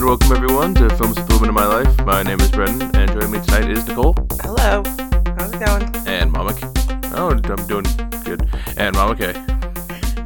And 0.00 0.08
welcome 0.08 0.32
everyone 0.32 0.74
to 0.76 0.88
Films 0.96 1.14
with 1.16 1.26
the 1.28 1.34
Woman 1.34 1.50
in 1.50 1.54
My 1.54 1.66
Life. 1.66 2.06
My 2.06 2.22
name 2.22 2.40
is 2.40 2.50
Brendan, 2.50 2.96
and 2.96 3.10
joining 3.12 3.32
me 3.32 3.40
tonight 3.44 3.70
is 3.70 3.86
Nicole 3.86 4.14
Hello. 4.40 4.82
How's 5.36 5.52
it 5.52 5.60
going? 5.66 5.94
and 6.08 6.32
Mama. 6.32 6.54
K- 6.54 6.66
Oh, 7.12 7.28
I'm 7.28 7.66
doing 7.66 7.84
good. 8.24 8.48
And 8.78 8.96
Mama 8.96 9.14
K. 9.14 9.34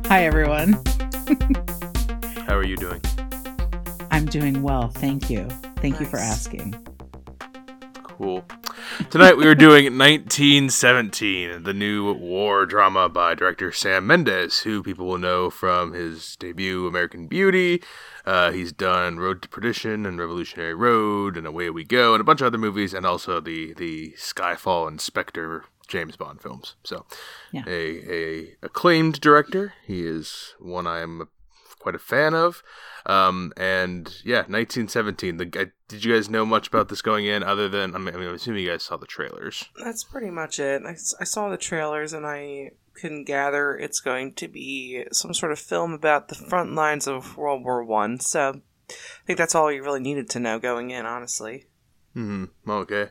Hi, 0.07 0.27
everyone. 0.27 0.75
How 2.47 2.55
are 2.57 2.65
you 2.65 2.77
doing? 2.77 3.01
I'm 4.13 4.27
doing 4.27 4.63
well. 4.63 4.91
Thank 4.91 5.29
you. 5.29 5.49
Thank 5.79 5.99
you 5.99 6.07
for 6.07 6.19
asking. 6.19 6.75
Cool. 8.05 8.45
Tonight 9.11 9.37
we 9.37 9.47
are 9.47 9.55
doing 9.55 9.85
1917, 9.99 11.63
the 11.65 11.73
new 11.75 12.13
war 12.13 12.65
drama 12.67 13.09
by 13.09 13.35
director 13.35 13.73
Sam 13.73 14.07
Mendes, 14.07 14.61
who 14.61 14.83
people 14.83 15.07
will 15.07 15.19
know 15.19 15.51
from 15.51 15.93
his 15.93 16.37
debut 16.37 16.87
American 16.87 17.27
Beauty. 17.27 17.83
Uh, 18.25 18.53
he's 18.53 18.73
done 18.73 19.19
Road 19.19 19.43
to 19.43 19.49
Perdition 19.49 20.07
and 20.07 20.19
Revolutionary 20.19 20.75
Road 20.75 21.37
and 21.37 21.47
Away 21.47 21.71
We 21.71 21.85
Go 21.85 22.15
and 22.15 22.21
a 22.21 22.25
bunch 22.25 22.41
of 22.41 22.47
other 22.49 22.59
movies, 22.59 22.95
and 22.95 23.05
also 23.05 23.41
the 23.41 23.75
the 23.75 24.13
Skyfall 24.19 24.87
and 24.89 25.01
Spectre 25.01 25.65
James 25.89 26.17
Bond 26.17 26.41
films. 26.41 26.77
So, 26.85 27.05
Yeah. 27.53 27.65
a 27.67 28.13
a 28.13 28.57
acclaimed 28.63 29.21
director. 29.21 29.75
He 29.87 30.07
is 30.07 30.55
one 30.59 30.87
I 30.87 31.01
am 31.01 31.29
quite 31.85 31.95
a 31.95 32.01
fan 32.01 32.35
of. 32.35 32.63
Um, 33.07 33.53
and 33.57 34.09
yeah, 34.25 34.39
1917. 34.39 35.37
The 35.37 35.45
guy, 35.45 35.67
did 35.87 36.05
you 36.05 36.15
guys 36.15 36.31
know 36.31 36.45
much 36.45 36.67
about 36.67 36.89
this 36.89 37.03
going 37.03 37.27
in, 37.27 37.45
other 37.45 37.69
than 37.69 37.95
I 37.95 37.99
mean, 37.99 38.15
I 38.15 38.19
mean, 38.19 38.29
I'm 38.29 38.35
assuming 38.35 38.65
you 38.65 38.71
guys 38.71 38.83
saw 38.83 38.97
the 38.97 39.07
trailers. 39.07 39.67
That's 39.85 40.03
pretty 40.03 40.31
much 40.31 40.59
it. 40.59 40.83
I 40.85 41.25
saw 41.25 41.51
the 41.51 41.57
trailers 41.59 42.13
and 42.13 42.27
I 42.27 42.71
can 42.97 43.25
gather 43.25 43.77
it's 43.77 44.01
going 44.01 44.33
to 44.35 44.49
be 44.49 45.05
some 45.13 45.35
sort 45.35 45.53
of 45.53 45.59
film 45.59 45.93
about 45.93 46.29
the 46.29 46.35
front 46.35 46.75
lines 46.75 47.07
of 47.07 47.37
World 47.37 47.63
War 47.63 47.85
One. 47.85 48.19
So 48.19 48.63
I 48.89 49.27
think 49.27 49.39
that's 49.39 49.55
all 49.55 49.71
you 49.71 49.85
really 49.85 50.01
needed 50.01 50.31
to 50.31 50.41
know 50.41 50.59
going 50.59 50.91
in, 50.91 51.05
honestly. 51.05 51.67
Hmm. 52.15 52.47
Okay. 52.67 53.11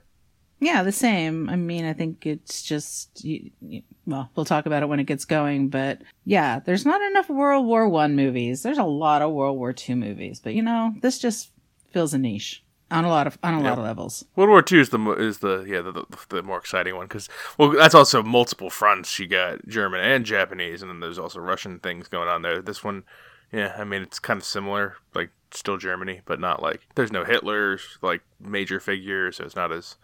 Yeah, 0.63 0.83
the 0.83 0.91
same. 0.91 1.49
I 1.49 1.55
mean, 1.55 1.85
I 1.85 1.93
think 1.93 2.25
it's 2.25 2.61
just 2.63 3.23
you, 3.23 3.51
you- 3.61 3.83
well, 4.05 4.29
we'll 4.35 4.45
talk 4.45 4.65
about 4.65 4.83
it 4.83 4.89
when 4.89 4.99
it 4.99 5.05
gets 5.05 5.25
going, 5.25 5.69
but 5.69 6.01
yeah, 6.25 6.59
there's 6.59 6.85
not 6.85 7.01
enough 7.01 7.29
World 7.29 7.65
War 7.65 7.87
One 7.87 8.15
movies. 8.15 8.63
There's 8.63 8.77
a 8.77 8.83
lot 8.83 9.21
of 9.21 9.31
World 9.31 9.57
War 9.57 9.73
Two 9.73 9.95
movies, 9.95 10.39
but 10.43 10.53
you 10.53 10.61
know, 10.61 10.93
this 11.01 11.19
just 11.19 11.51
fills 11.91 12.13
a 12.13 12.17
niche 12.17 12.63
on 12.91 13.05
a 13.05 13.09
lot 13.09 13.27
of 13.27 13.37
on 13.43 13.53
a 13.55 13.57
Yeah. 13.61 13.69
lot 13.69 13.77
of 13.77 13.83
levels. 13.85 14.25
World 14.35 14.49
War 14.49 14.61
Two 14.61 14.79
is 14.79 14.89
the 14.89 14.99
is 15.13 15.39
the 15.39 15.63
yeah 15.67 15.81
the, 15.81 15.91
the, 15.93 16.05
the 16.29 16.43
more 16.43 16.57
exciting 16.57 16.95
one 16.95 17.05
because 17.07 17.29
well 17.57 17.69
that's 17.71 17.95
also 17.95 18.21
multiple 18.23 18.69
fronts. 18.69 19.17
You 19.19 19.27
got 19.27 19.65
German 19.67 20.01
and 20.01 20.25
Japanese, 20.25 20.81
and 20.81 20.89
then 20.91 20.99
there's 20.99 21.19
also 21.19 21.39
Russian 21.39 21.79
things 21.79 22.07
going 22.07 22.27
on 22.29 22.41
there. 22.41 22.61
This 22.61 22.83
one, 22.83 23.03
yeah, 23.51 23.75
I 23.77 23.83
mean 23.83 24.01
it's 24.01 24.19
kind 24.19 24.37
of 24.37 24.43
similar, 24.45 24.95
like 25.13 25.29
still 25.51 25.77
Germany, 25.77 26.21
but 26.25 26.39
not 26.39 26.61
like 26.61 26.81
there's 26.95 27.11
no 27.11 27.23
Hitler 27.23 27.79
like 28.01 28.21
major 28.39 28.79
figure, 28.79 29.31
so 29.31 29.45
it's 29.45 29.55
not 29.55 29.71
as 29.71 29.95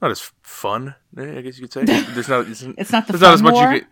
not 0.00 0.10
as 0.10 0.30
fun. 0.42 0.94
eh, 1.16 1.38
I 1.38 1.40
guess 1.40 1.58
you 1.58 1.68
could 1.68 1.72
say. 1.72 1.84
There's 2.14 2.28
not 2.28 2.48
it's, 2.48 2.62
It's 2.62 2.92
not 2.92 3.06
the 3.06 3.14
there's 3.14 3.20
fun 3.20 3.28
not 3.30 3.34
as 3.34 3.42
much 3.42 3.54
war, 3.54 3.72
you 3.72 3.80
can, 3.80 3.88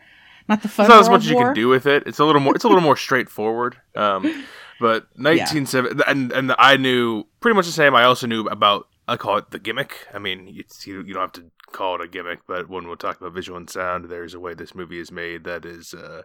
not 0.48 0.62
the 0.62 0.68
fun 0.68 0.88
there's 0.88 0.96
not 0.96 1.00
as 1.00 1.08
much 1.10 1.20
as 1.22 1.30
you 1.30 1.36
can 1.36 1.54
do 1.54 1.68
with 1.68 1.86
it. 1.86 2.04
It's 2.06 2.18
a 2.18 2.24
little 2.24 2.40
more. 2.40 2.54
It's 2.54 2.64
a 2.64 2.68
little 2.68 2.82
more 2.82 2.96
straightforward. 2.96 3.76
Um, 3.94 4.22
but 4.80 5.06
1970, 5.16 6.02
and 6.06 6.32
and 6.32 6.54
I 6.58 6.76
knew 6.76 7.24
pretty 7.40 7.56
much 7.56 7.66
the 7.66 7.72
same. 7.72 7.94
I 7.94 8.04
also 8.04 8.26
knew 8.26 8.46
about. 8.48 8.88
I 9.08 9.16
call 9.16 9.36
it 9.36 9.52
the 9.52 9.60
gimmick. 9.60 10.08
I 10.12 10.18
mean, 10.18 10.52
it's, 10.56 10.84
you 10.84 11.02
you 11.02 11.14
don't 11.14 11.22
have 11.22 11.32
to 11.32 11.50
call 11.70 11.94
it 11.96 12.00
a 12.00 12.08
gimmick, 12.08 12.40
but 12.48 12.68
when 12.68 12.86
we'll 12.88 12.96
talk 12.96 13.20
about 13.20 13.32
visual 13.34 13.56
and 13.56 13.70
sound, 13.70 14.06
there's 14.06 14.34
a 14.34 14.40
way 14.40 14.54
this 14.54 14.74
movie 14.74 14.98
is 14.98 15.12
made 15.12 15.44
that 15.44 15.64
is 15.64 15.94
uh, 15.94 16.22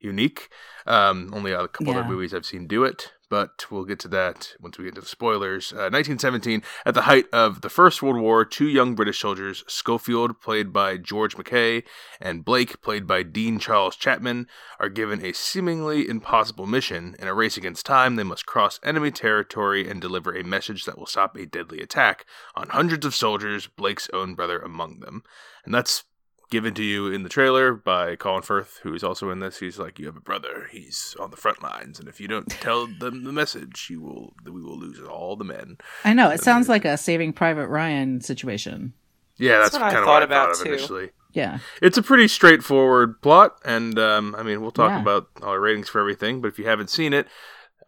unique. 0.00 0.48
Um, 0.86 1.30
only 1.32 1.52
a 1.52 1.68
couple 1.68 1.92
Yeah. 1.94 2.00
other 2.00 2.08
movies 2.08 2.34
I've 2.34 2.44
seen 2.44 2.66
do 2.66 2.84
it, 2.84 3.12
but 3.30 3.64
we'll 3.70 3.84
get 3.84 3.98
to 4.00 4.08
that 4.08 4.54
once 4.60 4.76
we 4.76 4.84
get 4.84 4.94
to 4.96 5.00
the 5.00 5.06
spoilers. 5.06 5.72
Uh, 5.72 5.88
1917, 5.90 6.62
at 6.84 6.92
the 6.94 7.02
height 7.02 7.26
of 7.32 7.62
the 7.62 7.70
First 7.70 8.02
World 8.02 8.18
War, 8.20 8.44
two 8.44 8.68
young 8.68 8.94
British 8.94 9.20
soldiers, 9.20 9.64
Schofield, 9.66 10.40
played 10.42 10.72
by 10.74 10.98
George 10.98 11.36
McKay, 11.36 11.84
and 12.20 12.44
Blake, 12.44 12.82
played 12.82 13.06
by 13.06 13.22
Dean 13.22 13.58
Charles 13.58 13.96
Chapman, 13.96 14.46
are 14.78 14.90
given 14.90 15.24
a 15.24 15.32
seemingly 15.32 16.06
impossible 16.06 16.66
mission. 16.66 17.16
In 17.18 17.26
a 17.26 17.34
race 17.34 17.56
against 17.56 17.86
time, 17.86 18.16
they 18.16 18.22
must 18.24 18.44
cross 18.46 18.78
enemy 18.82 19.10
territory 19.10 19.88
and 19.88 20.00
deliver 20.02 20.34
a 20.34 20.44
message 20.44 20.84
that 20.84 20.98
will 20.98 21.06
stop 21.06 21.34
a 21.36 21.46
deadly 21.46 21.80
attack 21.80 22.26
on 22.54 22.68
hundreds 22.68 23.06
of 23.06 23.14
soldiers, 23.14 23.66
Blake's 23.66 24.10
own 24.12 24.34
brother 24.34 24.58
among 24.58 25.00
them. 25.00 25.22
And 25.64 25.74
that's 25.74 26.04
given 26.50 26.74
to 26.74 26.82
you 26.82 27.06
in 27.08 27.22
the 27.22 27.28
trailer 27.28 27.74
by 27.74 28.16
Colin 28.16 28.42
Firth, 28.42 28.80
who 28.82 28.94
is 28.94 29.02
also 29.04 29.30
in 29.30 29.40
this. 29.40 29.58
He's 29.58 29.78
like, 29.78 29.98
"You 29.98 30.06
have 30.06 30.16
a 30.16 30.20
brother. 30.20 30.68
He's 30.70 31.16
on 31.18 31.30
the 31.30 31.36
front 31.36 31.62
lines, 31.62 31.98
and 31.98 32.08
if 32.08 32.20
you 32.20 32.28
don't 32.28 32.48
tell 32.50 32.86
them 32.86 33.24
the 33.24 33.32
message, 33.32 33.88
you 33.90 34.00
will. 34.00 34.34
We 34.44 34.62
will 34.62 34.78
lose 34.78 35.00
all 35.00 35.36
the 35.36 35.44
men." 35.44 35.78
I 36.04 36.12
know 36.12 36.30
it 36.30 36.40
sounds 36.42 36.68
like 36.68 36.84
a 36.84 36.96
Saving 36.96 37.32
Private 37.32 37.68
Ryan 37.68 38.20
situation. 38.20 38.92
Yeah, 39.36 39.58
that's, 39.58 39.70
That's 39.70 39.82
what 39.82 39.82
I 39.82 39.98
of 39.98 40.04
thought 40.04 40.06
what 40.06 40.22
I 40.22 40.24
about, 40.26 40.46
thought 40.56 40.60
of 40.60 40.66
too. 40.66 40.72
initially. 40.74 41.10
Yeah, 41.32 41.58
It's 41.82 41.98
a 41.98 42.02
pretty 42.02 42.28
straightforward 42.28 43.20
plot, 43.20 43.58
and 43.64 43.98
um, 43.98 44.36
I 44.38 44.44
mean, 44.44 44.60
we'll 44.62 44.70
talk 44.70 44.90
Yeah. 44.90 45.00
about 45.00 45.28
our 45.42 45.58
ratings 45.58 45.88
for 45.88 45.98
everything. 46.00 46.40
But 46.40 46.48
if 46.48 46.58
you 46.60 46.66
haven't 46.66 46.90
seen 46.90 47.12
it, 47.12 47.26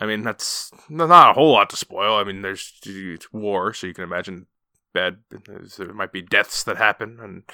I 0.00 0.06
mean, 0.06 0.24
that's 0.24 0.72
not 0.88 1.30
a 1.30 1.32
whole 1.34 1.52
lot 1.52 1.70
to 1.70 1.76
spoil. 1.76 2.16
I 2.16 2.24
mean, 2.24 2.42
there's 2.42 2.72
it's 2.84 3.32
war, 3.32 3.72
so 3.72 3.86
you 3.86 3.94
can 3.94 4.02
imagine 4.02 4.46
bad. 4.92 5.18
There 5.78 5.92
might 5.94 6.10
be 6.10 6.22
deaths 6.22 6.64
that 6.64 6.76
happen, 6.78 7.20
and 7.22 7.44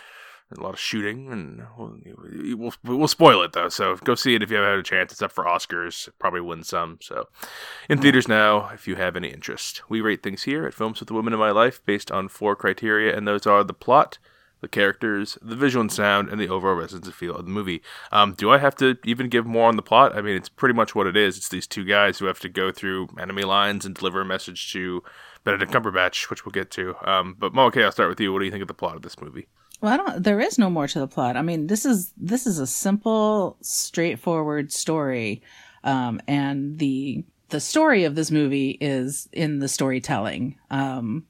a 0.57 0.63
lot 0.63 0.75
of 0.75 0.81
shooting, 0.81 1.33
and 1.33 1.63
we'll, 1.77 2.57
we'll, 2.57 2.99
we'll 2.99 3.09
spoil 3.09 3.43
it 3.43 3.53
though. 3.53 3.69
So 3.69 3.97
go 3.97 4.15
see 4.15 4.35
it 4.35 4.43
if 4.43 4.51
you 4.51 4.57
haven't 4.57 4.71
had 4.71 4.79
a 4.79 4.83
chance. 4.83 5.13
It's 5.13 5.23
up 5.23 5.33
for 5.33 5.45
Oscars, 5.45 6.09
probably 6.19 6.41
win 6.41 6.63
some. 6.63 6.99
So 7.01 7.29
in 7.89 8.01
theaters 8.01 8.29
now, 8.29 8.69
if 8.69 8.87
you 8.87 8.97
have 8.97 9.17
any 9.17 9.29
interest, 9.29 9.83
we 9.89 10.01
rate 10.01 10.23
things 10.23 10.45
here 10.45 10.67
at 10.67 10.75
Films 10.75 11.01
with 11.01 11.09
the 11.09 11.15
Women 11.15 11.33
in 11.33 11.39
My 11.39 11.51
Life 11.51 11.85
based 11.85 12.11
on 12.11 12.29
four 12.29 12.57
criteria, 12.57 13.17
and 13.17 13.27
those 13.27 13.47
are 13.47 13.65
the 13.65 13.75
plot, 13.75 14.19
the 14.61 14.69
characters, 14.69 15.39
the 15.43 15.57
visual 15.57 15.81
and 15.81 15.93
sound, 15.93 16.29
and 16.29 16.41
the 16.41 16.49
overall 16.49 16.77
resonance 16.77 17.07
and 17.07 17.15
feel 17.15 17.35
of 17.35 17.45
the 17.45 17.51
movie. 17.51 17.83
Um, 18.13 18.35
do 18.35 18.51
I 18.51 18.59
have 18.59 18.77
to 18.77 18.97
even 19.05 19.29
give 19.29 19.45
more 19.45 19.69
on 19.69 19.77
the 19.77 19.83
plot? 19.83 20.17
I 20.17 20.23
mean, 20.23 20.37
it's 20.37 20.49
pretty 20.49 20.75
much 20.75 20.95
what 20.95 21.07
it 21.07 21.17
is. 21.17 21.37
It's 21.37 21.49
these 21.49 21.67
two 21.67 21.85
guys 21.85 22.19
who 22.19 22.27
have 22.27 22.41
to 22.41 22.49
go 22.49 22.71
through 22.71 23.09
enemy 23.21 23.43
lines 23.43 23.85
and 23.85 23.95
deliver 23.95 24.21
a 24.21 24.25
message 24.25 24.73
to 24.73 25.03
Benedict 25.45 25.73
Cumberbatch, 25.73 26.31
which 26.31 26.45
we'll 26.45 26.53
get 26.53 26.71
to. 26.73 26.95
Um, 27.03 27.35
but 27.37 27.53
Mo, 27.53 27.65
okay, 27.67 27.83
I'll 27.83 27.93
start 27.93 28.09
with 28.09 28.21
you. 28.21 28.33
What 28.33 28.39
do 28.39 28.45
you 28.45 28.53
think 28.53 28.63
of 28.63 28.69
the 28.69 28.75
plot 28.75 28.95
of 28.95 29.03
this 29.03 29.21
movie? 29.21 29.49
Well, 29.83 29.93
I 29.93 29.97
don't. 29.97 30.23
There 30.23 30.41
is 30.41 30.59
no 30.59 30.71
more 30.71 30.87
to 30.87 31.01
the 31.01 31.09
plot. 31.09 31.37
I 31.37 31.43
mean, 31.43 31.67
this 31.67 31.85
is 31.85 32.13
this 32.17 32.47
is 32.47 32.61
a 32.61 32.69
simple, 32.69 33.57
straightforward 33.63 34.73
story, 34.73 35.43
um, 35.83 36.21
and 36.29 36.79
the 36.79 37.25
the 37.49 37.59
story 37.59 38.05
of 38.05 38.15
this 38.15 38.31
movie 38.31 38.79
is 38.81 39.29
in 39.33 39.59
the 39.59 39.67
storytelling. 39.67 40.57
Um, 40.71 41.27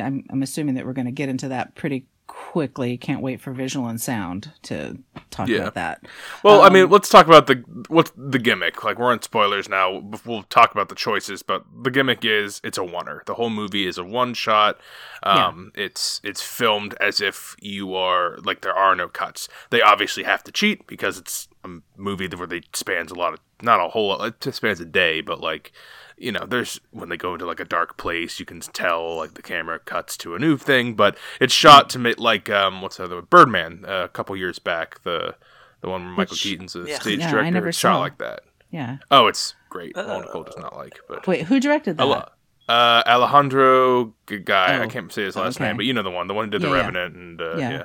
I'm 0.00 0.24
I'm 0.30 0.44
assuming 0.44 0.76
that 0.76 0.86
we're 0.86 0.92
going 0.92 1.06
to 1.06 1.12
get 1.12 1.28
into 1.28 1.48
that 1.48 1.74
pretty 1.74 2.06
quickly. 2.30 2.96
Can't 2.96 3.20
wait 3.20 3.40
for 3.40 3.52
visual 3.52 3.86
and 3.88 4.00
sound 4.00 4.52
to 4.62 4.98
talk 5.30 5.48
Yeah. 5.48 5.58
about 5.58 5.74
that. 5.74 6.04
Well, 6.44 6.62
I 6.62 6.68
Um, 6.68 6.72
mean, 6.72 6.88
let's 6.88 7.08
talk 7.08 7.26
about 7.26 7.46
the 7.48 7.64
what's 7.88 8.12
the 8.16 8.38
gimmick. 8.38 8.84
Like 8.84 8.98
we're 8.98 9.10
on 9.10 9.20
spoilers 9.22 9.68
now. 9.68 10.02
We'll 10.24 10.44
talk 10.44 10.72
about 10.72 10.88
the 10.88 10.94
choices, 10.94 11.42
but 11.42 11.64
the 11.82 11.90
gimmick 11.90 12.24
is 12.24 12.60
it's 12.64 12.78
a 12.78 12.82
oner. 12.82 13.22
The 13.26 13.34
whole 13.34 13.50
movie 13.50 13.86
is 13.86 13.98
a 13.98 14.04
one 14.04 14.34
shot. 14.34 14.78
Um, 15.22 15.72
It's 15.74 16.20
it's 16.24 16.40
filmed 16.42 16.94
as 17.00 17.20
if 17.20 17.56
you 17.60 17.94
are 17.94 18.38
like 18.44 18.60
there 18.62 18.74
are 18.74 18.94
no 18.94 19.08
cuts. 19.08 19.48
They 19.70 19.82
obviously 19.82 20.22
have 20.22 20.42
to 20.44 20.52
cheat 20.52 20.86
because 20.86 21.18
it's 21.18 21.48
movie 21.96 22.28
where 22.28 22.46
they 22.46 22.62
spans 22.74 23.10
a 23.10 23.14
lot 23.14 23.34
of 23.34 23.40
not 23.62 23.80
a 23.84 23.88
whole 23.88 24.08
lot. 24.08 24.46
It 24.46 24.54
spans 24.54 24.80
a 24.80 24.84
day, 24.84 25.20
but 25.20 25.40
like 25.40 25.72
you 26.16 26.32
know, 26.32 26.44
there's 26.46 26.80
when 26.90 27.08
they 27.08 27.16
go 27.16 27.32
into 27.34 27.46
like 27.46 27.60
a 27.60 27.64
dark 27.64 27.96
place, 27.96 28.38
you 28.38 28.44
can 28.46 28.60
tell 28.60 29.16
like 29.16 29.34
the 29.34 29.42
camera 29.42 29.78
cuts 29.78 30.16
to 30.18 30.34
a 30.34 30.38
new 30.38 30.56
thing, 30.56 30.94
but 30.94 31.16
it's 31.40 31.54
shot 31.54 31.88
to 31.90 31.98
make 31.98 32.18
like 32.18 32.50
um 32.50 32.82
what's 32.82 32.96
the 32.98 33.04
other 33.04 33.16
one? 33.16 33.24
Birdman 33.30 33.84
uh, 33.88 34.04
a 34.04 34.08
couple 34.08 34.36
years 34.36 34.58
back 34.58 35.02
the 35.02 35.34
the 35.80 35.88
one 35.88 36.02
where 36.04 36.10
Michael 36.12 36.32
Which- 36.34 36.42
Keaton's 36.42 36.76
a 36.76 36.80
Yeah. 36.86 36.98
stage 36.98 37.20
Yeah, 37.20 37.28
I 37.28 37.30
director. 37.32 37.50
never 37.52 37.68
it's 37.68 37.78
shot 37.78 37.94
saw. 37.94 38.00
like 38.00 38.18
that. 38.18 38.40
Yeah. 38.70 38.98
Oh, 39.10 39.26
it's 39.28 39.54
great. 39.68 39.96
Uh, 39.96 40.04
well, 40.06 40.20
Nicole 40.20 40.44
does 40.44 40.56
not 40.58 40.76
like, 40.76 41.00
but 41.08 41.26
Wait, 41.26 41.42
who 41.46 41.58
directed 41.58 41.96
that? 41.96 42.02
Ala- 42.04 42.30
uh, 42.70 43.02
Alejandro 43.06 44.14
guy. 44.44 44.76
I 44.80 44.84
Oh, 44.84 44.88
can't 44.88 45.12
say 45.12 45.24
his 45.24 45.36
last 45.36 45.56
okay. 45.56 45.66
name, 45.66 45.76
but 45.76 45.86
you 45.86 45.92
know 45.92 46.02
the 46.02 46.10
one, 46.10 46.26
the 46.28 46.34
one 46.34 46.44
who 46.46 46.50
did 46.52 46.62
the 46.62 46.68
Yeah, 46.68 46.74
yeah. 46.74 46.80
Revenant, 46.80 47.14
and 47.16 47.40
uh, 47.40 47.56
Yeah. 47.56 47.70
yeah. 47.70 47.84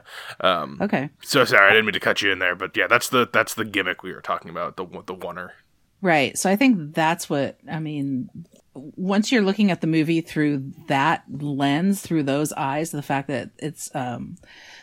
Um, 0.62 0.78
Okay. 0.82 1.10
So 1.24 1.44
sorry, 1.46 1.68
I 1.68 1.72
didn't 1.72 1.86
mean 1.86 1.94
to 1.94 2.00
cut 2.00 2.22
you 2.22 2.32
in 2.32 2.40
there, 2.40 2.56
but 2.56 2.76
yeah, 2.78 2.88
that's 2.88 3.10
the 3.10 3.28
that's 3.32 3.54
the 3.56 3.66
gimmick 3.66 4.04
we 4.04 4.14
were 4.14 4.22
talking 4.22 4.50
about. 4.52 4.78
The 4.78 4.86
the 5.06 5.16
oner. 5.26 5.54
Right. 6.02 6.38
So 6.38 6.50
I 6.50 6.56
think 6.56 6.94
that's 6.94 7.30
what 7.30 7.58
I 7.72 7.80
mean. 7.80 8.30
Once 8.76 9.32
you're 9.32 9.42
looking 9.42 9.72
at 9.72 9.80
the 9.80 9.88
movie 9.88 10.20
through 10.20 10.72
that 10.88 11.24
lens, 11.31 12.02
through 12.02 12.24
those 12.24 12.52
eyes, 12.54 12.92
the 12.92 13.02
fact 13.02 13.30
that 13.30 13.52
it's 13.58 13.90
um 13.96 14.36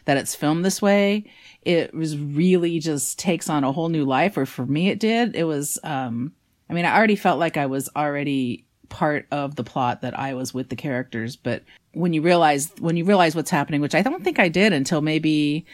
that 0.07 0.17
it's 0.17 0.35
filmed 0.35 0.65
this 0.65 0.81
way, 0.83 1.31
it 1.61 1.95
was 1.95 2.17
really 2.19 2.79
just 2.81 3.19
takes 3.19 3.49
on 3.51 3.63
a 3.65 3.71
whole 3.73 3.91
new 3.91 4.05
life. 4.07 4.37
Or 4.37 4.47
for 4.47 4.65
me, 4.67 4.89
it 4.89 4.99
did. 4.99 5.37
It 5.37 5.45
was. 5.45 5.79
um 5.85 6.33
I 6.71 6.75
mean, 6.75 6.87
I 6.87 6.97
already 6.97 7.17
felt 7.17 7.39
like 7.39 7.59
I 7.59 7.67
was 7.67 7.91
already 7.95 8.65
part 8.93 9.27
of 9.31 9.57
the 9.57 9.65
plot 9.65 10.03
that 10.03 10.19
I 10.19 10.35
was 10.35 10.55
with 10.55 10.69
the 10.69 10.77
characters, 10.77 11.35
but 11.35 11.65
when 11.93 12.13
you 12.13 12.23
realize 12.23 12.71
when 12.79 12.97
you 12.97 13.05
realize 13.05 13.35
what's 13.35 13.51
happening, 13.51 13.81
which 13.81 13.95
I 13.95 14.03
don't 14.03 14.23
think 14.23 14.39
I 14.39 14.49
did 14.49 14.73
until 14.73 15.01
maybe 15.01 15.67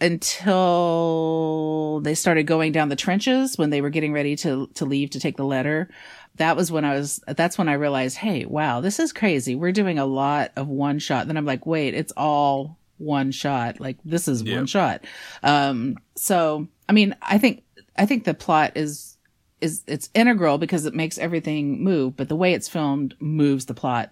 until 0.00 2.00
they 2.00 2.14
started 2.14 2.46
going 2.46 2.72
down 2.72 2.90
the 2.90 2.96
trenches 2.96 3.56
when 3.56 3.70
they 3.70 3.80
were 3.80 3.90
getting 3.90 4.12
ready 4.12 4.36
to 4.36 4.68
to 4.74 4.84
leave 4.84 5.10
to 5.10 5.20
take 5.20 5.36
the 5.36 5.44
letter 5.44 5.88
that 6.36 6.56
was 6.56 6.70
when 6.70 6.84
I 6.84 6.94
was, 6.94 7.20
that's 7.26 7.58
when 7.58 7.68
I 7.68 7.74
realized, 7.74 8.18
hey, 8.18 8.44
wow, 8.44 8.80
this 8.80 8.98
is 8.98 9.12
crazy. 9.12 9.54
We're 9.54 9.72
doing 9.72 9.98
a 9.98 10.06
lot 10.06 10.52
of 10.56 10.68
one 10.68 10.98
shot. 10.98 11.26
Then 11.26 11.36
I'm 11.36 11.46
like, 11.46 11.66
wait, 11.66 11.94
it's 11.94 12.12
all 12.16 12.78
one 12.98 13.30
shot. 13.30 13.80
Like 13.80 13.96
this 14.04 14.28
is 14.28 14.42
Yep. 14.42 14.56
one 14.56 14.66
shot. 14.66 15.04
Um, 15.42 15.96
so, 16.14 16.68
I 16.88 16.92
mean, 16.92 17.14
I 17.22 17.38
think, 17.38 17.64
I 17.96 18.06
think 18.06 18.24
the 18.24 18.34
plot 18.34 18.72
is, 18.76 19.15
is, 19.60 19.82
it's 19.86 20.10
integral 20.14 20.58
because 20.58 20.86
it 20.86 20.94
makes 20.94 21.18
everything 21.18 21.82
move, 21.82 22.16
but 22.16 22.28
the 22.28 22.36
way 22.36 22.52
it's 22.52 22.68
filmed 22.68 23.14
moves 23.20 23.66
the 23.66 23.74
plot. 23.74 24.10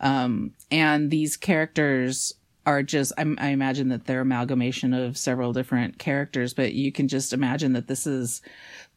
Um, 0.00 0.52
and 0.70 1.10
these 1.10 1.36
characters 1.36 2.34
are 2.64 2.82
just, 2.82 3.12
I, 3.16 3.22
I 3.38 3.48
imagine 3.48 3.88
that 3.88 4.06
they're 4.06 4.22
amalgamation 4.22 4.94
of 4.94 5.16
several 5.16 5.52
different 5.52 5.98
characters, 5.98 6.54
but 6.54 6.72
you 6.72 6.90
can 6.92 7.08
just 7.08 7.32
imagine 7.32 7.74
that 7.74 7.86
this 7.86 8.06
is, 8.06 8.42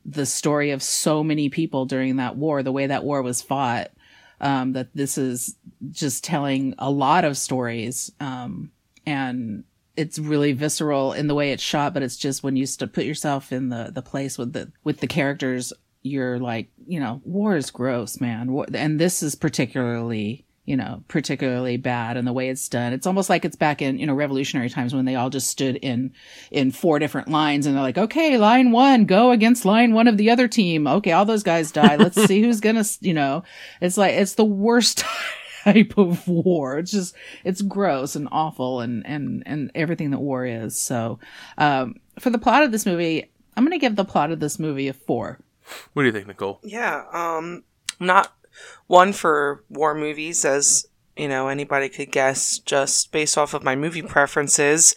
the 0.06 0.26
story 0.26 0.72
of 0.72 0.82
so 0.82 1.24
many 1.24 1.50
people 1.50 1.86
during 1.86 2.16
that 2.16 2.38
war, 2.38 2.64
the 2.64 2.72
way 2.72 2.88
that 2.88 3.04
war 3.04 3.22
was 3.22 3.42
fought, 3.42 3.92
um, 4.40 4.72
that 4.72 4.88
this 4.96 5.18
is 5.18 5.56
just 5.92 6.24
telling 6.24 6.74
a 6.80 6.90
lot 6.90 7.26
of 7.26 7.38
stories. 7.38 8.10
Um, 8.20 8.72
and 9.06 9.66
it's 9.98 10.18
really 10.18 10.54
visceral 10.54 11.12
in 11.12 11.28
the 11.28 11.36
way 11.36 11.52
it's 11.52 11.62
shot, 11.62 11.94
but 11.94 12.02
it's 12.02 12.16
just 12.16 12.44
when 12.44 12.56
you 12.56 12.66
st- 12.66 12.94
put 12.94 13.04
yourself 13.04 13.52
in 13.52 13.70
the, 13.70 13.92
the 13.94 14.02
place 14.02 14.38
with 14.38 14.54
the, 14.54 14.72
with 14.86 15.02
the 15.02 15.08
characters, 15.08 15.74
you're 16.02 16.40
like, 16.40 16.70
you 16.88 17.00
know, 17.00 17.22
war 17.26 17.56
is 17.56 17.72
gross, 17.72 18.20
man. 18.22 18.52
War- 18.52 18.68
And 18.74 19.00
this 19.00 19.22
is 19.22 19.36
particularly, 19.36 20.46
you 20.66 20.78
know, 20.78 21.04
particularly 21.08 21.78
bad 21.78 22.16
in 22.16 22.26
the 22.26 22.32
way 22.34 22.50
it's 22.50 22.70
done. 22.70 22.94
It's 22.94 23.06
almost 23.08 23.30
like 23.30 23.44
it's 23.44 23.56
back 23.56 23.82
in, 23.82 23.98
you 24.00 24.06
know, 24.08 24.14
revolutionary 24.14 24.70
times 24.70 24.94
when 24.94 25.06
they 25.06 25.16
all 25.16 25.30
just 25.30 25.50
stood 25.50 25.76
in, 25.78 26.14
in 26.52 26.72
four 26.72 27.00
different 27.00 27.28
lines 27.30 27.66
and 27.66 27.76
they're 27.76 27.84
like, 27.84 27.98
okay, 27.98 28.38
line 28.38 28.72
one, 28.72 29.06
go 29.06 29.32
against 29.32 29.66
line 29.66 29.94
one 29.94 30.08
of 30.08 30.18
the 30.18 30.30
other 30.30 30.48
team. 30.48 30.88
Okay, 30.88 31.12
all 31.12 31.26
those 31.26 31.44
guys 31.44 31.72
die. 31.72 31.96
Let's 31.98 32.24
see 32.28 32.42
who's 32.42 32.60
gonna, 32.62 32.80
s- 32.82 33.00
you 33.02 33.14
know, 33.14 33.44
it's 33.82 33.98
like, 33.98 34.14
it's 34.14 34.36
the 34.36 34.46
worst 34.46 35.04
type 35.64 35.96
of 35.98 36.26
war. 36.28 36.78
It's 36.80 36.92
just, 36.92 37.14
it's 37.44 37.62
gross 37.62 38.16
and 38.16 38.30
awful 38.32 38.80
and, 38.80 39.06
and, 39.06 39.44
and 39.46 39.72
everything 39.76 40.12
that 40.12 40.20
war 40.20 40.46
is. 40.46 40.80
So, 40.80 41.20
um, 41.58 41.96
for 42.20 42.30
the 42.30 42.38
plot 42.40 42.64
of 42.64 42.72
this 42.72 42.86
movie, 42.86 43.30
I'm 43.58 43.66
going 43.66 43.78
to 43.78 43.84
give 43.84 43.96
the 43.98 44.06
plot 44.06 44.32
of 44.32 44.40
this 44.40 44.60
movie 44.60 44.88
a 44.88 44.94
four. 44.94 45.40
What 45.94 46.04
do 46.04 46.08
you 46.08 46.12
think, 46.12 46.28
Nicole? 46.28 46.60
Yeah, 46.64 47.04
um, 47.14 47.64
not 48.00 48.34
one 48.88 49.14
for 49.14 49.64
war 49.70 49.96
movies, 49.96 50.46
as 50.46 50.86
you 51.16 51.28
know 51.28 51.48
anybody 51.48 51.90
could 51.90 52.12
guess 52.12 52.60
just 52.60 53.12
based 53.12 53.38
off 53.38 53.54
of 53.54 53.64
my 53.64 53.76
movie 53.76 54.02
preferences, 54.02 54.96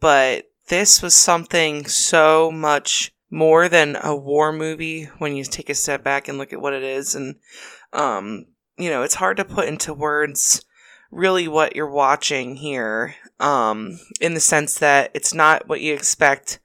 but 0.00 0.50
this 0.68 1.02
was 1.02 1.14
something 1.14 1.86
so 1.86 2.50
much 2.50 3.12
more 3.30 3.68
than 3.68 3.96
a 4.02 4.14
war 4.14 4.52
movie 4.52 5.04
when 5.18 5.36
you 5.36 5.44
take 5.44 5.70
a 5.70 5.74
step 5.74 6.02
back 6.02 6.28
and 6.28 6.38
look 6.38 6.52
at 6.52 6.60
what 6.60 6.74
it 6.74 6.82
is, 6.82 7.14
and 7.14 7.36
um, 7.92 8.46
you 8.76 8.90
know, 8.90 9.02
it's 9.02 9.14
hard 9.14 9.36
to 9.36 9.44
put 9.44 9.68
into 9.68 9.92
words 9.94 10.64
really 11.10 11.48
what 11.48 11.74
you're 11.74 11.90
watching 11.90 12.56
here, 12.56 13.14
um, 13.40 13.98
in 14.20 14.34
the 14.34 14.40
sense 14.40 14.78
that 14.78 15.10
it's 15.14 15.34
not 15.34 15.68
what 15.68 15.80
you 15.80 15.92
expect, 15.92 16.60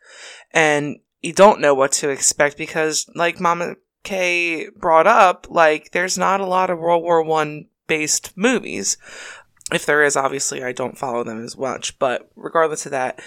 and 0.51 0.98
you 1.25 1.33
don't 1.33 1.60
know 1.60 1.74
what 1.74 1.92
to 1.94 2.10
expect 2.10 2.56
because, 2.56 3.10
like 3.16 3.39
Mama 3.39 3.75
K 4.04 4.69
brought 4.69 5.07
up, 5.07 5.48
like 5.50 5.92
there's 5.92 6.18
not 6.18 6.39
a 6.39 6.45
lot 6.45 6.69
of 6.69 6.77
World 6.77 7.04
War 7.04 7.24
One 7.24 7.66
based 7.88 8.38
movies. 8.38 8.98
If 9.74 9.88
there 9.88 10.04
is, 10.04 10.16
obviously 10.16 10.63
I 10.63 10.72
don't 10.72 10.98
follow 10.98 11.24
them 11.24 11.44
as 11.44 11.57
much, 11.57 11.98
but 11.98 12.30
regardless 12.36 12.86
of 12.86 12.92
that, 12.92 13.19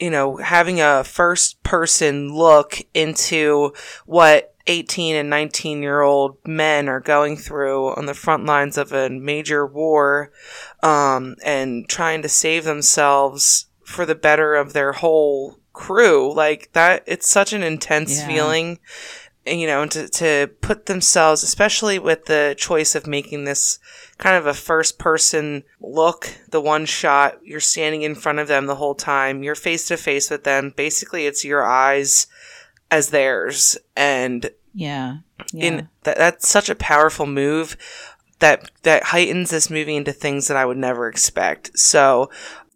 you 0.00 0.10
know, 0.10 0.38
having 0.38 0.80
a 0.80 1.04
first 1.04 1.62
person 1.62 2.34
look 2.34 2.82
into 2.92 3.72
what 4.04 4.52
18 4.66 5.14
and 5.14 5.30
19 5.30 5.80
year 5.82 6.00
old 6.00 6.38
men 6.44 6.88
are 6.88 6.98
going 6.98 7.36
through 7.36 7.90
on 7.94 8.06
the 8.06 8.14
front 8.14 8.44
lines 8.44 8.76
of 8.76 8.92
a 8.92 9.08
major 9.08 9.64
war 9.64 10.32
um, 10.82 11.36
and 11.44 11.88
trying 11.88 12.22
to 12.22 12.28
save 12.28 12.64
themselves 12.64 13.66
for 13.84 14.04
the 14.04 14.16
better 14.16 14.56
of 14.56 14.72
their 14.72 14.90
whole 14.90 15.60
crew 15.76 16.32
like 16.34 16.70
that 16.72 17.02
it's 17.06 17.28
such 17.28 17.52
an 17.52 17.62
intense 17.62 18.18
Yeah. 18.18 18.26
feeling 18.26 18.78
you 19.46 19.66
know 19.66 19.84
to, 19.86 20.08
to 20.08 20.48
put 20.62 20.86
themselves 20.86 21.42
especially 21.42 21.98
with 21.98 22.24
the 22.24 22.54
choice 22.58 22.94
of 22.94 23.06
making 23.06 23.44
this 23.44 23.78
kind 24.18 24.34
of 24.36 24.46
a 24.46 24.54
first 24.54 24.98
person 24.98 25.62
look 25.80 26.30
the 26.50 26.60
one 26.62 26.86
shot 26.86 27.38
you're 27.44 27.60
standing 27.60 28.00
in 28.02 28.14
front 28.14 28.38
of 28.38 28.48
them 28.48 28.66
the 28.66 28.76
whole 28.76 28.94
time 28.94 29.42
you're 29.42 29.54
face 29.54 29.86
to 29.86 29.96
face 29.98 30.30
with 30.30 30.44
them 30.44 30.72
basically 30.76 31.26
it's 31.26 31.44
your 31.44 31.64
eyes 31.64 32.26
as 32.90 33.10
theirs 33.10 33.76
and 33.94 34.50
Yeah. 34.72 35.18
Yeah. 35.52 35.64
in 35.66 35.88
that 36.04 36.16
that's 36.16 36.48
such 36.48 36.68
a 36.70 36.74
powerful 36.74 37.26
move 37.26 37.76
that 38.38 38.70
that 38.82 39.02
heightens 39.04 39.50
this 39.50 39.70
movie 39.70 39.96
into 39.96 40.12
things 40.12 40.48
that 40.48 40.56
I 40.56 40.66
would 40.66 40.76
never 40.76 41.08
expect. 41.08 41.78
So, 41.78 42.30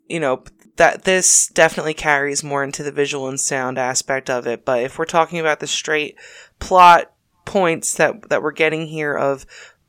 you 0.09 0.19
know, 0.19 0.43
that 0.81 1.05
this 1.05 1.49
definitely 1.49 1.93
carries 1.93 2.43
more 2.43 2.65
into 2.65 2.83
the 2.83 2.91
visual 2.91 3.29
and 3.29 3.39
sound 3.39 3.77
aspect 3.77 4.31
of 4.31 4.47
it, 4.47 4.65
but 4.65 4.83
if 4.83 4.99
we're 4.99 5.05
talking 5.05 5.39
about 5.39 5.61
the 5.61 5.67
straight 5.67 6.17
plot 6.59 7.13
points 7.45 7.97
that 7.97 8.31
that 8.31 8.43
we're 8.43 8.51
getting 8.51 8.87
here 8.87 9.15
of 9.15 9.45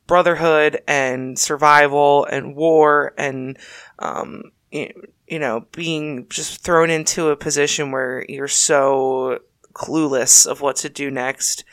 brotherhood 0.06 0.82
and 0.90 1.40
survival 1.40 2.26
and 2.26 2.58
war 2.58 3.14
and 3.18 3.58
um 4.00 4.52
you, 4.70 4.92
know 5.30 5.66
being 5.72 6.28
just 6.28 6.62
thrown 6.62 6.90
into 6.90 7.30
a 7.30 7.38
position 7.38 7.92
where 7.92 8.26
you're 8.28 8.50
so 8.50 9.40
clueless 9.72 10.46
of 10.46 10.60
what 10.60 10.76
to 10.76 10.90
do 10.90 11.10
next 11.10 11.64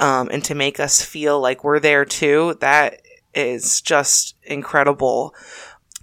um, 0.00 0.28
and 0.32 0.42
to 0.42 0.52
make 0.52 0.80
us 0.80 1.00
feel 1.00 1.38
like 1.40 1.62
we're 1.62 1.78
there 1.78 2.04
too 2.04 2.56
that 2.58 3.02
is 3.34 3.80
just 3.80 4.34
incredible. 4.42 5.32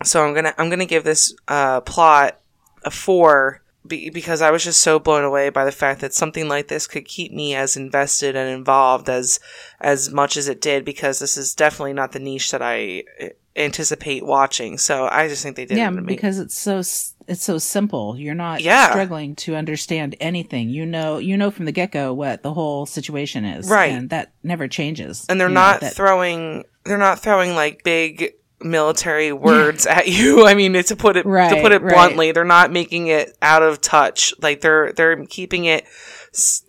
So 0.06 0.26
i'm 0.26 0.34
gonna 0.34 0.54
i'm 0.58 0.70
gonna 0.70 0.86
give 0.86 1.04
this 1.04 1.36
uh, 1.50 1.82
plot 1.82 2.41
a 2.84 2.92
four 2.92 3.62
be- 3.88 4.10
because 4.10 4.42
i 4.42 4.52
was 4.52 4.64
just 4.64 4.80
so 4.80 5.00
blown 5.00 5.24
away 5.24 5.50
by 5.50 5.66
the 5.66 5.72
fact 5.72 6.02
that 6.02 6.14
something 6.14 6.48
like 6.48 6.68
this 6.68 6.86
could 6.88 7.06
keep 7.06 7.32
me 7.34 7.56
as 7.56 7.76
invested 7.76 8.36
and 8.36 8.50
involved 8.50 9.10
as 9.10 9.40
as 9.80 10.12
much 10.12 10.38
as 10.38 10.48
it 10.48 10.62
did 10.62 10.86
because 10.86 11.20
this 11.20 11.36
is 11.38 11.54
definitely 11.56 11.94
not 11.94 12.12
the 12.12 12.20
niche 12.20 12.52
that 12.52 12.62
i 12.62 13.04
uh, 13.22 13.26
anticipate 13.58 14.26
watching 14.26 14.78
so 14.78 15.08
i 15.12 15.28
just 15.28 15.44
think 15.44 15.56
they 15.56 15.66
did 15.66 15.78
yeah, 15.78 15.92
it 15.92 16.06
because 16.06 16.40
it's 16.40 16.58
so 16.58 16.82
it's 17.28 17.44
so 17.44 17.58
simple. 17.60 18.18
You're 18.18 18.34
not 18.36 18.62
Yeah. 18.62 18.90
struggling 18.90 19.36
to 19.38 19.56
understand 19.56 20.16
anything. 20.20 20.70
You 20.70 20.86
know, 20.86 21.18
you 21.18 21.38
know 21.38 21.50
from 21.52 21.64
the 21.66 21.72
get 21.72 21.92
go 21.92 22.14
what 22.14 22.42
the 22.44 22.54
whole 22.54 22.86
situation 22.86 23.46
is, 23.46 23.70
Right. 23.70 23.94
And 23.94 24.10
that 24.10 24.34
never 24.44 24.68
changes. 24.68 25.26
and 25.30 25.40
they're 25.40 25.48
You 25.48 25.54
know, 25.54 25.62
not 25.62 25.80
that- 25.82 25.94
throwing 25.94 26.66
they're 26.84 26.98
not 26.98 27.20
throwing 27.20 27.56
like 27.56 27.84
big 27.84 28.34
military 28.64 29.32
words 29.32 29.86
at 29.86 30.08
you 30.08 30.46
i 30.52 30.54
mean 30.54 30.74
to 30.74 30.96
put 30.96 31.18
it 31.18 31.24
to 31.24 31.60
put 31.62 31.72
it 31.72 31.82
right. 31.82 31.94
bluntly 31.94 32.32
they're 32.32 32.44
not 32.44 32.72
making 32.72 33.08
it 33.08 33.38
out 33.42 33.64
of 33.64 33.82
touch 33.82 34.34
like 34.42 34.62
they're 34.62 34.92
they're 34.94 35.26
keeping 35.26 35.66
it 35.66 35.86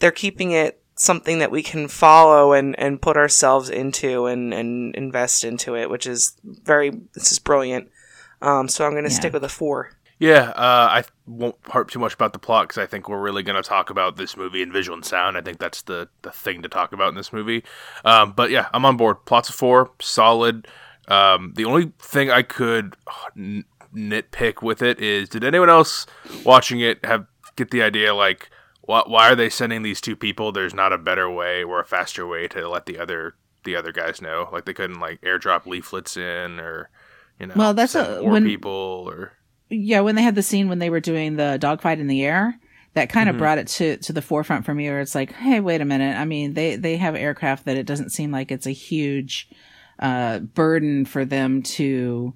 they're 0.01 0.11
keeping 0.11 0.53
it 0.53 0.81
something 0.95 1.39
that 1.39 1.51
we 1.51 1.63
can 1.63 1.89
follow 1.89 2.53
and 2.53 2.79
and 2.79 3.01
put 3.03 3.17
ourselves 3.17 3.71
into 3.71 4.27
and 4.27 4.53
and 4.53 4.95
invest 4.95 5.45
into 5.45 5.75
it 5.77 5.91
which 5.91 6.07
is 6.07 6.37
very 6.45 6.91
this 7.15 7.33
is 7.33 7.39
brilliant 7.39 7.89
um 8.41 8.69
so 8.69 8.85
i'm 8.87 8.95
gonna 8.95 9.09
Yeah. 9.09 9.15
stick 9.15 9.33
with 9.33 9.45
a 9.45 9.49
four 9.49 9.91
Yeah, 10.19 10.51
uh, 10.55 11.03
I 11.03 11.05
won't 11.27 11.57
harp 11.67 11.91
too 11.91 11.99
much 11.99 12.15
about 12.15 12.33
the 12.33 12.39
plot 12.39 12.69
because 12.69 12.79
I 12.81 12.87
think 12.87 13.09
we're 13.09 13.21
really 13.21 13.43
going 13.43 13.61
to 13.61 13.69
talk 13.69 13.91
about 13.91 14.17
this 14.17 14.37
movie 14.37 14.63
in 14.63 14.71
visual 14.71 14.95
and 14.95 15.05
sound. 15.05 15.37
I 15.37 15.41
think 15.41 15.59
that's 15.59 15.83
the, 15.83 16.09
the 16.21 16.31
thing 16.31 16.63
to 16.63 16.69
talk 16.69 16.93
about 16.93 17.09
in 17.09 17.17
this 17.17 17.33
movie. 17.33 17.65
Um, 18.05 18.31
but 18.31 18.51
yeah, 18.51 18.69
I'm 18.73 18.85
on 18.85 18.97
board. 18.97 19.25
Plots 19.25 19.49
of 19.49 19.57
four, 19.57 19.91
solid. 20.01 20.69
Um, 21.09 21.53
the 21.57 21.65
only 21.65 21.93
thing 21.99 22.31
I 22.31 22.43
could 22.43 22.97
uh, 23.07 23.13
n- 23.37 23.65
nitpick 23.95 24.63
with 24.63 24.83
it 24.83 25.01
is, 25.01 25.29
did 25.29 25.45
anyone 25.45 25.69
else 25.71 26.07
watching 26.45 26.81
it 26.81 27.05
have 27.05 27.27
get 27.57 27.71
the 27.71 27.83
idea 27.83 28.15
like, 28.15 28.51
why, 28.83 29.03
why 29.07 29.31
are 29.31 29.37
they 29.37 29.51
sending 29.51 29.83
these 29.83 30.01
two 30.01 30.17
people? 30.17 30.53
There's 30.53 30.75
not 30.75 30.93
a 30.93 30.99
better 30.99 31.29
way 31.31 31.63
or 31.65 31.81
a 31.81 31.85
faster 31.85 32.27
way 32.27 32.49
to 32.49 32.69
let 32.69 32.87
the 32.87 32.99
other 32.99 33.35
the 33.65 33.77
other 33.77 33.93
guys 33.93 34.21
know. 34.21 34.49
Like 34.53 34.65
they 34.65 34.73
couldn't 34.75 34.99
like 35.01 35.21
airdrop 35.21 35.67
leaflets 35.67 36.17
in 36.17 36.59
or 36.59 36.91
you 37.39 37.47
know, 37.47 37.55
Well, 37.57 37.75
that's 37.75 37.95
a- 37.95 38.23
when- 38.23 38.45
people 38.45 39.05
or 39.09 39.33
yeah, 39.69 40.01
when 40.01 40.17
they 40.17 40.23
had 40.23 40.35
the 40.35 40.43
scene 40.43 40.69
when 40.69 40.79
they 40.81 40.91
were 40.91 41.01
doing 41.01 41.37
the 41.37 41.57
dogfight 41.59 41.99
in 41.99 42.07
the 42.07 42.25
air, 42.25 42.59
that 42.95 43.09
kind 43.09 43.29
of 43.31 43.37
Mhm. 43.37 43.39
brought 43.39 43.59
it 43.59 43.67
to 43.69 43.97
to 43.99 44.13
the 44.13 44.21
forefront 44.23 44.65
for 44.67 44.75
me. 44.75 44.89
Where 44.89 45.01
it's 45.01 45.15
like, 45.15 45.33
hey, 45.33 45.61
wait 45.61 45.81
a 45.81 45.85
minute. 45.85 46.17
I 46.17 46.25
mean, 46.25 46.55
they 46.55 46.77
they 46.77 46.97
have 46.97 47.15
aircraft 47.17 47.65
that 47.67 47.77
it 47.77 47.87
doesn't 47.87 48.11
seem 48.11 48.31
like 48.33 48.51
it's 48.53 48.67
a 48.67 48.71
huge 48.73 49.49
uh, 50.03 50.41
burden 50.41 51.07
for 51.07 51.25
them 51.25 51.63
to, 51.63 52.35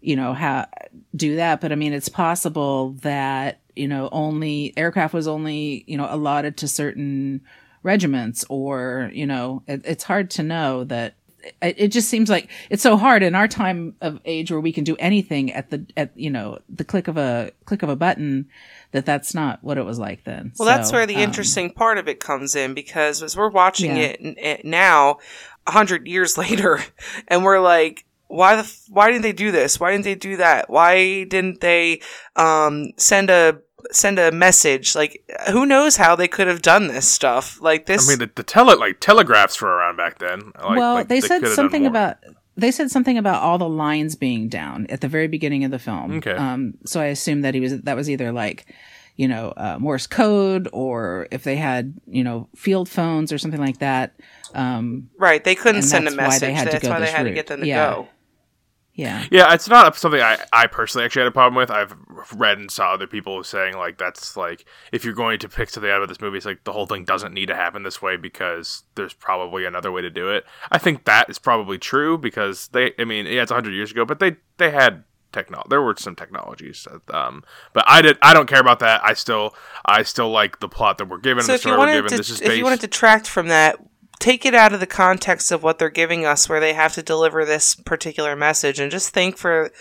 you 0.00 0.16
know, 0.16 0.34
ha- 0.34 0.66
do 1.14 1.36
that. 1.36 1.60
But 1.60 1.70
I 1.70 1.76
mean, 1.76 1.92
it's 1.92 2.08
possible 2.08 2.92
that 3.02 3.60
you 3.76 3.86
know 3.86 4.08
only 4.10 4.72
aircraft 4.76 5.14
was 5.14 5.28
only 5.28 5.84
you 5.86 5.96
know 5.96 6.08
allotted 6.10 6.56
to 6.58 6.68
certain 6.68 7.42
regiments, 7.84 8.44
or 8.48 9.10
you 9.12 9.26
know, 9.26 9.62
it, 9.68 9.82
it's 9.84 10.04
hard 10.04 10.30
to 10.32 10.42
know 10.42 10.84
that 10.84 11.14
it, 11.60 11.74
it 11.76 11.88
just 11.88 12.08
seems 12.08 12.30
like 12.30 12.48
it's 12.70 12.82
so 12.82 12.96
hard 12.96 13.22
in 13.22 13.34
our 13.34 13.48
time 13.48 13.96
of 14.00 14.20
age 14.24 14.50
where 14.50 14.60
we 14.60 14.72
can 14.72 14.84
do 14.84 14.96
anything 14.98 15.52
at 15.52 15.70
the 15.70 15.84
at 15.96 16.16
you 16.16 16.30
know 16.30 16.58
the 16.68 16.84
click 16.84 17.08
of 17.08 17.16
a 17.16 17.50
click 17.64 17.82
of 17.82 17.88
a 17.88 17.96
button 17.96 18.48
that 18.92 19.04
that's 19.06 19.34
not 19.34 19.58
what 19.64 19.78
it 19.78 19.84
was 19.84 19.98
like 19.98 20.22
then 20.24 20.52
Well, 20.58 20.66
that's 20.68 20.92
where 20.92 21.06
the 21.06 21.16
um, 21.16 21.22
interesting 21.22 21.70
part 21.70 21.98
of 21.98 22.06
it 22.08 22.20
comes 22.20 22.54
in 22.54 22.74
because 22.74 23.22
as 23.22 23.36
we're 23.36 23.48
watching 23.50 23.96
Yeah. 23.96 24.02
it, 24.02 24.20
it 24.20 24.64
now, 24.64 25.18
hundred 25.66 26.06
years 26.06 26.36
later, 26.38 26.80
and 27.28 27.44
we're 27.44 27.60
like, 27.60 28.04
why 28.28 28.56
the 28.56 28.62
f- 28.62 28.84
why 28.88 29.10
didn't 29.10 29.22
they 29.22 29.32
do 29.32 29.50
this? 29.50 29.78
Why 29.78 29.92
didn't 29.92 30.04
they 30.04 30.14
do 30.14 30.36
that? 30.38 30.70
Why 30.70 31.24
didn't 31.24 31.60
they 31.60 32.00
um, 32.36 32.92
send 32.96 33.30
a 33.30 33.58
send 33.90 34.18
a 34.18 34.32
message? 34.32 34.94
Like, 34.94 35.22
who 35.50 35.66
knows 35.66 35.96
how 35.96 36.16
they 36.16 36.28
could 36.28 36.46
have 36.46 36.62
done 36.62 36.88
this 36.88 37.06
stuff? 37.06 37.60
Like 37.60 37.86
this. 37.86 38.08
I 38.08 38.12
mean, 38.12 38.18
the, 38.18 38.30
the 38.34 38.42
tele 38.42 38.76
like 38.76 39.00
telegraphs 39.00 39.60
were 39.60 39.68
around 39.68 39.96
back 39.96 40.18
then. 40.18 40.52
Like, 40.62 40.78
well, 40.78 40.94
like, 40.94 41.08
they, 41.08 41.20
said 41.20 41.40
could 41.40 41.48
have 41.48 41.50
done 41.50 41.56
something 41.56 41.86
about 41.86 42.18
they 42.56 42.70
said 42.70 42.90
something 42.90 43.16
about 43.16 43.42
all 43.42 43.58
the 43.58 43.68
lines 43.68 44.14
being 44.14 44.48
down 44.48 44.86
at 44.88 45.00
the 45.00 45.08
very 45.08 45.28
beginning 45.28 45.64
of 45.64 45.70
the 45.70 45.78
film. 45.78 46.18
Okay. 46.18 46.32
Um, 46.32 46.74
so 46.84 47.00
I 47.00 47.06
assume 47.06 47.42
that 47.42 47.54
he 47.54 47.60
was 47.60 47.80
that 47.82 47.96
was 47.96 48.10
either 48.10 48.32
like, 48.32 48.66
you 49.16 49.26
know, 49.28 49.52
uh, 49.56 49.78
Morse 49.78 50.06
code 50.06 50.68
or 50.72 51.28
if 51.30 51.44
they 51.44 51.56
had 51.56 51.94
you 52.06 52.24
know 52.24 52.48
field 52.54 52.88
phones 52.88 53.32
or 53.32 53.38
something 53.38 53.60
like 53.60 53.78
that. 53.78 54.14
Um, 54.54 55.10
right, 55.18 55.42
they 55.42 55.54
couldn't 55.54 55.82
send 55.82 56.06
a 56.06 56.10
that's 56.10 56.16
why 56.18 56.24
message. 56.24 56.40
they 56.40 56.52
had 56.52 56.64
to 56.66 56.70
That's 56.72 56.88
why 56.88 56.98
they 57.00 57.06
this 57.06 57.14
had 57.14 57.22
to 57.24 57.30
get 57.32 57.46
them 57.46 57.60
to 57.60 57.66
Yeah. 57.66 57.90
go. 57.90 58.08
yeah. 58.94 59.24
Yeah, 59.30 59.54
it's 59.54 59.68
not 59.68 59.96
something 59.96 60.20
I, 60.20 60.38
I 60.52 60.66
personally 60.66 61.04
actually 61.06 61.22
had 61.22 61.28
a 61.28 61.32
problem 61.32 61.54
with. 61.54 61.70
I've 61.70 61.94
read 62.36 62.58
and 62.58 62.70
saw 62.70 62.92
other 62.92 63.06
people 63.06 63.42
saying 63.42 63.74
like 63.76 63.96
that's 63.98 64.36
like 64.36 64.64
if 64.92 65.04
you're 65.04 65.14
going 65.14 65.38
to 65.40 65.48
pick 65.48 65.70
something 65.70 65.90
out 65.90 66.02
of 66.02 66.08
this 66.08 66.20
movie, 66.20 66.36
it's 66.36 66.46
like 66.46 66.64
the 66.64 66.72
whole 66.72 66.86
thing 66.86 67.04
doesn't 67.04 67.32
need 67.32 67.46
to 67.46 67.54
happen 67.56 67.82
this 67.84 68.02
way 68.02 68.16
because 68.16 68.82
there's 68.94 69.14
probably 69.14 69.64
another 69.64 69.90
way 69.90 70.02
to 70.02 70.10
do 70.10 70.28
it. 70.30 70.44
I 70.70 70.78
think 70.78 71.04
that 71.04 71.30
is 71.30 71.38
probably 71.38 71.78
true 71.78 72.18
because 72.18 72.68
they, 72.68 72.92
I 72.98 73.04
mean, 73.04 73.26
yeah, 73.26 73.42
it's 73.42 73.50
hundred 73.52 73.72
years 73.74 73.90
ago, 73.90 74.04
but 74.04 74.18
they 74.20 74.36
they 74.58 74.70
had 74.70 75.04
technology. 75.32 75.68
There 75.70 75.80
were 75.80 75.94
some 75.96 76.14
technologies, 76.14 76.86
that, 76.90 77.14
um, 77.16 77.42
but 77.72 77.84
I 77.88 78.02
did. 78.02 78.18
I 78.20 78.34
don't 78.34 78.46
care 78.46 78.60
about 78.60 78.80
that. 78.80 79.02
I 79.02 79.14
still 79.14 79.54
I 79.86 80.02
still 80.02 80.30
like 80.30 80.60
the 80.60 80.68
plot 80.68 80.98
that 80.98 81.08
we're 81.08 81.16
given. 81.18 81.42
So 81.44 81.52
the 81.52 81.54
if 81.54 81.64
you 81.64 81.72
story 81.72 81.78
we're 81.78 81.86
wanted 82.02 82.08
to, 82.10 82.16
this 82.18 82.28
is 82.28 82.40
if 82.42 82.48
based. 82.48 82.58
you 82.58 82.64
want 82.64 82.78
to 82.78 82.86
detract 82.86 83.26
from 83.26 83.48
that, 83.48 83.78
take 84.22 84.46
it 84.46 84.54
out 84.54 84.72
of 84.72 84.78
the 84.78 84.86
context 84.86 85.50
of 85.50 85.64
what 85.64 85.80
they're 85.80 85.90
giving 85.90 86.24
us, 86.24 86.48
where 86.48 86.60
they 86.60 86.74
have 86.74 86.94
to 86.94 87.02
deliver 87.02 87.44
this 87.44 87.74
particular 87.74 88.36
message, 88.36 88.78
and 88.78 88.88
just 88.88 89.12
think 89.12 89.36
for 89.36 89.72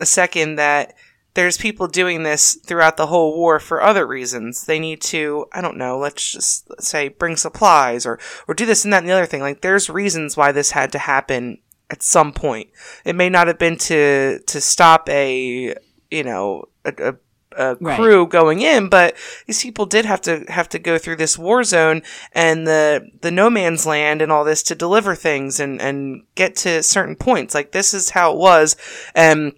a 0.00 0.04
second 0.04 0.56
that 0.56 0.94
there's 1.34 1.56
people 1.56 1.86
doing 1.86 2.24
this 2.24 2.58
throughout 2.66 2.96
the 2.96 3.06
whole 3.06 3.36
war 3.36 3.60
for 3.60 3.80
other 3.80 4.04
reasons. 4.04 4.64
They 4.64 4.80
need 4.80 5.00
to, 5.02 5.46
I 5.52 5.60
don't 5.60 5.76
know, 5.76 5.98
let's 5.98 6.32
just 6.32 6.68
say 6.82 7.08
bring 7.08 7.36
supplies 7.36 8.04
or 8.04 8.18
or 8.48 8.54
do 8.54 8.66
this 8.66 8.82
and 8.82 8.92
that 8.92 9.04
and 9.04 9.08
the 9.08 9.12
other 9.12 9.24
thing. 9.24 9.40
Like 9.40 9.60
there's 9.60 9.88
reasons 9.88 10.36
why 10.36 10.50
this 10.50 10.72
had 10.72 10.90
to 10.92 10.98
happen 10.98 11.58
at 11.88 12.02
some 12.02 12.32
point. 12.32 12.70
It 13.04 13.14
may 13.14 13.28
not 13.28 13.46
have 13.46 13.58
been 13.58 13.76
to 13.78 14.40
to 14.40 14.60
stop 14.60 15.08
a 15.08 15.76
you 16.10 16.24
know 16.24 16.64
a, 16.84 17.10
a 17.10 17.14
a 17.56 17.76
Right. 17.80 17.96
crew 17.96 18.26
going 18.26 18.60
in, 18.60 18.88
but 18.88 19.16
these 19.46 19.62
people 19.62 19.86
did 19.86 20.04
have 20.04 20.20
to 20.22 20.44
have 20.48 20.68
to 20.70 20.78
go 20.78 20.98
through 20.98 21.16
this 21.16 21.38
war 21.38 21.64
zone 21.64 22.02
and 22.32 22.66
the 22.66 23.08
the 23.22 23.30
no 23.30 23.50
man's 23.50 23.86
land 23.86 24.22
and 24.22 24.30
all 24.30 24.44
this 24.44 24.62
to 24.64 24.74
deliver 24.74 25.14
things 25.14 25.58
and 25.60 25.80
and 25.80 26.24
get 26.34 26.56
to 26.56 26.82
certain 26.82 27.16
points. 27.16 27.54
Like 27.54 27.72
this 27.72 27.94
is 27.94 28.10
how 28.10 28.32
it 28.32 28.38
was, 28.38 28.76
and 29.14 29.52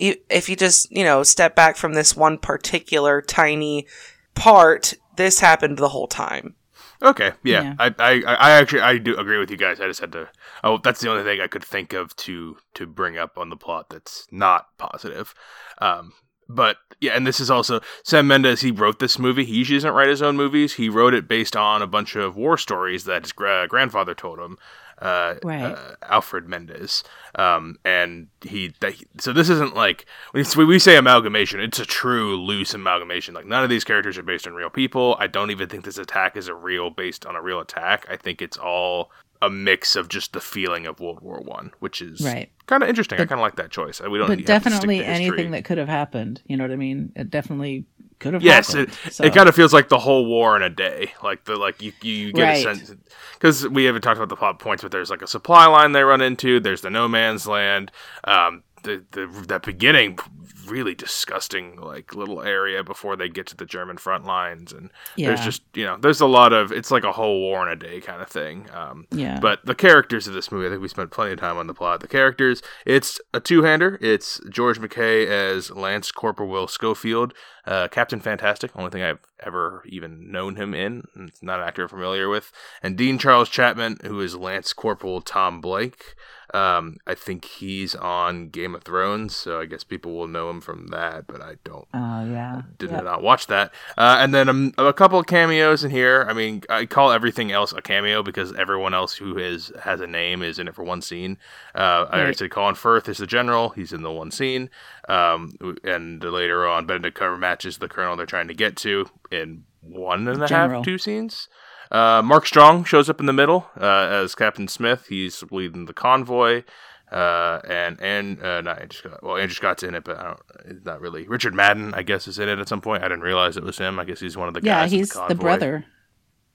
you, 0.00 0.16
if 0.28 0.48
you 0.48 0.56
just 0.56 0.90
you 0.90 1.04
know 1.04 1.22
step 1.22 1.54
back 1.54 1.76
from 1.76 1.94
this 1.94 2.16
one 2.16 2.38
particular 2.38 3.20
tiny 3.22 3.86
part, 4.34 4.94
this 5.16 5.40
happened 5.40 5.78
the 5.78 5.90
whole 5.90 6.08
time. 6.08 6.54
Okay, 7.02 7.32
yeah, 7.42 7.62
Yeah. 7.62 7.74
I, 7.78 7.94
I, 7.98 8.22
I 8.34 8.50
actually 8.52 8.80
I 8.80 8.96
do 8.96 9.14
agree 9.18 9.36
with 9.38 9.50
you 9.50 9.58
guys. 9.58 9.78
I 9.80 9.86
just 9.88 10.00
had 10.00 10.12
to. 10.12 10.28
Oh, 10.62 10.78
that's 10.82 11.00
the 11.00 11.10
only 11.10 11.22
thing 11.22 11.40
I 11.40 11.48
could 11.48 11.64
think 11.64 11.92
of 11.92 12.16
to 12.16 12.56
to 12.74 12.86
bring 12.86 13.18
up 13.18 13.36
on 13.36 13.50
the 13.50 13.56
plot 13.56 13.90
that's 13.90 14.26
not 14.30 14.68
positive. 14.78 15.34
Um, 15.82 16.12
but 16.48 16.76
yeah, 17.00 17.12
and 17.12 17.26
this 17.26 17.40
is 17.40 17.50
also 17.50 17.80
Sam 18.02 18.26
Mendes. 18.26 18.60
He 18.62 18.70
wrote 18.70 18.98
this 18.98 19.18
movie. 19.18 19.44
He 19.44 19.54
usually 19.56 19.76
doesn't 19.78 19.92
write 19.92 20.08
his 20.08 20.22
own 20.22 20.36
movies. 20.36 20.74
He 20.74 20.88
wrote 20.88 21.14
it 21.14 21.28
based 21.28 21.56
on 21.56 21.82
a 21.82 21.86
bunch 21.86 22.16
of 22.16 22.36
war 22.36 22.56
stories 22.58 23.04
that 23.04 23.22
his 23.24 23.32
gra- 23.32 23.66
grandfather 23.68 24.14
told 24.14 24.38
him. 24.38 24.58
Uh, 24.96 25.34
Right. 25.42 25.72
uh, 25.72 25.96
Alfred 26.04 26.48
Mendes. 26.48 27.02
um, 27.34 27.78
and 27.84 28.28
he, 28.42 28.72
that, 28.78 28.94
so 29.18 29.32
this 29.32 29.48
isn't 29.50 29.74
like 29.74 30.06
when 30.32 30.68
we 30.68 30.78
say 30.78 30.96
amalgamation, 30.96 31.58
it's 31.60 31.80
a 31.80 31.84
true 31.84 32.36
loose 32.36 32.74
amalgamation. 32.74 33.34
Like 33.34 33.44
none 33.44 33.64
of 33.64 33.70
these 33.70 33.82
characters 33.82 34.16
are 34.16 34.22
based 34.22 34.46
on 34.46 34.54
real 34.54 34.70
people. 34.70 35.16
I 35.18 35.26
don't 35.26 35.50
even 35.50 35.68
think 35.68 35.84
this 35.84 35.98
attack 35.98 36.36
is 36.36 36.46
a 36.46 36.54
real 36.54 36.90
based 36.90 37.26
on 37.26 37.34
a 37.34 37.42
real 37.42 37.58
attack. 37.58 38.06
I 38.08 38.16
think 38.16 38.40
it's 38.40 38.56
all 38.56 39.10
a 39.42 39.50
mix 39.50 39.96
of 39.96 40.08
just 40.08 40.32
the 40.32 40.40
feeling 40.40 40.86
of 40.86 41.00
World 41.00 41.20
War 41.20 41.40
One, 41.40 41.72
which 41.80 42.00
is 42.00 42.20
Right. 42.22 42.50
kind 42.66 42.82
of 42.82 42.88
interesting. 42.88 43.16
I 43.20 43.24
kind 43.26 43.40
of 43.40 43.42
like 43.42 43.56
that 43.56 43.70
choice. 43.70 44.00
We 44.00 44.18
don't 44.18 44.28
But 44.28 44.38
have 44.38 44.38
to 44.38 44.44
definitely 44.44 44.98
to 44.98 45.04
anything 45.04 45.50
that 45.50 45.64
could 45.64 45.78
have 45.78 45.88
happened. 45.88 46.40
You 46.46 46.56
know 46.56 46.64
what 46.64 46.70
I 46.70 46.76
mean? 46.76 47.12
It 47.16 47.30
definitely 47.30 47.84
could 48.20 48.32
have 48.34 48.42
Yes, 48.42 48.68
happened. 48.72 48.96
it, 49.06 49.12
So- 49.12 49.24
it 49.24 49.34
kind 49.34 49.48
of 49.48 49.54
feels 49.54 49.72
like 49.74 49.88
the 49.88 49.98
whole 49.98 50.24
war 50.26 50.56
in 50.56 50.62
a 50.62 50.70
day. 50.70 51.12
Like 51.22 51.44
the 51.44 51.56
like 51.56 51.82
you 51.82 51.92
you, 52.00 52.14
you 52.14 52.32
get 52.32 52.42
Right. 52.44 52.66
a 52.66 52.76
sense 52.76 52.94
because 53.34 53.68
we 53.68 53.84
haven't 53.84 54.02
talked 54.02 54.16
about 54.16 54.28
the 54.30 54.36
plot 54.36 54.58
points, 54.60 54.82
but 54.82 54.92
there's 54.92 55.10
like 55.10 55.20
a 55.22 55.26
supply 55.26 55.66
line 55.66 55.92
they 55.92 56.02
run 56.04 56.20
into. 56.22 56.60
There's 56.60 56.80
the 56.80 56.90
no 56.90 57.06
man's 57.08 57.46
land. 57.46 57.90
Um, 58.24 58.62
the 58.82 59.02
the 59.10 59.26
that 59.48 59.62
beginning 59.62 60.18
really 60.66 60.94
disgusting 60.94 61.76
like 61.76 62.14
little 62.14 62.42
area 62.42 62.82
before 62.84 63.16
they 63.16 63.28
get 63.28 63.46
to 63.48 63.56
the 63.56 63.66
German 63.66 63.96
front 63.96 64.24
lines, 64.24 64.72
and 64.72 64.90
there's 65.16 65.40
just 65.44 65.62
you 65.74 65.84
know 65.84 65.96
there's 65.96 66.20
a 66.20 66.26
lot 66.26 66.52
of 66.52 66.72
it's 66.72 66.90
like 66.90 67.04
a 67.04 67.12
whole 67.12 67.40
war 67.40 67.62
in 67.66 67.72
a 67.72 67.76
day 67.76 68.00
kind 68.00 68.20
of 68.22 68.28
thing. 68.28 68.68
Um, 68.72 69.06
Yeah. 69.10 69.38
but 69.40 69.64
the 69.64 69.74
characters 69.74 70.26
of 70.26 70.34
this 70.34 70.50
movie, 70.52 70.66
I 70.66 70.70
think 70.70 70.82
we 70.82 70.88
spent 70.88 71.10
plenty 71.10 71.32
of 71.32 71.40
time 71.40 71.56
on 71.56 71.66
the 71.66 71.74
plot. 71.74 72.00
The 72.00 72.08
characters, 72.08 72.62
it's 72.86 73.20
a 73.32 73.40
two-hander. 73.40 73.98
It's 74.00 74.40
George 74.50 74.78
McKay 74.80 75.26
as 75.26 75.70
Lance 75.70 76.10
Corporal 76.10 76.48
Will 76.48 76.68
Schofield, 76.68 77.34
uh, 77.66 77.88
Captain 77.88 78.20
Fantastic. 78.20 78.70
Only 78.76 78.90
thing 78.90 79.02
I've 79.02 79.18
ever 79.40 79.82
even 79.86 80.30
known 80.32 80.56
him 80.56 80.74
in. 80.74 81.04
It's 81.16 81.42
not 81.42 81.60
an 81.60 81.66
actor 81.68 81.82
I'm 81.82 81.88
familiar 81.88 82.28
with. 82.28 82.50
And 82.82 82.96
Dean 82.96 83.18
Charles 83.18 83.48
Chapman, 83.48 83.98
who 84.04 84.20
is 84.20 84.36
Lance 84.36 84.72
Corporal 84.72 85.20
Tom 85.20 85.60
Blake. 85.60 86.14
Um, 86.54 86.98
I 87.06 87.14
think 87.14 87.44
he's 87.44 87.94
on 87.96 88.48
Game 88.50 88.74
of 88.76 88.84
Thrones, 88.84 89.34
so 89.34 89.60
I 89.60 89.66
guess 89.66 89.82
people 89.82 90.14
will 90.14 90.28
know 90.28 90.48
him 90.50 90.60
from 90.60 90.86
that. 90.88 91.26
But 91.26 91.40
I 91.42 91.56
don't 91.64 91.88
Oh 91.92 92.24
yeah. 92.24 92.62
did 92.78 92.90
Yep. 92.92 93.04
not 93.04 93.22
watch 93.22 93.48
that. 93.48 93.72
Uh, 93.98 94.18
and 94.20 94.32
then 94.32 94.48
um, 94.48 94.72
a 94.78 94.92
couple 94.92 95.18
of 95.18 95.26
cameos 95.26 95.82
in 95.82 95.90
here. 95.90 96.24
I 96.28 96.32
mean, 96.32 96.62
I 96.70 96.86
call 96.86 97.10
everything 97.10 97.50
else 97.50 97.72
a 97.72 97.82
cameo 97.82 98.22
because 98.22 98.52
everyone 98.54 98.94
else 98.94 99.14
who 99.14 99.36
is 99.36 99.72
has 99.82 100.00
a 100.00 100.06
name 100.06 100.42
is 100.42 100.58
in 100.60 100.68
it 100.68 100.74
for 100.74 100.84
one 100.84 101.02
scene. 101.02 101.38
Uh, 101.74 102.06
I 102.08 102.18
already 102.20 102.34
said 102.36 102.50
Colin 102.52 102.76
Firth 102.76 103.08
is 103.08 103.18
the 103.18 103.26
general. 103.26 103.70
He's 103.70 103.92
in 103.92 104.02
the 104.02 104.12
one 104.12 104.30
scene. 104.30 104.70
Um, 105.08 105.54
and 105.82 106.22
later 106.22 106.66
on, 106.68 106.86
Benedict 106.86 107.18
Cumberbatch 107.18 107.66
is 107.66 107.78
the 107.78 107.88
colonel 107.88 108.16
they're 108.16 108.26
trying 108.26 108.48
to 108.48 108.54
get 108.54 108.76
to 108.76 109.06
in 109.30 109.64
one 109.80 110.26
and 110.28 110.38
a 110.38 110.40
half, 110.42 110.48
General. 110.48 110.84
two 110.84 110.98
scenes. 110.98 111.48
Uh, 111.94 112.22
Mark 112.22 112.46
Strong 112.46 112.84
shows 112.84 113.08
up 113.08 113.20
in 113.20 113.26
the 113.26 113.32
middle 113.32 113.66
uh, 113.80 114.08
as 114.10 114.34
Captain 114.34 114.66
Smith. 114.68 115.06
He's 115.08 115.42
leading 115.50 115.86
the 115.86 115.92
convoy. 115.92 116.64
Uh, 117.12 117.60
and 117.68 118.00
and 118.00 118.42
uh, 118.42 118.60
not 118.62 118.80
Andrew 118.80 118.98
Scott. 118.98 119.22
Well, 119.22 119.36
Andrew 119.36 119.54
Scott's 119.54 119.82
in 119.84 119.94
it, 119.94 120.02
but 120.02 120.18
I 120.18 120.22
don't. 120.24 120.84
Not 120.84 121.00
really. 121.00 121.28
Richard 121.28 121.54
Madden, 121.54 121.94
I 121.94 122.02
guess, 122.02 122.26
is 122.26 122.38
in 122.40 122.48
it 122.48 122.58
at 122.58 122.68
some 122.68 122.80
point. 122.80 123.04
I 123.04 123.08
didn't 123.08 123.20
realize 123.22 123.56
it 123.56 123.62
was 123.62 123.78
him. 123.78 124.00
I 124.00 124.04
guess 124.04 124.18
he's 124.18 124.36
one 124.36 124.48
of 124.48 124.54
the 124.54 124.60
Yeah, 124.62 124.80
guys. 124.80 124.92
Yeah, 124.92 124.98
he's 124.98 125.08
the, 125.10 125.14
convoy. 125.20 125.34
brother. 125.36 125.84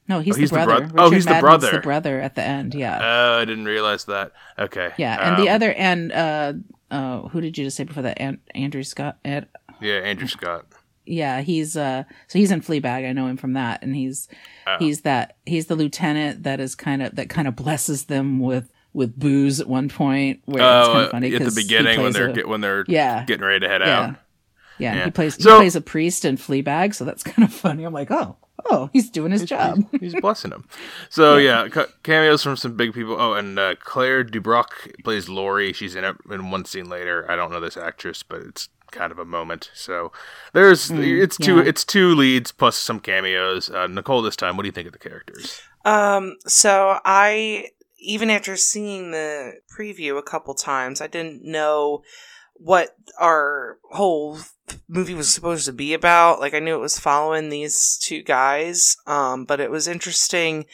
No, 0.10 0.19
he's, 0.19 0.36
Oh, 0.36 0.39
he's 0.39 0.50
the 0.50 0.58
the 0.58 0.65
brother. 0.65 0.91
oh, 0.98 1.03
Richard 1.05 1.15
he's 1.15 1.25
the 1.27 1.39
brother. 1.39 1.72
The 1.72 1.79
brother 1.79 2.19
at 2.19 2.36
the 2.36 2.41
end. 2.43 2.74
Yeah. 2.74 3.00
Oh, 3.01 3.39
I 3.41 3.46
didn't 3.46 3.65
realize 3.65 4.05
that. 4.05 4.34
Okay. 4.58 4.91
yeah, 4.98 5.29
and 5.29 5.38
the 5.41 5.50
Um, 5.50 5.55
other 5.55 5.72
and 5.74 6.12
uh, 6.12 6.53
uh, 6.91 7.22
who 7.29 7.39
did 7.41 7.58
you 7.58 7.63
just 7.65 7.77
say 7.77 7.84
before 7.86 8.03
that? 8.03 8.19
An- 8.19 8.41
Andrew 8.55 8.84
Scott. 8.84 9.17
Ed, 9.24 9.48
Yeah, 9.79 10.00
Andrew 10.00 10.27
Scott. 10.27 10.65
Yeah, 11.06 11.41
he's 11.41 11.75
uh, 11.75 12.03
so 12.27 12.38
he's 12.39 12.51
in 12.51 12.62
Fleabag. 12.62 13.08
I 13.08 13.13
know 13.13 13.27
him 13.27 13.38
from 13.38 13.53
that, 13.53 13.82
and 13.84 13.96
he's 13.96 14.27
Oh. 14.68 14.75
he's 14.79 15.01
that 15.01 15.38
he's 15.46 15.65
the 15.65 15.75
lieutenant 15.75 16.44
that 16.44 16.60
is 16.60 16.75
kind 16.75 17.01
of 17.01 17.15
that 17.15 17.29
kind 17.29 17.48
of 17.48 17.56
blesses 17.56 18.06
them 18.06 18.39
with 18.39 18.72
with 18.94 19.18
booze 19.20 19.60
at 19.60 19.68
one 19.68 19.89
point. 19.89 20.41
Where 20.46 20.62
it's 20.62 20.88
kind 20.88 20.98
Oh, 20.98 21.03
of 21.06 21.12
funny 21.12 21.36
at 21.36 21.41
the 21.44 21.51
beginning 21.51 22.01
when 22.01 22.12
they're 22.13 22.39
a- 22.39 22.48
when 22.48 22.62
they're 22.62 22.86
yeah 22.88 23.24
getting 23.25 23.46
ready 23.46 23.62
to 23.62 23.68
head 23.70 23.82
yeah. 23.82 24.00
out. 24.00 24.15
Yeah, 24.77 24.96
Yeah. 24.96 25.06
he 25.06 25.12
plays 25.12 25.36
he 25.36 25.44
plays 25.44 25.75
a 25.75 25.82
priest 25.82 26.25
in 26.25 26.38
Fleabag, 26.38 26.94
so 26.94 27.06
that's 27.06 27.24
kind 27.32 27.44
of 27.48 27.53
funny. 27.53 27.84
I'm 27.84 27.94
like, 27.94 28.12
oh, 28.12 28.38
oh, 28.70 28.89
he's 28.94 29.10
doing 29.10 29.32
his 29.32 29.44
job. 29.46 29.84
He's, 29.91 30.13
he's 30.13 30.22
blessing 30.22 30.51
him. 30.51 30.65
So 31.10 31.38
yeah, 31.38 31.68
ca- 31.70 31.88
cameos 32.03 32.44
from 32.44 32.56
some 32.56 32.75
big 32.75 32.94
people. 32.94 33.15
Oh, 33.20 33.34
and 33.34 33.58
uh, 33.58 33.75
Claire 33.79 34.24
Duburcq 34.24 35.03
plays 35.03 35.27
Lori. 35.27 35.74
She's 35.74 35.96
in 35.96 36.03
it 36.03 36.15
in 36.29 36.51
one 36.51 36.65
scene 36.65 36.88
later. 36.89 37.25
I 37.29 37.36
don't 37.36 37.51
know 37.51 37.60
this 37.60 37.77
actress, 37.77 38.22
but 38.24 38.41
it's 38.41 38.70
kind 38.91 39.12
of 39.12 39.19
a 39.19 39.25
moment. 39.25 39.72
So 39.74 40.12
there's 40.53 40.89
it's 40.91 41.38
two 41.38 41.55
Mm, 41.55 41.65
it's 41.65 41.84
two 41.84 42.15
leads 42.15 42.51
plus 42.51 42.77
some 42.77 43.00
cameos. 43.00 43.69
Uh, 43.69 43.88
Nicole, 43.88 44.22
this 44.22 44.36
time, 44.36 44.58
what 44.58 44.63
do 44.63 44.67
you 44.67 44.74
think 44.74 44.88
of 44.88 44.93
the 44.93 45.00
characters? 45.00 45.62
Um, 45.86 46.36
so 46.46 47.00
I 47.05 47.69
even 48.00 48.29
after 48.29 48.55
seeing 48.55 49.12
the 49.12 49.60
preview 49.75 50.17
a 50.17 50.24
couple 50.24 50.53
times, 50.53 51.01
I 51.01 51.08
didn't 51.08 51.43
know 51.43 52.03
what 52.53 52.96
our 53.19 53.77
whole 53.91 54.39
movie 54.88 55.13
was 55.13 55.34
supposed 55.34 55.65
to 55.65 55.74
be 55.74 55.93
about. 55.93 56.39
Like 56.39 56.53
I 56.53 56.60
knew 56.60 56.75
it 56.75 56.79
was 56.79 57.00
following 57.00 57.50
these 57.50 57.98
two 58.01 58.22
guys, 58.22 58.98
um, 59.08 59.46
but 59.46 59.60
it 59.60 59.72
was 59.72 59.88
interesting. 59.88 60.65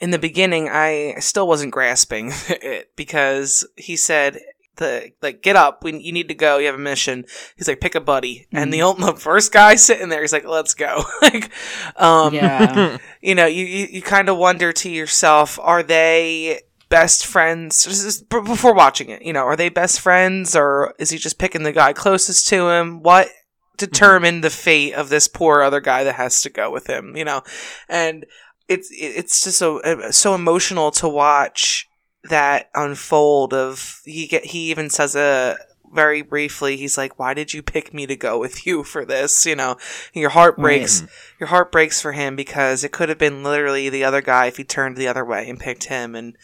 In 0.00 0.10
the 0.10 0.18
beginning, 0.18 0.68
I 0.70 1.16
still 1.20 1.46
wasn't 1.46 1.72
grasping 1.72 2.32
it 2.48 2.90
because 2.96 3.66
he 3.76 3.96
said 3.96 4.38
the 4.76 5.12
like 5.22 5.42
get 5.42 5.56
up 5.56 5.82
we 5.82 5.98
you 5.98 6.12
need 6.12 6.28
to 6.28 6.34
go 6.34 6.58
you 6.58 6.66
have 6.66 6.74
a 6.74 6.78
mission 6.78 7.24
he's 7.56 7.68
like 7.68 7.80
pick 7.80 7.94
a 7.94 8.00
buddy 8.00 8.46
and 8.52 8.72
the, 8.72 8.82
old, 8.82 8.98
the 8.98 9.14
first 9.14 9.52
guy 9.52 9.74
sitting 9.76 10.08
there 10.08 10.20
he's 10.20 10.32
like 10.32 10.46
let's 10.46 10.74
go 10.74 11.02
like 11.22 11.50
um 11.96 12.34
yeah, 12.34 12.98
you 13.20 13.34
know, 13.34 13.46
you 13.46 13.64
you, 13.64 13.86
you 13.90 14.02
kind 14.02 14.28
of 14.28 14.36
wonder 14.36 14.72
to 14.72 14.90
yourself, 14.90 15.58
are 15.60 15.82
they 15.82 16.62
best 16.88 17.26
friends 17.26 17.84
this 17.84 18.04
is 18.04 18.22
b- 18.22 18.40
before 18.40 18.74
watching 18.74 19.08
it? 19.10 19.22
You 19.22 19.32
know, 19.32 19.44
are 19.44 19.56
they 19.56 19.68
best 19.68 20.00
friends 20.00 20.54
or 20.54 20.94
is 20.98 21.10
he 21.10 21.18
just 21.18 21.38
picking 21.38 21.62
the 21.62 21.72
guy 21.72 21.92
closest 21.92 22.48
to 22.48 22.68
him? 22.68 23.02
What 23.02 23.28
determined 23.76 24.44
the 24.44 24.50
fate 24.50 24.94
of 24.94 25.08
this 25.08 25.28
poor 25.28 25.62
other 25.62 25.80
guy 25.80 26.04
that 26.04 26.14
has 26.14 26.42
to 26.42 26.50
go 26.50 26.70
with 26.70 26.86
him? 26.86 27.16
You 27.16 27.24
know, 27.24 27.42
and 27.88 28.26
it's 28.68 28.88
it's 28.92 29.42
just 29.42 29.58
so 29.58 29.80
uh, 29.80 30.10
so 30.10 30.34
emotional 30.34 30.90
to 30.92 31.08
watch 31.08 31.88
that 32.30 32.70
unfold 32.74 33.52
of 33.54 34.00
he 34.04 34.26
get 34.26 34.44
he 34.46 34.70
even 34.70 34.88
says 34.90 35.14
a 35.14 35.56
very 35.92 36.22
briefly 36.22 36.76
he's 36.76 36.98
like 36.98 37.18
why 37.18 37.34
did 37.34 37.54
you 37.54 37.62
pick 37.62 37.94
me 37.94 38.04
to 38.06 38.16
go 38.16 38.38
with 38.38 38.66
you 38.66 38.82
for 38.82 39.04
this 39.04 39.46
you 39.46 39.54
know 39.54 39.76
your 40.12 40.30
heart 40.30 40.56
breaks 40.56 41.02
Right. 41.02 41.10
your 41.38 41.46
heart 41.48 41.70
breaks 41.70 42.00
for 42.00 42.12
him 42.12 42.34
because 42.34 42.82
it 42.82 42.90
could 42.92 43.08
have 43.08 43.18
been 43.18 43.44
literally 43.44 43.88
the 43.90 44.02
other 44.02 44.20
guy 44.20 44.46
if 44.46 44.56
he 44.56 44.64
turned 44.64 44.96
the 44.96 45.06
other 45.06 45.24
way 45.24 45.48
and 45.48 45.60
picked 45.60 45.84
him 45.84 46.14
and 46.16 46.36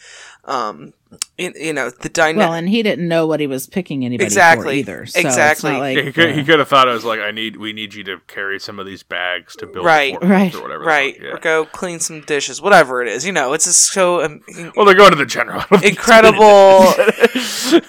um 0.45 0.93
you, 1.37 1.51
you 1.59 1.73
know 1.73 1.89
the 1.89 2.09
dynamic 2.09 2.37
Well, 2.49 2.53
and 2.53 2.69
he 2.69 2.83
didn't 2.83 3.07
know 3.07 3.27
what 3.27 3.39
he 3.39 3.47
was 3.47 3.67
picking 3.67 4.05
anybody 4.05 4.25
Exactly. 4.25 4.83
for 4.83 4.91
either. 4.91 5.05
So 5.05 5.19
Exactly. 5.19 5.71
Like, 5.73 5.97
he 5.97 6.11
could 6.11 6.29
uh, 6.29 6.33
he 6.33 6.43
could 6.43 6.59
have 6.59 6.67
thought 6.67 6.87
it 6.87 6.91
was 6.91 7.03
like 7.03 7.19
I 7.19 7.31
need 7.31 7.57
we 7.57 7.73
need 7.73 7.93
you 7.93 8.03
to 8.05 8.19
carry 8.27 8.59
some 8.59 8.79
of 8.79 8.85
these 8.85 9.03
bags 9.03 9.55
to 9.57 9.67
build 9.67 9.85
Right. 9.85 10.13
the 10.13 10.19
fort 10.19 10.21
with 10.23 10.31
Right. 10.31 10.55
or 10.55 10.61
whatever. 10.61 10.83
right 10.83 11.13
fuck, 11.15 11.23
yeah. 11.23 11.31
or 11.31 11.37
go 11.39 11.65
clean 11.65 11.99
some 11.99 12.21
dishes 12.21 12.61
whatever 12.61 13.01
it 13.01 13.07
is 13.07 13.25
you 13.25 13.31
know 13.31 13.53
it's 13.53 13.65
just 13.65 13.91
so 13.91 14.23
um, 14.23 14.41
Well, 14.75 14.85
they're 14.85 14.95
going 14.95 15.11
to 15.11 15.17
the 15.17 15.25
general. 15.25 15.63
incredible 15.83 16.37
uh, 16.37 16.93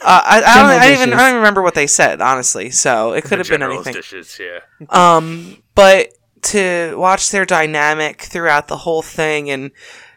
I, 0.05 0.23
I, 0.35 0.41
don't, 0.41 0.55
General 0.55 0.81
I, 0.81 0.93
even, 0.93 1.13
I 1.13 1.29
don't 1.29 1.37
remember 1.37 1.63
what 1.63 1.75
they 1.75 1.87
said 1.87 2.21
honestly 2.21 2.71
so 2.71 3.13
it 3.13 3.25
could 3.25 3.39
have 3.39 3.49
been 3.49 3.61
General's 3.61 3.87
anything 3.87 4.01
Dishes, 4.03 4.41
yeah. 4.41 4.61
Um, 4.89 5.59
but 5.75 6.09
to 6.43 6.95
watch 6.97 7.31
their 7.31 7.45
dynamic 7.45 8.23
throughout 8.23 8.67
the 8.69 8.79
whole 8.79 9.03
thing 9.03 9.49
and 9.51 9.71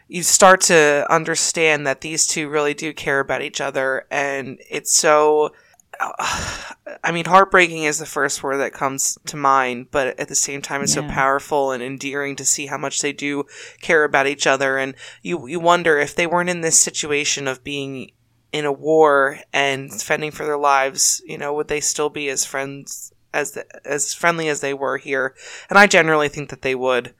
you 0.08 0.22
start 0.22 0.60
to 0.62 1.06
understand 1.10 1.86
that 1.86 2.00
these 2.00 2.26
two 2.26 2.48
really 2.48 2.74
do 2.74 2.92
care 2.92 3.20
about 3.20 3.42
each 3.42 3.60
other 3.60 4.06
and 4.10 4.60
it's 4.70 4.94
so 4.94 5.52
I 6.00 7.12
mean 7.12 7.24
heartbreaking 7.24 7.84
is 7.84 7.98
the 7.98 8.06
first 8.06 8.42
word 8.42 8.58
that 8.58 8.72
comes 8.72 9.18
to 9.26 9.36
mind 9.36 9.90
but 9.90 10.18
at 10.18 10.28
the 10.28 10.34
same 10.34 10.62
time 10.62 10.82
it's 10.82 10.94
so 10.94 11.02
powerful 11.02 11.72
and 11.72 11.82
endearing 11.82 12.36
to 12.36 12.44
see 12.44 12.66
how 12.66 12.78
much 12.78 13.00
they 13.00 13.12
do 13.12 13.44
care 13.80 14.04
about 14.04 14.26
each 14.26 14.46
other. 14.46 14.76
And 14.78 14.94
you 15.22 15.46
you 15.46 15.60
wonder 15.60 15.98
if 15.98 16.14
they 16.14 16.26
weren't 16.26 16.50
in 16.50 16.60
this 16.60 16.78
situation 16.78 17.48
of 17.48 17.64
being 17.64 18.10
in 18.52 18.64
a 18.64 18.72
war 18.72 19.38
and 19.52 19.92
fending 19.92 20.30
for 20.30 20.46
their 20.46 20.56
lives 20.56 21.20
you 21.26 21.36
know 21.36 21.52
would 21.52 21.68
they 21.68 21.80
still 21.80 22.08
be 22.08 22.28
as 22.28 22.44
friends 22.44 23.12
as 23.34 23.52
the, 23.52 23.66
as 23.86 24.14
friendly 24.14 24.48
as 24.48 24.60
they 24.60 24.74
were 24.74 24.98
here? 24.98 25.34
And 25.68 25.78
I 25.78 25.86
generally 25.86 26.28
think 26.28 26.50
that 26.50 26.62
they 26.62 26.74
would 26.74 27.14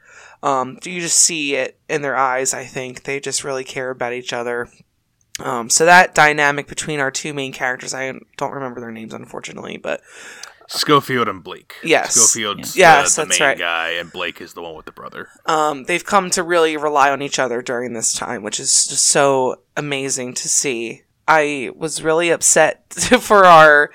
um, 0.47 0.79
you 0.85 1.01
just 1.01 1.19
see 1.21 1.55
it 1.57 1.79
in 1.89 2.03
their 2.03 2.17
eyes. 2.17 2.55
I 2.55 2.65
think 2.65 3.03
they 3.03 3.19
just 3.21 3.45
really 3.45 3.65
care 3.65 3.91
about 3.91 4.13
each 4.13 4.33
other. 4.33 4.69
Um, 5.41 5.69
so 5.69 5.85
that 5.85 6.15
dynamic 6.15 6.67
between 6.69 7.01
our 7.01 7.11
two 7.11 7.35
main 7.35 7.53
characters, 7.53 7.93
I 7.93 8.13
don't 8.39 8.53
remember 8.53 8.81
their 8.81 8.93
names 8.93 9.13
unfortunately, 9.13 9.77
but 9.77 10.01
Schofield 10.69 11.29
and 11.29 11.45
Blake. 11.45 11.75
Yes. 11.85 12.15
Schofield's 12.15 12.77
Yeah. 12.77 12.97
the, 12.97 13.03
Yes, 13.03 13.17
the 13.17 13.25
that's 13.25 13.39
main 13.39 13.49
right. 13.49 13.59
guy, 13.59 13.89
and 13.91 14.11
Blake 14.11 14.41
is 14.41 14.55
the 14.55 14.63
one 14.63 14.75
with 14.75 14.87
the 14.87 14.93
brother. 14.93 15.29
um, 15.47 15.85
they've 15.85 16.05
come 16.05 16.31
to 16.31 16.43
really 16.43 16.77
rely 16.77 17.11
on 17.11 17.23
each 17.23 17.39
other 17.39 17.61
during 17.63 17.93
this 17.93 18.13
time, 18.13 18.43
which 18.43 18.59
is 18.59 18.87
just 18.87 19.05
so 19.07 19.63
amazing 19.77 20.35
to 20.35 20.49
see. 20.49 21.03
I 21.29 21.71
was 21.77 22.03
really 22.03 22.31
upset 22.31 22.93
for 23.21 23.45
our 23.45 23.91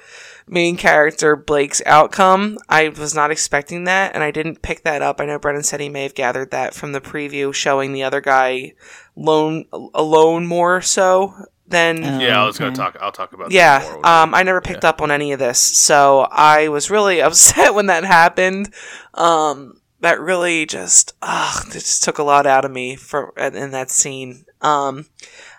main 0.51 0.75
character 0.75 1.35
Blake's 1.35 1.81
outcome. 1.85 2.59
I 2.69 2.89
was 2.89 3.15
not 3.15 3.31
expecting 3.31 3.85
that, 3.85 4.13
and 4.13 4.21
I 4.21 4.29
didn't 4.29 4.61
pick 4.61 4.83
that 4.83 5.01
up. 5.01 5.19
I 5.19 5.25
know 5.25 5.39
Brendan 5.39 5.63
said 5.63 5.79
he 5.79 5.89
may 5.89 6.03
have 6.03 6.13
gathered 6.13 6.51
that 6.51 6.75
from 6.75 6.91
the 6.91 7.01
preview 7.01 7.53
showing 7.53 7.93
the 7.93 8.03
other 8.03 8.21
guy 8.21 8.73
lone 9.15 9.65
alone 9.93 10.45
more 10.45 10.81
so 10.81 11.33
than 11.65 12.03
Oh, 12.03 12.19
yeah, 12.19 12.43
I 12.43 12.45
was 12.45 12.59
going 12.59 12.73
to 12.73 12.77
talk. 12.79 12.97
I'll 12.99 13.13
talk 13.13 13.31
about. 13.33 13.49
that 13.49 13.55
yeah, 13.55 13.79
more 13.83 14.05
um. 14.05 14.35
I 14.35 14.43
never 14.43 14.61
picked 14.61 14.85
up 14.85 15.01
on 15.01 15.09
any 15.09 15.31
of 15.31 15.39
this, 15.39 15.57
so 15.57 16.27
I 16.29 16.67
was 16.67 16.91
really 16.91 17.21
upset 17.23 17.73
when 17.73 17.87
that 17.87 18.03
happened. 18.03 18.73
Um, 19.13 19.81
that 20.01 20.19
really 20.19 20.65
just, 20.65 21.13
ugh, 21.21 21.67
it 21.67 21.73
just 21.73 22.03
took 22.03 22.17
a 22.17 22.23
lot 22.23 22.45
out 22.45 22.65
of 22.65 22.71
me 22.71 22.95
for 22.95 23.33
in 23.37 23.71
that 23.71 23.89
scene. 23.89 24.45
Um, 24.59 25.05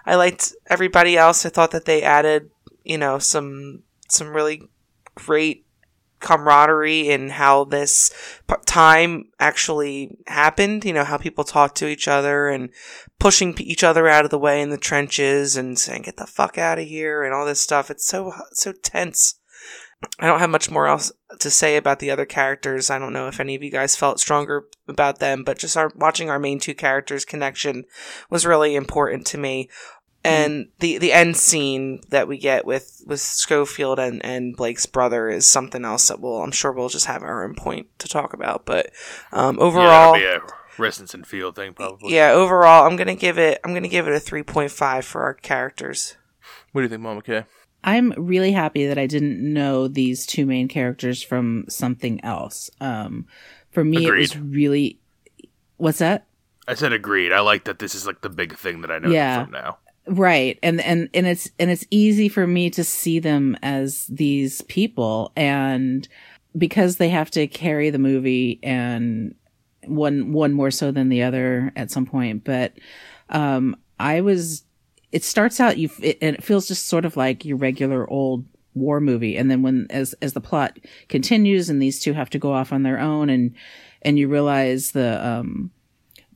I 0.05 0.17
liked 0.17 0.53
everybody 0.67 1.17
else. 1.17 1.47
I 1.47 1.49
thought 1.49 1.71
that 1.71 1.87
they 1.87 2.03
added, 2.03 2.51
you 2.85 2.99
know, 2.99 3.19
some 3.19 3.85
some 4.09 4.35
really 4.35 4.69
great 5.15 5.67
camaraderie 6.21 7.11
in 7.11 7.31
how 7.31 7.65
this 7.65 8.11
time 8.65 9.25
actually 9.39 10.17
happened. 10.27 10.85
You 10.85 10.95
know, 10.95 11.05
how 11.05 11.19
people 11.19 11.45
talk 11.45 11.75
to 11.77 11.89
each 11.89 12.09
other 12.09 12.49
and 12.49 12.71
pushing 13.19 13.55
each 13.59 13.85
other 13.85 14.09
out 14.09 14.25
of 14.25 14.31
the 14.31 14.39
way 14.39 14.63
in 14.63 14.71
the 14.71 14.79
trenches 14.79 15.57
and 15.57 15.79
saying 15.79 16.03
"get 16.03 16.17
the 16.17 16.27
fuck 16.27 16.57
out 16.57 16.79
of 16.79 16.87
here" 16.87 17.23
and 17.23 17.35
all 17.35 17.45
this 17.45 17.61
stuff. 17.61 17.91
It's 17.91 18.07
so 18.07 18.33
so 18.53 18.73
tense. 18.73 19.39
I 20.19 20.27
don't 20.27 20.41
have 20.41 20.51
much 20.51 20.71
more 20.71 20.89
else 20.89 21.13
to 21.39 21.51
say 21.51 21.77
about 21.77 22.01
the 22.01 22.11
other 22.11 22.27
characters. 22.27 22.91
I 22.91 22.99
don't 22.99 23.13
know 23.13 23.29
if 23.29 23.39
any 23.39 23.55
of 23.55 23.63
you 23.63 23.71
guys 23.71 23.95
felt 23.95 24.19
stronger 24.19 24.65
about 24.89 25.21
them, 25.21 25.45
but 25.45 25.59
just 25.59 25.77
our 25.77 25.93
watching 25.95 26.29
our 26.29 26.41
main 26.41 26.59
two 26.59 26.75
characters 26.75 27.25
connection 27.25 27.85
was 28.29 28.47
really 28.47 28.75
important 28.75 29.27
to 29.29 29.39
me. 29.39 29.71
And 30.25 30.69
the 30.79 30.99
the 30.99 31.13
end 31.13 31.37
scene 31.37 32.01
that 32.11 32.29
we 32.29 32.39
get 32.39 32.65
with 32.65 33.03
with 33.07 33.21
Schofield 33.21 33.99
and 33.99 34.25
and 34.25 34.57
Blake's 34.57 34.87
brother 34.87 35.29
is 35.29 35.49
something 35.49 35.85
else 35.85 36.09
that 36.09 36.21
we'll 36.21 36.43
I'm 36.43 36.53
sure 36.53 36.71
we'll 36.71 36.89
just 36.89 37.07
have 37.07 37.23
our 37.23 37.45
own 37.45 37.55
point 37.57 37.87
to 37.99 38.09
talk 38.09 38.33
about. 38.33 38.65
But 38.65 38.91
um, 39.33 39.57
yeah, 39.57 39.63
overall, 39.63 40.13
that'll 40.13 40.39
be 40.39 40.45
a 40.47 40.79
residence 40.79 41.13
and 41.15 41.27
field 41.27 41.57
thing 41.57 41.75
probably. 41.75 42.15
yeah, 42.15 42.31
overall, 42.31 42.87
I'm 42.87 42.97
gonna 42.97 43.17
give 43.17 43.37
it. 43.39 43.61
I'm 43.65 43.75
gonna 43.75 43.89
give 43.89 44.07
it 44.07 44.15
a 44.15 44.21
3.5 44.21 45.03
for 45.05 45.23
our 45.23 45.35
characters. 45.35 46.17
What 46.71 46.83
do 46.83 46.85
you 46.85 46.89
think, 46.89 47.03
Mama 47.03 47.23
K? 47.23 47.45
I'm 47.85 48.13
really 48.17 48.53
happy 48.53 48.87
that 48.87 48.99
I 48.99 49.07
didn't 49.09 49.41
know 49.41 49.89
these 49.89 50.25
two 50.25 50.47
main 50.47 50.69
characters 50.69 51.21
from 51.21 51.65
something 51.69 52.25
else. 52.25 52.71
Um, 52.81 53.27
for 53.73 53.83
me, 53.85 54.07
it 54.07 54.13
was 54.13 54.37
really. 54.39 55.01
What's 55.79 55.99
that? 55.99 56.27
I 56.69 56.75
said 56.75 56.93
agreed. 56.93 57.33
I 57.33 57.41
like 57.41 57.65
that 57.65 57.81
this 57.81 57.97
is 57.97 58.07
like 58.07 58.21
the 58.21 58.31
big 58.31 58.57
thing 58.57 58.83
that 58.83 58.91
I 58.93 58.99
know 59.01 59.11
Yeah. 59.11 59.43
from 59.43 59.53
now. 59.53 59.79
Right. 60.07 60.59
And 60.63 60.81
and 60.81 61.09
and 61.15 61.27
it's 61.27 61.49
and 61.59 61.71
it's 61.71 61.87
easy 61.91 62.29
for 62.29 62.47
me 62.47 62.71
to 62.71 62.83
see 62.83 63.21
them 63.21 63.57
as 63.63 64.07
these 64.07 64.61
people. 64.63 65.33
And 65.37 66.09
because 66.59 66.97
they 66.97 67.09
have 67.09 67.31
to 67.33 67.47
carry 67.47 67.91
the 67.91 67.99
movie 67.99 68.59
and 68.63 69.35
one 69.87 70.33
one 70.33 70.53
more 70.53 70.71
so 70.73 70.91
than 70.91 71.09
the 71.09 71.23
other 71.23 71.73
at 71.77 71.91
some 71.91 72.07
point, 72.07 72.43
but 72.45 72.73
um 73.29 73.77
I 74.01 74.21
was 74.23 74.65
it 75.13 75.23
starts 75.23 75.61
out 75.61 75.79
you 75.79 75.89
it, 76.01 76.19
and 76.21 76.35
it 76.37 76.43
feels 76.45 76.67
just 76.67 76.89
sort 76.89 77.05
of 77.05 77.17
like 77.17 77.45
your 77.45 77.57
regular 77.57 78.09
old 78.11 78.45
war 78.75 79.01
movie. 79.01 79.37
And 79.37 79.51
then 79.51 79.63
when 79.63 79.87
as 79.91 80.15
as 80.15 80.33
the 80.33 80.41
plot 80.41 80.79
continues 81.09 81.71
and 81.71 81.81
these 81.81 82.01
two 82.01 82.13
have 82.13 82.31
to 82.31 82.39
go 82.41 82.53
off 82.53 82.73
on 82.73 82.83
their 82.83 82.99
own 82.99 83.31
and 83.31 83.55
and 84.03 84.19
you 84.19 84.27
realize 84.27 84.93
the 84.93 85.25
um 85.25 85.71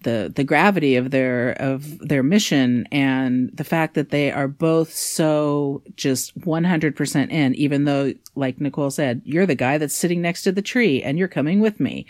the 0.03 0.33
the 0.35 0.45
gravity 0.45 0.97
of 0.97 1.11
their 1.11 1.51
of 1.53 1.99
their 1.99 2.23
mission 2.23 2.87
and 2.93 3.51
the 3.55 3.65
fact 3.65 3.95
that 3.95 4.11
they 4.11 4.31
are 4.31 4.49
both 4.49 4.93
so 4.93 5.83
just 5.97 6.39
100% 6.41 7.31
in 7.31 7.55
even 7.55 7.85
though 7.85 8.13
like 8.35 8.61
Nicole 8.61 8.91
said 8.91 9.23
you're 9.25 9.47
the 9.47 9.55
guy 9.55 9.79
that's 9.79 9.95
sitting 9.95 10.23
next 10.23 10.43
to 10.43 10.53
the 10.53 10.63
tree 10.63 11.03
and 11.03 11.19
you're 11.19 11.29
coming 11.29 11.61
with 11.61 11.81
me 11.81 12.07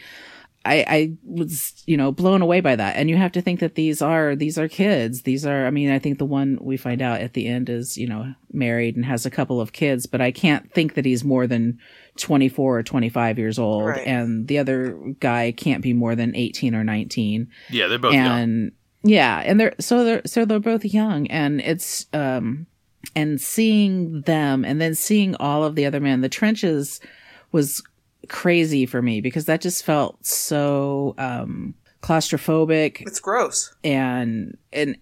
I, 0.67 0.85
I 0.89 1.13
was, 1.25 1.83
you 1.87 1.97
know, 1.97 2.13
blown 2.13 2.43
away 2.43 2.61
by 2.61 2.77
that. 2.77 2.97
And 2.97 3.09
you 3.09 3.17
have 3.17 3.33
to 3.33 3.41
think 3.43 3.61
that 3.61 3.75
these 3.75 4.03
are, 4.03 4.35
these 4.37 4.59
are 4.59 4.69
kids. 4.69 5.23
These 5.23 5.47
are, 5.47 5.67
I 5.67 5.71
mean, 5.71 5.91
I 5.91 5.99
think 5.99 6.19
the 6.19 6.25
one 6.25 6.59
we 6.61 6.77
find 6.77 7.01
out 7.01 7.21
at 7.21 7.33
the 7.35 7.47
end 7.47 7.69
is, 7.71 7.97
you 7.97 8.07
know, 8.09 8.35
married 8.53 8.97
and 8.97 9.05
has 9.05 9.25
a 9.27 9.31
couple 9.31 9.61
of 9.61 9.73
kids, 9.73 10.07
but 10.07 10.21
I 10.21 10.31
can't 10.33 10.73
think 10.73 10.95
that 10.95 11.05
he's 11.05 11.25
more 11.25 11.47
than 11.47 11.79
24 12.19 12.79
or 12.79 12.83
25 12.83 13.39
years 13.39 13.59
old. 13.59 13.87
Right. 13.87 14.07
And 14.07 14.49
the 14.49 14.59
other 14.59 14.99
guy 15.21 15.53
can't 15.53 15.83
be 15.83 15.93
more 15.93 16.15
than 16.15 16.35
18 16.35 16.75
or 16.75 16.85
19 16.85 17.49
Yeah, 17.71 17.87
they're 17.89 17.99
both 17.99 18.15
young. 18.15 18.71
yeah 19.03 19.43
and 19.45 19.61
they're 19.61 19.75
so 19.79 20.03
they're 20.05 20.23
so 20.27 20.45
they're 20.45 20.59
both 20.59 20.85
young 20.85 21.27
and 21.29 21.61
it's 21.61 22.07
um 22.13 22.67
and 23.15 23.41
seeing 23.41 24.23
them 24.23 24.65
and 24.65 24.81
then 24.81 24.95
seeing 24.97 25.37
all 25.37 25.63
of 25.63 25.75
the 25.77 25.87
other 25.87 26.01
men 26.01 26.23
the 26.23 26.29
trenches 26.29 27.01
was 27.53 27.83
crazy 28.29 28.87
for 28.87 29.01
me 29.03 29.21
because 29.21 29.45
that 29.47 29.61
just 29.61 29.85
felt 29.85 30.25
so 30.27 31.15
um 31.19 31.75
claustrophobic 32.03 33.03
It's 33.07 33.21
gross. 33.21 33.75
and 33.85 34.57
and 34.73 34.97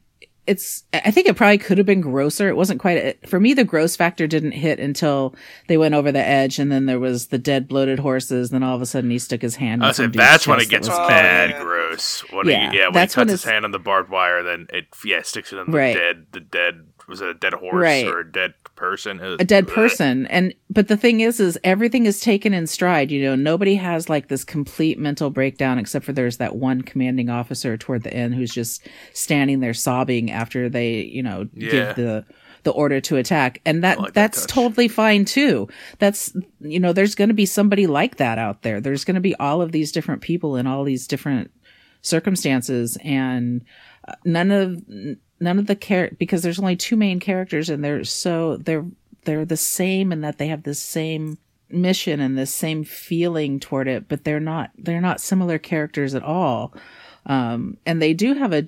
it's 0.46 0.84
i 0.92 1.10
think 1.10 1.26
it 1.26 1.36
probably 1.36 1.56
could 1.56 1.78
have 1.78 1.86
been 1.86 2.02
grosser 2.02 2.48
it 2.48 2.56
wasn't 2.56 2.78
quite 2.78 3.26
for 3.26 3.40
me 3.40 3.54
the 3.54 3.64
gross 3.64 3.96
factor 3.96 4.26
didn't 4.26 4.52
hit 4.52 4.78
until 4.78 5.34
they 5.68 5.78
went 5.78 5.94
over 5.94 6.12
the 6.12 6.18
edge 6.24 6.58
and 6.58 6.70
then 6.70 6.84
there 6.84 7.00
was 7.00 7.28
the 7.28 7.38
dead 7.38 7.66
bloated 7.66 7.98
horses 7.98 8.50
then 8.50 8.62
all 8.62 8.76
of 8.76 8.82
a 8.82 8.86
sudden 8.86 9.10
he 9.10 9.18
stuck 9.18 9.40
his 9.40 9.56
hand 9.56 9.82
I 9.82 9.88
in 9.88 9.94
said 9.94 10.12
that's 10.12 10.46
when 10.46 10.58
it 10.58 10.68
chest 10.68 10.70
that 10.70 10.76
gets 10.76 10.88
was 10.90 10.98
Oh, 10.98 11.08
bad 11.08 11.50
yeah. 11.50 11.62
gross. 11.62 12.20
When 12.30 12.46
Yeah, 12.46 12.70
he, 12.70 12.76
yeah, 12.78 12.84
when 12.86 12.92
that's 12.92 13.14
he 13.14 13.20
when 13.20 13.28
cuts 13.28 13.42
his 13.42 13.50
hand 13.50 13.64
on 13.64 13.70
the 13.70 13.78
barbed 13.78 14.10
wire, 14.10 14.42
then 14.42 14.66
it 14.70 14.84
yeah 15.04 15.22
sticks 15.22 15.50
it 15.52 15.58
on 15.58 15.70
the 15.70 15.76
Right. 15.78 15.94
dead 15.96 16.26
the 16.32 16.40
dead 16.40 16.88
was 17.08 17.22
it 17.22 17.28
a 17.30 17.34
dead 17.34 17.54
horse 17.54 17.74
Right. 17.74 18.06
or 18.06 18.20
a 18.20 18.30
dead 18.30 18.52
person. 18.76 19.20
A 19.20 19.44
dead 19.44 19.68
person 19.68 20.26
and 20.26 20.54
but 20.70 20.88
the 20.88 20.96
thing 20.96 21.20
is 21.20 21.38
is 21.40 21.58
everything 21.64 22.06
is 22.06 22.20
taken 22.20 22.52
in 22.52 22.66
stride 22.66 23.10
you 23.10 23.22
know 23.22 23.34
nobody 23.34 23.76
has 23.76 24.08
like 24.08 24.28
this 24.28 24.44
complete 24.44 24.98
mental 24.98 25.30
breakdown 25.30 25.78
except 25.78 26.04
for 26.04 26.12
there's 26.12 26.38
that 26.38 26.56
one 26.56 26.82
commanding 26.82 27.30
officer 27.30 27.76
toward 27.76 28.02
the 28.02 28.12
end 28.12 28.34
who's 28.34 28.52
just 28.52 28.86
standing 29.12 29.60
there 29.60 29.74
sobbing 29.74 30.30
after 30.30 30.68
they 30.68 31.02
you 31.02 31.22
know 31.22 31.48
Yeah. 31.54 31.70
give 31.70 31.96
the 31.96 32.24
the 32.64 32.70
order 32.72 33.00
to 33.02 33.16
attack 33.16 33.60
and 33.66 33.84
that 33.84 33.98
like 34.00 34.12
that's 34.14 34.40
touch. 34.42 34.50
totally 34.50 34.88
fine 34.88 35.24
too 35.24 35.68
that's 35.98 36.34
you 36.60 36.80
know 36.80 36.92
there's 36.92 37.14
going 37.14 37.28
to 37.28 37.34
be 37.34 37.46
somebody 37.46 37.86
like 37.86 38.16
that 38.16 38.38
out 38.38 38.62
there 38.62 38.80
there's 38.80 39.04
going 39.04 39.14
to 39.16 39.20
be 39.20 39.34
all 39.36 39.60
of 39.62 39.70
these 39.70 39.92
different 39.92 40.22
people 40.22 40.56
in 40.56 40.66
all 40.66 40.82
these 40.82 41.06
different 41.06 41.50
circumstances 42.00 42.96
and 43.02 43.64
uh, 44.08 44.14
none 44.24 44.50
of 44.50 44.82
none 45.44 45.58
of 45.58 45.66
the 45.66 45.76
char 45.76 46.10
because 46.18 46.42
there's 46.42 46.58
only 46.58 46.74
two 46.74 46.96
main 46.96 47.20
characters 47.20 47.68
and 47.70 47.84
they're 47.84 48.02
so 48.02 48.56
they're 48.56 48.86
they're 49.24 49.44
the 49.44 49.56
same 49.56 50.10
in 50.10 50.22
that 50.22 50.38
they 50.38 50.48
have 50.48 50.64
the 50.64 50.74
same 50.74 51.38
mission 51.70 52.20
and 52.20 52.36
the 52.36 52.46
same 52.46 52.84
feeling 52.84 53.60
toward 53.60 53.86
it 53.88 54.08
but 54.08 54.24
they're 54.24 54.40
not 54.40 54.70
they're 54.76 55.00
not 55.00 55.20
similar 55.20 55.58
characters 55.58 56.14
at 56.14 56.22
all. 56.22 56.74
Um, 57.26 57.78
and 57.86 58.02
they 58.02 58.12
do 58.12 58.34
have 58.34 58.52
a, 58.52 58.66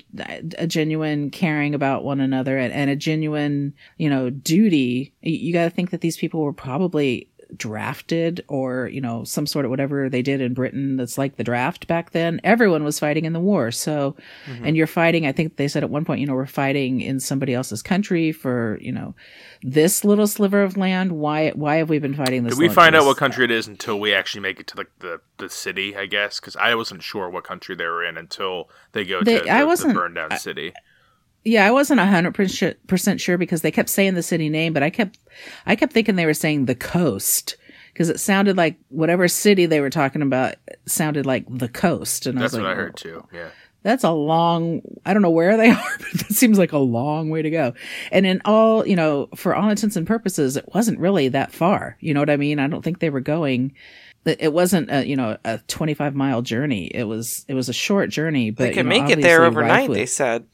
a 0.57 0.67
genuine 0.67 1.29
caring 1.29 1.75
about 1.75 2.05
one 2.05 2.21
another 2.21 2.57
and, 2.57 2.73
and 2.73 2.89
a 2.89 2.97
genuine 2.97 3.75
you 3.99 4.09
know 4.09 4.31
duty. 4.31 5.13
You 5.21 5.53
got 5.53 5.65
to 5.65 5.71
think 5.71 5.91
that 5.91 6.01
these 6.01 6.17
people 6.17 6.41
were 6.43 6.55
probably 6.55 7.29
drafted 7.57 8.45
or 8.49 8.89
you 8.89 9.01
know 9.01 9.23
some 9.25 9.47
sort 9.47 9.65
of 9.65 9.71
whatever 9.71 10.09
they 10.09 10.23
did 10.23 10.41
in 10.41 10.55
britain 10.55 10.97
that's 10.97 11.17
like 11.17 11.37
the 11.37 11.45
draft 11.45 11.87
back 11.87 12.11
then 12.11 12.41
everyone 12.43 12.83
was 12.83 12.99
fighting 12.99 13.25
in 13.25 13.33
the 13.33 13.41
war 13.41 13.71
so 13.71 14.17
mm-hmm. 14.47 14.65
and 14.65 14.77
you're 14.77 14.87
fighting 14.87 15.27
i 15.27 15.33
think 15.33 15.57
they 15.57 15.69
said 15.69 15.85
at 15.85 15.91
one 15.91 16.05
point 16.05 16.21
you 16.21 16.27
know 16.27 16.35
we're 16.35 16.47
fighting 16.47 17.01
in 17.01 17.21
somebody 17.21 17.55
else's 17.55 17.83
country 17.83 18.33
for 18.33 18.79
you 18.81 18.91
know 18.91 19.15
this 19.63 20.05
little 20.05 20.27
sliver 20.27 20.63
of 20.63 20.77
land 20.77 21.13
why 21.13 21.51
why 21.51 21.77
have 21.77 21.89
we 21.89 21.99
been 21.99 22.15
fighting 22.15 22.45
this 22.45 22.55
Did 22.57 22.61
we 22.61 22.69
find 22.69 22.95
out 22.95 23.05
what 23.07 23.17
country 23.17 23.45
it 23.45 23.51
is 23.51 23.67
until 23.67 23.99
we 23.99 24.13
actually 24.15 24.41
make 24.43 24.61
it 24.61 24.67
to 24.69 24.77
like 24.77 24.91
the, 25.01 25.21
the 25.39 25.49
city? 25.49 25.97
I 25.97 26.07
guess 26.07 26.39
because 26.41 26.57
I 26.57 26.75
wasn't 26.75 27.03
sure 27.03 27.29
what 27.31 27.45
country 27.45 27.75
they 27.75 27.87
were 27.87 28.05
in 28.05 28.17
until 28.17 28.69
they 28.93 29.05
go 29.05 29.23
They- 29.23 29.39
to 29.39 29.45
the, 29.45 29.51
I 29.51 29.65
wasn't- 29.65 29.95
burned 29.95 30.15
down 30.15 30.33
I- 30.33 30.37
city. 30.37 30.73
Yeah, 31.47 31.67
I 31.67 31.71
wasn't 31.71 32.01
hundred 32.01 32.35
percent 32.35 33.21
sure 33.21 33.39
because 33.39 33.63
they 33.63 33.71
kept 33.71 33.89
saying 33.89 34.15
the 34.15 34.23
city 34.23 34.49
name, 34.49 34.73
but 34.73 34.83
I 34.83 34.91
kept, 34.91 35.19
I 35.65 35.77
kept 35.77 35.93
thinking 35.93 36.17
they 36.17 36.27
were 36.27 36.35
saying 36.35 36.65
the 36.65 36.75
coast 36.75 37.57
because 37.93 38.11
it 38.11 38.19
sounded 38.21 38.57
like 38.57 38.77
whatever 38.89 39.29
city 39.29 39.65
they 39.67 39.81
were 39.81 39.89
talking 39.89 40.23
about 40.23 40.57
sounded 40.87 41.25
like 41.25 41.47
the 41.49 41.69
coast, 41.69 42.27
and 42.27 42.37
That's 42.37 42.53
I 42.55 42.59
was 42.59 42.63
what 42.65 42.69
like, 42.69 42.77
I 42.77 42.81
heard 42.81 42.97
too. 42.97 43.27
Yeah. 43.33 43.49
that's 43.85 44.03
a 44.03 44.11
long 44.11 44.83
i 45.07 45.13
don't 45.13 45.23
know 45.23 45.31
where 45.31 45.57
they 45.57 45.71
are 45.79 45.97
but 45.99 46.21
that 46.21 46.33
seems 46.35 46.59
like 46.59 46.73
a 46.73 46.79
long 46.79 47.31
way 47.31 47.43
to 47.43 47.51
go 47.51 47.73
and 48.11 48.27
in 48.27 48.43
all 48.45 48.85
you 48.85 48.97
know 48.97 49.29
for 49.37 49.55
all 49.55 49.71
intents 49.71 49.95
and 49.95 50.07
purposes 50.09 50.57
it 50.57 50.69
wasn't 50.75 50.99
really 50.99 51.29
that 51.29 51.53
far 51.53 51.97
you 52.01 52.13
know 52.13 52.19
what 52.21 52.29
i 52.31 52.37
mean 52.37 52.59
i 52.59 52.67
don't 52.67 52.83
think 52.83 52.99
they 52.99 53.11
were 53.11 53.21
going 53.21 53.73
it 54.25 54.43
it 54.43 54.53
wasn't 54.53 54.91
a 54.91 55.07
you 55.07 55.15
know 55.17 55.37
a 55.45 55.59
25 55.69 56.15
mile 56.15 56.43
journey 56.43 56.87
it 56.87 57.05
was 57.05 57.45
it 57.49 57.55
was 57.55 57.69
a 57.69 57.73
short 57.73 58.11
journey 58.11 58.51
but 58.51 58.65
They 58.65 58.69
you 58.71 58.75
can 58.75 58.89
know, 58.89 59.01
make 59.01 59.11
it 59.11 59.23
there 59.23 59.45
overnight. 59.45 59.91
They 59.91 60.07
said. 60.07 60.47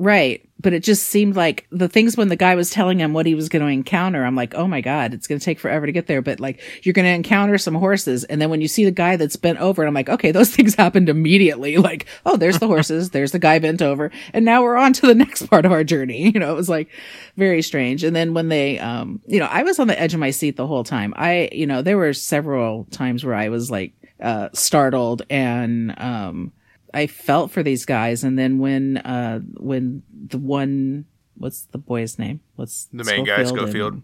Right. 0.00 0.48
But 0.58 0.72
it 0.72 0.82
just 0.82 1.08
seemed 1.08 1.36
like 1.36 1.66
the 1.70 1.86
things 1.86 2.16
when 2.16 2.28
the 2.28 2.36
guy 2.36 2.54
was 2.54 2.70
telling 2.70 2.98
him 2.98 3.12
what 3.12 3.26
he 3.26 3.34
was 3.34 3.50
going 3.50 3.60
to 3.60 3.68
encounter, 3.68 4.24
I'm 4.24 4.34
like, 4.34 4.54
oh 4.54 4.66
my 4.66 4.80
God, 4.80 5.12
it's 5.12 5.26
going 5.26 5.38
to 5.38 5.44
take 5.44 5.60
forever 5.60 5.84
to 5.84 5.92
get 5.92 6.06
there. 6.06 6.22
But 6.22 6.40
like, 6.40 6.62
you're 6.82 6.94
going 6.94 7.04
to 7.04 7.12
encounter 7.12 7.58
some 7.58 7.74
horses. 7.74 8.24
And 8.24 8.40
then 8.40 8.48
when 8.48 8.62
you 8.62 8.68
see 8.68 8.86
the 8.86 8.92
guy 8.92 9.16
that's 9.16 9.36
bent 9.36 9.58
over, 9.58 9.84
I'm 9.84 9.92
like, 9.92 10.08
okay, 10.08 10.32
those 10.32 10.48
things 10.56 10.74
happened 10.74 11.10
immediately. 11.10 11.76
Like, 11.76 12.06
oh, 12.24 12.38
there's 12.38 12.58
the 12.60 12.66
horses. 12.66 13.10
there's 13.10 13.32
the 13.32 13.38
guy 13.38 13.58
bent 13.58 13.82
over. 13.82 14.10
And 14.32 14.46
now 14.46 14.62
we're 14.62 14.78
on 14.78 14.94
to 14.94 15.06
the 15.06 15.14
next 15.26 15.48
part 15.48 15.66
of 15.66 15.72
our 15.72 15.84
journey. 15.84 16.30
You 16.30 16.40
know, 16.40 16.50
it 16.50 16.56
was 16.56 16.70
like 16.70 16.88
very 17.36 17.60
strange. 17.60 18.02
And 18.02 18.16
then 18.16 18.32
when 18.32 18.48
they, 18.48 18.78
um, 18.78 19.20
you 19.26 19.38
know, 19.38 19.48
I 19.50 19.64
was 19.64 19.78
on 19.78 19.86
the 19.86 20.00
edge 20.00 20.14
of 20.14 20.20
my 20.20 20.30
seat 20.30 20.56
the 20.56 20.66
whole 20.66 20.84
time. 20.84 21.12
I, 21.14 21.50
you 21.52 21.66
know, 21.66 21.82
there 21.82 21.98
were 21.98 22.14
several 22.14 22.84
times 22.86 23.22
where 23.22 23.34
I 23.34 23.50
was 23.50 23.70
like, 23.70 23.92
uh, 24.18 24.48
startled 24.54 25.22
and, 25.28 25.94
um, 26.00 26.52
I 26.94 27.06
felt 27.06 27.50
for 27.50 27.62
these 27.62 27.84
guys, 27.84 28.24
and 28.24 28.38
then 28.38 28.58
when 28.58 28.98
uh 28.98 29.40
when 29.56 30.02
the 30.28 30.38
one 30.38 31.04
what's 31.36 31.62
the 31.66 31.78
boy's 31.78 32.18
name? 32.18 32.40
What's 32.56 32.88
The 32.92 33.04
main 33.04 33.24
guy, 33.24 33.40
and- 33.40 33.48
Schofield. 33.48 34.02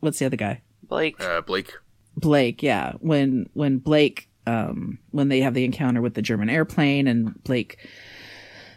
what's 0.00 0.18
the 0.18 0.26
other 0.26 0.36
guy? 0.36 0.62
Blake. 0.82 1.20
Uh, 1.22 1.40
Blake. 1.40 1.72
Blake. 2.16 2.62
Yeah, 2.62 2.92
when 3.00 3.48
when 3.54 3.78
Blake 3.78 4.28
um 4.46 4.98
when 5.10 5.28
they 5.28 5.40
have 5.40 5.54
the 5.54 5.64
encounter 5.64 6.00
with 6.02 6.14
the 6.14 6.22
German 6.22 6.50
airplane 6.50 7.06
and 7.06 7.42
Blake 7.44 7.78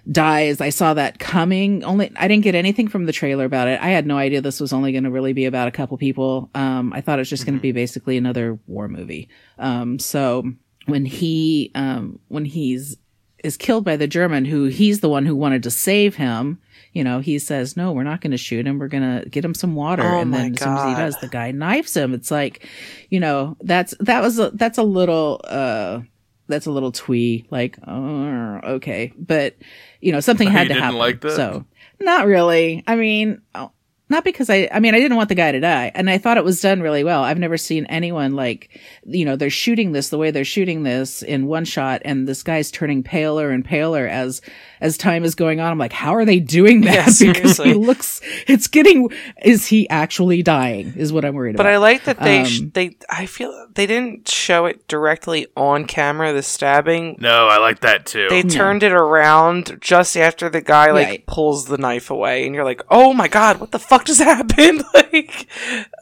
dies. 0.10 0.62
I 0.62 0.69
saw 0.69 0.93
that 0.93 1.17
coming. 1.19 1.84
Only 1.84 2.12
I 2.15 2.28
didn't 2.28 2.43
get 2.43 2.56
anything 2.56 2.88
from 2.88 3.06
the 3.06 3.12
trailer 3.12 3.45
about 3.45 3.67
it. 3.67 3.80
I 3.82 3.89
had 3.89 4.06
no 4.06 4.17
idea 4.17 4.41
this 4.41 4.60
was 4.60 4.71
only 4.74 4.91
going 4.91 5.04
to 5.06 5.10
really 5.12 5.34
be 5.34 5.45
about 5.45 5.67
a 5.67 5.71
couple 5.71 5.98
people. 5.98 6.50
Um, 6.54 6.93
I 6.93 7.02
thought 7.02 7.17
it 7.17 7.21
was 7.21 7.30
just 7.30 7.45
going 7.45 7.56
to 7.58 7.62
be 7.62 7.71
basically 7.71 8.15
another 8.17 8.60
war 8.67 8.88
movie. 8.88 9.30
Um, 9.58 9.98
so 10.00 10.52
when 10.86 11.06
he 11.06 11.71
um 11.74 12.19
when 12.28 12.45
he's 12.45 12.98
is 13.46 13.58
killed 13.58 13.86
by 13.86 13.96
the 13.96 14.08
German 14.08 14.44
who 14.44 14.66
he's 14.66 15.00
the 15.00 15.10
one 15.10 15.26
who 15.26 15.36
wanted 15.36 15.64
to 15.64 15.72
save 15.72 16.16
him. 16.16 16.60
You 16.94 17.04
know, 17.04 17.20
he 17.20 17.40
says, 17.40 17.76
no, 17.78 17.92
we're 17.92 18.04
not 18.04 18.22
going 18.22 18.32
to 18.32 18.38
shoot 18.38 18.66
him. 18.66 18.80
We're 18.80 18.88
going 18.88 19.22
to 19.22 19.30
get 19.30 19.46
him 19.46 19.54
some 19.54 19.76
water. 19.76 20.04
Oh 20.04 20.22
and 20.22 20.32
my 20.32 20.38
then 20.38 20.54
as 20.54 20.62
soon 20.62 20.74
as 20.78 20.84
he 20.90 20.96
does, 20.96 21.20
the 21.20 21.28
guy 21.28 21.52
knifes 21.52 21.96
him. 21.96 22.14
It's 22.14 22.32
like, 22.32 22.68
you 23.10 23.20
know, 23.20 23.58
that's, 23.62 23.94
that 24.00 24.22
was, 24.22 24.40
a, 24.40 24.52
that's 24.52 24.78
a 24.78 24.84
little, 24.84 25.42
uh, 25.44 26.02
that's 26.48 26.66
a 26.68 26.72
little 26.72 26.92
twee, 26.92 27.46
like, 27.52 27.78
oh, 27.86 28.60
okay. 28.64 29.12
But, 29.18 29.56
you 30.00 30.12
know, 30.12 30.22
something 30.22 30.48
had 30.52 30.64
you 30.64 30.68
to 30.70 30.74
didn't 30.76 30.84
happen. 30.84 31.00
like 31.00 31.22
that? 31.22 31.36
So, 31.36 31.66
not 32.00 32.28
really. 32.28 32.84
I 32.88 32.96
mean, 32.96 33.42
oh, 33.54 33.72
not 34.08 34.24
because 34.24 34.50
I, 34.50 34.70
I 34.72 34.80
mean, 34.80 34.94
I 34.94 35.00
didn't 35.00 35.18
want 35.18 35.30
the 35.30 35.36
guy 35.36 35.52
to 35.52 35.60
die. 35.60 35.91
And 35.96 36.10
I 36.10 36.20
thought 36.20 36.38
it 36.38 36.44
was 36.44 36.62
done 36.62 36.82
really 36.82 37.04
well. 37.04 37.24
I've 37.24 37.39
never 37.39 37.58
seen 37.58 37.86
anyone 37.88 38.34
like, 38.34 38.80
you 39.06 39.26
know, 39.26 39.36
they're 39.36 39.50
shooting 39.50 39.94
this 39.94 40.10
the 40.10 40.18
way 40.18 40.30
they're 40.30 40.46
shooting 40.46 40.84
this 40.84 41.24
in 41.24 41.48
one 41.48 41.65
shot 41.65 42.04
and 42.06 42.28
this 42.28 42.44
guy's 42.44 42.70
turning 42.70 43.02
paler 43.02 43.50
and 43.50 43.65
paler 43.65 44.08
as, 44.08 44.41
as 44.82 44.98
time 44.98 45.24
is 45.24 45.36
going 45.36 45.60
on. 45.60 45.72
I'm 45.72 45.78
like, 45.78 45.94
how 45.94 46.16
are 46.16 46.26
they 46.26 46.40
doing 46.40 46.82
that? 46.82 47.20
Yeah, 47.22 47.28
because 47.34 47.58
he 47.58 47.74
looks, 47.74 48.22
it's 48.48 48.68
getting, 48.68 49.10
is 49.44 49.68
he 49.68 49.90
actually 49.90 50.44
dying 50.44 50.94
is 50.96 51.12
what 51.14 51.26
I'm 51.26 51.34
worried 51.36 51.58
But 51.58 51.66
about. 51.66 51.70
But 51.70 51.74
I 51.74 51.78
like 51.78 52.04
that 52.06 52.20
they 52.20 52.44
sh- 52.46 52.62
Um, 52.62 52.72
they 52.74 52.98
I 53.10 53.26
feel 53.26 53.68
they 53.74 53.86
didn't 53.86 54.28
show 54.30 54.66
it 54.66 54.88
directly 54.88 55.48
on 55.58 55.86
camera 55.86 56.34
the 56.34 56.44
stabbing. 56.44 57.18
No, 57.20 57.48
I 57.48 57.58
like 57.58 57.82
that 57.82 58.06
too. 58.06 58.28
They 58.30 58.44
turned 58.44 58.84
it 58.84 58.92
around 58.92 59.78
just 59.82 60.16
after 60.18 60.50
the 60.50 60.62
guy 60.62 60.92
like 60.92 61.08
Right. 61.08 61.26
pulls 61.26 61.66
the 61.66 61.78
knife 61.78 62.10
away, 62.10 62.46
and 62.46 62.56
you're 62.56 62.64
like, 62.64 62.82
"Oh 62.90 63.14
my 63.14 63.28
god, 63.28 63.60
what 63.60 63.72
the 63.72 63.80
fuck 63.80 64.06
just 64.06 64.22
happened?" 64.34 64.84
like, 64.94 65.48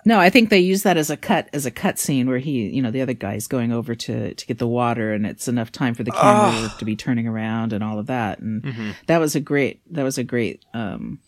No, 0.05 0.19
I 0.19 0.29
think 0.29 0.49
they 0.49 0.59
use 0.59 0.83
that 0.83 0.97
as 0.97 1.09
a 1.09 1.17
cut 1.17 1.49
as 1.53 1.65
a 1.65 1.71
cut 1.71 1.99
scene 1.99 2.27
where 2.27 2.37
he, 2.39 2.67
you 2.69 2.81
know, 2.81 2.91
the 2.91 3.01
other 3.01 3.13
guy's 3.13 3.47
going 3.47 3.71
over 3.71 3.95
to 3.95 4.33
to 4.33 4.45
get 4.45 4.57
the 4.59 4.67
water, 4.67 5.13
and 5.13 5.25
it's 5.25 5.47
enough 5.47 5.71
time 5.71 5.93
for 5.93 6.03
the 6.03 6.11
camera 6.11 6.73
to 6.79 6.85
be 6.85 6.95
turning 6.95 7.27
around 7.27 7.73
and 7.73 7.83
all 7.83 7.99
of 7.99 8.07
that, 8.07 8.39
and 8.39 8.63
that 9.07 9.19
was 9.19 9.35
a 9.35 9.39
great 9.39 9.81
that 9.93 10.03
was 10.03 10.17
a 10.17 10.23
great 10.23 10.63
um, 10.73 11.19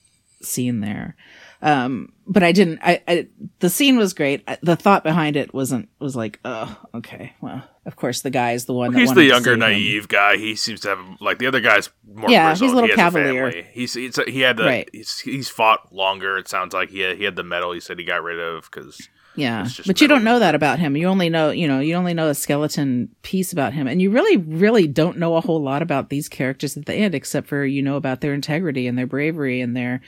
scene 0.42 0.80
there. 0.82 1.16
Um, 1.62 2.12
but 2.28 2.44
I 2.44 2.52
didn't. 2.52 2.80
I, 2.84 3.02
I 3.08 3.28
the 3.60 3.70
scene 3.70 3.98
was 3.98 4.14
great. 4.14 4.44
I, 4.48 4.58
the 4.62 4.76
thought 4.76 5.04
behind 5.04 5.36
it 5.36 5.54
wasn't 5.54 5.90
was 6.00 6.16
like, 6.16 6.40
oh, 6.46 6.78
okay, 6.94 7.34
well, 7.42 7.64
of 7.86 7.96
course 7.96 8.22
the 8.22 8.30
guy 8.30 8.52
is 8.52 8.66
the 8.66 8.74
one. 8.74 8.92
that 8.92 9.00
He's 9.00 9.14
the 9.14 9.24
younger, 9.24 9.52
save 9.52 9.54
him. 9.54 9.60
naive 9.60 10.08
guy. 10.08 10.38
He 10.38 10.56
seems 10.56 10.82
to 10.82 10.90
have 10.90 11.00
like 11.22 11.40
the 11.40 11.48
other 11.48 11.62
guy's 11.62 11.90
more. 12.14 12.30
Yeah, 12.30 12.52
he's 12.52 12.62
a 12.62 12.66
little 12.66 12.90
he 12.90 12.94
cavalier. 12.96 13.52
family. 13.52 13.68
He's, 13.72 13.94
he's 13.94 14.20
he 14.28 14.42
had 14.42 14.58
the 14.58 14.66
Right. 14.66 14.90
he's, 14.92 15.20
he's 15.20 15.50
fought 15.50 15.92
longer. 15.94 16.38
It 16.38 16.48
sounds 16.48 16.74
like 16.74 16.90
he 16.90 17.00
had, 17.00 17.18
he 17.18 17.24
had 17.24 17.36
the 17.36 17.44
medal. 17.44 17.72
He 17.72 17.80
said 17.80 17.98
he 17.98 18.06
got 18.06 18.22
rid 18.22 18.40
of 18.40 18.70
because 18.72 19.08
Yeah, 19.38 19.68
but 19.86 20.00
you 20.00 20.08
don't 20.08 20.24
know 20.24 20.40
that 20.40 20.56
about 20.56 20.80
him. 20.80 20.96
You 20.96 21.08
only 21.08 21.30
know, 21.30 21.50
you 21.50 21.68
know, 21.68 21.82
you 21.82 21.96
only 21.96 22.14
know 22.14 22.30
a 22.30 22.36
skeleton 22.36 23.10
piece 23.22 23.52
about 23.52 23.74
him, 23.74 23.86
and 23.86 24.02
you 24.02 24.10
really, 24.10 24.38
really 24.38 24.88
don't 24.88 25.18
know 25.18 25.36
a 25.36 25.42
whole 25.42 25.62
lot 25.62 25.82
about 25.82 26.10
these 26.10 26.30
characters 26.30 26.78
at 26.78 26.86
the 26.86 26.94
end, 26.94 27.14
except 27.14 27.48
for 27.48 27.66
you 27.66 27.82
know 27.82 27.98
about 27.98 28.22
their 28.22 28.34
integrity 28.34 28.88
and 28.88 28.98
their 28.98 29.08
bravery 29.08 29.60
and 29.60 29.76
their, 29.76 30.00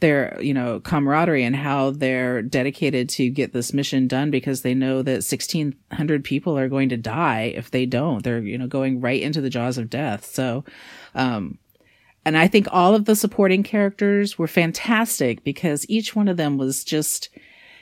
their, 0.00 0.38
you 0.42 0.52
know, 0.52 0.80
camaraderie 0.80 1.42
and 1.42 1.56
how 1.56 1.90
they're 1.90 2.42
dedicated 2.42 3.08
to 3.08 3.30
get 3.30 3.54
this 3.54 3.72
mission 3.72 4.06
done 4.08 4.30
because 4.30 4.60
they 4.60 4.74
know 4.74 5.00
that 5.00 5.24
sixteen 5.24 5.74
hundred 5.92 6.22
people 6.22 6.58
are 6.58 6.68
going 6.68 6.90
to 6.90 6.98
die 6.98 7.52
if 7.56 7.70
they 7.70 7.86
don't. 7.86 8.24
They're, 8.24 8.42
you 8.42 8.58
know, 8.58 8.66
going 8.66 9.00
right 9.00 9.22
into 9.22 9.40
the 9.40 9.50
jaws 9.50 9.78
of 9.78 9.88
death. 9.88 10.26
So, 10.26 10.64
um, 11.14 11.56
and 12.26 12.36
I 12.36 12.46
think 12.46 12.68
all 12.70 12.94
of 12.94 13.06
the 13.06 13.16
supporting 13.16 13.62
characters 13.62 14.36
were 14.36 14.48
fantastic 14.48 15.44
because 15.44 15.88
each 15.88 16.14
one 16.14 16.28
of 16.28 16.36
them 16.36 16.58
was 16.58 16.84
just 16.84 17.30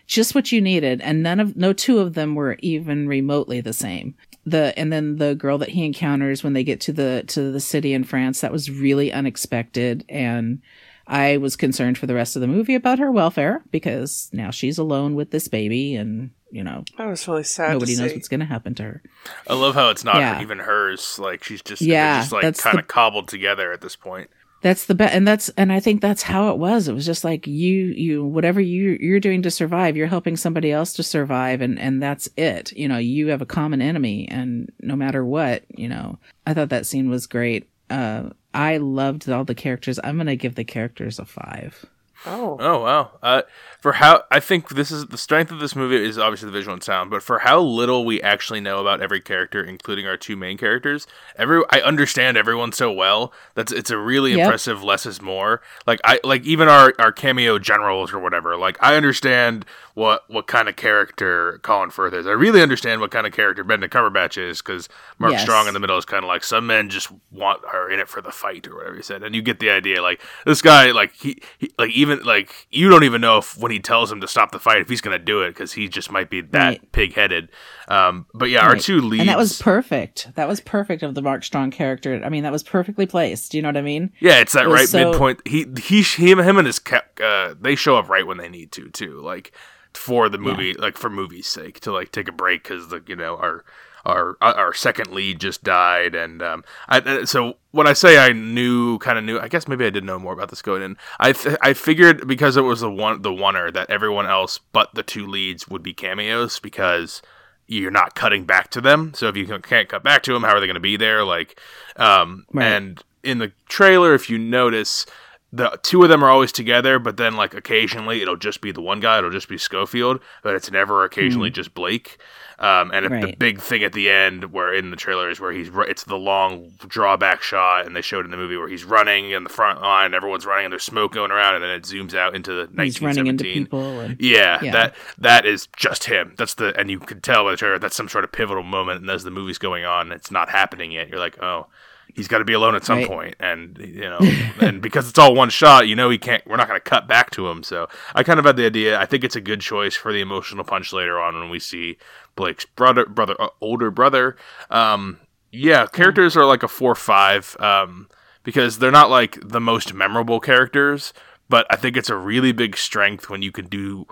just 0.06 0.34
what 0.34 0.52
you 0.52 0.60
needed 0.60 1.00
and 1.00 1.22
none 1.22 1.40
of 1.40 1.56
no 1.56 1.72
two 1.72 1.98
of 1.98 2.14
them 2.14 2.34
were 2.34 2.56
even 2.60 3.08
remotely 3.08 3.60
the 3.60 3.72
same 3.72 4.14
the 4.46 4.72
and 4.78 4.92
then 4.92 5.16
the 5.16 5.34
girl 5.34 5.56
that 5.58 5.70
he 5.70 5.84
encounters 5.84 6.44
when 6.44 6.52
they 6.52 6.62
get 6.64 6.80
to 6.80 6.92
the 6.92 7.24
to 7.26 7.50
the 7.50 7.60
city 7.60 7.92
in 7.94 8.04
France 8.04 8.40
that 8.40 8.52
was 8.52 8.70
really 8.70 9.10
unexpected 9.12 10.04
and 10.08 10.60
I 11.06 11.36
was 11.36 11.54
concerned 11.56 11.98
for 11.98 12.06
the 12.06 12.14
rest 12.14 12.34
of 12.34 12.40
the 12.40 12.46
movie 12.48 12.74
about 12.74 12.98
her 12.98 13.12
welfare 13.12 13.62
because 13.70 14.30
now 14.32 14.50
she's 14.50 14.78
alone 14.78 15.14
with 15.14 15.30
this 15.30 15.48
baby 15.48 15.96
and 15.96 16.30
you 16.50 16.64
know 16.64 16.84
that 16.98 17.06
was 17.06 17.26
really 17.28 17.42
sad. 17.44 17.72
nobody 17.72 17.94
to 17.94 18.00
knows 18.02 18.10
see. 18.10 18.16
what's 18.16 18.28
going 18.28 18.40
to 18.40 18.46
happen 18.46 18.74
to 18.76 18.82
her 18.84 19.02
I 19.48 19.54
love 19.54 19.74
how 19.74 19.90
it's 19.90 20.04
not 20.04 20.16
Yeah. 20.16 20.40
even 20.40 20.58
hers. 20.60 21.18
Like 21.18 21.42
she's 21.44 21.60
just 21.62 21.82
Yeah, 21.82 22.14
yeah, 22.16 22.20
just 22.20 22.32
like 22.32 22.42
that's 22.42 22.60
kind 22.62 22.76
the- 22.78 22.82
of 22.82 22.88
cobbled 22.88 23.28
together 23.28 23.72
at 23.72 23.80
this 23.80 23.96
point. 23.96 24.30
That's 24.64 24.86
the 24.86 24.94
best, 24.94 25.14
and 25.14 25.28
that's 25.28 25.50
and 25.58 25.70
I 25.70 25.78
think 25.78 26.00
that's 26.00 26.22
how 26.22 26.48
it 26.48 26.56
was. 26.56 26.88
It 26.88 26.94
was 26.94 27.04
just 27.04 27.22
like 27.22 27.46
you, 27.46 27.84
you, 27.88 28.24
whatever 28.24 28.62
you 28.62 28.96
you're 28.98 29.20
doing 29.20 29.42
to 29.42 29.50
survive, 29.50 29.94
you're 29.94 30.06
helping 30.06 30.38
somebody 30.38 30.72
else 30.72 30.94
to 30.94 31.02
survive, 31.02 31.60
and 31.60 31.78
and 31.78 32.02
that's 32.02 32.30
it. 32.38 32.72
You 32.72 32.88
know, 32.88 32.96
you 32.96 33.26
have 33.28 33.42
a 33.42 33.46
common 33.46 33.82
enemy, 33.82 34.26
and 34.26 34.72
no 34.80 34.96
matter 34.96 35.22
what, 35.22 35.64
you 35.76 35.86
know, 35.86 36.18
I 36.46 36.54
thought 36.54 36.70
that 36.70 36.86
scene 36.86 37.10
was 37.10 37.26
great. 37.26 37.68
Uh, 37.90 38.30
I 38.54 38.78
loved 38.78 39.28
all 39.28 39.44
the 39.44 39.54
characters. 39.54 40.00
I'm 40.02 40.16
gonna 40.16 40.34
give 40.34 40.54
the 40.54 40.64
characters 40.64 41.18
a 41.18 41.26
five. 41.26 41.84
Oh. 42.24 42.56
Oh 42.58 42.80
wow! 42.80 43.10
Uh, 43.22 43.42
for 43.84 43.92
how 43.92 44.24
I 44.30 44.40
think 44.40 44.70
this 44.70 44.90
is 44.90 45.08
the 45.08 45.18
strength 45.18 45.52
of 45.52 45.60
this 45.60 45.76
movie 45.76 46.02
is 46.02 46.16
obviously 46.16 46.46
the 46.46 46.52
visual 46.52 46.72
and 46.72 46.82
sound, 46.82 47.10
but 47.10 47.22
for 47.22 47.40
how 47.40 47.60
little 47.60 48.06
we 48.06 48.18
actually 48.22 48.62
know 48.62 48.80
about 48.80 49.02
every 49.02 49.20
character, 49.20 49.62
including 49.62 50.06
our 50.06 50.16
two 50.16 50.36
main 50.36 50.56
characters, 50.56 51.06
every 51.36 51.62
I 51.68 51.80
understand 51.80 52.38
everyone 52.38 52.72
so 52.72 52.90
well 52.90 53.30
that's 53.54 53.72
it's 53.72 53.90
a 53.90 53.98
really 53.98 54.30
Yep. 54.30 54.40
impressive 54.40 54.82
less 54.82 55.04
is 55.04 55.20
more. 55.20 55.60
Like 55.86 56.00
I 56.02 56.18
like 56.24 56.44
even 56.46 56.66
our 56.66 56.94
our 56.98 57.12
cameo 57.12 57.58
generals 57.58 58.14
or 58.14 58.20
whatever. 58.20 58.56
Like 58.56 58.82
I 58.82 58.96
understand 58.96 59.66
what 59.92 60.24
what 60.30 60.46
kind 60.46 60.66
of 60.66 60.76
character 60.76 61.58
Colin 61.62 61.90
Firth 61.90 62.14
is. 62.14 62.26
I 62.26 62.30
really 62.32 62.62
understand 62.62 63.02
what 63.02 63.10
kind 63.10 63.26
of 63.26 63.34
character 63.34 63.64
Benedict 63.64 63.92
Cumberbatch 63.92 64.38
is 64.38 64.62
because 64.62 64.88
Mark 65.18 65.32
Yes. 65.34 65.42
Strong 65.42 65.68
in 65.68 65.74
the 65.74 65.78
middle 65.80 65.98
is 65.98 66.06
kind 66.06 66.24
of 66.24 66.28
like 66.28 66.42
some 66.42 66.66
men 66.66 66.88
just 66.88 67.10
want 67.30 67.62
are 67.66 67.90
in 67.90 68.00
it 68.00 68.08
for 68.08 68.22
the 68.22 68.32
fight 68.32 68.66
or 68.66 68.76
whatever 68.76 68.96
he 68.96 69.02
said, 69.02 69.22
and 69.22 69.34
you 69.34 69.42
get 69.42 69.58
the 69.60 69.68
idea. 69.68 70.00
Like 70.00 70.22
this 70.46 70.62
guy, 70.62 70.90
like 70.90 71.12
he, 71.12 71.42
he 71.58 71.70
like 71.78 71.90
even 71.90 72.22
like 72.22 72.66
you 72.70 72.88
don't 72.88 73.04
even 73.04 73.20
know 73.20 73.36
if 73.38 73.58
when 73.58 73.70
he 73.73 73.73
tells 73.80 74.10
him 74.10 74.20
to 74.20 74.28
stop 74.28 74.50
the 74.52 74.58
fight 74.58 74.78
if 74.78 74.88
he's 74.88 75.00
gonna 75.00 75.18
do 75.18 75.42
it 75.42 75.48
because 75.50 75.72
he 75.72 75.88
just 75.88 76.10
might 76.10 76.30
be 76.30 76.40
that 76.40 76.64
Right. 76.66 76.92
pig 76.92 77.14
headed. 77.14 77.50
Um, 77.88 78.26
but 78.34 78.50
yeah, 78.50 78.64
our 78.66 78.76
two 78.76 79.00
leads, 79.00 79.20
And 79.20 79.28
that 79.28 79.38
was 79.38 79.60
perfect. 79.60 80.28
That 80.36 80.48
was 80.48 80.60
perfect 80.60 81.02
of 81.02 81.14
the 81.14 81.22
Mark 81.22 81.44
Strong 81.44 81.70
character. 81.72 82.20
I 82.24 82.28
mean, 82.28 82.42
that 82.44 82.52
was 82.52 82.62
perfectly 82.62 83.06
placed. 83.06 83.52
Do 83.52 83.58
you 83.58 83.62
know 83.62 83.68
what 83.68 83.76
I 83.76 83.82
mean? 83.82 84.12
yeah, 84.20 84.40
it's 84.40 84.52
that 84.54 84.66
it 84.66 84.68
right 84.68 84.88
so- 84.88 85.10
midpoint. 85.10 85.40
He 85.46 85.66
he 85.82 86.02
him 86.02 86.38
him 86.38 86.56
and 86.58 86.66
his 86.66 86.80
uh, 87.22 87.54
they 87.60 87.74
show 87.74 87.96
up 87.96 88.08
right 88.08 88.26
when 88.26 88.38
they 88.38 88.48
need 88.48 88.72
to 88.72 88.88
too, 88.90 89.20
like 89.20 89.52
for 89.94 90.28
the 90.28 90.38
movie, 90.38 90.74
like 90.74 90.96
for 90.98 91.08
movie's 91.08 91.46
sake, 91.46 91.78
to 91.80 91.92
like 91.92 92.10
take 92.12 92.28
a 92.28 92.32
break 92.32 92.62
because 92.64 92.88
the 92.88 93.02
you 93.06 93.16
know 93.16 93.36
our 93.36 93.64
our 94.04 94.36
our 94.40 94.74
second 94.74 95.12
lead 95.12 95.40
just 95.40 95.62
died, 95.64 96.14
and 96.14 96.42
um, 96.42 96.64
I 96.88 96.98
uh, 96.98 97.26
so 97.26 97.56
when 97.70 97.86
I 97.86 97.92
say 97.92 98.18
I 98.18 98.32
knew, 98.32 98.98
kind 98.98 99.18
of 99.18 99.24
knew, 99.24 99.38
I 99.38 99.48
guess 99.48 99.66
maybe 99.66 99.84
I 99.86 99.90
did 99.90 100.04
know 100.04 100.18
more 100.18 100.32
about 100.32 100.50
this 100.50 100.62
going 100.62 100.82
in. 100.82 100.96
I 101.18 101.32
th- 101.32 101.56
I 101.62 101.72
figured 101.74 102.26
because 102.26 102.56
it 102.56 102.62
was 102.62 102.80
the 102.80 102.90
one 102.90 103.22
the 103.22 103.32
oner 103.32 103.70
that 103.70 103.90
everyone 103.90 104.26
else 104.26 104.60
but 104.72 104.94
the 104.94 105.02
two 105.02 105.26
leads 105.26 105.68
would 105.68 105.82
be 105.82 105.94
cameos 105.94 106.58
because 106.60 107.22
you're 107.66 107.90
not 107.90 108.14
cutting 108.14 108.44
back 108.44 108.68
to 108.70 108.80
them. 108.80 109.12
So 109.14 109.28
if 109.28 109.36
you 109.36 109.46
can't 109.46 109.88
cut 109.88 110.02
back 110.02 110.22
to 110.24 110.34
them, 110.34 110.42
how 110.42 110.50
are 110.50 110.60
they 110.60 110.66
going 110.66 110.74
to 110.74 110.80
be 110.80 110.98
there? 110.98 111.24
Like, 111.24 111.58
um, 111.96 112.44
Right. 112.52 112.66
and 112.66 113.02
in 113.22 113.38
the 113.38 113.52
trailer, 113.70 114.12
if 114.14 114.28
you 114.28 114.36
notice, 114.36 115.06
the 115.50 115.78
two 115.82 116.02
of 116.02 116.10
them 116.10 116.22
are 116.22 116.28
always 116.28 116.52
together, 116.52 116.98
but 116.98 117.16
then 117.16 117.36
like 117.36 117.54
occasionally 117.54 118.20
it'll 118.20 118.36
just 118.36 118.60
be 118.60 118.70
the 118.70 118.82
one 118.82 119.00
guy, 119.00 119.16
it'll 119.16 119.30
just 119.30 119.48
be 119.48 119.56
Schofield, 119.56 120.20
but 120.42 120.54
it's 120.54 120.70
never 120.70 121.04
occasionally 121.04 121.48
just 121.50 121.72
Blake. 121.72 122.18
Um, 122.58 122.90
and 122.92 123.04
if 123.06 123.10
the. 123.12 123.34
Big 123.36 123.60
thing 123.60 123.82
at 123.82 123.92
the 123.92 124.08
end, 124.10 124.52
where 124.52 124.72
in 124.72 124.90
the 124.90 124.96
trailer 124.96 125.28
is 125.28 125.40
where 125.40 125.52
he's 125.52 125.70
it's 125.72 126.04
the 126.04 126.16
long 126.16 126.72
drawback 126.86 127.42
shot, 127.42 127.86
and 127.86 127.96
they 127.96 128.00
showed 128.00 128.24
in 128.24 128.30
the 128.30 128.36
movie 128.36 128.56
where 128.56 128.68
he's 128.68 128.84
running 128.84 129.30
in 129.32 129.42
the 129.44 129.50
front 129.50 129.80
line, 129.82 130.14
everyone's 130.14 130.46
running, 130.46 130.66
and 130.66 130.72
there's 130.72 130.84
smoke 130.84 131.12
going 131.12 131.30
around, 131.30 131.56
and 131.56 131.64
then 131.64 131.70
it 131.70 131.82
zooms 131.82 132.14
out 132.14 132.34
into 132.34 132.52
the 132.52 132.82
He's 132.84 133.02
running 133.02 133.26
into 133.26 133.44
1917. 133.44 133.64
people. 133.64 134.00
And, 134.00 134.16
Yeah, 134.20 134.58
Yeah. 134.62 134.72
that 134.72 134.94
that 135.18 135.46
is 135.46 135.66
just 135.76 136.04
him. 136.04 136.34
That's 136.36 136.54
the 136.54 136.78
and 136.78 136.90
you 136.90 137.00
can 137.00 137.20
tell 137.20 137.44
by 137.44 137.50
the 137.52 137.56
trailer 137.56 137.78
that's 137.78 137.96
some 137.96 138.08
sort 138.08 138.24
of 138.24 138.32
pivotal 138.32 138.62
moment, 138.62 139.00
and 139.00 139.10
as 139.10 139.24
the 139.24 139.30
movie's 139.30 139.58
going 139.58 139.84
on, 139.84 140.12
it's 140.12 140.30
not 140.30 140.48
happening 140.50 140.92
yet. 140.92 141.08
You're 141.08 141.18
like, 141.18 141.42
oh, 141.42 141.66
he's 142.14 142.28
got 142.28 142.38
to 142.38 142.44
be 142.44 142.52
alone 142.52 142.74
at 142.74 142.84
some 142.84 142.98
Right. 142.98 143.08
point, 143.08 143.34
and 143.40 143.76
you 143.78 144.08
know, 144.08 144.18
and 144.60 144.80
because 144.80 145.08
it's 145.08 145.18
all 145.18 145.34
one 145.34 145.50
shot, 145.50 145.86
you 145.88 145.94
know, 145.96 146.08
he 146.10 146.18
can't. 146.18 146.46
We're 146.46 146.56
not 146.56 146.68
going 146.68 146.80
to 146.80 146.84
cut 146.90 147.06
back 147.06 147.30
to 147.32 147.48
him. 147.48 147.62
So 147.62 147.88
I 148.14 148.22
kind 148.22 148.38
of 148.38 148.44
had 148.46 148.56
the 148.56 148.66
idea. 148.66 148.98
I 148.98 149.06
think 149.06 149.24
it's 149.24 149.36
a 149.36 149.40
good 149.40 149.60
choice 149.60 149.94
for 149.94 150.12
the 150.12 150.20
emotional 150.20 150.64
punch 150.64 150.92
later 150.92 151.20
on 151.20 151.34
when 151.34 151.50
we 151.50 151.58
see 151.58 151.98
Blake's 152.36 152.64
brother, 152.64 153.06
brother, 153.06 153.34
uh, 153.40 153.48
older 153.60 153.90
brother. 153.90 154.36
Um, 154.70 155.18
yeah, 155.52 155.86
characters 155.86 156.36
are 156.36 156.44
like 156.46 156.62
a 156.62 156.68
four 156.68 156.94
five. 156.94 157.56
Um, 157.60 158.08
because 158.42 158.78
they're 158.78 158.90
not 158.90 159.08
like 159.08 159.38
the 159.42 159.60
most 159.60 159.94
memorable 159.94 160.38
characters, 160.38 161.14
but 161.48 161.66
I 161.70 161.76
think 161.76 161.96
it's 161.96 162.10
a 162.10 162.16
really 162.16 162.52
big 162.52 162.76
strength 162.76 163.30
when 163.30 163.40
you 163.40 163.50
can 163.50 163.68
do 163.68 164.06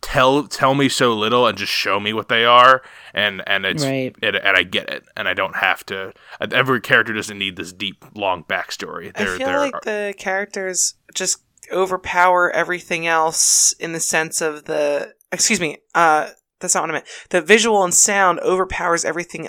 tell 0.00 0.44
tell 0.46 0.74
me 0.74 0.88
so 0.88 1.12
little 1.12 1.46
and 1.46 1.58
just 1.58 1.72
show 1.72 2.00
me 2.00 2.12
what 2.12 2.28
they 2.28 2.44
are 2.44 2.82
and 3.12 3.42
and 3.46 3.66
it's 3.66 3.84
Right. 3.84 4.14
it, 4.22 4.34
and 4.34 4.56
I 4.56 4.62
get 4.62 4.88
it 4.88 5.04
and 5.16 5.28
I 5.28 5.34
don't 5.34 5.56
have 5.56 5.84
to 5.86 6.12
every 6.40 6.80
character 6.80 7.12
doesn't 7.12 7.38
need 7.38 7.56
this 7.56 7.72
deep 7.72 8.04
long 8.14 8.44
backstory. 8.44 9.12
I 9.14 9.24
They're, 9.24 9.36
feel 9.36 9.46
they're, 9.46 9.58
like 9.58 9.80
the 9.82 10.14
characters 10.16 10.94
just 11.14 11.42
overpower 11.72 12.50
everything 12.50 13.06
else 13.06 13.72
in 13.78 13.92
the 13.92 14.00
sense 14.00 14.40
of 14.40 14.64
the. 14.64 15.14
Excuse 15.32 15.60
me. 15.60 15.78
Uh, 15.94 16.30
that's 16.58 16.74
not 16.74 16.82
what 16.82 16.90
I 16.90 16.94
meant. 16.94 17.06
The 17.30 17.40
visual 17.40 17.84
and 17.84 17.94
sound 17.94 18.40
overpowers 18.40 19.04
everything 19.04 19.48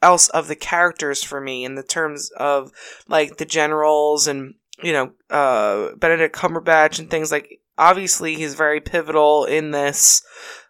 else 0.00 0.28
of 0.28 0.48
the 0.48 0.54
characters 0.54 1.22
for 1.22 1.40
me 1.40 1.64
in 1.64 1.74
the 1.74 1.82
terms 1.82 2.30
of 2.36 2.70
like 3.08 3.38
the 3.38 3.44
generals 3.44 4.26
and 4.26 4.54
you 4.82 4.92
know 4.92 5.12
uh, 5.30 5.94
Benedict 5.96 6.34
Cumberbatch 6.34 6.98
and 6.98 7.10
things 7.10 7.32
like. 7.32 7.60
Obviously, 7.78 8.34
he's 8.34 8.54
very 8.54 8.80
pivotal 8.80 9.44
in 9.44 9.70
this. 9.70 10.22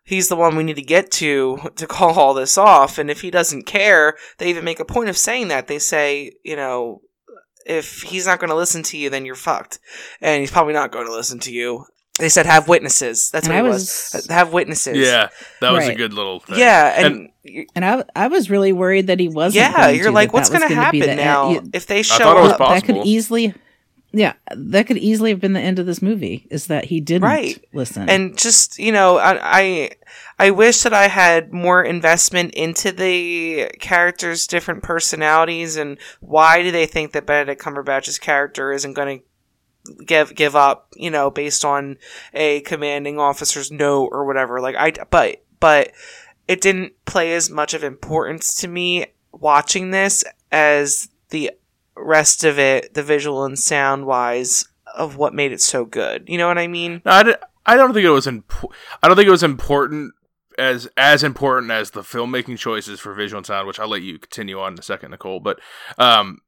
He's 0.05 0.29
the 0.29 0.37
one 0.37 0.57
we 0.57 0.62
need 0.65 0.77
to 0.77 0.83
get 0.83 1.11
to 1.12 1.59
to 1.77 1.87
call 1.87 2.19
all 2.19 2.35
this 2.35 2.59
off. 2.59 2.99
And 2.99 3.11
if 3.11 3.21
he 3.21 3.31
doesn't 3.31 3.67
care, 3.67 4.17
they 4.38 4.49
even 4.51 4.65
make 4.65 4.81
a 4.81 4.85
point 4.85 5.09
of 5.09 5.17
saying 5.17 5.49
that. 5.49 5.67
They 5.69 5.79
say, 5.79 6.33
you 6.45 6.57
know, 6.57 7.03
if 7.67 8.03
he's 8.03 8.27
not 8.27 8.41
going 8.41 8.51
to 8.51 8.57
listen 8.57 8.83
to 8.85 8.97
you, 8.97 9.11
then 9.11 9.25
you're 9.25 9.35
fucked. 9.37 9.79
And 10.21 10.41
he's 10.41 10.51
probably 10.51 10.73
not 10.75 10.91
going 10.93 11.07
to 11.07 11.12
listen 11.12 11.38
to 11.41 11.53
you. 11.53 11.85
They 12.19 12.29
said 12.29 12.45
have 12.47 12.69
witnesses. 12.69 13.31
That's 13.31 13.47
And 13.47 13.55
what 13.57 13.65
I 13.65 13.67
it 13.67 13.71
was- 13.71 14.11
was. 14.12 14.29
Uh, 14.29 14.35
Have 14.35 14.53
witnesses. 14.53 14.99
yeah, 14.99 15.29
that 15.61 15.73
was 15.73 15.88
a 15.88 15.95
good 15.95 16.12
little 16.12 16.41
thing. 16.41 16.59
Yeah, 16.59 17.07
and, 17.07 17.31
y 17.45 17.67
and 17.75 17.85
I, 17.85 18.05
I 18.15 18.29
was 18.29 18.51
really 18.51 18.73
worried 18.73 19.07
that 19.07 19.19
he 19.19 19.29
wasn't. 19.29 19.65
yeah, 19.65 19.87
going 19.87 19.97
you're 19.97 20.05
to, 20.07 20.11
like, 20.11 20.29
that 20.29 20.35
what's 20.35 20.51
going 20.51 20.69
to 20.69 20.75
happen 20.75 21.17
now 21.17 21.47
end- 21.55 21.67
you- 21.67 21.71
if 21.73 21.87
they 21.87 22.03
show 22.03 22.19
thought 22.19 22.37
it 22.37 22.43
was 22.43 22.53
up? 22.53 22.59
possible. 22.59 22.75
that 22.75 22.85
could 23.03 23.07
easily, 23.09 23.55
yeah, 24.12 24.35
that 24.55 24.87
could 24.87 24.98
easily 24.98 25.31
have 25.31 25.40
been 25.40 25.55
the 25.55 25.61
end 25.61 25.79
of 25.79 25.87
this 25.87 26.03
movie. 26.03 26.46
Is 26.51 26.66
that 26.66 26.85
he 26.87 27.01
didn't 27.01 27.22
Right. 27.25 27.64
listen? 27.72 28.09
and 28.09 28.37
just 28.37 28.79
you 28.79 28.92
know 28.92 29.18
I, 29.18 29.38
I 29.42 29.90
i 30.38 30.51
wish 30.51 30.83
that 30.83 30.92
i 30.94 31.09
had 31.09 31.53
more 31.53 31.83
investment 31.83 32.55
into 32.55 32.90
the 32.92 33.70
characters 33.81 34.46
different 34.46 34.83
personalities 34.83 35.77
and 35.77 35.98
why 36.20 36.62
do 36.62 36.70
they 36.70 36.87
think 36.87 37.12
that 37.12 37.27
benedict 37.27 37.62
cumberbatch's 37.62 38.18
character 38.18 38.72
isn't 38.72 38.94
going 38.94 39.20
to 39.20 40.05
give 40.05 40.35
give 40.35 40.55
up 40.57 40.88
you 40.96 41.11
know 41.11 41.31
based 41.31 41.64
on 41.64 41.96
a 42.35 42.61
commanding 42.62 43.18
officer's 43.18 43.70
note 43.70 44.09
or 44.12 44.25
whatever 44.25 44.61
like 44.61 44.77
i 44.77 44.92
but 45.11 45.42
but 45.61 45.92
it 46.48 46.61
didn't 46.61 46.92
play 47.05 47.35
as 47.35 47.51
much 47.51 47.75
of 47.75 47.85
importance 47.85 48.55
to 48.55 48.68
me 48.68 49.07
watching 49.33 49.90
this 49.90 50.25
as 50.51 51.09
the 51.31 51.51
rest 51.97 52.45
of 52.45 52.59
it 52.59 52.95
the 52.95 53.03
visual 53.03 53.45
and 53.45 53.59
sound 53.59 54.07
wise 54.07 54.67
of 54.95 55.17
what 55.17 55.35
made 55.35 55.53
it 55.53 55.61
so 55.61 55.85
good. 55.85 56.29
You 56.29 56.39
know 56.39 56.49
what 56.49 56.59
i 56.59 56.67
mean? 56.67 57.03
No, 57.05 57.13
I, 57.65 57.77
don't 57.77 57.95
think 57.95 58.05
it 58.05 58.11
was 58.11 58.27
impo- 58.27 58.73
I 59.03 59.09
don't 59.09 59.17
think 59.17 59.29
it 59.29 59.33
was 59.33 59.43
important 59.43 60.15
as 60.59 60.88
as 60.97 61.23
important 61.23 61.71
as 61.73 61.91
the 61.91 62.03
filmmaking 62.03 62.59
choices 62.59 63.01
for 63.01 63.15
visual 63.15 63.38
and 63.38 63.47
sound, 63.47 63.67
which 63.67 63.81
I'll 63.81 63.88
let 63.88 64.03
you 64.03 64.19
continue 64.19 64.61
on 64.61 64.75
in 64.75 64.79
a 64.79 64.83
second, 64.83 65.11
Nicole. 65.11 65.41
But 65.41 65.61
um, 65.99 66.38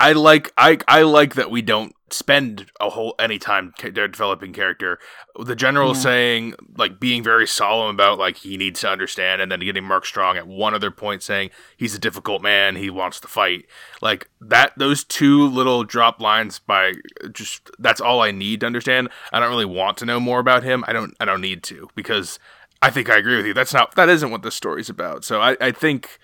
I 0.00 0.12
like 0.12 0.52
I 0.56 0.78
I 0.88 1.02
like 1.02 1.34
that 1.34 1.50
we 1.50 1.62
don't 1.62 1.94
spend 2.10 2.70
a 2.80 2.90
whole 2.90 3.14
any 3.18 3.38
time 3.38 3.72
ca- 3.78 3.90
developing 3.90 4.52
character. 4.52 5.00
The 5.42 5.56
general 5.56 5.88
Yeah. 5.88 6.00
saying 6.00 6.54
like 6.76 7.00
being 7.00 7.22
very 7.24 7.46
solemn 7.46 7.92
about 7.94 8.18
like 8.18 8.36
he 8.36 8.56
needs 8.56 8.80
to 8.80 8.88
understand, 8.88 9.40
and 9.40 9.50
then 9.50 9.60
getting 9.60 9.84
Mark 9.84 10.06
Strong 10.06 10.36
at 10.36 10.46
one 10.46 10.74
other 10.74 10.90
point 10.90 11.22
saying 11.22 11.50
he's 11.76 11.94
a 11.94 11.98
difficult 11.98 12.42
man, 12.42 12.76
he 12.76 12.90
wants 12.90 13.18
to 13.20 13.28
fight. 13.28 13.64
Like 14.00 14.28
that, 14.40 14.72
those 14.76 15.02
two 15.02 15.48
little 15.48 15.82
drop 15.82 16.20
lines 16.20 16.58
by 16.60 16.92
just 17.32 17.70
that's 17.78 18.00
all 18.00 18.20
I 18.20 18.30
need 18.30 18.60
to 18.60 18.66
understand. 18.66 19.08
I 19.32 19.40
don't 19.40 19.50
really 19.50 19.64
want 19.64 19.96
to 19.98 20.06
know 20.06 20.20
more 20.20 20.38
about 20.38 20.62
him. 20.62 20.84
I 20.86 20.92
don't 20.92 21.16
I 21.18 21.24
don't 21.24 21.40
need 21.40 21.62
to 21.64 21.88
because 21.96 22.38
I 22.84 22.90
think 22.90 23.10
I 23.10 23.16
agree 23.16 23.36
with 23.36 23.46
you. 23.46 23.54
That's 23.54 23.72
not 23.72 23.94
that 23.96 24.08
isn't 24.08 24.30
what 24.30 24.42
this 24.42 24.54
story's 24.54 24.90
about. 24.90 25.24
So 25.24 25.40
I, 25.40 25.56
I 25.60 25.70
think 25.72 26.18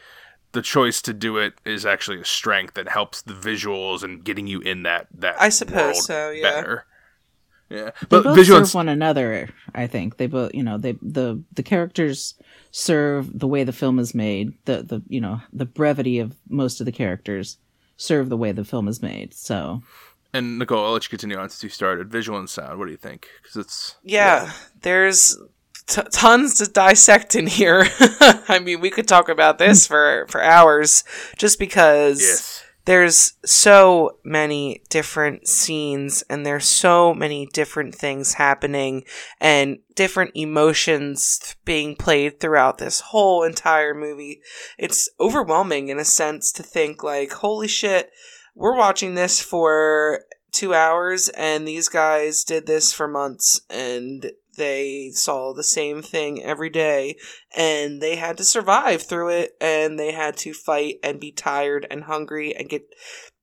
the 0.52 0.62
choice 0.62 1.00
to 1.02 1.12
do 1.12 1.38
it 1.38 1.54
is 1.64 1.86
actually 1.86 2.20
a 2.20 2.24
strength 2.24 2.74
that 2.74 2.88
helps 2.88 3.22
the 3.22 3.32
visuals 3.32 4.02
and 4.02 4.22
getting 4.24 4.46
you 4.46 4.60
in 4.60 4.82
that 4.82 5.06
that 5.14 5.40
I 5.40 5.48
suppose 5.48 5.94
world 5.94 5.96
so, 5.96 6.30
yeah. 6.30 6.42
better. 6.42 6.86
Yeah, 7.70 7.90
they 8.00 8.06
but 8.08 8.24
both 8.24 8.36
visual 8.36 8.64
serve 8.64 8.74
one 8.74 8.88
another. 8.88 9.48
I 9.74 9.86
think 9.86 10.16
they 10.16 10.26
both, 10.26 10.52
you 10.54 10.62
know, 10.62 10.76
they 10.76 10.92
the 11.00 11.42
the 11.52 11.62
characters 11.62 12.34
serve 12.72 13.38
the 13.38 13.46
way 13.46 13.64
the 13.64 13.72
film 13.72 13.98
is 13.98 14.14
made. 14.14 14.52
The 14.64 14.82
the 14.82 15.02
you 15.08 15.20
know 15.20 15.40
the 15.52 15.66
brevity 15.66 16.18
of 16.18 16.36
most 16.48 16.80
of 16.80 16.86
the 16.86 16.92
characters 16.92 17.58
serve 17.96 18.28
the 18.28 18.36
way 18.36 18.52
the 18.52 18.64
film 18.64 18.88
is 18.88 19.00
made. 19.00 19.34
So 19.34 19.82
and 20.32 20.58
Nicole, 20.58 20.84
I'll 20.84 20.92
let 20.92 21.04
you 21.04 21.10
continue 21.10 21.36
on 21.36 21.48
since 21.48 21.62
you 21.62 21.68
started. 21.70 22.10
Visual 22.10 22.38
and 22.38 22.50
sound. 22.50 22.78
What 22.78 22.86
do 22.86 22.90
you 22.90 22.96
think? 22.96 23.28
Because 23.42 23.56
it's 23.56 23.96
Yeah, 24.02 24.50
there's 24.82 25.38
t- 25.90 26.02
tons 26.10 26.54
to 26.56 26.66
dissect 26.66 27.34
in 27.34 27.46
here. 27.46 27.86
I 28.48 28.60
mean, 28.62 28.80
we 28.80 28.90
could 28.90 29.08
talk 29.08 29.28
about 29.28 29.58
this 29.58 29.86
for 29.86 30.26
for 30.28 30.42
hours, 30.42 31.04
just 31.36 31.58
because 31.58 32.20
yes, 32.20 32.62
there's 32.86 33.34
so 33.44 34.18
many 34.24 34.82
different 34.88 35.46
scenes 35.46 36.24
and 36.30 36.46
there's 36.46 36.64
so 36.64 37.12
many 37.12 37.46
different 37.52 37.94
things 37.94 38.34
happening 38.34 39.04
and 39.40 39.78
different 39.94 40.32
emotions 40.34 41.54
being 41.64 41.94
played 41.94 42.40
throughout 42.40 42.78
this 42.78 43.00
whole 43.00 43.42
entire 43.42 43.94
movie. 43.94 44.40
It's 44.78 45.08
overwhelming 45.20 45.88
in 45.88 45.98
a 45.98 46.04
sense 46.04 46.50
to 46.52 46.62
think 46.62 47.02
like, 47.02 47.32
holy 47.32 47.68
shit, 47.68 48.10
we're 48.54 48.76
watching 48.76 49.14
this 49.14 49.40
for 49.40 50.24
two 50.50 50.74
hours 50.74 51.28
and 51.30 51.68
these 51.68 51.88
guys 51.88 52.44
did 52.44 52.66
this 52.66 52.92
for 52.92 53.06
months 53.06 53.60
and 53.70 54.32
they 54.60 55.10
saw 55.14 55.54
the 55.54 55.64
same 55.64 56.02
thing 56.02 56.42
every 56.42 56.68
day 56.68 57.16
and 57.56 58.02
they 58.02 58.16
had 58.16 58.36
to 58.36 58.44
survive 58.44 59.02
through 59.02 59.30
it 59.30 59.56
and 59.58 59.98
they 59.98 60.12
had 60.12 60.36
to 60.36 60.52
fight 60.52 60.96
and 61.02 61.18
be 61.18 61.32
tired 61.32 61.86
and 61.90 62.04
hungry 62.04 62.54
and 62.54 62.68
get 62.68 62.82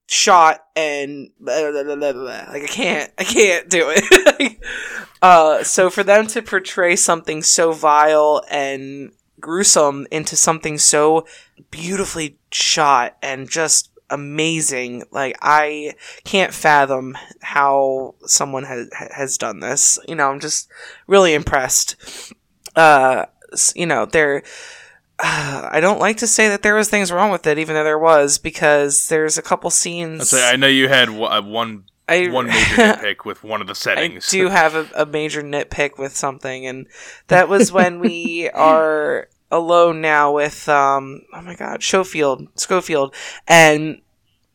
shot 0.06 0.64
and 0.76 1.32
blah, 1.40 1.72
blah, 1.72 1.96
blah, 1.96 2.46
like 2.52 2.64
I 2.64 2.68
can't 2.68 3.12
I 3.18 3.24
can't 3.24 3.68
do 3.68 3.88
it. 3.90 4.58
uh 5.24 5.64
so 5.64 5.90
for 5.90 6.04
them 6.04 6.28
to 6.28 6.44
portray 6.44 6.96
something 6.96 7.42
so 7.42 7.72
vile 7.72 8.44
and 8.48 9.12
gruesome 9.40 10.06
into 10.12 10.36
something 10.36 10.78
so 10.78 11.26
beautifully 11.72 12.38
shot 12.52 13.18
and 13.24 13.50
just 13.50 13.90
amazing. 14.10 15.04
Like 15.12 15.38
I 15.42 15.96
can't 16.24 16.54
fathom 16.54 17.18
how 17.42 18.16
someone 18.26 18.64
has 18.64 18.90
has 18.94 19.38
done 19.38 19.60
this. 19.60 20.00
You 20.08 20.16
know, 20.16 20.30
I'm 20.30 20.40
just 20.40 20.70
really 21.08 21.34
impressed. 21.34 22.34
Uh, 22.76 23.26
you 23.76 23.86
know, 23.86 24.06
there. 24.06 24.44
Uh, 25.20 25.70
I 25.72 25.80
don't 25.80 26.00
like 26.00 26.18
to 26.18 26.28
say 26.28 26.50
that 26.50 26.62
there 26.62 26.76
was 26.76 26.90
things 26.90 27.12
wrong 27.12 27.32
with 27.32 27.48
it, 27.48 27.58
even 27.58 27.76
though 27.76 27.84
there 27.84 28.00
was, 28.00 28.38
because 28.38 29.08
there's 29.08 29.38
a 29.38 29.42
couple 29.42 29.70
scenes. 29.70 30.22
I 30.22 30.38
say 30.38 30.50
I 30.50 30.56
know 30.56 30.68
you 30.68 30.88
had 30.88 31.10
uh, 31.10 31.42
one 31.42 31.86
I, 32.08 32.30
one 32.30 32.48
major 32.48 32.60
nitpick 32.76 33.26
with 33.26 33.44
one 33.44 33.62
of 33.62 33.68
the 33.68 33.76
settings. 33.76 34.34
I 34.34 34.38
do 34.38 34.50
have 34.50 34.76
a, 34.76 34.90
a 34.96 35.06
major 35.06 35.42
nitpick 35.42 35.98
with 35.98 36.16
something, 36.16 36.66
and 36.66 36.88
that 37.28 37.50
was 37.50 37.72
when 37.72 38.00
we 38.00 38.50
are 38.54 39.28
alone 39.52 40.02
now 40.02 40.34
with 40.34 40.68
um 40.68 41.22
oh 41.34 41.42
my 41.42 41.56
god 41.56 41.84
Schofield 41.84 42.48
Schofield. 42.56 43.14
And 43.48 44.02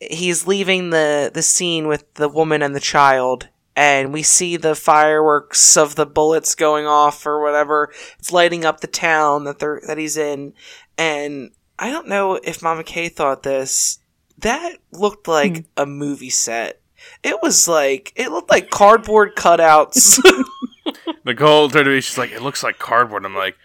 he's 0.00 0.46
leaving 0.46 0.90
the 0.90 1.31
the 1.33 1.42
scene 1.42 1.87
with 1.87 2.12
the 2.14 2.28
woman 2.28 2.62
and 2.62 2.74
the 2.74 2.81
child. 2.81 3.48
And 3.74 4.12
we 4.12 4.22
see 4.22 4.59
the 4.59 4.74
fireworks 4.74 5.78
of 5.78 5.94
the 5.94 6.05
bullets 6.05 6.55
going 6.55 6.87
off 6.87 7.24
or 7.24 7.42
whatever. 7.42 7.90
It's 8.18 8.31
lighting 8.31 8.66
up 8.66 8.81
the 8.81 8.87
town 8.87 9.44
that 9.44 9.61
they're 9.61 9.81
that 9.87 9.98
he's 9.98 10.16
in. 10.16 10.52
And 10.98 11.52
I 11.78 11.90
don't 11.90 12.09
know 12.09 12.35
if 12.35 12.62
Mama 12.62 12.85
K 12.85 13.09
thought 13.09 13.42
this. 13.42 13.98
That 14.38 14.76
looked 14.90 15.26
like 15.26 15.52
mm. 15.52 15.64
a 15.76 15.87
movie 15.87 16.31
set. 16.31 16.81
It 17.22 17.40
was 17.42 17.66
like 17.66 18.12
it 18.14 18.31
looked 18.31 18.50
like 18.50 18.70
cardboard 18.70 19.37
cutouts. 19.37 20.18
Nicole 21.24 21.70
turned 21.70 21.87
to 21.87 21.90
me 21.90 22.00
she's 22.00 22.18
like 22.18 22.33
it 22.33 22.42
looks 22.42 22.62
like 22.62 22.78
cardboard. 22.78 23.24
I'm 23.24 23.35
like 23.35 23.57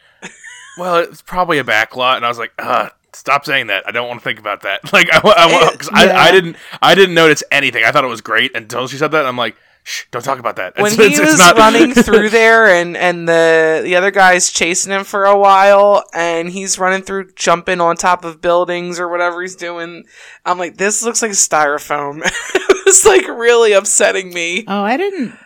well, 0.77 0.97
it's 0.97 1.21
probably 1.21 1.59
a 1.59 1.63
backlot, 1.63 2.17
and 2.17 2.25
I 2.25 2.29
was 2.29 2.39
like, 2.39 2.53
uh, 2.57 2.89
stop 3.13 3.45
saying 3.45 3.67
that. 3.67 3.87
I 3.87 3.91
don't 3.91 4.07
want 4.07 4.19
to 4.19 4.23
think 4.23 4.39
about 4.39 4.61
that. 4.61 4.81
Like, 4.93 5.09
I, 5.11 5.17
I, 5.17 5.75
cause 5.75 5.89
yeah. 5.91 5.99
I, 5.99 6.29
I, 6.29 6.31
didn't, 6.31 6.55
I 6.81 6.95
didn't 6.95 7.15
notice 7.15 7.43
anything. 7.51 7.83
I 7.83 7.91
thought 7.91 8.03
it 8.03 8.07
was 8.07 8.21
great 8.21 8.55
until 8.55 8.87
she 8.87 8.97
said 8.97 9.11
that. 9.11 9.25
I'm 9.25 9.37
like, 9.37 9.55
shh, 9.83 10.05
don't 10.11 10.23
talk 10.23 10.39
about 10.39 10.55
that. 10.55 10.75
When 10.77 10.87
it's, 10.87 10.95
he 10.95 11.05
it's, 11.07 11.19
was 11.19 11.29
it's 11.33 11.39
not... 11.39 11.57
running 11.57 11.93
through 11.93 12.29
there, 12.29 12.67
and 12.67 12.95
and 12.97 13.27
the 13.27 13.81
the 13.83 13.95
other 13.95 14.11
guy's 14.11 14.51
chasing 14.51 14.91
him 14.91 15.03
for 15.03 15.25
a 15.25 15.37
while, 15.37 16.03
and 16.13 16.49
he's 16.49 16.79
running 16.79 17.03
through, 17.03 17.31
jumping 17.33 17.81
on 17.81 17.95
top 17.95 18.23
of 18.25 18.41
buildings 18.41 18.99
or 18.99 19.07
whatever 19.07 19.41
he's 19.41 19.55
doing. 19.55 20.05
I'm 20.45 20.57
like, 20.57 20.77
this 20.77 21.03
looks 21.03 21.21
like 21.21 21.31
styrofoam. 21.31 22.21
it 22.23 22.85
was 22.85 23.05
like 23.05 23.27
really 23.27 23.73
upsetting 23.73 24.33
me. 24.33 24.65
Oh, 24.67 24.83
I 24.83 24.97
didn't. 24.97 25.37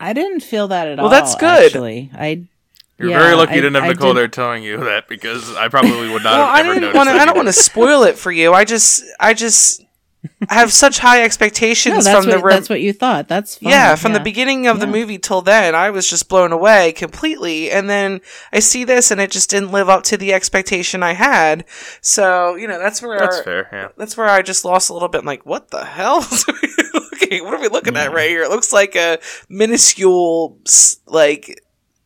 I 0.00 0.12
didn't 0.12 0.40
feel 0.40 0.68
that 0.68 0.88
at 0.88 0.98
well, 0.98 1.06
all. 1.06 1.10
Well, 1.10 1.20
that's 1.20 1.36
good. 1.36 1.66
Actually, 1.66 2.10
I 2.14 2.46
you're 3.02 3.10
yeah, 3.10 3.18
very 3.18 3.34
lucky 3.34 3.52
I, 3.52 3.54
you 3.56 3.60
didn't 3.62 3.74
have 3.74 3.84
I 3.84 3.88
Nicole 3.88 4.14
did... 4.14 4.20
there 4.20 4.28
telling 4.28 4.62
you 4.62 4.76
that 4.78 5.08
because 5.08 5.54
I 5.56 5.68
probably 5.68 6.08
would 6.08 6.22
not. 6.22 6.38
well, 6.38 6.46
I 6.46 6.62
didn't 6.62 6.94
want 6.94 7.08
to. 7.08 7.14
I 7.14 7.24
don't 7.24 7.36
want 7.36 7.48
to 7.48 7.52
spoil 7.52 8.04
it 8.04 8.16
for 8.16 8.30
you. 8.30 8.52
I 8.52 8.64
just, 8.64 9.02
I 9.18 9.34
just 9.34 9.82
have 10.48 10.72
such 10.72 10.98
high 10.98 11.24
expectations 11.24 12.06
no, 12.06 12.12
from 12.12 12.30
what, 12.30 12.36
the. 12.36 12.42
Re- 12.42 12.54
that's 12.54 12.68
what 12.68 12.80
you 12.80 12.92
thought. 12.92 13.26
That's 13.26 13.56
fine. 13.56 13.70
yeah. 13.70 13.96
From 13.96 14.12
yeah. 14.12 14.18
the 14.18 14.24
beginning 14.24 14.68
of 14.68 14.76
yeah. 14.76 14.84
the 14.84 14.92
movie 14.92 15.18
till 15.18 15.42
then, 15.42 15.74
I 15.74 15.90
was 15.90 16.08
just 16.08 16.28
blown 16.28 16.52
away 16.52 16.92
completely, 16.92 17.72
and 17.72 17.90
then 17.90 18.20
I 18.52 18.60
see 18.60 18.84
this, 18.84 19.10
and 19.10 19.20
it 19.20 19.32
just 19.32 19.50
didn't 19.50 19.72
live 19.72 19.88
up 19.88 20.04
to 20.04 20.16
the 20.16 20.32
expectation 20.32 21.02
I 21.02 21.14
had. 21.14 21.64
So 22.00 22.54
you 22.54 22.68
know, 22.68 22.78
that's 22.78 23.02
where 23.02 23.18
that's 23.18 23.40
fair. 23.40 23.68
Yeah, 23.72 23.88
that's 23.96 24.16
where 24.16 24.28
I 24.28 24.42
just 24.42 24.64
lost 24.64 24.90
a 24.90 24.92
little 24.92 25.08
bit. 25.08 25.22
I'm 25.22 25.26
like, 25.26 25.44
what 25.44 25.70
the 25.70 25.84
hell? 25.84 26.18
okay, 27.14 27.40
what 27.40 27.52
are 27.54 27.60
we 27.60 27.68
looking 27.68 27.96
at 27.96 28.10
hmm. 28.10 28.14
right 28.14 28.30
here? 28.30 28.42
It 28.42 28.50
looks 28.50 28.72
like 28.72 28.94
a 28.94 29.18
minuscule, 29.48 30.58
like 31.06 31.62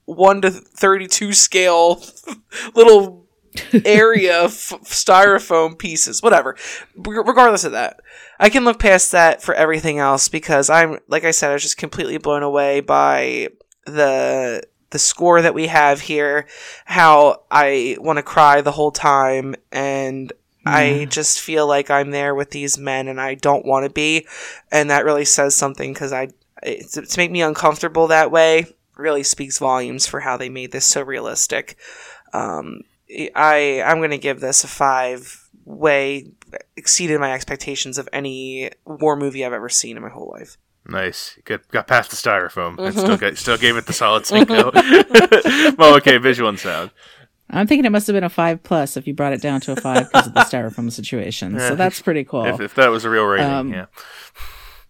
1 0.07 0.41
to 0.43 0.51
32 0.51 1.33
scale 1.33 2.03
little 2.75 3.27
area 3.85 4.43
of 4.43 4.51
styrofoam 4.51 5.79
pieces, 5.79 6.23
whatever. 6.23 6.57
regardless 6.97 7.65
of 7.65 7.73
that, 7.73 8.01
I 8.39 8.49
can 8.51 8.65
look 8.65 8.79
past 8.79 9.13
that 9.13 9.43
for 9.43 9.55
everything 9.55 9.99
else 9.99 10.29
because 10.29 10.71
I'm, 10.71 10.99
like 11.09 11.25
I 11.25 11.31
said, 11.31 11.51
I 11.51 11.55
was 11.55 11.63
just 11.63 11.79
completely 11.79 12.19
blown 12.19 12.43
away 12.43 12.81
by 12.81 13.49
the 13.85 14.63
the 14.91 14.99
score 15.01 15.43
that 15.43 15.55
we 15.55 15.67
have 15.67 16.01
here. 16.01 16.47
How 16.85 17.43
I 17.51 17.97
want 17.99 18.19
to 18.19 18.23
cry 18.23 18.61
the 18.61 18.73
whole 18.73 18.93
time, 18.93 19.55
and 19.73 20.33
I 20.65 21.07
just 21.11 21.41
feel 21.41 21.67
like 21.67 21.91
I'm 21.91 22.11
there 22.11 22.35
with 22.35 22.51
these 22.51 22.79
men, 22.79 23.09
and 23.09 23.21
I 23.21 23.35
don't 23.35 23.67
want 23.67 23.85
to 23.85 23.91
be, 23.91 24.27
and 24.71 24.91
that 24.91 25.05
really 25.05 25.25
says 25.25 25.55
something 25.57 25.93
because 25.93 26.13
I 26.13 26.29
it's, 26.63 26.93
to 26.93 27.19
make 27.19 27.31
me 27.31 27.43
uncomfortable 27.43 28.09
that 28.09 28.31
way 28.31 28.67
really 28.97 29.23
speaks 29.23 29.59
volumes 29.59 30.07
for 30.07 30.21
how 30.21 30.37
they 30.37 30.49
made 30.49 30.73
this 30.73 30.87
so 30.87 31.03
realistic. 31.03 31.77
Um, 32.33 32.83
I 33.35 33.83
I'm 33.85 33.99
going 33.99 34.11
to 34.11 34.19
give 34.19 34.41
this 34.41 34.65
a 34.65 34.69
five. 34.69 35.43
Way 35.65 36.31
exceeded 36.77 37.19
my 37.19 37.33
expectations 37.33 37.99
of 37.99 38.09
any 38.13 38.71
war 38.85 39.17
movie 39.17 39.45
I've 39.45 39.53
ever 39.53 39.69
seen 39.69 39.97
in 39.97 40.03
my 40.03 40.09
whole 40.09 40.31
life. 40.31 40.57
Nice. 40.89 41.37
Got, 41.45 41.67
got 41.69 41.87
past 41.87 42.11
the 42.11 42.17
styrofoam. 42.17 42.77
Mm-hmm. 42.77 42.99
still, 42.99 43.17
got, 43.17 43.37
still 43.37 43.57
gave 43.57 43.77
it 43.77 43.87
the 43.87 43.93
solid 43.93 44.27
cinco. 44.27 44.71
well, 45.77 45.97
okay, 45.97 46.19
visual 46.19 46.49
and 46.49 46.59
sound. 46.59 46.91
I'm 47.51 47.67
thinking 47.67 47.85
it 47.85 47.93
must 47.93 48.07
have 48.09 48.15
been 48.15 48.25
a 48.25 48.29
five 48.29 48.63
plus 48.63 48.97
if 48.97 49.07
you 49.07 49.15
brought 49.15 49.33
it 49.33 49.41
down 49.41 49.61
to 49.63 49.73
a 49.73 49.77
five 49.77 50.11
because 50.11 50.27
of 50.27 50.35
the 50.35 50.41
styrofoam 50.49 50.91
situation. 50.91 51.55
Yeah, 51.55 51.69
so 51.69 51.75
that's 51.77 52.01
pretty 52.01 52.25
cool. 52.25 52.45
If, 52.45 52.61
if, 52.61 52.75
that 52.75 52.89
was 52.91 53.05
a 53.05 53.11
real 53.11 53.25
rating, 53.25 53.47
um, 53.47 53.73
yeah. 53.73 53.87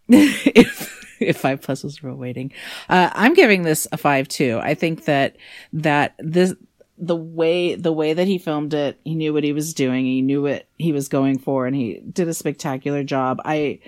if 0.08 1.05
if 1.20 1.38
five 1.38 1.60
plus 1.62 1.82
was 1.82 2.02
real 2.02 2.16
waiting. 2.16 2.52
Uh, 2.88 3.10
I'm 3.12 3.34
giving 3.34 3.62
this 3.62 3.86
a 3.92 3.96
five 3.96 4.28
too. 4.28 4.60
I 4.62 4.74
think 4.74 5.04
that 5.04 5.36
that 5.72 6.14
this 6.18 6.54
the 6.98 7.16
way 7.16 7.74
the 7.74 7.92
way 7.92 8.12
that 8.12 8.26
he 8.26 8.38
filmed 8.38 8.72
it, 8.74 8.98
he 9.04 9.14
knew 9.14 9.32
what 9.32 9.44
he 9.44 9.52
was 9.52 9.74
doing. 9.74 10.04
He 10.04 10.22
knew 10.22 10.42
what 10.42 10.66
he 10.78 10.92
was 10.92 11.08
going 11.08 11.38
for, 11.38 11.66
and 11.66 11.76
he 11.76 12.00
did 12.00 12.28
a 12.28 12.34
spectacular 12.34 13.04
job. 13.04 13.40
I 13.44 13.80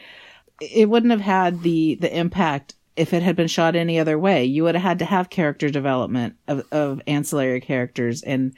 it 0.60 0.88
wouldn't 0.88 1.12
have 1.12 1.20
had 1.20 1.62
the 1.62 1.94
the 1.96 2.14
impact 2.14 2.74
if 2.96 3.14
it 3.14 3.22
had 3.22 3.36
been 3.36 3.48
shot 3.48 3.76
any 3.76 3.98
other 3.98 4.18
way. 4.18 4.44
You 4.44 4.64
would 4.64 4.74
have 4.74 4.82
had 4.82 4.98
to 4.98 5.04
have 5.04 5.30
character 5.30 5.70
development 5.70 6.34
of, 6.48 6.66
of 6.72 7.00
ancillary 7.06 7.60
characters 7.60 8.22
and 8.22 8.54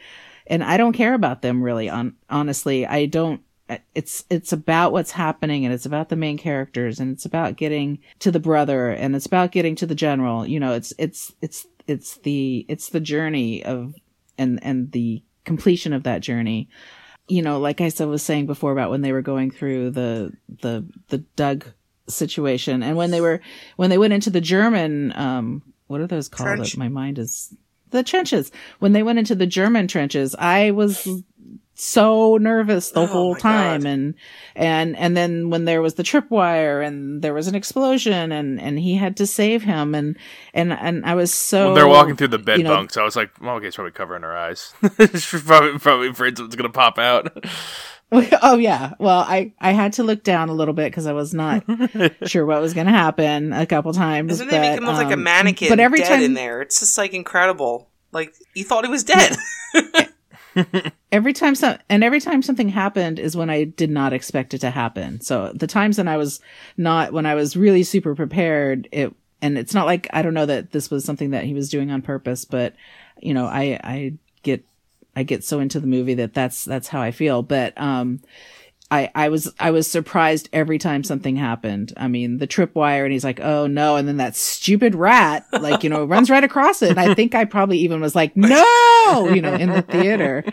and 0.47 0.65
I 0.65 0.79
don't 0.79 0.95
care 0.95 1.15
about 1.15 1.43
them 1.43 1.63
really 1.63 1.89
on 1.89 2.17
honestly. 2.29 2.87
I 2.87 3.07
don't 3.07 3.43
it's 3.95 4.25
it's 4.31 4.53
about 4.53 4.93
what's 4.93 5.13
happening 5.13 5.65
and 5.65 5.73
it's 5.73 5.87
about 5.87 6.09
the 6.09 6.17
main 6.17 6.39
characters 6.39 6.99
and 6.99 7.13
it's 7.13 7.25
about 7.25 7.57
getting 7.57 7.99
to 8.19 8.31
the 8.31 8.41
brother 8.41 8.91
and 8.91 9.15
it's 9.15 9.27
about 9.27 9.53
getting 9.53 9.77
to 9.77 9.87
the 9.87 9.95
general. 9.95 10.47
You 10.47 10.61
know 10.61 10.73
it's 10.75 10.93
it's 10.99 11.33
it's 11.41 11.67
it's 11.87 12.17
the 12.19 12.65
it's 12.69 12.89
the 12.89 13.01
journey 13.01 13.65
of 13.65 13.95
and 14.39 14.59
and 14.63 14.93
the 14.93 15.23
completion 15.45 15.93
of 15.93 16.03
that 16.05 16.21
journey. 16.21 16.69
You 17.29 17.43
know 17.43 17.61
like 17.61 17.81
i 17.81 17.89
said 17.89 18.09
was 18.09 18.25
saying 18.25 18.47
before 18.47 18.73
about 18.73 18.91
when 18.91 19.03
they 19.03 19.13
were 19.13 19.23
going 19.23 19.51
through 19.53 19.91
the 19.91 20.33
the 20.63 20.85
the 21.09 21.19
doug 21.37 21.65
situation 22.09 22.83
and 22.83 22.97
when 22.97 23.13
they 23.13 23.21
were 23.21 23.41
when 23.77 23.89
they 23.89 23.99
went 23.99 24.13
into 24.13 24.31
the 24.31 24.41
german 24.41 25.13
um 25.15 25.63
what 25.87 26.01
are 26.01 26.09
those 26.09 26.29
called? 26.29 26.57
Trench. 26.57 26.77
my 26.77 26.89
mind 26.89 27.19
is 27.19 27.55
the 27.91 28.05
trenches. 28.05 28.53
When 28.79 28.93
they 28.93 29.03
went 29.05 29.21
into 29.21 29.37
the 29.37 29.47
german 29.47 29.87
trenches 29.87 30.35
i 30.41 30.73
was 30.73 31.07
so 31.81 32.37
nervous 32.37 32.91
the 32.91 33.01
oh 33.01 33.07
whole 33.07 33.35
time 33.35 33.83
God. 33.83 33.91
and 33.91 34.15
and 34.55 34.97
and 34.97 35.17
then 35.17 35.51
when 35.51 35.65
there 35.65 35.81
was 35.81 35.95
the 35.95 36.03
tripwire 36.03 36.87
and 36.87 37.23
there 37.23 37.33
was 37.33 37.47
an 37.49 37.55
explosion 37.55 38.33
and 38.33 38.61
and 38.61 38.79
he 38.79 38.97
had 38.97 39.17
to 39.17 39.27
save 39.27 39.63
him. 39.63 39.95
And 39.95 40.17
and 40.53 40.73
and 40.73 41.05
I 41.07 41.15
was 41.15 41.33
so 41.33 41.67
when 41.67 41.75
they're 41.75 41.89
walking 41.89 42.17
through 42.17 42.29
the 42.29 42.39
bed 42.39 42.59
you 42.59 42.65
know, 42.65 42.77
bunks 42.77 42.97
I 42.97 43.05
was 43.05 43.17
like 43.17 43.31
well 43.41 43.57
okay 43.57 43.69
it's 43.69 43.77
probably 43.77 43.93
covering 43.93 44.23
her 44.23 44.37
eyes. 44.37 44.75
She's 44.99 45.43
probably 45.43 45.79
probably 45.79 46.09
afraid 46.09 46.37
something's 46.37 46.57
gonna 46.57 46.71
pop 46.71 46.99
out. 46.99 47.45
Oh 48.43 48.59
yeah. 48.59 48.95
Well 48.99 49.21
I 49.21 49.53
I 49.61 49.71
had 49.71 49.93
to 49.93 50.03
look 50.03 50.25
down 50.25 50.49
a 50.49 50.53
little 50.53 50.75
bit 50.75 50.91
because 50.91 51.07
I 51.07 51.13
was 51.13 51.33
not 51.33 51.65
sure 52.27 52.45
what 52.45 52.61
was 52.61 52.75
gonna 52.75 52.91
happen 52.91 53.53
a 53.53 53.67
couple 53.67 53.93
times 53.93 54.31
doesn't 54.31 54.49
but, 54.49 54.57
it 54.57 54.61
make 54.61 54.77
him 54.77 54.85
look 54.85 54.97
um, 54.97 55.05
like 55.05 55.13
a 55.13 55.17
mannequin 55.17 55.69
but 55.69 55.79
every 55.79 56.01
time 56.01 56.21
in 56.21 56.35
there? 56.35 56.61
It's 56.61 56.81
just 56.81 56.99
like 56.99 57.15
incredible. 57.15 57.89
Like 58.11 58.35
you 58.53 58.65
thought 58.65 58.85
he 58.85 58.91
was 58.91 59.05
dead 59.05 59.37
every 61.13 61.33
time 61.33 61.55
some 61.55 61.79
and 61.89 62.03
every 62.03 62.21
time 62.21 62.43
something 62.43 62.69
happened 62.69 63.19
is 63.19 63.37
when 63.37 63.51
I 63.51 63.65
did 63.65 63.91
not 63.91 64.13
expect 64.13 64.55
it 64.55 64.59
to 64.59 64.71
happen. 64.71 65.21
So 65.21 65.53
the 65.55 65.67
times 65.67 65.99
when 65.99 66.09
I 66.09 66.17
was 66.17 66.41
not 66.77 67.13
when 67.13 67.27
I 67.27 67.35
was 67.35 67.57
really 67.57 67.83
super 67.83 68.15
prepared, 68.15 68.89
it 68.93 69.15
and 69.43 69.57
it's 69.57 69.75
not 69.75 69.87
like 69.87 70.09
I 70.13 70.23
don't 70.23 70.35
know 70.35 70.47
that 70.47 70.73
this 70.73 70.91
was 70.91 71.05
something 71.05 71.31
that 71.31 71.45
he 71.45 71.55
was 71.55 71.69
doing 71.69 71.91
on 71.91 72.03
purpose, 72.03 72.45
but 72.45 72.75
you 73.21 73.35
know, 73.35 73.47
I 73.47 73.81
I 73.83 74.13
get 74.43 74.65
I 75.17 75.23
get 75.23 75.45
so 75.45 75.61
into 75.61 75.81
the 75.81 75.87
movie 75.87 76.15
that 76.15 76.35
that's 76.35 76.65
that's 76.65 76.89
how 76.89 77.01
I 77.01 77.11
feel. 77.11 77.43
But 77.43 77.81
um 77.81 78.21
I, 78.91 79.11
I 79.15 79.29
was 79.29 79.53
I 79.61 79.71
was 79.71 79.89
surprised 79.89 80.49
every 80.53 80.79
time 80.79 81.05
something 81.05 81.37
happened. 81.37 81.93
I 81.97 82.09
mean, 82.09 82.39
the 82.39 82.49
tripwire, 82.49 83.05
and 83.05 83.13
he's 83.13 83.25
like, 83.25 83.39
"Oh 83.39 83.69
no!" 83.69 83.95
And 83.97 84.09
then 84.09 84.17
that 84.17 84.35
stupid 84.35 84.97
rat, 84.97 85.47
like 85.53 85.85
you 85.85 85.91
know, 85.91 86.05
runs 86.05 86.29
right 86.29 86.43
across 86.43 86.83
it. 86.83 86.91
And 86.91 87.01
I 87.01 87.15
think 87.15 87.35
I 87.35 87.45
probably 87.45 87.79
even 87.79 88.01
was 88.01 88.17
like, 88.17 88.37
"No!" 88.37 89.31
You 89.33 89.43
know, 89.43 89.55
in 89.55 89.71
the 89.71 89.83
theater, 89.83 90.45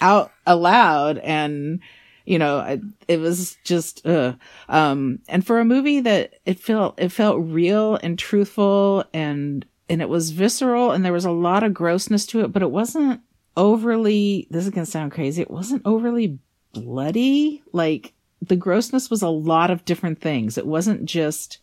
out 0.00 0.30
aloud, 0.46 1.18
and 1.18 1.80
you 2.24 2.38
know, 2.38 2.58
I, 2.58 2.80
it 3.08 3.18
was 3.18 3.56
just, 3.64 4.06
uh, 4.06 4.34
um, 4.68 5.18
and 5.28 5.44
for 5.44 5.58
a 5.58 5.64
movie 5.64 6.00
that 6.00 6.34
it 6.44 6.60
felt 6.60 7.00
it 7.00 7.08
felt 7.10 7.40
real 7.40 7.96
and 7.96 8.16
truthful, 8.16 9.04
and 9.12 9.66
and 9.88 10.00
it 10.00 10.08
was 10.08 10.30
visceral, 10.30 10.92
and 10.92 11.04
there 11.04 11.12
was 11.12 11.24
a 11.24 11.32
lot 11.32 11.64
of 11.64 11.74
grossness 11.74 12.24
to 12.26 12.42
it, 12.42 12.52
but 12.52 12.62
it 12.62 12.70
wasn't 12.70 13.20
overly. 13.56 14.46
This 14.48 14.64
is 14.64 14.70
gonna 14.70 14.86
sound 14.86 15.10
crazy. 15.10 15.42
It 15.42 15.50
wasn't 15.50 15.82
overly 15.84 16.38
bloody. 16.72 17.62
Like 17.72 18.12
the 18.42 18.56
grossness 18.56 19.10
was 19.10 19.22
a 19.22 19.28
lot 19.28 19.70
of 19.70 19.84
different 19.84 20.20
things. 20.20 20.56
It 20.58 20.66
wasn't 20.66 21.04
just, 21.04 21.58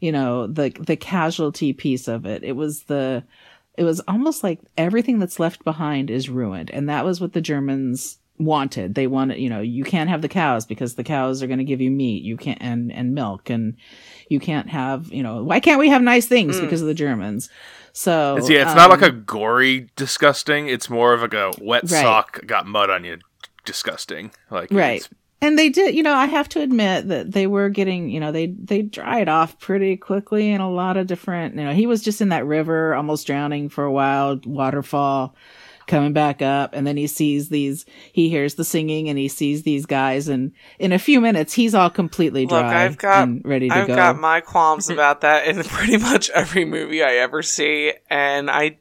you 0.00 0.12
know, 0.12 0.46
the 0.46 0.70
the 0.80 0.96
casualty 0.96 1.72
piece 1.72 2.08
of 2.08 2.26
it. 2.26 2.44
It 2.44 2.52
was 2.56 2.84
the 2.84 3.24
it 3.76 3.84
was 3.84 4.00
almost 4.08 4.42
like 4.42 4.60
everything 4.76 5.18
that's 5.18 5.38
left 5.40 5.64
behind 5.64 6.10
is 6.10 6.28
ruined. 6.28 6.70
And 6.70 6.88
that 6.88 7.04
was 7.04 7.20
what 7.20 7.32
the 7.32 7.40
Germans 7.40 8.18
wanted. 8.36 8.94
They 8.94 9.06
wanted, 9.06 9.38
you 9.38 9.48
know, 9.48 9.60
you 9.60 9.84
can't 9.84 10.10
have 10.10 10.22
the 10.22 10.28
cows 10.28 10.66
because 10.66 10.94
the 10.94 11.04
cows 11.04 11.42
are 11.42 11.46
going 11.46 11.58
to 11.58 11.64
give 11.64 11.80
you 11.80 11.90
meat. 11.90 12.22
You 12.22 12.36
can't 12.36 12.58
and 12.60 12.92
and 12.92 13.14
milk 13.14 13.50
and 13.50 13.76
you 14.28 14.40
can't 14.40 14.68
have, 14.68 15.12
you 15.12 15.22
know, 15.22 15.42
why 15.42 15.60
can't 15.60 15.78
we 15.80 15.88
have 15.88 16.02
nice 16.02 16.26
things 16.26 16.56
Mm. 16.56 16.62
because 16.62 16.80
of 16.82 16.88
the 16.88 16.94
Germans? 16.94 17.48
So 17.92 18.36
It's, 18.36 18.50
yeah, 18.50 18.62
it's 18.62 18.76
not 18.76 18.90
like 18.90 19.02
um, 19.02 19.08
a 19.08 19.12
gory 19.12 19.88
disgusting. 19.96 20.68
It's 20.68 20.88
more 20.90 21.14
of 21.14 21.22
like 21.22 21.34
a 21.34 21.52
wet 21.60 21.82
Right. 21.90 22.02
sock 22.02 22.46
got 22.46 22.66
mud 22.66 22.90
on 22.90 23.04
you 23.04 23.18
disgusting. 23.68 24.32
Like 24.50 24.70
Right. 24.72 24.96
it's- 25.02 25.08
And 25.40 25.56
they 25.56 25.68
did, 25.68 25.94
you 25.94 26.02
know, 26.02 26.14
I 26.14 26.26
have 26.26 26.48
to 26.48 26.60
admit 26.60 27.06
that 27.08 27.30
they 27.30 27.46
were 27.46 27.68
getting, 27.68 28.08
you 28.10 28.18
know, 28.18 28.32
they 28.32 28.46
they 28.48 28.82
dried 28.82 29.28
off 29.28 29.56
pretty 29.60 29.96
quickly 29.96 30.50
in 30.50 30.60
a 30.60 30.68
lot 30.68 30.96
of 30.96 31.06
different, 31.06 31.54
you 31.54 31.62
know, 31.64 31.72
he 31.72 31.86
was 31.86 32.02
just 32.02 32.20
in 32.20 32.30
that 32.30 32.44
river 32.44 32.92
almost 32.92 33.24
drowning 33.28 33.68
for 33.68 33.84
a 33.84 33.92
while, 33.92 34.40
waterfall 34.44 35.36
coming 35.86 36.12
back 36.12 36.42
up 36.42 36.74
and 36.74 36.86
then 36.86 36.98
he 36.98 37.06
sees 37.06 37.48
these 37.48 37.86
he 38.12 38.28
hears 38.28 38.56
the 38.56 38.64
singing 38.64 39.08
and 39.08 39.18
he 39.18 39.26
sees 39.26 39.62
these 39.62 39.86
guys 39.86 40.28
and 40.28 40.52
in 40.78 40.92
a 40.92 40.98
few 40.98 41.18
minutes 41.18 41.54
he's 41.54 41.74
all 41.74 41.88
completely 41.88 42.42
Look, 42.42 42.50
dry 42.50 42.84
I've 42.84 42.98
got 42.98 43.22
and 43.26 43.40
ready 43.42 43.70
to 43.70 43.74
I've 43.74 43.86
go. 43.86 43.96
got 43.96 44.18
my 44.18 44.42
qualms 44.42 44.90
about 44.96 45.22
that 45.22 45.46
in 45.46 45.62
pretty 45.62 45.96
much 45.96 46.28
every 46.30 46.66
movie 46.66 47.02
I 47.02 47.14
ever 47.14 47.42
see, 47.42 47.94
and 48.10 48.50
I 48.50 48.76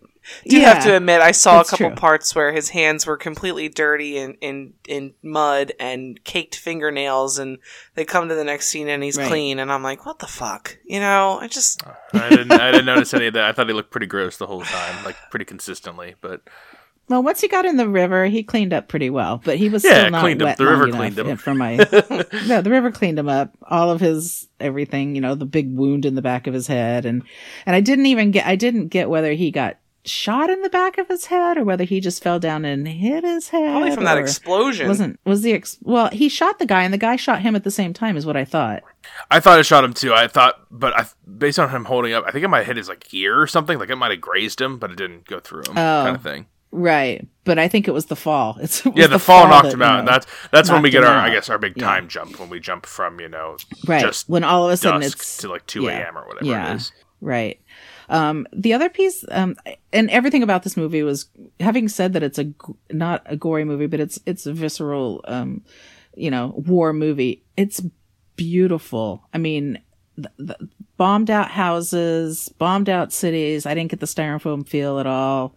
do 0.47 0.59
have 0.59 0.83
to 0.83 0.95
admit 0.95 1.21
I 1.21 1.31
saw 1.31 1.61
a 1.61 1.65
couple 1.65 1.87
true. 1.89 1.95
parts 1.95 2.35
where 2.35 2.51
his 2.51 2.69
hands 2.69 3.05
were 3.05 3.17
completely 3.17 3.69
dirty 3.69 4.17
and 4.17 4.35
in 4.41 4.73
in 4.87 5.13
mud 5.23 5.73
and 5.79 6.23
caked 6.23 6.55
fingernails, 6.55 7.37
and 7.39 7.57
they 7.95 8.05
come 8.05 8.29
to 8.29 8.35
the 8.35 8.43
next 8.43 8.69
scene 8.69 8.87
and 8.89 9.03
he's 9.03 9.17
Right. 9.17 9.27
clean, 9.27 9.59
and 9.59 9.71
I'm 9.71 9.83
like, 9.83 10.05
what 10.05 10.19
the 10.19 10.27
fuck, 10.27 10.77
you 10.85 10.99
know? 10.99 11.39
I 11.41 11.47
just 11.47 11.83
I 12.13 12.29
didn't 12.29 12.51
I 12.53 12.71
didn't 12.71 12.85
notice 12.85 13.13
any 13.13 13.27
of 13.27 13.33
that. 13.33 13.45
I 13.45 13.51
thought 13.53 13.67
he 13.67 13.73
looked 13.73 13.91
pretty 13.91 14.07
gross 14.07 14.37
the 14.37 14.47
whole 14.47 14.61
time, 14.61 15.03
like 15.03 15.15
pretty 15.29 15.45
consistently. 15.45 16.15
But 16.21 16.41
Well, 17.09 17.23
once 17.23 17.39
he 17.41 17.47
got 17.47 17.65
in 17.65 17.77
the 17.77 17.87
river, 17.87 18.25
he 18.25 18.43
cleaned 18.43 18.73
up 18.73 18.89
pretty 18.89 19.09
well, 19.09 19.41
but 19.43 19.57
he 19.57 19.69
was 19.69 19.83
Yeah, 19.85 19.91
still 19.99 20.11
not 20.11 20.21
cleaned 20.23 20.41
him. 20.41 20.45
wet 20.45 20.57
The 20.57 20.63
long 20.65 20.73
river 20.79 20.91
cleaned 20.91 21.17
him. 21.17 21.37
For 21.37 21.53
my, 21.55 21.77
no, 22.47 22.61
the 22.61 22.69
river 22.69 22.91
cleaned 22.91 23.17
him 23.17 23.29
up. 23.29 23.53
All 23.63 23.89
of 23.91 24.01
his 24.01 24.47
everything, 24.59 25.15
you 25.15 25.21
know, 25.21 25.35
the 25.35 25.45
big 25.45 25.73
wound 25.73 26.05
in 26.05 26.15
the 26.15 26.21
back 26.21 26.47
of 26.47 26.53
his 26.53 26.67
head, 26.67 27.05
and 27.05 27.23
and 27.65 27.75
I 27.75 27.79
didn't 27.81 28.07
even 28.07 28.31
get, 28.31 28.45
I 28.45 28.55
didn't 28.57 28.87
get 28.89 29.09
whether 29.09 29.31
he 29.31 29.51
got 29.51 29.77
shot 30.07 30.49
in 30.49 30.61
the 30.61 30.69
back 30.69 30.97
of 30.97 31.07
his 31.07 31.25
head 31.25 31.57
or 31.57 31.63
whether 31.63 31.83
he 31.83 31.99
just 31.99 32.23
fell 32.23 32.39
down 32.39 32.65
and 32.65 32.87
hit 32.87 33.23
his 33.23 33.49
head. 33.49 33.69
probably 33.71 33.91
from 33.91 34.03
that 34.05 34.17
explosion. 34.17 34.87
Wasn't 34.87 35.19
was 35.25 35.41
the 35.41 35.53
ex- 35.53 35.77
well? 35.81 36.09
He 36.11 36.29
shot 36.29 36.59
the 36.59 36.65
guy, 36.65 36.83
and 36.83 36.93
the 36.93 36.97
guy 36.97 37.15
shot 37.15 37.41
him 37.41 37.55
at 37.55 37.63
the 37.63 37.71
same 37.71 37.93
time, 37.93 38.17
is 38.17 38.25
what 38.25 38.37
I 38.37 38.45
thought. 38.45 38.83
I 39.31 39.39
thought 39.39 39.59
it 39.59 39.65
shot 39.65 39.83
him 39.83 39.93
too. 39.93 40.13
I 40.13 40.27
thought, 40.27 40.59
but 40.71 40.93
I 40.97 41.05
based 41.37 41.59
on 41.59 41.69
him 41.69 41.85
holding 41.85 42.13
up, 42.13 42.23
I 42.27 42.31
think 42.31 42.43
it 42.43 42.47
might 42.49 42.59
have 42.59 42.67
hit 42.67 42.77
his 42.77 42.89
like 42.89 43.13
ear 43.13 43.39
or 43.39 43.47
something. 43.47 43.77
Like 43.79 43.89
it 43.89 43.95
might 43.95 44.11
have 44.11 44.21
grazed 44.21 44.59
him, 44.61 44.77
but 44.79 44.91
it 44.91 44.97
didn't 44.97 45.25
go 45.25 45.39
through 45.39 45.61
him, 45.63 45.71
Oh. 45.71 46.03
kind 46.05 46.15
of 46.15 46.23
thing. 46.23 46.45
Right, 46.69 47.25
but 47.45 47.57
I 47.57 47.69
think 47.69 47.87
it 47.87 47.91
was 47.91 48.07
the 48.07 48.15
fall. 48.17 48.57
It's 48.61 48.85
it 48.85 48.95
Yeah, 48.95 49.07
the, 49.07 49.19
fall, 49.19 49.47
knocked 49.47 49.65
that, 49.67 49.73
him 49.73 49.79
you 49.79 49.85
out. 49.85 49.99
and 49.99 50.05
know, 50.05 50.11
that's 50.11 50.27
that's 50.51 50.69
when 50.69 50.81
we 50.81 50.89
get 50.89 51.03
our, 51.05 51.13
out. 51.13 51.25
I 51.29 51.33
guess, 51.33 51.49
our 51.49 51.57
big 51.57 51.73
Yeah. 51.77 51.85
time 51.85 52.07
jump 52.09 52.39
when 52.39 52.49
we 52.49 52.59
jump 52.59 52.85
from 52.85 53.19
you 53.21 53.29
know 53.29 53.55
right 53.87 54.01
just 54.01 54.27
when 54.27 54.43
all 54.43 54.65
of 54.67 54.71
a 54.73 54.77
sudden 54.77 55.01
it's 55.01 55.37
to 55.37 55.47
like 55.49 55.65
two 55.65 55.83
yeah. 55.83 56.05
a.m. 56.05 56.17
or 56.17 56.27
whatever 56.27 56.45
Yeah. 56.45 56.71
it 56.73 56.75
is. 56.75 56.91
Right. 57.21 57.59
Um, 58.09 58.47
the 58.53 58.73
other 58.73 58.89
piece, 58.89 59.25
um, 59.29 59.55
and 59.91 60.09
everything 60.09 60.43
about 60.43 60.63
this 60.63 60.77
movie 60.77 61.03
was, 61.03 61.27
having 61.59 61.89
said 61.89 62.13
that 62.13 62.23
it's 62.23 62.39
a, 62.39 62.53
not 62.91 63.23
a 63.25 63.35
gory 63.35 63.65
movie, 63.65 63.87
but 63.87 63.99
it's, 63.99 64.19
it's 64.25 64.45
a 64.45 64.53
visceral, 64.53 65.21
um, 65.27 65.63
you 66.15 66.31
know, 66.31 66.53
war 66.67 66.93
movie. 66.93 67.43
It's 67.57 67.81
beautiful. 68.35 69.23
I 69.33 69.37
mean, 69.37 69.79
the, 70.17 70.31
the 70.37 70.69
bombed 70.97 71.29
out 71.29 71.49
houses, 71.49 72.49
bombed 72.57 72.89
out 72.89 73.13
cities. 73.13 73.65
I 73.65 73.73
didn't 73.73 73.91
get 73.91 73.99
the 73.99 74.05
styrofoam 74.05 74.67
feel 74.67 74.99
at 74.99 75.07
all. 75.07 75.55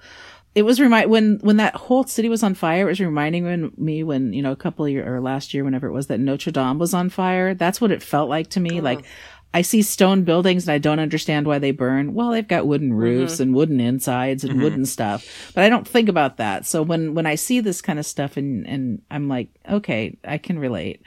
It 0.54 0.62
was 0.62 0.80
remind 0.80 1.10
when 1.10 1.38
when 1.42 1.58
that 1.58 1.76
whole 1.76 2.04
city 2.04 2.28
was 2.28 2.42
on 2.42 2.54
fire. 2.54 2.86
It 2.86 2.90
was 2.90 3.00
reminding 3.00 3.44
when, 3.44 3.72
me 3.76 4.02
when 4.02 4.32
you 4.32 4.42
know 4.42 4.50
a 4.50 4.56
couple 4.56 4.88
year 4.88 5.14
or 5.14 5.20
last 5.20 5.54
year, 5.54 5.62
whenever 5.62 5.86
it 5.86 5.92
was 5.92 6.08
that 6.08 6.18
Notre 6.18 6.50
Dame 6.50 6.78
was 6.78 6.92
on 6.92 7.08
fire. 7.08 7.54
That's 7.54 7.80
what 7.80 7.92
it 7.92 8.02
felt 8.02 8.28
like 8.28 8.50
to 8.50 8.60
me. 8.60 8.80
Like 8.80 9.04
I 9.52 9.62
see 9.62 9.82
stone 9.82 10.22
buildings 10.22 10.68
and 10.68 10.72
I 10.72 10.78
don't 10.78 11.00
understand 11.00 11.46
why 11.46 11.58
they 11.58 11.72
burn. 11.72 12.14
Well, 12.14 12.30
they've 12.30 12.46
got 12.46 12.66
wooden 12.66 12.90
mm-hmm. 12.90 12.98
roofs 12.98 13.40
and 13.40 13.54
wooden 13.54 13.80
insides 13.80 14.44
and 14.44 14.54
mm-hmm. 14.54 14.62
wooden 14.62 14.86
stuff, 14.86 15.52
but 15.54 15.64
I 15.64 15.68
don't 15.68 15.88
think 15.88 16.08
about 16.08 16.36
that. 16.36 16.66
So 16.66 16.82
when 16.82 17.14
when 17.14 17.26
I 17.26 17.34
see 17.34 17.60
this 17.60 17.82
kind 17.82 17.98
of 17.98 18.06
stuff 18.06 18.36
and 18.36 18.66
and 18.66 19.02
I'm 19.10 19.28
like, 19.28 19.48
okay, 19.68 20.16
I 20.24 20.38
can 20.38 20.58
relate. 20.58 21.02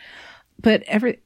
But 0.62 0.84
every 0.84 1.20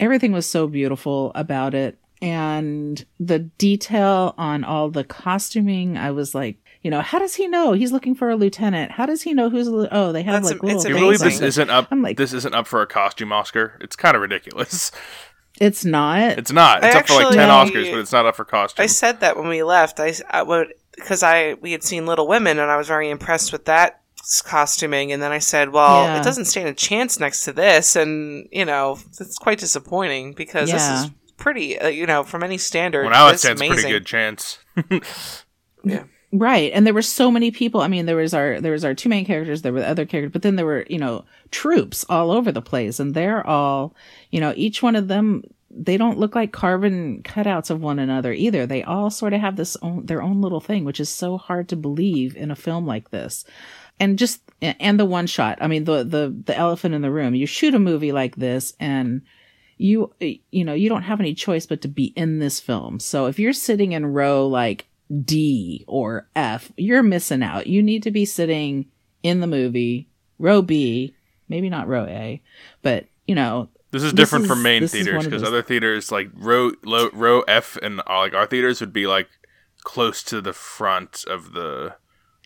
everything 0.00 0.32
was 0.32 0.46
so 0.46 0.66
beautiful 0.66 1.32
about 1.34 1.74
it 1.74 1.98
and 2.20 3.04
the 3.20 3.38
detail 3.38 4.34
on 4.36 4.64
all 4.64 4.90
the 4.90 5.04
costuming 5.04 5.96
i 5.96 6.10
was 6.10 6.34
like 6.34 6.56
you 6.82 6.90
know 6.90 7.00
how 7.00 7.18
does 7.18 7.34
he 7.34 7.46
know 7.46 7.72
he's 7.72 7.92
looking 7.92 8.14
for 8.14 8.28
a 8.28 8.36
lieutenant 8.36 8.90
how 8.90 9.06
does 9.06 9.22
he 9.22 9.32
know 9.32 9.48
who's 9.48 9.68
a 9.68 9.94
oh 9.94 10.12
they 10.12 10.22
have 10.22 10.42
That's 10.42 10.52
like 10.52 10.62
am- 10.62 10.66
little 10.66 10.80
it's 10.80 10.84
Do 10.84 10.94
you 10.94 10.98
believe 10.98 11.18
this 11.20 11.40
isn't 11.40 11.70
up? 11.70 11.88
I'm 11.90 12.02
like- 12.02 12.16
this 12.16 12.32
isn't 12.32 12.54
up 12.54 12.66
for 12.66 12.82
a 12.82 12.86
costume 12.86 13.32
Oscar. 13.32 13.78
It's 13.80 13.96
kind 13.96 14.14
of 14.16 14.22
ridiculous. 14.22 14.90
it's 15.60 15.84
not 15.84 16.38
It's 16.38 16.52
not. 16.52 16.84
It's 16.84 16.94
I 16.94 16.98
up 17.00 17.06
for 17.08 17.14
like 17.14 17.34
ten 17.34 17.48
Oscars, 17.48 17.90
but 17.90 17.98
it's 18.00 18.12
not 18.12 18.26
up 18.26 18.36
for 18.36 18.44
costume. 18.44 18.82
I 18.82 18.86
said 18.86 19.20
that 19.20 19.36
when 19.36 19.48
we 19.48 19.62
left. 19.62 20.00
I, 20.00 20.12
I 20.30 20.42
would 20.42 20.74
because 20.94 21.22
I 21.22 21.54
we 21.54 21.72
had 21.72 21.82
seen 21.82 22.06
Little 22.06 22.26
Women 22.28 22.58
and 22.58 22.70
I 22.70 22.76
was 22.76 22.88
very 22.88 23.08
impressed 23.10 23.52
with 23.52 23.64
that 23.66 24.00
s- 24.20 24.42
costuming. 24.42 25.12
And 25.12 25.22
then 25.22 25.32
I 25.32 25.38
said, 25.38 25.70
"Well, 25.70 26.04
Yeah. 26.04 26.20
it 26.20 26.24
doesn't 26.24 26.46
stand 26.46 26.68
a 26.68 26.74
chance 26.74 27.18
next 27.20 27.42
to 27.44 27.52
this," 27.52 27.96
and 27.96 28.48
you 28.50 28.64
know 28.64 28.98
it's 29.20 29.38
quite 29.38 29.58
disappointing 29.58 30.32
because 30.32 30.68
Yeah. 30.70 30.76
this 30.76 31.04
is 31.04 31.10
pretty. 31.36 31.78
Uh, 31.78 31.88
you 31.88 32.06
know, 32.06 32.22
from 32.24 32.42
any 32.42 32.58
standard, 32.58 33.02
well, 33.04 33.12
now 33.12 33.28
it 33.28 33.32
this 33.32 33.44
is 33.44 33.58
stands 33.58 33.62
a 33.62 33.66
pretty 33.66 33.82
amazing. 33.82 33.92
good 33.92 34.06
chance. 34.06 34.58
Yeah. 35.84 36.04
Right. 36.32 36.72
And 36.72 36.86
there 36.86 36.94
were 36.94 37.02
so 37.02 37.30
many 37.30 37.50
people. 37.50 37.80
I 37.80 37.88
mean 37.88 38.06
there 38.06 38.16
was 38.16 38.34
our 38.34 38.60
there 38.60 38.72
was 38.72 38.84
our 38.84 38.94
two 38.94 39.08
main 39.08 39.24
characters 39.24 39.62
there 39.62 39.72
were 39.72 39.84
other 39.84 40.06
characters 40.06 40.32
but 40.32 40.42
then 40.42 40.56
there 40.56 40.66
were 40.66 40.84
you 40.88 40.98
know 40.98 41.24
troops 41.50 42.04
all 42.08 42.30
over 42.30 42.52
the 42.52 42.62
place 42.62 43.00
and 43.00 43.14
they're 43.14 43.46
all 43.46 43.94
you 44.30 44.40
know 44.40 44.52
each 44.56 44.82
one 44.82 44.96
of 44.96 45.08
them 45.08 45.42
they 45.70 45.96
don't 45.96 46.18
look 46.18 46.34
like 46.34 46.52
carbon 46.52 47.22
cutouts 47.22 47.70
of 47.70 47.80
one 47.80 47.98
another 47.98 48.32
either. 48.32 48.66
They 48.66 48.82
all 48.82 49.10
sort 49.10 49.32
of 49.32 49.40
have 49.40 49.56
this 49.56 49.76
own 49.82 50.06
their 50.06 50.22
own 50.22 50.40
little 50.40 50.60
thing 50.60 50.84
which 50.84 51.00
is 51.00 51.08
so 51.08 51.36
hard 51.36 51.68
to 51.68 51.76
believe 51.76 52.36
in 52.36 52.50
a 52.50 52.56
film 52.56 52.86
like 52.86 53.10
this. 53.10 53.44
And 54.00 54.18
just 54.18 54.40
and 54.62 54.98
the 54.98 55.04
one 55.04 55.26
shot. 55.26 55.58
I 55.60 55.66
mean 55.66 55.84
the 55.84 56.04
the 56.04 56.34
the 56.44 56.56
elephant 56.56 56.94
in 56.94 57.02
the 57.02 57.10
room. 57.10 57.34
You 57.34 57.46
shoot 57.46 57.74
a 57.74 57.78
movie 57.78 58.12
like 58.12 58.36
this 58.36 58.74
and 58.80 59.22
you 59.76 60.12
you 60.18 60.64
know 60.64 60.74
you 60.74 60.88
don't 60.88 61.02
have 61.02 61.20
any 61.20 61.34
choice 61.34 61.66
but 61.66 61.82
to 61.82 61.88
be 61.88 62.06
in 62.16 62.38
this 62.38 62.60
film. 62.60 62.98
So 62.98 63.26
if 63.26 63.38
you're 63.38 63.52
sitting 63.52 63.92
in 63.92 64.06
row 64.06 64.46
like 64.46 64.87
d 65.24 65.84
or 65.88 66.28
f. 66.36 66.70
You're 66.76 67.02
missing 67.02 67.42
out. 67.42 67.66
You 67.66 67.82
need 67.82 68.02
to 68.02 68.10
be 68.10 68.24
sitting 68.24 68.86
in 69.22 69.40
the 69.40 69.46
movie 69.46 70.08
row 70.38 70.62
b 70.62 71.14
maybe 71.48 71.68
not 71.68 71.88
row 71.88 72.04
a 72.06 72.40
but 72.82 73.06
you 73.26 73.34
know 73.34 73.68
This 73.90 74.02
is 74.04 74.12
This 74.12 74.18
different 74.28 74.46
from 74.46 74.58
is- 74.58 74.62
main 74.64 74.86
theaters 74.86 75.24
because 75.24 75.42
other 75.42 75.62
theaters 75.62 76.12
like 76.12 76.28
row 76.34 76.70
low, 76.84 77.10
row 77.12 77.40
F 77.48 77.76
and 77.82 78.00
uh, 78.00 78.18
like 78.18 78.34
our 78.34 78.46
theaters 78.46 78.80
would 78.80 78.92
be 78.92 79.06
like 79.06 79.28
close 79.82 80.22
to 80.24 80.40
the 80.40 80.52
front 80.52 81.24
of 81.26 81.52
the 81.54 81.94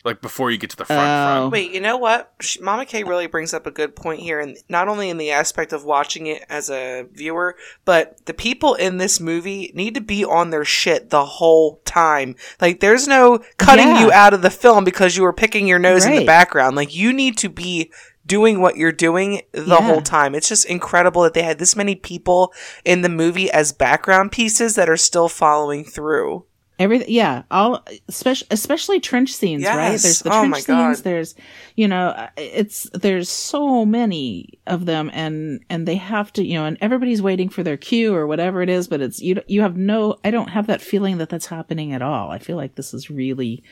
like 0.03 0.21
before 0.21 0.51
you 0.51 0.57
get 0.57 0.69
to 0.71 0.75
the 0.77 0.85
front. 0.85 0.99
Oh. 1.01 1.39
front. 1.41 1.51
Wait, 1.51 1.71
you 1.71 1.79
know 1.79 1.97
what? 1.97 2.33
Sh- 2.41 2.57
Mama 2.61 2.85
K 2.85 3.03
really 3.03 3.27
brings 3.27 3.53
up 3.53 3.65
a 3.65 3.71
good 3.71 3.95
point 3.95 4.19
here, 4.21 4.39
and 4.39 4.57
not 4.69 4.87
only 4.87 5.09
in 5.09 5.17
the 5.17 5.31
aspect 5.31 5.71
of 5.73 5.85
watching 5.85 6.27
it 6.27 6.43
as 6.49 6.69
a 6.69 7.05
viewer, 7.11 7.55
but 7.85 8.25
the 8.25 8.33
people 8.33 8.73
in 8.75 8.97
this 8.97 9.19
movie 9.19 9.71
need 9.73 9.95
to 9.95 10.01
be 10.01 10.25
on 10.25 10.49
their 10.49 10.65
shit 10.65 11.09
the 11.09 11.25
whole 11.25 11.81
time. 11.85 12.35
Like, 12.59 12.79
there's 12.79 13.07
no 13.07 13.39
cutting 13.57 13.87
Yeah. 13.87 14.01
you 14.01 14.11
out 14.11 14.33
of 14.33 14.41
the 14.41 14.49
film 14.49 14.83
because 14.83 15.15
you 15.15 15.23
were 15.23 15.33
picking 15.33 15.67
your 15.67 15.79
nose 15.79 16.05
in 16.05 16.15
the 16.15 16.25
background. 16.25 16.75
Like, 16.75 16.93
you 16.95 17.13
need 17.13 17.37
to 17.37 17.49
be 17.49 17.91
doing 18.25 18.61
what 18.61 18.77
you're 18.77 18.91
doing 18.93 19.41
the 19.51 19.63
Yeah. 19.65 19.81
whole 19.81 20.01
time. 20.01 20.33
It's 20.33 20.47
just 20.47 20.65
incredible 20.65 21.23
that 21.23 21.33
they 21.33 21.43
had 21.43 21.59
this 21.59 21.75
many 21.75 21.95
people 21.95 22.53
in 22.85 23.01
the 23.01 23.09
movie 23.09 23.51
as 23.51 23.73
background 23.73 24.31
pieces 24.31 24.75
that 24.75 24.89
are 24.89 24.95
still 24.97 25.27
following 25.27 25.83
through. 25.83 26.45
Everything, 26.79 27.07
yeah, 27.13 27.43
all 27.51 27.85
especially 28.09 28.47
especially 28.49 28.99
trench 28.99 29.31
scenes, 29.31 29.63
right? 29.63 29.89
There's 29.91 30.19
the 30.21 30.29
Oh 30.33 30.39
trench 30.49 30.65
God. 30.65 30.95
scenes. 30.95 31.01
There's, 31.03 31.35
you 31.75 31.87
know, 31.87 32.07
uh, 32.07 32.29
it's 32.35 32.89
there's 32.93 33.29
so 33.29 33.85
many 33.85 34.57
of 34.65 34.85
them, 34.87 35.11
and 35.13 35.63
and 35.69 35.87
they 35.87 35.95
have 35.97 36.33
to, 36.33 36.43
you 36.43 36.55
know, 36.55 36.65
and 36.65 36.77
everybody's 36.81 37.21
waiting 37.21 37.47
for 37.49 37.61
their 37.61 37.77
cue 37.77 38.15
or 38.15 38.25
whatever 38.25 38.63
it 38.63 38.69
is, 38.69 38.87
but 38.87 39.01
it's 39.01 39.21
you. 39.21 39.39
You 39.47 39.61
have 39.61 39.77
no, 39.77 40.17
I 40.25 40.31
don't 40.31 40.49
have 40.49 40.65
that 40.65 40.81
feeling 40.81 41.19
that 41.19 41.29
that's 41.29 41.45
happening 41.45 41.93
at 41.93 42.01
all. 42.01 42.31
I 42.31 42.39
feel 42.39 42.57
like 42.57 42.73
this 42.73 42.91
is 42.93 43.07
really, 43.09 43.63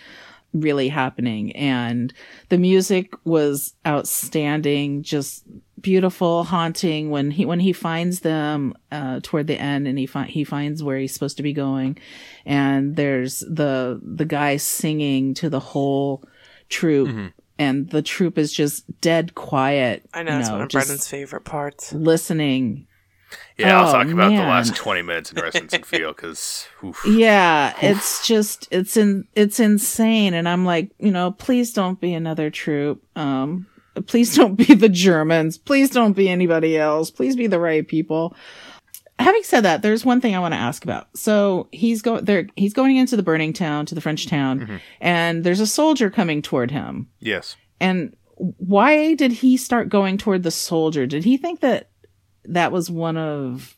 really 0.53 0.89
happening, 0.89 1.55
and 1.55 2.13
the 2.49 2.57
music 2.57 3.13
was 3.23 3.73
outstanding, 3.87 5.03
just 5.03 5.43
beautiful, 5.79 6.43
haunting. 6.43 7.09
When 7.09 7.31
he 7.31 7.45
when 7.45 7.59
he 7.59 7.73
finds 7.73 8.19
them 8.21 8.73
uh, 8.91 9.19
toward 9.23 9.47
the 9.47 9.59
end, 9.59 9.87
and 9.87 9.97
he 9.97 10.05
fi- 10.05 10.25
he 10.25 10.43
finds 10.43 10.83
where 10.83 10.97
he's 10.97 11.13
supposed 11.13 11.37
to 11.37 11.43
be 11.43 11.53
going, 11.53 11.97
and 12.45 12.95
there's 12.95 13.39
the 13.39 13.99
the 14.03 14.25
guy 14.25 14.57
singing 14.57 15.33
to 15.35 15.49
the 15.49 15.59
whole 15.59 16.23
troop, 16.69 17.33
and 17.57 17.89
the 17.89 18.01
troop 18.01 18.37
is 18.37 18.51
just 18.51 18.83
dead 19.01 19.35
quiet. 19.35 20.07
I 20.13 20.23
know, 20.23 20.33
you 20.33 20.39
it's 20.39 20.49
one 20.49 20.61
of 20.61 20.69
Brendan's 20.69 21.07
favorite 21.07 21.45
parts. 21.45 21.93
listening. 21.93 22.87
Yeah, 23.57 23.79
I'll 23.79 23.89
Oh, 23.89 23.91
talk 23.91 24.07
about 24.07 24.29
the 24.29 24.37
last 24.41 24.75
twenty 24.75 25.01
minutes 25.01 25.31
in 25.31 25.41
Resonance 25.41 25.73
and 25.73 25.85
Feel 25.85 26.13
because 26.13 26.67
Yeah, 27.05 27.73
it's 27.81 28.25
just 28.27 28.67
it's 28.71 28.97
in 28.97 29.27
it's 29.35 29.59
insane, 29.59 30.33
and 30.33 30.47
I'm 30.49 30.65
like, 30.65 30.91
you 30.99 31.11
know, 31.11 31.31
please 31.31 31.73
don't 31.73 31.99
be 31.99 32.13
another 32.13 32.49
troop. 32.49 33.03
Um, 33.15 33.67
please 34.07 34.35
don't 34.35 34.55
be 34.55 34.73
the 34.73 34.89
Germans. 34.89 35.57
Please 35.57 35.89
don't 35.89 36.13
be 36.13 36.27
anybody 36.29 36.77
else. 36.77 37.11
Please 37.11 37.35
be 37.35 37.47
the 37.47 37.59
right 37.59 37.87
people. 37.87 38.35
Having 39.19 39.43
said 39.43 39.61
that, 39.61 39.83
there's 39.83 40.03
one 40.03 40.19
thing 40.19 40.35
I 40.35 40.39
want 40.39 40.55
to 40.55 40.59
ask 40.59 40.83
about. 40.83 41.15
So 41.15 41.67
he's 41.71 42.01
going 42.01 42.25
there. 42.25 42.47
He's 42.55 42.73
going 42.73 42.97
into 42.97 43.15
the 43.15 43.21
burning 43.21 43.53
town 43.53 43.85
to 43.85 43.93
the 43.95 44.01
French 44.01 44.25
town, 44.25 44.81
and 44.99 45.43
there's 45.43 45.59
a 45.59 45.67
soldier 45.67 46.09
coming 46.09 46.41
toward 46.41 46.71
him. 46.71 47.07
yes, 47.19 47.55
And 47.79 48.15
why 48.37 49.13
did 49.13 49.31
he 49.31 49.55
start 49.57 49.89
going 49.89 50.17
toward 50.17 50.41
the 50.41 50.49
soldier? 50.49 51.05
Did 51.05 51.23
he 51.23 51.37
think 51.37 51.59
that 51.59 51.90
that 52.45 52.71
was 52.71 52.89
one 52.89 53.17
of 53.17 53.77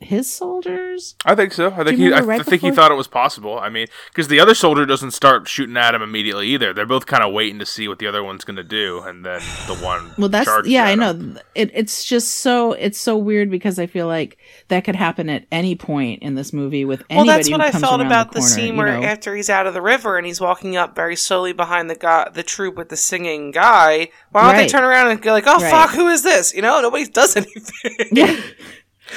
his 0.00 0.30
soldiers? 0.32 1.14
I 1.24 1.34
think 1.34 1.52
so. 1.52 1.70
I 1.72 1.84
think 1.84 1.98
you 1.98 2.06
he. 2.08 2.12
I, 2.12 2.20
remember 2.20 2.26
right 2.28 2.40
I 2.40 2.44
think 2.44 2.62
he 2.62 2.70
thought 2.70 2.90
it 2.90 2.96
was 2.96 3.06
possible. 3.08 3.58
I 3.58 3.68
mean, 3.68 3.86
because 4.08 4.28
the 4.28 4.40
other 4.40 4.54
soldier 4.54 4.86
doesn't 4.86 5.10
start 5.12 5.46
shooting 5.48 5.76
at 5.76 5.94
him 5.94 6.02
immediately 6.02 6.48
either. 6.48 6.72
They're 6.72 6.86
both 6.86 7.06
kind 7.06 7.22
of 7.22 7.32
waiting 7.32 7.58
to 7.58 7.66
see 7.66 7.86
what 7.86 7.98
the 7.98 8.06
other 8.06 8.22
one's 8.24 8.44
going 8.44 8.56
to 8.56 8.64
do, 8.64 9.00
and 9.02 9.24
then 9.24 9.40
the 9.66 9.76
one. 9.76 10.12
Well, 10.18 10.28
that's 10.28 10.50
yeah, 10.66 10.82
at 10.84 10.86
I 10.88 10.92
him. 10.92 10.98
know. 11.34 11.40
It, 11.54 11.70
it's 11.74 12.04
just 12.04 12.36
so 12.36 12.72
it's 12.72 12.98
so 12.98 13.16
weird 13.16 13.50
because 13.50 13.78
I 13.78 13.86
feel 13.86 14.06
like 14.06 14.38
that 14.68 14.84
could 14.84 14.96
happen 14.96 15.28
at 15.28 15.44
any 15.52 15.74
point 15.76 16.22
in 16.22 16.34
this 16.34 16.52
movie 16.52 16.84
with 16.84 17.02
anybody. 17.10 17.28
Well, 17.28 17.36
that's 17.36 17.50
what 17.50 17.60
who 17.60 17.66
I 17.66 17.70
comes 17.70 17.82
felt 17.84 18.00
around 18.00 18.06
about 18.06 18.32
the, 18.32 18.34
the, 18.34 18.40
corner, 18.40 18.54
scene 18.54 18.72
you 18.74 18.78
where 18.78 19.00
know? 19.00 19.06
after 19.06 19.36
he's 19.36 19.50
out 19.50 19.66
of 19.66 19.74
the 19.74 19.82
river 19.82 20.16
and 20.16 20.26
he's 20.26 20.40
walking 20.40 20.76
up 20.76 20.94
very 20.96 21.16
slowly 21.16 21.52
behind 21.52 21.90
the 21.90 21.94
guy, 21.94 22.28
the 22.32 22.42
troop 22.42 22.76
with 22.76 22.88
the 22.88 22.96
singing 22.96 23.50
guy. 23.50 24.08
Why 24.30 24.52
don't 24.52 24.56
they 24.56 24.68
turn 24.68 24.84
around 24.84 25.08
and 25.10 25.20
go 25.20 25.32
like, 25.32 25.44
"Oh 25.46 25.58
Right. 25.60 25.70
fuck, 25.70 25.90
who 25.90 26.08
is 26.08 26.22
this?" 26.22 26.54
You 26.54 26.62
know, 26.62 26.80
nobody 26.80 27.06
does 27.06 27.36
anything. 27.36 28.08
yeah. 28.12 28.40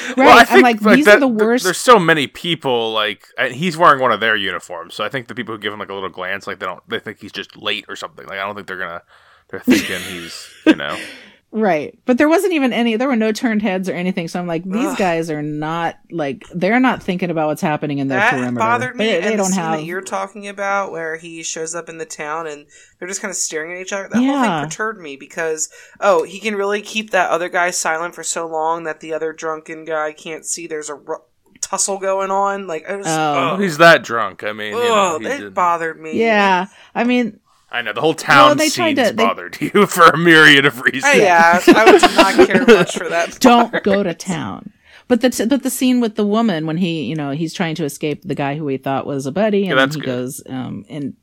Right, 0.10 0.18
Well, 0.18 0.38
I 0.38 0.42
I'm 0.42 0.46
think 0.48 0.64
like, 0.64 0.82
like, 0.82 0.96
these 0.98 1.06
that, 1.06 1.18
are 1.18 1.20
the 1.22 1.28
th- 1.30 1.40
worst. 1.42 1.64
There's 1.64 1.78
so 1.78 2.00
many 2.00 2.28
people 2.28 2.92
like, 2.94 3.28
and 3.38 3.54
he's 3.54 3.78
wearing 3.78 4.02
one 4.02 4.12
of 4.12 4.20
their 4.20 4.36
uniforms, 4.36 4.96
so 4.96 5.04
I 5.04 5.10
think 5.10 5.28
the 5.28 5.36
people 5.36 5.56
who 5.56 5.60
give 5.62 5.74
him 5.74 5.80
like 5.80 5.90
a 5.90 5.94
little 5.94 6.10
glance, 6.10 6.48
like 6.48 6.60
they 6.60 6.66
don't, 6.66 6.82
they 6.90 7.00
think 7.00 7.20
he's 7.20 7.32
just 7.32 7.56
late 7.58 7.86
or 7.88 7.96
something. 7.96 8.26
Like 8.28 8.40
I 8.40 8.46
don't 8.46 8.56
think 8.56 8.68
they're 8.68 8.78
gonna, 8.78 9.04
they're 9.50 9.60
thinking 9.60 10.00
he's, 10.02 10.48
you 10.66 10.76
know. 10.76 10.98
Right. 11.56 12.00
But 12.06 12.18
there 12.18 12.28
wasn't 12.28 12.54
even 12.54 12.74
any, 12.74 12.96
there 12.96 13.08
were 13.08 13.16
no 13.16 13.32
turned 13.32 13.62
heads 13.62 13.88
or 13.88 13.94
anything. 13.94 14.28
So 14.28 14.40
I'm 14.40 14.48
like, 14.48 14.64
these 14.64 14.88
Ugh. 14.88 14.98
guys 14.98 15.30
are 15.30 15.44
not, 15.44 16.00
like, 16.10 16.44
they're 16.52 16.80
not 16.80 17.04
thinking 17.04 17.30
about 17.30 17.46
what's 17.46 17.62
happening 17.62 18.00
in 18.00 18.08
their 18.08 18.18
that 18.18 18.32
perimeter. 18.32 18.58
bothered 18.58 18.96
me. 18.96 19.06
They, 19.06 19.16
and 19.18 19.26
they 19.26 19.30
the 19.32 19.38
don't 19.38 19.46
scene 19.52 19.60
have. 19.62 19.78
that 19.78 19.86
you're 19.86 20.02
talking 20.02 20.48
about, 20.48 20.92
where 20.92 21.16
he 21.18 21.44
shows 21.44 21.76
up 21.76 21.90
in 21.90 22.00
the 22.00 22.06
town 22.08 22.48
and 22.48 22.66
they're 22.98 23.08
just 23.08 23.22
kind 23.22 23.30
of 23.30 23.36
staring 23.38 23.72
at 23.72 23.82
each 23.82 23.94
other. 23.94 24.10
That 24.10 24.18
whole 24.18 24.42
thing 24.42 24.66
perturbed 24.68 25.00
me 25.00 25.16
because 25.16 25.70
oh, 26.00 26.24
he 26.24 26.40
can 26.40 26.56
really 26.56 26.82
keep 26.82 27.12
that 27.12 27.30
other 27.30 27.50
guy 27.50 27.70
silent 27.70 28.16
for 28.16 28.24
so 28.24 28.48
long 28.48 28.86
that 28.86 29.00
the 29.00 29.14
other 29.14 29.32
drunken 29.32 29.86
guy 29.86 30.12
can't 30.12 30.46
see. 30.48 30.66
There's 30.66 30.90
a 30.90 30.96
ru- 30.96 31.22
tussle 31.62 32.00
going 32.00 32.32
on. 32.32 32.66
Like 32.66 32.90
I 32.90 32.96
was, 32.96 33.06
Oh. 33.08 33.52
oh, 33.54 33.58
He's 33.58 33.78
that 33.78 34.04
drunk. 34.04 34.44
I 34.44 34.54
mean, 34.54 34.74
you 34.74 34.80
know, 34.84 35.20
he 35.20 35.28
it 35.28 35.38
did- 35.38 35.54
bothered 35.54 36.02
me. 36.02 36.20
yeah. 36.20 36.66
I 36.96 37.04
mean, 37.04 37.40
I 37.74 37.82
know 37.82 37.92
the 37.92 38.02
whole 38.02 38.14
town 38.14 38.56
they 38.58 38.70
tried 38.70 38.96
scenes 38.98 39.10
to- 39.10 39.16
they- 39.16 39.24
bothered 39.26 39.58
you 39.74 39.86
for 39.88 40.04
a 40.06 40.18
myriad 40.18 40.66
of 40.66 40.80
reasons. 40.82 41.06
Oh, 41.08 41.18
yeah, 41.18 41.60
I 41.68 41.92
would 41.92 42.02
not 42.02 42.48
care 42.48 42.66
much 42.68 42.96
for 42.98 43.10
that. 43.10 43.40
don't 43.40 43.84
go 43.84 44.04
to 44.04 44.14
town. 44.14 44.72
But 45.10 45.22
the 45.22 45.30
t- 45.32 45.46
but 45.46 45.64
the 45.64 45.70
scene 45.70 46.00
with 46.00 46.16
the 46.16 46.26
woman 46.26 46.66
when 46.66 46.78
he 46.78 47.04
you 47.04 47.16
know 47.16 47.32
he's 47.32 47.54
trying 47.54 47.76
to 47.76 47.84
escape 47.84 48.22
the 48.24 48.36
guy 48.36 48.56
who 48.56 48.68
he 48.68 48.78
thought 48.78 49.06
was 49.06 49.26
a 49.26 49.32
buddy 49.34 49.68
and 49.68 49.78
then 49.78 49.90
he 49.92 50.00
good. 50.00 50.06
goes 50.06 50.42
um 50.48 50.86
and 50.90 51.16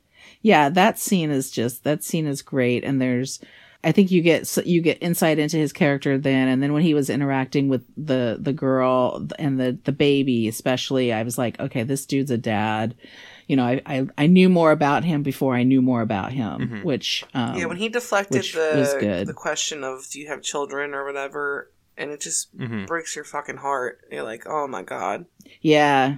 yeah 0.43 0.69
that 0.69 0.99
scene 0.99 1.31
is 1.31 1.51
just 1.51 1.83
that 1.85 2.05
scene 2.05 2.27
is 2.27 2.43
great 2.43 2.85
and 2.85 3.01
there's 3.01 3.41
I 3.83 3.93
think 3.93 4.11
you 4.11 4.21
get 4.21 4.55
you 4.67 4.83
get 4.83 5.03
insight 5.03 5.39
into 5.39 5.57
his 5.57 5.73
character 5.73 6.19
then 6.19 6.47
and 6.49 6.63
then 6.63 6.75
when 6.75 6.83
he 6.83 6.93
was 6.93 7.09
interacting 7.09 7.69
with 7.69 7.83
the 7.97 8.37
the 8.39 8.53
girl 8.53 9.27
and 9.39 9.59
the 9.59 9.79
the 9.85 9.93
baby 9.93 10.47
especially 10.47 11.11
I 11.13 11.23
was 11.23 11.39
like 11.39 11.59
okay 11.59 11.83
this 11.83 12.05
dude's 12.05 12.31
a 12.31 12.39
dad 12.39 12.95
you 13.51 13.57
know 13.57 13.65
I 13.73 13.75
I, 13.95 14.07
I 14.25 14.27
knew 14.27 14.49
more 14.49 14.71
about 14.73 15.03
him 15.05 15.23
before 15.23 15.55
I 15.61 15.65
knew 15.71 15.83
more 15.83 16.03
about 16.03 16.31
him 16.33 16.57
Mhm. 16.61 16.85
which 16.85 17.25
um 17.35 17.57
yeah, 17.57 17.67
when 17.71 17.77
he 17.85 17.89
deflected 17.89 18.45
the 18.55 19.25
the 19.27 19.35
question 19.47 19.79
of 19.85 19.95
do 20.11 20.21
you 20.21 20.29
have 20.33 20.41
children 20.53 20.95
or 20.95 21.03
whatever, 21.05 21.71
and 21.99 22.11
it 22.15 22.21
just 22.29 22.57
Mhm. 22.57 22.87
breaks 22.87 23.15
your 23.17 23.25
fucking 23.35 23.59
heart. 23.59 23.93
You're 24.13 24.23
like, 24.33 24.45
oh 24.47 24.67
my 24.77 24.83
god. 24.83 25.27
Yeah. 25.61 26.17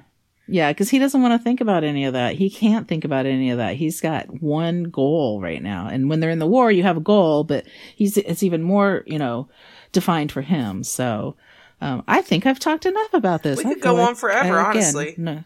Yeah, 0.48 0.70
because 0.72 0.90
he 0.90 0.98
doesn't 0.98 1.22
want 1.22 1.38
to 1.38 1.42
think 1.42 1.60
about 1.60 1.84
any 1.84 2.04
of 2.04 2.12
that. 2.14 2.34
He 2.34 2.50
can't 2.50 2.86
think 2.88 3.04
about 3.04 3.26
any 3.26 3.50
of 3.52 3.58
that. 3.58 3.76
He's 3.76 4.00
got 4.00 4.42
one 4.42 4.82
goal 4.84 5.40
right 5.40 5.62
now. 5.62 5.86
And 5.86 6.10
when 6.10 6.18
they're 6.20 6.30
in 6.36 6.40
the 6.40 6.48
war, 6.56 6.70
you 6.70 6.82
have 6.82 6.96
a 6.96 7.00
goal, 7.14 7.44
but 7.44 7.64
he's 7.94 8.16
it's 8.18 8.42
even 8.42 8.60
more, 8.62 9.02
you 9.06 9.18
know, 9.18 9.48
defined 9.92 10.32
for 10.32 10.42
him. 10.42 10.82
So 10.82 11.36
um, 11.80 12.02
I 12.08 12.22
think 12.22 12.44
I've 12.44 12.58
talked 12.58 12.86
enough 12.86 13.14
about 13.14 13.42
this. 13.44 13.58
We 13.62 13.70
I 13.70 13.74
could 13.74 13.82
go 13.82 13.94
like- 13.94 14.08
on 14.08 14.14
forever, 14.16 14.58
again, 14.58 14.66
honestly. 14.66 15.14
No, 15.16 15.44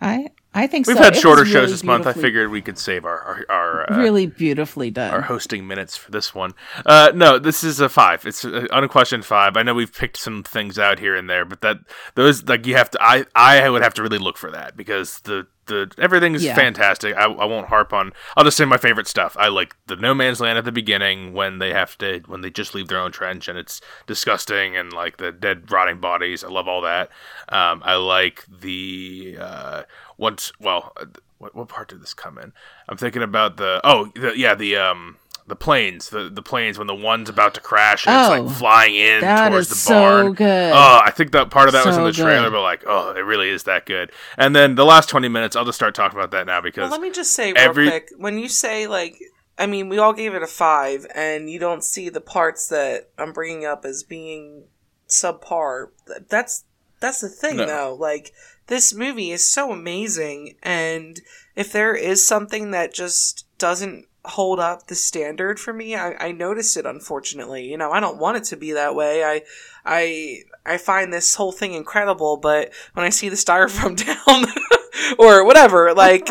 I 0.00 0.28
I 0.58 0.66
think 0.66 0.86
so. 0.86 0.90
We've 0.90 0.98
so. 0.98 1.04
had 1.04 1.14
It 1.14 1.20
shorter 1.20 1.42
was 1.42 1.50
shows 1.50 1.70
this 1.70 1.84
month. 1.84 2.06
I 2.06 2.12
figured 2.12 2.50
we 2.50 2.60
could 2.60 2.78
save 2.78 3.04
our 3.04 3.20
our, 3.20 3.46
our 3.48 3.92
uh, 3.92 3.98
really 3.98 4.26
beautifully 4.26 4.90
done. 4.90 5.12
our 5.12 5.22
hosting 5.22 5.68
minutes 5.68 5.96
for 5.96 6.10
this 6.10 6.34
one. 6.34 6.52
Uh, 6.84 7.12
no, 7.14 7.38
this 7.38 7.62
is 7.62 7.78
a 7.78 7.88
five. 7.88 8.26
It's 8.26 8.42
an 8.42 8.66
unquestioned 8.72 9.24
five. 9.24 9.56
I 9.56 9.62
know 9.62 9.74
we've 9.74 9.94
picked 9.94 10.16
some 10.16 10.42
things 10.42 10.76
out 10.76 10.98
here 10.98 11.14
and 11.14 11.30
there, 11.30 11.44
but 11.44 11.60
that 11.60 11.78
those 12.16 12.42
like 12.44 12.66
you 12.66 12.74
have 12.74 12.90
to. 12.90 12.98
I 13.00 13.24
I 13.36 13.68
would 13.68 13.82
have 13.82 13.94
to 13.94 14.02
really 14.02 14.18
look 14.18 14.36
for 14.36 14.50
that 14.50 14.76
because 14.76 15.20
the 15.20 15.46
the 15.68 15.90
everything's 15.98 16.44
Yeah. 16.44 16.54
fantastic. 16.56 17.14
I, 17.16 17.24
I 17.24 17.44
won't 17.44 17.68
harp 17.68 17.92
on. 17.92 18.12
I'll 18.36 18.44
just 18.44 18.56
say 18.56 18.64
my 18.64 18.76
favorite 18.76 19.06
stuff. 19.06 19.36
I 19.38 19.48
like 19.48 19.76
the 19.86 19.96
no 19.96 20.12
man's 20.14 20.40
land 20.40 20.58
at 20.58 20.64
the 20.64 20.72
beginning 20.72 21.32
when 21.32 21.58
they 21.58 21.72
have 21.72 21.96
to 21.98 22.20
when 22.26 22.40
they 22.40 22.50
just 22.50 22.74
leave 22.74 22.88
their 22.88 22.98
own 22.98 23.12
trench 23.12 23.46
and 23.48 23.56
it's 23.58 23.80
disgusting 24.06 24.76
and 24.76 24.92
like 24.92 25.18
the 25.18 25.30
dead 25.32 25.70
rotting 25.70 26.00
bodies. 26.00 26.42
I 26.42 26.48
love 26.48 26.66
all 26.66 26.80
that. 26.82 27.10
Um, 27.48 27.80
I 27.84 27.94
like 27.94 28.44
the 28.48 29.36
uh, 29.40 29.82
once 30.16 30.50
well. 30.60 30.92
uh, 31.00 31.06
What, 31.38 31.54
what 31.54 31.68
part 31.68 31.88
did 31.88 32.02
this 32.02 32.14
come 32.14 32.36
in? 32.36 32.52
I'm 32.88 32.96
thinking 32.96 33.22
about 33.22 33.58
the 33.58 33.80
oh 33.84 34.06
the, 34.16 34.32
yeah 34.36 34.56
the 34.56 34.74
um 34.76 35.18
the 35.48 35.56
planes 35.56 36.10
the 36.10 36.28
the 36.28 36.42
planes 36.42 36.78
when 36.78 36.86
the 36.86 36.94
one's 36.94 37.28
about 37.28 37.54
to 37.54 37.60
crash 37.60 38.06
and 38.06 38.14
it's 38.14 38.28
Oh, 38.28 38.42
like 38.44 38.56
flying 38.56 38.94
in 38.94 39.20
That 39.22 39.48
towards 39.48 39.70
is 39.70 39.84
the 39.84 39.90
barn. 39.92 40.26
so 40.26 40.32
good. 40.34 40.72
Oh, 40.72 41.00
I 41.04 41.10
think 41.10 41.32
that 41.32 41.50
part 41.50 41.68
of 41.68 41.72
that 41.72 41.86
was 41.86 41.96
in 41.96 42.04
the 42.04 42.12
trailer, 42.12 42.44
good. 42.50 42.52
but 42.52 42.62
like, 42.62 42.84
oh, 42.86 43.10
it 43.16 43.20
really 43.20 43.48
is 43.48 43.64
that 43.64 43.86
good. 43.86 44.12
And 44.36 44.54
then 44.54 44.74
the 44.76 44.84
last 44.84 45.08
twenty 45.08 45.28
minutes, 45.28 45.56
I'll 45.56 45.64
just 45.64 45.76
start 45.78 45.94
talking 45.94 46.18
about 46.18 46.30
that 46.32 46.46
now 46.46 46.54
Well, 46.54 46.62
because 46.62 46.90
let 46.90 47.00
me 47.00 47.10
just 47.10 47.32
say 47.32 47.52
real 47.52 47.72
quick. 47.90 48.10
When 48.16 48.38
you 48.38 48.48
say 48.48 48.86
like, 48.86 49.18
I 49.58 49.66
mean, 49.66 49.88
we 49.88 49.98
all 49.98 50.12
gave 50.12 50.34
it 50.34 50.42
a 50.42 50.46
five, 50.46 51.06
and 51.14 51.50
you 51.50 51.58
don't 51.58 51.82
see 51.82 52.08
the 52.10 52.20
parts 52.20 52.68
that 52.68 53.08
I'm 53.18 53.32
bringing 53.32 53.64
up 53.64 53.84
as 53.84 54.02
being 54.04 54.64
subpar. 55.08 55.86
Th- 56.06 56.20
That's 56.28 56.64
that's 57.00 57.20
the 57.20 57.28
thing, 57.28 57.56
No. 57.56 57.66
though. 57.66 57.94
Like, 57.98 58.32
this 58.66 58.92
movie 58.92 59.30
is 59.30 59.48
so 59.50 59.72
amazing, 59.72 60.56
and 60.62 61.20
if 61.56 61.72
there 61.72 61.94
is 61.94 62.26
something 62.26 62.70
that 62.72 62.92
just 62.92 63.46
doesn't 63.58 64.04
hold 64.28 64.60
up 64.60 64.86
the 64.86 64.94
standard 64.94 65.58
for 65.58 65.72
me, 65.72 65.94
I, 65.96 66.14
I 66.28 66.32
notice 66.32 66.76
it. 66.76 66.86
Unfortunately, 66.86 67.66
you 67.68 67.76
know, 67.76 67.90
I 67.90 68.00
don't 68.00 68.18
want 68.18 68.36
it 68.36 68.44
to 68.44 68.56
be 68.56 68.72
that 68.72 68.94
way. 68.94 69.24
I, 69.24 69.42
I, 69.84 70.42
I 70.66 70.76
find 70.78 71.12
this 71.12 71.34
whole 71.34 71.52
thing 71.52 71.72
incredible, 71.74 72.36
but 72.36 72.72
when 72.94 73.06
I 73.06 73.08
see 73.10 73.28
the 73.28 73.36
styrofoam 73.36 73.96
down 74.26 74.44
or 75.18 75.44
whatever, 75.44 75.94
like 75.94 76.28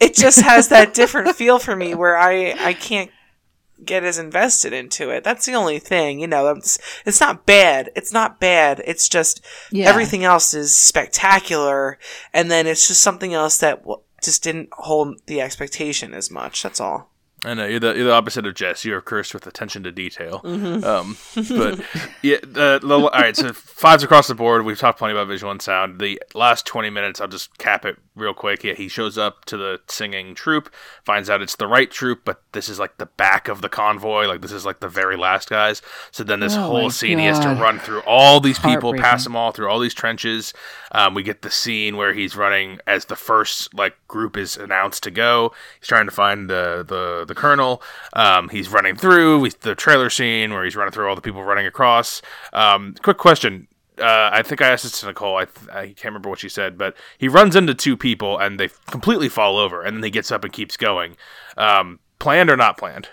it 0.00 0.14
just 0.14 0.40
has 0.40 0.68
that 0.68 0.94
different 0.94 1.34
feel 1.36 1.58
for 1.58 1.74
me 1.74 1.94
where 1.94 2.16
I 2.16 2.54
I 2.58 2.72
can't 2.74 3.10
get 3.84 4.04
as 4.04 4.18
invested 4.18 4.72
into 4.72 5.10
it. 5.10 5.22
That's 5.24 5.44
the 5.46 5.52
only 5.54 5.78
thing, 5.78 6.18
you 6.18 6.26
know. 6.26 6.48
It's, 6.48 6.78
it's 7.04 7.20
not 7.20 7.44
bad. 7.44 7.90
It's 7.94 8.12
not 8.12 8.40
bad. 8.40 8.82
It's 8.86 9.08
just 9.08 9.44
Yeah. 9.70 9.88
everything 9.88 10.24
else 10.24 10.54
is 10.54 10.74
spectacular, 10.74 11.98
and 12.32 12.50
then 12.50 12.66
it's 12.66 12.88
just 12.88 13.02
something 13.02 13.34
else 13.34 13.58
that 13.58 13.80
w- 13.82 14.00
just 14.22 14.42
didn't 14.42 14.70
hold 14.72 15.20
the 15.26 15.40
expectation 15.42 16.14
as 16.14 16.30
much. 16.30 16.62
That's 16.62 16.80
all. 16.80 17.10
I 17.44 17.52
know 17.52 17.66
you're 17.66 17.80
the, 17.80 17.94
you're 17.94 18.06
the 18.06 18.12
opposite 18.12 18.46
of 18.46 18.54
Jess. 18.54 18.84
You're 18.84 19.02
cursed 19.02 19.34
with 19.34 19.46
attention 19.46 19.82
to 19.82 19.92
detail. 19.92 20.40
Um, 20.42 21.18
but 21.34 21.80
yeah, 22.22 22.38
the, 22.42 22.80
the, 22.82 22.94
all 22.94 23.10
right. 23.10 23.36
So 23.36 23.52
fives 23.52 24.02
across 24.02 24.26
the 24.26 24.34
board. 24.34 24.64
We've 24.64 24.78
talked 24.78 24.98
plenty 24.98 25.12
about 25.12 25.28
visual 25.28 25.52
and 25.52 25.60
sound. 25.60 26.00
The 26.00 26.20
last 26.34 26.66
twenty 26.66 26.88
minutes, 26.88 27.20
I'll 27.20 27.28
just 27.28 27.56
cap 27.58 27.84
it 27.84 27.98
real 28.16 28.32
quick. 28.32 28.64
Yeah, 28.64 28.72
he 28.72 28.88
shows 28.88 29.18
up 29.18 29.44
to 29.44 29.58
the 29.58 29.80
singing 29.86 30.34
troop, 30.34 30.72
finds 31.04 31.28
out 31.28 31.42
it's 31.42 31.56
the 31.56 31.66
right 31.66 31.90
troop, 31.90 32.22
but 32.24 32.40
this 32.52 32.70
is 32.70 32.78
like 32.78 32.96
the 32.96 33.06
back 33.06 33.48
of 33.48 33.60
the 33.60 33.68
convoy. 33.68 34.26
Like 34.26 34.40
this 34.40 34.52
is 34.52 34.64
like 34.64 34.80
the 34.80 34.88
very 34.88 35.16
last 35.16 35.50
guys. 35.50 35.82
So 36.10 36.24
then 36.24 36.40
this 36.40 36.56
Oh 36.56 36.62
whole 36.62 36.90
scene, 36.90 37.18
he 37.18 37.26
has 37.26 37.38
to 37.40 37.48
run 37.48 37.78
through 37.78 38.00
all 38.00 38.40
these 38.40 38.58
people, 38.58 38.94
pass 38.94 39.24
them 39.24 39.36
all 39.36 39.52
through 39.52 39.68
all 39.68 39.78
these 39.78 39.94
trenches. 39.94 40.54
Um, 40.92 41.12
we 41.14 41.22
get 41.22 41.42
the 41.42 41.50
scene 41.50 41.98
where 41.98 42.14
he's 42.14 42.34
running 42.34 42.80
as 42.86 43.04
the 43.04 43.16
first 43.16 43.74
like 43.74 43.94
group 44.08 44.36
is 44.36 44.56
announced 44.56 45.02
to 45.02 45.10
go. 45.10 45.52
He's 45.78 45.88
trying 45.88 46.06
to 46.06 46.12
find 46.12 46.48
the 46.48 46.84
the, 46.86 47.25
the 47.28 47.34
colonel. 47.34 47.82
Um, 48.12 48.48
he's 48.48 48.68
running 48.68 48.96
through 48.96 49.40
we, 49.40 49.50
the 49.50 49.74
trailer 49.74 50.10
scene 50.10 50.52
where 50.52 50.64
he's 50.64 50.76
running 50.76 50.92
through 50.92 51.08
all 51.08 51.14
the 51.14 51.20
people 51.22 51.42
running 51.44 51.66
across. 51.66 52.22
Um, 52.52 52.94
quick 53.02 53.18
question. 53.18 53.68
Uh, 53.98 54.28
I 54.32 54.42
think 54.42 54.60
I 54.60 54.68
asked 54.68 54.82
this 54.82 55.00
to 55.00 55.06
Nicole. 55.06 55.36
I, 55.36 55.46
th- 55.46 55.68
I 55.70 55.86
can't 55.86 56.04
remember 56.06 56.28
what 56.28 56.38
she 56.38 56.50
said, 56.50 56.76
but 56.76 56.94
he 57.16 57.28
runs 57.28 57.56
into 57.56 57.72
two 57.74 57.96
people 57.96 58.36
and 58.38 58.60
they 58.60 58.68
completely 58.88 59.28
fall 59.30 59.56
over, 59.56 59.82
and 59.82 59.96
then 59.96 60.02
he 60.04 60.10
gets 60.10 60.30
up 60.30 60.44
and 60.44 60.52
keeps 60.52 60.76
going. 60.76 61.16
Um, 61.56 61.98
planned 62.18 62.50
or 62.50 62.56
not 62.58 62.76
planned? 62.76 63.08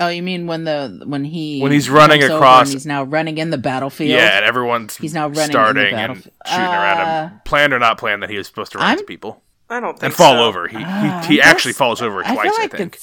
Oh, 0.00 0.08
you 0.08 0.22
mean 0.22 0.46
when 0.46 0.62
the 0.64 1.02
when 1.06 1.24
he 1.24 1.60
When 1.60 1.72
he's 1.72 1.88
running 1.90 2.22
across- 2.22 2.70
he's 2.72 2.86
now 2.86 3.02
running 3.02 3.38
in 3.38 3.50
the 3.50 3.58
battlefield? 3.58 4.10
Yeah, 4.10 4.36
and 4.36 4.44
everyone's 4.44 4.96
He's 4.96 5.12
now 5.14 5.22
running 5.28 5.40
in 5.40 5.46
the 5.46 5.52
starting 5.52 5.86
and 5.86 5.96
battlefield. 5.96 6.34
shooting 6.46 6.64
around 6.66 6.98
Uh, 7.00 7.28
him. 7.30 7.40
Planned 7.44 7.72
or 7.72 7.78
not 7.80 7.98
planned 7.98 8.22
that 8.22 8.30
he 8.30 8.36
was 8.36 8.46
supposed 8.46 8.70
to 8.72 8.78
run 8.78 8.86
I'm- 8.86 8.92
into 8.98 9.06
people 9.06 9.42
I 9.70 9.80
don't 9.80 9.94
think 9.94 10.04
and 10.04 10.14
fall 10.14 10.34
so. 10.34 10.44
over. 10.44 10.68
He 10.68 10.76
Ah, 10.78 11.24
he, 11.26 11.34
he 11.36 11.40
actually 11.42 11.72
guess- 11.72 11.78
falls 11.78 12.00
over 12.00 12.20
I 12.24 12.32
twice. 12.34 12.42
feel 12.42 12.52
I, 12.58 12.62
like 12.62 12.76
think. 12.76 12.98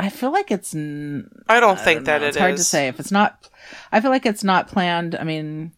I 0.00 0.08
feel 0.08 0.32
like 0.32 0.50
it's. 0.50 0.74
n- 0.74 1.30
I 1.48 1.60
don't 1.60 1.78
I 1.78 1.84
think 1.84 1.98
don't 1.98 2.04
that 2.04 2.20
know. 2.20 2.26
it 2.26 2.28
it's 2.30 2.38
hard 2.38 2.56
to 2.56 2.64
say 2.64 2.88
if 2.88 2.98
it's 2.98 3.12
not. 3.12 3.48
I 3.92 4.00
feel 4.00 4.10
like 4.10 4.26
it's 4.26 4.42
not 4.44 4.68
planned. 4.68 5.14
I 5.14 5.24
mean, 5.24 5.72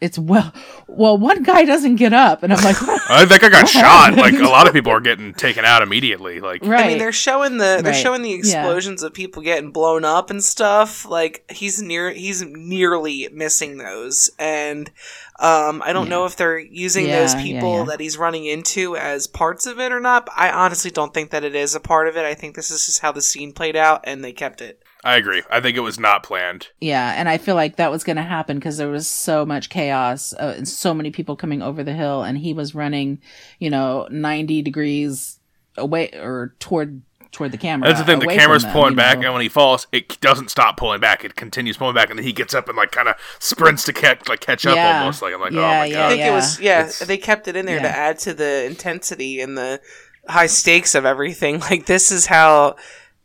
it's 0.00 0.18
well. 0.18 0.52
Well, 0.86 1.16
one 1.18 1.42
guy 1.42 1.64
doesn't 1.64 1.96
get 1.96 2.12
up, 2.12 2.42
and 2.42 2.52
I'm 2.52 2.62
like, 2.64 2.76
I 3.10 3.24
think 3.26 3.44
I 3.44 3.48
got 3.48 3.60
What 3.62 3.68
shot. 3.68 4.14
Like 4.16 4.34
a 4.34 4.42
lot 4.42 4.66
of 4.66 4.72
people 4.72 4.90
are 4.92 5.00
getting 5.00 5.32
taken 5.34 5.64
out 5.64 5.82
immediately. 5.82 6.40
Like 6.40 6.62
right? 6.64 6.84
I 6.84 6.88
mean, 6.88 6.98
they're 6.98 7.12
showing 7.12 7.58
the 7.58 7.80
they're 7.82 7.92
Right. 7.92 7.94
showing 8.02 8.22
the 8.22 8.30
Yeah. 8.30 8.36
explosions 8.62 9.02
of 9.02 9.12
people 9.14 9.42
getting 9.42 9.70
blown 9.70 10.04
up 10.04 10.30
and 10.30 10.42
stuff. 10.42 11.04
Like 11.06 11.44
he's 11.50 11.80
near 11.82 12.10
he's 12.10 12.42
nearly 12.42 13.28
missing 13.32 13.78
those, 13.78 14.30
and 14.38 14.90
um, 15.38 15.82
I 15.84 15.92
don't 15.92 16.04
Yeah. 16.06 16.10
know 16.10 16.24
if 16.26 16.36
they're 16.36 16.58
using 16.58 17.06
those 17.06 17.34
Yeah, 17.34 17.40
yeah, 17.40 17.44
people 17.60 17.78
yeah. 17.78 17.84
that 17.84 18.00
he's 18.00 18.18
running 18.18 18.44
into 18.46 18.96
as 18.96 19.26
parts 19.26 19.66
of 19.66 19.78
it 19.78 19.92
or 19.92 20.00
not. 20.00 20.26
But 20.26 20.34
I 20.36 20.50
honestly 20.50 20.90
don't 20.90 21.14
think 21.14 21.30
that 21.30 21.44
it 21.44 21.54
is 21.54 21.74
a 21.74 21.80
part 21.80 22.08
of 22.08 22.16
it. 22.16 22.24
I 22.24 22.34
think 22.34 22.56
this 22.56 22.70
is 22.70 22.84
just 22.86 23.00
how 23.00 23.12
the 23.12 23.22
scene 23.22 23.52
played 23.52 23.76
out, 23.76 24.00
and 24.04 24.24
they 24.24 24.32
kept 24.32 24.60
it. 24.60 24.82
I 25.04 25.16
agree. 25.16 25.42
I 25.50 25.60
think 25.60 25.76
it 25.76 25.80
was 25.80 25.98
not 25.98 26.22
planned. 26.22 26.68
Yeah, 26.80 27.14
and 27.16 27.28
I 27.28 27.38
feel 27.38 27.54
like 27.54 27.76
that 27.76 27.90
was 27.90 28.04
going 28.04 28.16
to 28.16 28.22
happen 28.22 28.58
because 28.58 28.76
there 28.76 28.88
was 28.90 29.08
so 29.08 29.46
much 29.46 29.70
chaos 29.70 30.34
uh, 30.34 30.54
and 30.58 30.68
so 30.68 30.92
many 30.92 31.10
people 31.10 31.36
coming 31.36 31.62
over 31.62 31.82
the 31.82 31.94
hill, 31.94 32.22
and 32.22 32.36
he 32.38 32.52
was 32.52 32.74
running, 32.74 33.20
you 33.58 33.70
know, 33.70 34.06
ninety 34.10 34.60
degrees 34.62 35.38
away 35.78 36.10
or 36.12 36.54
toward 36.58 37.00
toward 37.32 37.52
the 37.52 37.58
camera. 37.58 37.86
That's 37.88 38.00
the 38.00 38.04
thing. 38.06 38.18
The 38.18 38.26
camera's 38.26 38.64
them, 38.64 38.72
pulling 38.72 38.94
back, 38.96 39.18
know. 39.20 39.26
and 39.26 39.32
when 39.34 39.42
he 39.42 39.48
falls, 39.48 39.86
it 39.92 40.20
doesn't 40.20 40.50
stop 40.50 40.76
pulling 40.76 41.00
back. 41.00 41.24
It 41.24 41.34
continues 41.36 41.76
pulling 41.76 41.94
back, 41.94 42.10
and 42.10 42.18
then 42.18 42.26
he 42.26 42.32
gets 42.32 42.54
up 42.54 42.68
and 42.68 42.76
like 42.76 42.90
kind 42.90 43.08
of 43.08 43.14
sprints 43.38 43.84
to 43.84 43.92
catch 43.92 44.28
like 44.28 44.40
catch 44.40 44.66
up 44.66 44.74
Yeah. 44.76 44.98
almost. 45.00 45.22
Like 45.22 45.32
I'm 45.32 45.40
like, 45.40 45.52
oh 45.52 45.60
Yeah, 45.60 45.78
my 45.78 45.84
yeah, 45.86 45.98
I 45.98 46.02
god. 46.02 46.08
think 46.10 46.22
it 46.26 46.32
was 46.32 46.60
yeah. 46.60 46.80
It's- 46.80 46.98
They 46.98 47.16
kept 47.16 47.48
it 47.48 47.56
in 47.56 47.64
there 47.66 47.78
to 47.80 47.88
add 47.88 48.18
to 48.20 48.34
the 48.34 48.66
intensity 48.66 49.40
and 49.40 49.56
the 49.56 49.80
high 50.28 50.46
stakes 50.46 50.94
of 50.94 51.04
everything. 51.06 51.60
Like 51.70 51.86
this 51.86 52.10
is 52.12 52.26
how 52.26 52.76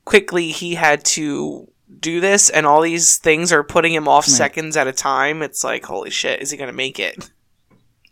quickly 0.06 0.50
he 0.52 0.76
had 0.76 1.04
to 1.06 1.68
do 2.00 2.20
this, 2.20 2.50
and 2.50 2.66
all 2.66 2.82
these 2.82 3.18
things 3.18 3.52
are 3.52 3.64
putting 3.64 3.94
him 3.94 4.08
off 4.08 4.26
Right. 4.28 4.36
seconds 4.36 4.78
at 4.78 4.88
a 4.88 4.94
time. 4.94 5.42
It's 5.42 5.64
like 5.64 5.86
holy 5.86 6.10
shit, 6.12 6.42
is 6.42 6.52
he 6.52 6.58
gonna 6.58 6.72
make 6.74 7.00
it? 7.00 7.30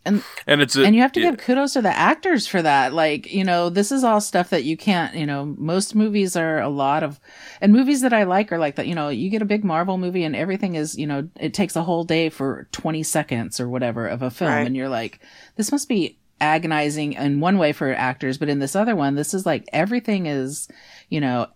and 0.06 0.22
and 0.48 0.62
it's 0.62 0.76
a, 0.76 0.84
and 0.84 0.94
you 0.96 1.02
have 1.02 1.14
to 1.14 1.22
yeah. 1.22 1.30
give 1.32 1.40
kudos 1.40 1.72
to 1.72 1.82
the 1.82 1.88
actors 1.98 2.46
for 2.46 2.62
that 2.62 2.92
like 2.94 3.32
you 3.32 3.42
know 3.42 3.70
this 3.70 3.90
is 3.90 4.04
all 4.04 4.20
stuff 4.20 4.50
that 4.50 4.66
you 4.66 4.76
can't 4.76 5.16
you 5.16 5.26
know 5.26 5.56
most 5.58 5.96
movies 5.96 6.36
are 6.36 6.60
a 6.60 6.68
lot 6.68 7.04
of 7.04 7.22
and 7.62 7.72
movies 7.72 8.02
that 8.02 8.12
i 8.12 8.24
like 8.24 8.52
are 8.52 8.58
like 8.58 8.76
that 8.76 8.86
you 8.86 8.94
know 8.94 9.08
you 9.08 9.30
get 9.30 9.42
a 9.42 9.46
big 9.46 9.64
marvel 9.64 9.98
movie 9.98 10.26
and 10.26 10.36
everything 10.36 10.76
is 10.76 10.98
you 10.98 11.08
know 11.08 11.30
it 11.40 11.54
takes 11.54 11.78
a 11.78 11.84
whole 11.84 12.04
day 12.04 12.28
for 12.28 12.68
20 12.74 13.02
seconds 13.02 13.62
or 13.62 13.70
whatever 13.70 14.06
of 14.06 14.22
a 14.22 14.30
film 14.30 14.52
Right. 14.52 14.68
and 14.68 14.76
you're 14.76 14.90
like 14.90 15.22
this 15.56 15.72
must 15.72 15.88
be 15.88 16.18
agonizing 16.42 17.14
in 17.14 17.40
one 17.40 17.58
way 17.58 17.72
for 17.72 17.94
actors 17.94 18.38
but 18.38 18.50
in 18.50 18.60
this 18.60 18.76
other 18.76 18.98
one 18.98 19.16
this 19.16 19.34
is 19.34 19.46
like 19.46 19.64
everything 19.72 20.26
is 20.26 20.68
you 21.08 21.22
know 21.22 21.48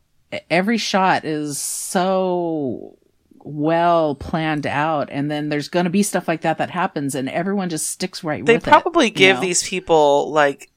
every 0.50 0.78
shot 0.78 1.26
is 1.26 1.58
so 1.58 2.98
well 3.40 4.14
planned 4.16 4.68
out 4.68 5.08
and 5.10 5.32
then 5.32 5.48
there's 5.50 5.70
going 5.70 5.86
to 5.86 5.90
be 5.90 6.04
stuff 6.04 6.28
like 6.28 6.42
that 6.42 6.58
that 6.58 6.70
happens 6.70 7.16
and 7.16 7.30
everyone 7.30 7.70
just 7.70 7.88
sticks 7.88 8.24
right 8.24 8.46
They 8.46 8.56
with 8.56 8.64
it, 8.64 8.66
They 8.66 8.72
probably 8.72 9.06
you 9.06 9.12
give 9.12 9.36
know? 9.38 9.42
these 9.42 9.68
people 9.68 10.30
like 10.32 10.70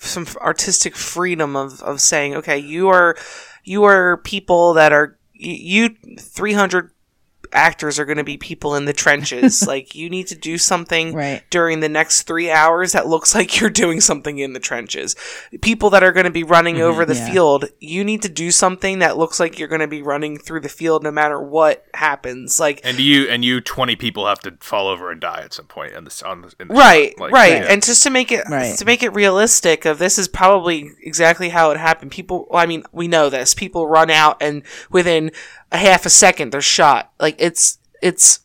some 0.00 0.26
artistic 0.36 0.94
freedom 0.94 1.56
of 1.56 1.80
of 1.82 2.00
saying, 2.00 2.34
okay, 2.34 2.58
you 2.58 2.88
are 2.88 3.16
you 3.64 3.84
are 3.84 4.18
people 4.18 4.74
that 4.74 4.92
are 4.92 5.18
you 5.32 5.90
three 6.18 6.52
hundred 6.52 6.90
actors 7.52 7.98
are 7.98 8.04
going 8.04 8.18
to 8.18 8.24
be 8.24 8.36
people 8.36 8.74
in 8.74 8.84
the 8.84 8.92
trenches. 8.92 9.66
like 9.66 9.94
you 9.94 10.08
need 10.10 10.26
to 10.28 10.34
do 10.36 10.58
something 10.58 11.14
right 11.14 11.42
during 11.50 11.80
the 11.80 11.88
next 11.88 12.22
three 12.22 12.50
hours 12.50 12.92
that 12.92 13.06
looks 13.06 13.34
like 13.34 13.60
you're 13.60 13.70
doing 13.70 14.00
something 14.00 14.38
in 14.38 14.52
the 14.52 14.60
trenches. 14.60 15.14
People 15.62 15.90
that 15.90 16.02
are 16.02 16.12
going 16.12 16.24
to 16.24 16.30
be 16.30 16.44
running 16.44 16.80
over 16.80 17.04
the 17.04 17.14
Mm-hmm. 17.14 17.26
yeah. 17.26 17.32
field, 17.32 17.64
you 17.80 18.04
need 18.04 18.22
to 18.22 18.28
do 18.28 18.50
something 18.50 18.98
that 19.00 19.16
looks 19.18 19.40
like 19.40 19.58
you're 19.58 19.66
going 19.68 19.80
to 19.80 19.88
be 19.88 20.02
running 20.02 20.38
through 20.38 20.60
the 20.60 20.68
field 20.68 21.02
no 21.02 21.10
matter 21.10 21.40
what 21.40 21.84
happens. 21.94 22.60
Like, 22.60 22.80
And 22.84 22.98
you 23.00 23.28
and 23.28 23.44
you 23.44 23.60
twenty 23.60 23.96
people 23.96 24.26
have 24.26 24.40
to 24.40 24.52
fall 24.60 24.88
over 24.88 25.10
and 25.10 25.20
die 25.20 25.40
at 25.42 25.52
some 25.54 25.66
point 25.66 25.94
in 25.94 26.04
this 26.04 26.22
on 26.22 26.42
the, 26.42 26.54
in 26.60 26.68
the 26.68 26.74
right. 26.74 27.18
Like, 27.18 27.32
right, 27.32 27.52
yeah. 27.62 27.66
and 27.72 27.82
just 27.82 28.02
to 28.04 28.10
make 28.10 28.30
it 28.30 28.44
Right. 28.48 28.76
to 28.78 28.84
make 28.84 29.02
it 29.02 29.10
realistic, 29.14 29.84
of 29.84 29.98
this 29.98 30.18
is 30.18 30.28
probably 30.28 30.90
exactly 31.02 31.48
how 31.48 31.70
it 31.70 31.76
happened. 31.78 32.10
People, 32.12 32.46
well, 32.50 32.62
I 32.62 32.66
mean, 32.66 32.82
we 32.92 33.08
know 33.08 33.30
this. 33.30 33.54
People 33.54 33.88
run 33.88 34.10
out, 34.10 34.36
and 34.40 34.62
within 34.90 35.32
a 35.72 35.78
half 35.78 36.06
a 36.06 36.10
second, 36.10 36.52
they're 36.52 36.60
shot. 36.60 37.12
Like 37.18 37.36
it's 37.38 37.78
it's 38.02 38.40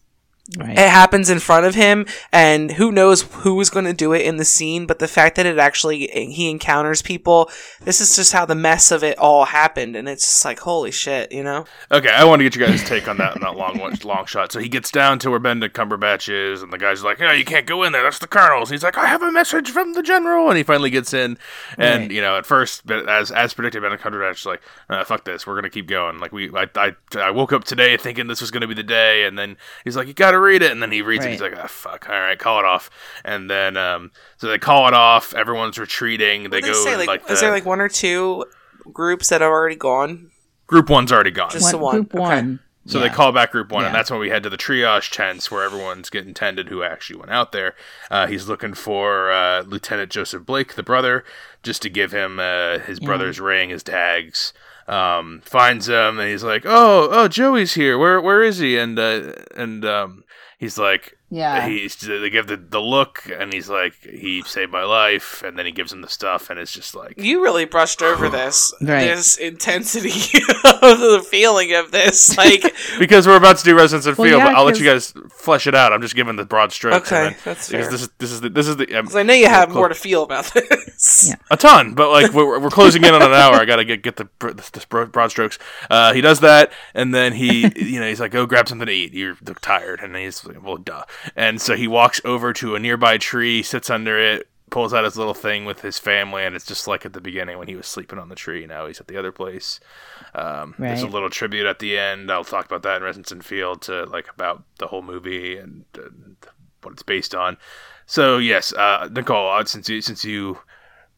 right 0.57 0.71
it 0.71 0.89
happens 0.89 1.29
in 1.29 1.39
front 1.39 1.65
of 1.65 1.73
him 1.73 2.05
and 2.31 2.73
who 2.73 2.91
knows 2.91 3.21
who 3.21 3.59
is 3.61 3.69
going 3.69 3.85
to 3.85 3.93
do 3.93 4.11
it 4.11 4.21
in 4.23 4.35
the 4.35 4.43
scene 4.43 4.85
but 4.85 4.99
the 4.99 5.07
fact 5.07 5.37
that 5.37 5.45
it 5.45 5.57
actually 5.57 6.07
he 6.07 6.49
encounters 6.49 7.01
people 7.01 7.49
this 7.85 8.01
is 8.01 8.15
just 8.17 8.33
how 8.33 8.45
the 8.45 8.53
mess 8.53 8.91
of 8.91 9.03
it 9.05 9.17
all 9.17 9.45
happened 9.45 9.95
and 9.95 10.09
it's 10.09 10.23
just 10.23 10.43
like 10.43 10.59
holy 10.59 10.91
shit 10.91 11.31
you 11.31 11.41
know 11.43 11.65
Okay, 11.91 12.09
I 12.09 12.23
want 12.25 12.39
to 12.39 12.43
get 12.43 12.55
you 12.55 12.65
guys' 12.65 12.83
take 12.83 13.07
on 13.07 13.17
that 13.17 13.35
on 13.35 13.41
that 13.41 13.55
long 13.55 13.77
long 14.03 14.25
shot. 14.25 14.51
So 14.51 14.59
he 14.59 14.67
gets 14.67 14.89
down 14.91 15.19
to 15.19 15.29
where 15.29 15.39
Benedict 15.39 15.75
Cumberbatch 15.75 16.27
is, 16.27 16.61
and 16.63 16.73
the 16.73 16.77
guy's 16.77 17.03
like, 17.03 17.19
"No, 17.19 17.31
you 17.31 17.45
can't 17.45 17.67
go 17.67 17.83
in 17.83 17.91
there. 17.91 18.01
That's 18.03 18.17
the 18.19 18.27
colonel's." 18.27 18.69
He's 18.71 18.81
like, 18.83 18.97
"I 18.97 19.05
have 19.05 19.21
a 19.21 19.31
message 19.31 19.69
from 19.69 19.93
the 19.93 20.01
general," 20.01 20.49
and 20.49 20.57
he 20.57 20.63
finally 20.63 20.89
gets 20.89 21.13
in. 21.13 21.37
And 21.77 22.03
Right. 22.03 22.11
you 22.11 22.21
know, 22.21 22.35
at 22.37 22.45
first, 22.47 22.85
but 22.87 23.07
as 23.07 23.31
as 23.31 23.53
predicted, 23.53 23.81
Benedict 23.83 24.03
Cumberbatch 24.03 24.39
is 24.39 24.45
like, 24.45 24.61
uh, 24.89 25.03
"Fuck 25.03 25.23
this, 25.25 25.45
we're 25.45 25.55
gonna 25.55 25.69
keep 25.69 25.87
going." 25.87 26.19
Like 26.19 26.31
we, 26.31 26.49
I, 26.55 26.67
I, 26.75 26.95
I 27.17 27.29
woke 27.31 27.53
up 27.53 27.63
today 27.63 27.95
thinking 27.97 28.27
this 28.27 28.41
was 28.41 28.49
gonna 28.51 28.67
be 28.67 28.73
the 28.73 28.81
day, 28.83 29.25
and 29.25 29.37
then 29.37 29.57
he's 29.83 29.95
like, 29.95 30.07
"You 30.07 30.13
got 30.13 30.32
to 30.33 30.39
read 30.39 30.61
it," 30.61 30.71
and 30.71 30.81
then 30.81 30.91
he 30.91 31.01
reads 31.01 31.25
it. 31.25 31.31
He's 31.31 31.41
like, 31.41 31.55
"Ah, 31.57 31.67
fuck, 31.67 32.09
all 32.09 32.19
right, 32.19 32.37
call 32.37 32.59
it 32.59 32.65
off." 32.65 32.89
And 33.23 33.49
then, 33.49 33.77
um, 33.77 34.11
so 34.37 34.47
they 34.47 34.57
call 34.59 34.87
it 34.87 34.93
off. 34.93 35.33
Everyone's 35.33 35.77
retreating. 35.79 36.43
They 36.49 36.57
What 36.57 36.63
do 36.65 36.73
go 36.73 36.83
say 36.83 36.93
in, 36.93 36.99
like, 36.99 37.07
like, 37.07 37.31
is 37.31 37.39
there 37.39 37.51
like 37.51 37.65
one 37.65 37.79
or 37.79 37.89
two 37.89 38.45
groups 38.91 39.29
that 39.29 39.41
have 39.41 39.49
already 39.51 39.75
gone 39.77 40.29
group 40.67 40.89
one's 40.89 41.11
already 41.11 41.31
gone. 41.31 41.51
Just 41.51 41.71
the 41.71 41.77
One- 41.77 41.83
one, 41.85 41.95
group 42.01 42.15
okay. 42.15 42.19
one 42.21 42.59
So 42.85 42.97
Yeah. 42.99 43.07
they 43.07 43.13
call 43.15 43.31
back 43.31 43.51
group 43.51 43.71
one, 43.71 43.85
and 43.85 43.95
that's 43.95 44.11
when 44.11 44.19
we 44.19 44.29
head 44.29 44.43
to 44.43 44.49
the 44.49 44.57
triage 44.57 45.09
tents 45.09 45.49
where 45.49 45.63
everyone's 45.63 46.09
getting 46.09 46.33
tended 46.33 46.67
who 46.67 46.83
actually 46.83 47.17
went 47.17 47.31
out 47.31 47.53
there. 47.53 47.75
Uh, 48.11 48.27
he's 48.27 48.49
looking 48.49 48.73
for 48.73 49.31
uh, 49.31 49.61
Lieutenant 49.61 50.11
Joseph 50.11 50.45
Blake, 50.45 50.73
the 50.75 50.83
brother, 50.83 51.23
just 51.61 51.81
to 51.83 51.89
give 51.89 52.11
him 52.11 52.39
uh, 52.41 52.79
his 52.79 52.99
brother's 52.99 53.39
ring, 53.39 53.69
his 53.69 53.83
tags. 53.83 54.51
Um, 54.87 55.41
finds 55.45 55.87
him, 55.87 56.19
and 56.19 56.29
he's 56.29 56.43
like, 56.43 56.63
"Oh, 56.65 57.07
oh, 57.11 57.27
Joey's 57.27 57.73
here. 57.73 57.97
Where, 57.97 58.19
where 58.19 58.43
is 58.43 58.57
he?" 58.57 58.77
And 58.77 58.99
uh, 58.99 59.31
and 59.55 59.85
um, 59.85 60.23
he's 60.57 60.77
like, 60.77 61.17
Yeah. 61.33 61.67
he's 61.67 61.95
they 61.97 62.29
give 62.29 62.47
the, 62.47 62.57
the 62.57 62.79
look 62.79 63.23
and 63.35 63.51
he's 63.53 63.69
like 63.69 63.95
he 64.03 64.41
saved 64.43 64.71
my 64.71 64.83
life 64.83 65.41
and 65.43 65.57
then 65.57 65.65
he 65.65 65.71
gives 65.71 65.91
him 65.91 66.01
the 66.01 66.07
stuff 66.09 66.49
and 66.49 66.59
it's 66.59 66.71
just 66.71 66.93
like 66.95 67.15
You 67.17 67.41
really 67.41 67.65
brushed 67.65 68.01
over 68.01 68.29
this, 68.39 68.73
Right. 68.81 69.05
this 69.05 69.37
intensity 69.37 70.09
of 70.63 70.99
the 70.99 71.25
feeling 71.29 71.73
of 71.73 71.91
this. 71.91 72.37
Like, 72.43 72.73
because 72.99 73.25
we're 73.25 73.37
about 73.37 73.57
to 73.59 73.63
do 73.63 73.75
Resonance 73.75 74.05
and 74.05 74.17
Well, 74.17 74.27
Feel, 74.27 74.37
yeah, 74.37 74.45
but 74.47 74.55
I'll 74.55 74.65
let 74.65 74.79
you 74.79 74.85
guys 74.85 75.13
flesh 75.31 75.65
it 75.67 75.73
out. 75.75 75.93
I'm 75.93 76.01
just 76.01 76.15
giving 76.15 76.35
the 76.35 76.45
broad 76.45 76.71
strokes. 76.71 77.11
Okay, 77.11 77.29
then- 77.29 77.35
that's 77.45 77.69
because 77.69 77.85
fair. 77.85 77.91
this 77.91 78.01
is 78.01 78.09
this 78.19 78.31
is 78.31 78.41
the, 78.41 78.49
this 78.49 78.67
is 78.67 78.75
the 78.77 78.93
um, 78.95 79.05
'cause 79.05 79.15
I 79.15 79.23
know 79.23 79.33
you 79.33 79.47
have 79.47 79.69
clo- 79.69 79.77
more 79.79 79.89
to 79.89 79.95
feel 79.95 80.23
about 80.23 80.51
this. 80.53 81.27
Yeah. 81.29 81.35
a 81.51 81.57
ton, 81.57 81.93
but 81.93 82.09
like 82.11 82.33
we're, 82.33 82.59
we're 82.59 82.69
closing 82.69 83.03
in 83.03 83.13
on 83.13 83.21
an 83.21 83.31
hour. 83.33 83.55
I 83.55 83.65
gotta 83.65 83.85
get 83.85 84.01
get 84.03 84.17
the 84.17 84.25
br- 84.25 84.51
this, 84.51 84.69
this 84.71 84.85
broad 84.85 85.29
strokes. 85.31 85.57
Uh, 85.89 86.13
he 86.13 86.21
does 86.21 86.41
that, 86.41 86.71
and 86.93 87.13
then 87.13 87.33
he 87.33 87.61
you 87.77 87.99
know 87.99 88.07
he's 88.07 88.19
like, 88.19 88.31
go 88.31 88.45
grab 88.45 88.67
something 88.67 88.87
to 88.87 88.93
eat. 88.93 89.13
You're 89.13 89.35
tired, 89.61 90.01
and 90.01 90.15
he's 90.15 90.43
like, 90.45 90.61
well, 90.63 90.77
duh. 90.77 91.03
And 91.35 91.61
so 91.61 91.75
he 91.75 91.87
walks 91.87 92.21
over 92.25 92.53
to 92.53 92.75
a 92.75 92.79
nearby 92.79 93.17
tree, 93.17 93.63
sits 93.63 93.89
under 93.89 94.19
it. 94.19 94.47
Pulls 94.69 94.91
out 94.93 95.03
his 95.03 95.17
little 95.17 95.35
thing 95.35 95.65
with 95.65 95.81
his 95.81 95.99
family, 95.99 96.43
and 96.43 96.55
it's 96.55 96.65
just 96.65 96.87
like 96.87 97.05
at 97.05 97.13
the 97.13 97.21
beginning 97.21 97.59
when 97.59 97.67
he 97.67 97.75
was 97.75 97.85
sleeping 97.85 98.17
on 98.17 98.29
the 98.29 98.35
tree. 98.35 98.65
Now 98.65 98.87
he's 98.87 98.99
at 98.99 99.07
the 99.07 99.17
other 99.17 99.31
place. 99.31 99.79
Um, 100.33 100.73
There's 100.79 101.03
a 101.03 101.07
little 101.07 101.29
tribute 101.29 101.67
at 101.67 101.77
the 101.77 101.95
end. 101.95 102.31
I'll 102.31 102.43
talk 102.43 102.65
about 102.65 102.81
that 102.81 102.97
in 102.97 103.03
Resonance 103.03 103.31
and 103.31 103.45
Field 103.45 103.83
to 103.83 104.05
like 104.05 104.27
about 104.33 104.63
the 104.79 104.87
whole 104.87 105.03
movie 105.03 105.57
and, 105.57 105.85
and 105.95 106.37
what 106.81 106.93
it's 106.93 107.03
based 107.03 107.35
on. 107.35 107.57
So 108.07 108.39
yes, 108.39 108.73
uh, 108.73 109.09
Nicole, 109.11 109.51
uh, 109.51 109.63
since 109.65 109.87
you 109.89 110.01
since 110.01 110.25
you 110.25 110.57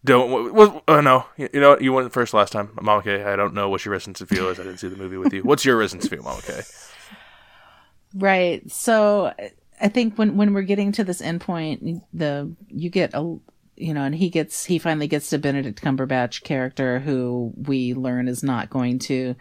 don't, 0.04 0.54
well, 0.54 0.84
oh 0.90 1.00
no, 1.00 1.26
you, 1.38 1.48
you 1.54 1.62
know 1.62 1.70
what? 1.72 1.82
you 1.82 1.94
went 1.94 2.12
first 2.12 2.34
last 2.34 2.52
time, 2.52 2.72
Mama 2.82 3.04
K. 3.04 3.24
I 3.24 3.38
don't 3.38 3.54
know 3.54 3.70
what 3.70 3.86
your 3.86 3.94
Resonance 3.94 4.20
and 4.20 4.30
Feel 4.30 4.50
is. 4.50 4.60
I 4.60 4.64
didn't 4.64 4.80
see 4.80 4.90
the 4.90 4.98
movie 4.98 5.18
with 5.18 5.34
you. 5.34 5.44
What's 5.44 5.64
your 5.64 5.78
Resonance 5.78 6.06
and 6.06 6.12
Feel, 6.12 6.24
Mama 6.24 6.42
K? 6.42 6.62
Right. 8.18 8.70
So 8.72 9.34
I 9.80 9.88
think 9.90 10.18
when 10.18 10.38
when 10.38 10.54
we're 10.54 10.62
getting 10.62 10.92
to 10.94 11.04
this 11.04 11.22
end 11.22 11.42
point, 11.42 12.02
the 12.14 12.54
you 12.70 12.90
get 12.90 13.12
a 13.14 13.38
you 13.78 13.94
know, 13.94 14.04
and 14.04 14.16
he 14.16 14.30
gets 14.30 14.66
he 14.66 14.80
finally 14.80 15.08
gets 15.08 15.30
to 15.30 15.38
Benedict 15.38 15.82
Cumberbatch 15.82 16.44
character 16.44 17.00
who 17.00 17.54
we 17.56 17.94
learn 17.94 18.28
is 18.28 18.44
not 18.44 18.70
going 18.70 19.00
to, 19.00 19.36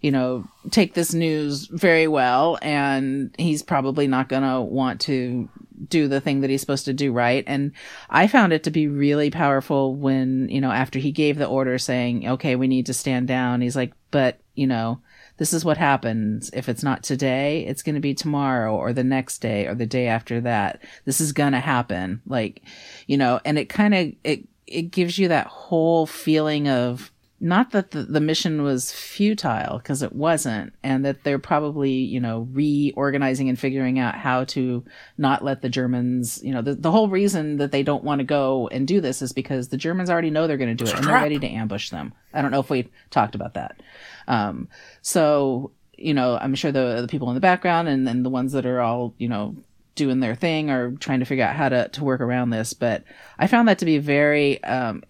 you 0.00 0.10
know, 0.10 0.44
take 0.70 0.94
this 0.94 1.12
news 1.12 1.66
very 1.66 2.08
well, 2.08 2.58
and 2.62 3.34
he's 3.38 3.62
probably 3.62 4.06
not 4.06 4.28
going 4.28 4.42
to 4.42 4.60
want 4.60 5.00
to 5.02 5.48
do 5.88 6.08
the 6.08 6.20
thing 6.20 6.40
that 6.40 6.50
he's 6.50 6.60
supposed 6.60 6.86
to 6.86 6.94
do 6.94 7.12
right. 7.12 7.44
And 7.46 7.72
I 8.08 8.26
found 8.26 8.52
it 8.52 8.62
to 8.64 8.70
be 8.70 8.86
really 8.86 9.30
powerful 9.30 9.94
when 9.94 10.48
you 10.48 10.60
know 10.60 10.70
after 10.70 10.98
he 10.98 11.12
gave 11.12 11.36
the 11.36 11.46
order 11.46 11.78
saying, 11.78 12.26
"Okay, 12.26 12.56
we 12.56 12.68
need 12.68 12.86
to 12.86 12.94
stand 12.94 13.28
down," 13.28 13.60
he's 13.60 13.76
like, 13.76 13.92
"But 14.10 14.40
you 14.54 14.66
know." 14.66 15.00
This 15.44 15.52
is 15.52 15.62
what 15.62 15.76
happens. 15.76 16.48
If 16.54 16.70
it's 16.70 16.82
not 16.82 17.02
today, 17.02 17.66
it's 17.66 17.82
going 17.82 17.96
to 17.96 18.00
be 18.00 18.14
tomorrow 18.14 18.74
or 18.74 18.94
the 18.94 19.04
next 19.04 19.42
day 19.42 19.66
or 19.66 19.74
the 19.74 19.84
day 19.84 20.06
after 20.06 20.40
that. 20.40 20.82
This 21.04 21.20
is 21.20 21.32
going 21.32 21.52
to 21.52 21.60
happen. 21.60 22.22
Like, 22.24 22.62
you 23.06 23.18
know, 23.18 23.38
and 23.44 23.58
it 23.58 23.68
kind 23.68 23.94
of, 23.94 24.12
it, 24.24 24.48
it 24.66 24.90
gives 24.90 25.18
you 25.18 25.28
that 25.28 25.46
whole 25.46 26.06
feeling 26.06 26.66
of 26.66 27.12
not 27.40 27.72
that 27.72 27.90
the, 27.90 28.04
the 28.04 28.22
mission 28.22 28.62
was 28.62 28.90
futile 28.90 29.76
because 29.76 30.00
it 30.00 30.14
wasn't 30.14 30.72
and 30.82 31.04
that 31.04 31.24
they're 31.24 31.38
probably, 31.38 31.92
you 31.92 32.20
know, 32.20 32.48
reorganizing 32.50 33.50
and 33.50 33.58
figuring 33.58 33.98
out 33.98 34.14
how 34.14 34.44
to 34.44 34.82
not 35.18 35.44
let 35.44 35.60
the 35.60 35.68
Germans, 35.68 36.42
you 36.42 36.54
know, 36.54 36.62
the, 36.62 36.74
the 36.74 36.90
whole 36.90 37.10
reason 37.10 37.58
that 37.58 37.70
they 37.70 37.82
don't 37.82 38.02
want 38.02 38.20
to 38.20 38.24
go 38.24 38.66
and 38.68 38.88
do 38.88 38.98
this 38.98 39.20
is 39.20 39.34
because 39.34 39.68
the 39.68 39.76
Germans 39.76 40.08
already 40.08 40.30
know 40.30 40.46
they're 40.46 40.56
going 40.56 40.74
to 40.74 40.84
do 40.84 40.90
it 40.90 40.96
and 40.96 41.04
they're 41.04 41.12
ready 41.12 41.38
to 41.38 41.46
ambush 41.46 41.90
them. 41.90 42.14
I 42.32 42.40
don't 42.40 42.50
know 42.50 42.60
if 42.60 42.70
we 42.70 42.88
talked 43.10 43.34
about 43.34 43.52
that. 43.52 43.78
Um, 44.26 44.68
so, 45.02 45.72
you 45.96 46.14
know, 46.14 46.36
I'm 46.40 46.54
sure 46.54 46.72
the, 46.72 47.00
the 47.00 47.08
people 47.08 47.28
in 47.28 47.34
the 47.34 47.40
background 47.40 47.88
and 47.88 48.06
then 48.06 48.22
the 48.22 48.30
ones 48.30 48.52
that 48.52 48.66
are 48.66 48.80
all, 48.80 49.14
you 49.18 49.28
know, 49.28 49.56
doing 49.94 50.20
their 50.20 50.34
thing 50.34 50.70
are 50.70 50.92
trying 50.92 51.20
to 51.20 51.26
figure 51.26 51.44
out 51.44 51.54
how 51.54 51.68
to, 51.68 51.88
to 51.88 52.04
work 52.04 52.20
around 52.20 52.50
this. 52.50 52.72
But 52.72 53.04
I 53.38 53.46
found 53.46 53.68
that 53.68 53.78
to 53.78 53.84
be 53.84 53.98
very, 53.98 54.62
um, 54.64 55.02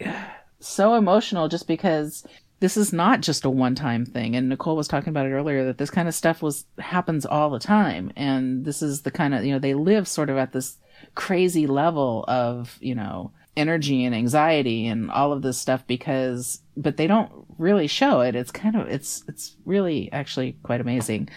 so 0.60 0.94
emotional 0.94 1.48
just 1.48 1.66
because 1.66 2.24
this 2.60 2.76
is 2.76 2.92
not 2.92 3.20
just 3.20 3.44
a 3.44 3.50
one 3.50 3.74
time 3.74 4.06
thing. 4.06 4.36
And 4.36 4.48
Nicole 4.48 4.76
was 4.76 4.86
talking 4.86 5.08
about 5.08 5.26
it 5.26 5.32
earlier 5.32 5.64
that 5.64 5.78
this 5.78 5.90
kind 5.90 6.06
of 6.06 6.14
stuff 6.14 6.42
was, 6.42 6.64
happens 6.78 7.26
all 7.26 7.50
the 7.50 7.58
time. 7.58 8.12
And 8.16 8.64
this 8.64 8.82
is 8.82 9.02
the 9.02 9.10
kind 9.10 9.34
of, 9.34 9.44
you 9.44 9.52
know, 9.52 9.58
they 9.58 9.74
live 9.74 10.06
sort 10.06 10.30
of 10.30 10.36
at 10.36 10.52
this 10.52 10.78
crazy 11.16 11.66
level 11.66 12.24
of, 12.28 12.78
you 12.80 12.94
know, 12.94 13.32
energy 13.56 14.04
and 14.04 14.14
anxiety 14.14 14.86
and 14.86 15.10
all 15.10 15.32
of 15.32 15.42
this 15.42 15.58
stuff 15.58 15.86
because 15.86 16.60
but 16.76 16.96
they 16.96 17.06
don't 17.06 17.30
really 17.58 17.86
show 17.86 18.22
it. 18.22 18.34
It's 18.34 18.50
kind 18.50 18.76
of 18.76 18.88
it's 18.88 19.22
it's 19.28 19.56
really 19.64 20.10
actually 20.12 20.56
quite 20.62 20.80
amazing. 20.80 21.28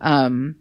Um 0.00 0.56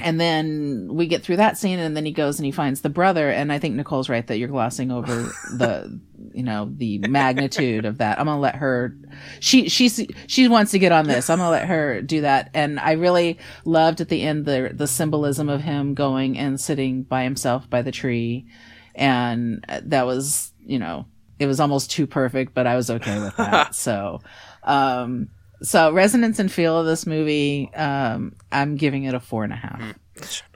and 0.00 0.18
then 0.18 0.88
we 0.90 1.06
get 1.06 1.22
through 1.22 1.36
that 1.36 1.58
scene 1.58 1.78
and 1.78 1.94
then 1.94 2.06
he 2.06 2.12
goes 2.12 2.38
and 2.38 2.46
he 2.46 2.50
finds 2.50 2.80
the 2.80 2.88
brother. 2.88 3.30
And 3.30 3.52
i 3.52 3.58
think 3.60 3.76
nicole's 3.76 4.08
right 4.08 4.26
that 4.26 4.38
you're 4.38 4.48
glossing 4.48 4.90
over 4.90 5.14
the 5.56 6.00
you 6.34 6.42
know 6.42 6.72
the 6.76 6.98
magnitude 6.98 7.84
of 7.84 7.98
that. 7.98 8.18
I'm 8.18 8.26
gonna 8.26 8.40
let 8.40 8.56
her 8.56 8.96
she 9.38 9.68
she's 9.68 10.04
she 10.26 10.48
wants 10.48 10.72
to 10.72 10.80
get 10.80 10.90
on 10.90 11.06
this. 11.06 11.30
I'm 11.30 11.38
gonna 11.38 11.50
let 11.50 11.68
her 11.68 12.02
do 12.02 12.22
that. 12.22 12.50
And 12.52 12.80
i 12.80 12.92
really 12.92 13.38
loved 13.64 14.00
at 14.00 14.08
the 14.08 14.22
end 14.22 14.44
the 14.44 14.72
the 14.74 14.88
symbolism 14.88 15.48
of 15.48 15.60
him 15.60 15.94
going 15.94 16.36
and 16.36 16.60
sitting 16.60 17.04
by 17.04 17.22
himself 17.22 17.70
by 17.70 17.82
the 17.82 17.92
tree 17.92 18.46
and 18.94 19.64
that 19.82 20.06
was 20.06 20.52
you 20.64 20.78
know 20.78 21.06
it 21.38 21.46
was 21.46 21.58
almost 21.60 21.90
too 21.90 22.06
perfect 22.06 22.54
but 22.54 22.66
i 22.66 22.76
was 22.76 22.88
okay 22.90 23.18
with 23.20 23.36
that. 23.36 23.74
So 23.74 24.20
um 24.62 25.28
so 25.62 25.92
resonance 25.92 26.38
and 26.38 26.50
feel 26.50 26.78
of 26.78 26.86
this 26.86 27.06
movie 27.06 27.72
um 27.74 28.34
i'm 28.50 28.76
giving 28.76 29.04
it 29.04 29.14
a 29.14 29.20
four 29.20 29.44
and 29.44 29.52
a 29.52 29.56
half. 29.56 29.80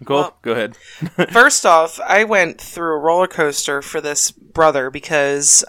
Nicole, 0.01 0.17
Well- 0.21 0.37
go 0.43 0.53
ahead. 0.53 0.77
First 1.33 1.65
off, 1.67 1.99
I 2.01 2.25
went 2.25 2.61
through 2.61 2.95
a 2.95 2.99
roller 2.99 3.27
coaster 3.27 3.81
for 3.83 4.01
this 4.01 4.31
brother 4.31 4.91
because 4.91 5.65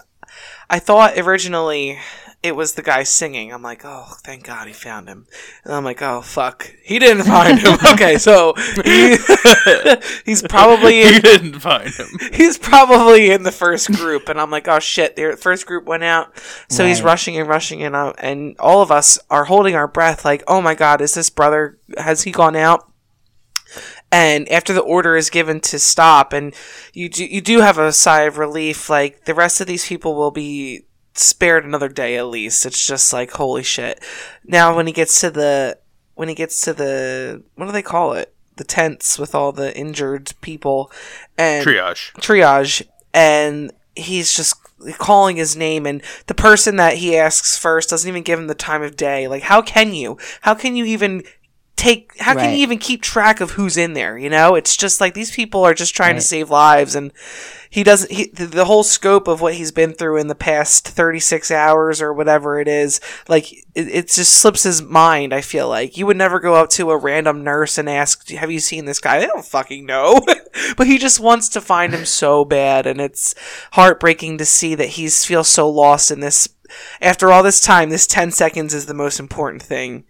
I 0.70 0.78
thought 0.78 1.16
originally 1.18 1.98
it 2.40 2.54
was 2.54 2.74
the 2.74 2.82
guy 2.82 3.02
singing. 3.02 3.52
I'm 3.52 3.62
like, 3.62 3.84
oh, 3.84 4.06
thank 4.22 4.44
God 4.44 4.68
he 4.68 4.72
found 4.72 5.08
him. 5.08 5.26
And 5.64 5.74
I'm 5.74 5.82
like, 5.82 6.00
oh, 6.02 6.20
fuck. 6.20 6.72
He 6.84 7.00
didn't 7.00 7.24
find 7.24 7.58
him. 7.58 7.78
okay, 7.92 8.16
so 8.16 8.54
he, 8.84 9.16
he's 10.24 10.42
probably 10.42 11.02
in, 11.02 11.20
didn't 11.20 11.58
find 11.58 11.90
him. 11.90 12.06
he's 12.32 12.56
probably 12.56 13.32
in 13.32 13.42
the 13.42 13.50
first 13.50 13.90
group. 13.92 14.28
And 14.28 14.40
I'm 14.40 14.52
like, 14.52 14.68
oh, 14.68 14.78
shit, 14.78 15.16
the 15.16 15.36
first 15.36 15.66
group 15.66 15.84
went 15.84 16.04
out. 16.04 16.32
So 16.68 16.86
he's 16.86 17.02
rushing 17.02 17.36
and 17.36 17.48
rushing 17.48 17.82
and, 17.82 17.96
uh, 17.96 18.12
and 18.18 18.56
all 18.60 18.82
of 18.82 18.92
us 18.92 19.18
are 19.30 19.46
holding 19.46 19.74
our 19.74 19.88
breath 19.88 20.24
like, 20.24 20.44
oh 20.46 20.60
my 20.60 20.76
God, 20.76 21.00
is 21.00 21.14
this 21.14 21.30
brother, 21.30 21.78
has 21.96 22.22
he 22.22 22.30
gone 22.30 22.56
out? 22.56 22.84
and 24.10 24.48
after 24.48 24.72
the 24.72 24.80
order 24.80 25.16
is 25.16 25.28
given 25.28 25.60
to 25.60 25.78
stop 25.78 26.32
and 26.32 26.54
you 26.94 27.10
do, 27.10 27.26
you 27.26 27.42
do 27.42 27.60
have 27.60 27.76
a 27.76 27.92
sigh 27.92 28.22
of 28.22 28.38
relief 28.38 28.88
like 28.88 29.26
the 29.26 29.34
rest 29.34 29.60
of 29.60 29.66
these 29.66 29.86
people 29.86 30.14
will 30.14 30.30
be 30.30 30.86
spared 31.18 31.64
another 31.64 31.88
day 31.88 32.16
at 32.16 32.26
least. 32.26 32.66
It's 32.66 32.86
just 32.86 33.12
like 33.12 33.32
holy 33.32 33.62
shit. 33.62 34.02
Now 34.44 34.74
when 34.74 34.86
he 34.86 34.92
gets 34.92 35.20
to 35.20 35.30
the 35.30 35.78
when 36.14 36.28
he 36.28 36.34
gets 36.34 36.60
to 36.62 36.72
the 36.72 37.42
what 37.54 37.66
do 37.66 37.72
they 37.72 37.82
call 37.82 38.12
it? 38.12 38.34
The 38.56 38.64
tents 38.64 39.18
with 39.18 39.34
all 39.34 39.52
the 39.52 39.76
injured 39.76 40.32
people 40.40 40.90
and 41.36 41.64
Triage. 41.64 42.12
triage. 42.14 42.82
And 43.14 43.72
he's 43.94 44.34
just 44.34 44.56
calling 44.98 45.36
his 45.36 45.56
name 45.56 45.86
and 45.86 46.02
the 46.26 46.34
person 46.34 46.76
that 46.76 46.98
he 46.98 47.16
asks 47.16 47.58
first 47.58 47.90
doesn't 47.90 48.08
even 48.08 48.22
give 48.22 48.38
him 48.38 48.46
the 48.46 48.54
time 48.54 48.82
of 48.82 48.96
day. 48.96 49.26
Like 49.28 49.42
how 49.42 49.62
can 49.62 49.94
you? 49.94 50.18
How 50.42 50.54
can 50.54 50.76
you 50.76 50.84
even 50.84 51.24
take 51.78 52.18
how 52.18 52.32
can 52.34 52.42
Right. 52.48 52.56
you 52.56 52.62
even 52.62 52.78
keep 52.78 53.00
track 53.02 53.40
of 53.40 53.52
who's 53.52 53.76
in 53.76 53.94
there 53.94 54.18
you 54.18 54.28
know? 54.28 54.54
It's 54.56 54.76
just 54.76 55.00
like 55.00 55.14
these 55.14 55.30
people 55.30 55.64
are 55.64 55.74
just 55.74 55.94
trying 55.96 56.16
to 56.16 56.20
save 56.20 56.50
lives 56.50 56.94
and 56.94 57.12
he 57.70 57.82
doesn't 57.84 58.10
he, 58.10 58.26
the, 58.28 58.46
the 58.46 58.64
whole 58.64 58.82
scope 58.82 59.28
of 59.28 59.40
what 59.40 59.54
he's 59.54 59.72
been 59.72 59.92
through 59.92 60.16
in 60.16 60.28
the 60.28 60.34
past 60.34 60.88
36 60.88 61.50
hours 61.50 62.00
or 62.02 62.12
whatever 62.12 62.58
it 62.60 62.66
is 62.66 62.98
like 63.28 63.52
it, 63.52 63.88
it 63.88 64.08
just 64.08 64.32
slips 64.32 64.62
his 64.64 64.82
mind 64.82 65.32
i 65.32 65.40
feel 65.40 65.68
like. 65.68 65.96
You 65.96 66.06
would 66.06 66.16
never 66.16 66.40
go 66.40 66.54
up 66.54 66.70
to 66.70 66.90
a 66.90 66.96
random 66.96 67.44
nurse 67.44 67.78
and 67.78 67.88
ask 67.88 68.28
have 68.30 68.50
you 68.50 68.60
seen 68.60 68.84
this 68.84 69.00
guy? 69.00 69.18
They 69.20 69.26
don't 69.26 69.44
fucking 69.44 69.86
know. 69.86 70.20
But 70.76 70.88
he 70.88 70.98
just 70.98 71.20
wants 71.20 71.48
to 71.50 71.60
find 71.60 71.94
him 71.94 72.04
so 72.04 72.44
bad 72.44 72.86
and 72.86 73.00
it's 73.00 73.34
heartbreaking 73.72 74.38
to 74.38 74.44
see 74.44 74.74
that 74.74 74.88
he's 74.90 75.24
feels 75.24 75.46
so 75.48 75.68
lost 75.70 76.10
in 76.10 76.18
this. 76.20 76.48
After 77.00 77.30
all 77.30 77.42
this 77.44 77.60
time 77.60 77.90
this 77.90 78.06
10 78.08 78.32
seconds 78.32 78.74
is 78.74 78.86
the 78.86 78.94
most 78.94 79.20
important 79.20 79.62
thing. 79.62 80.04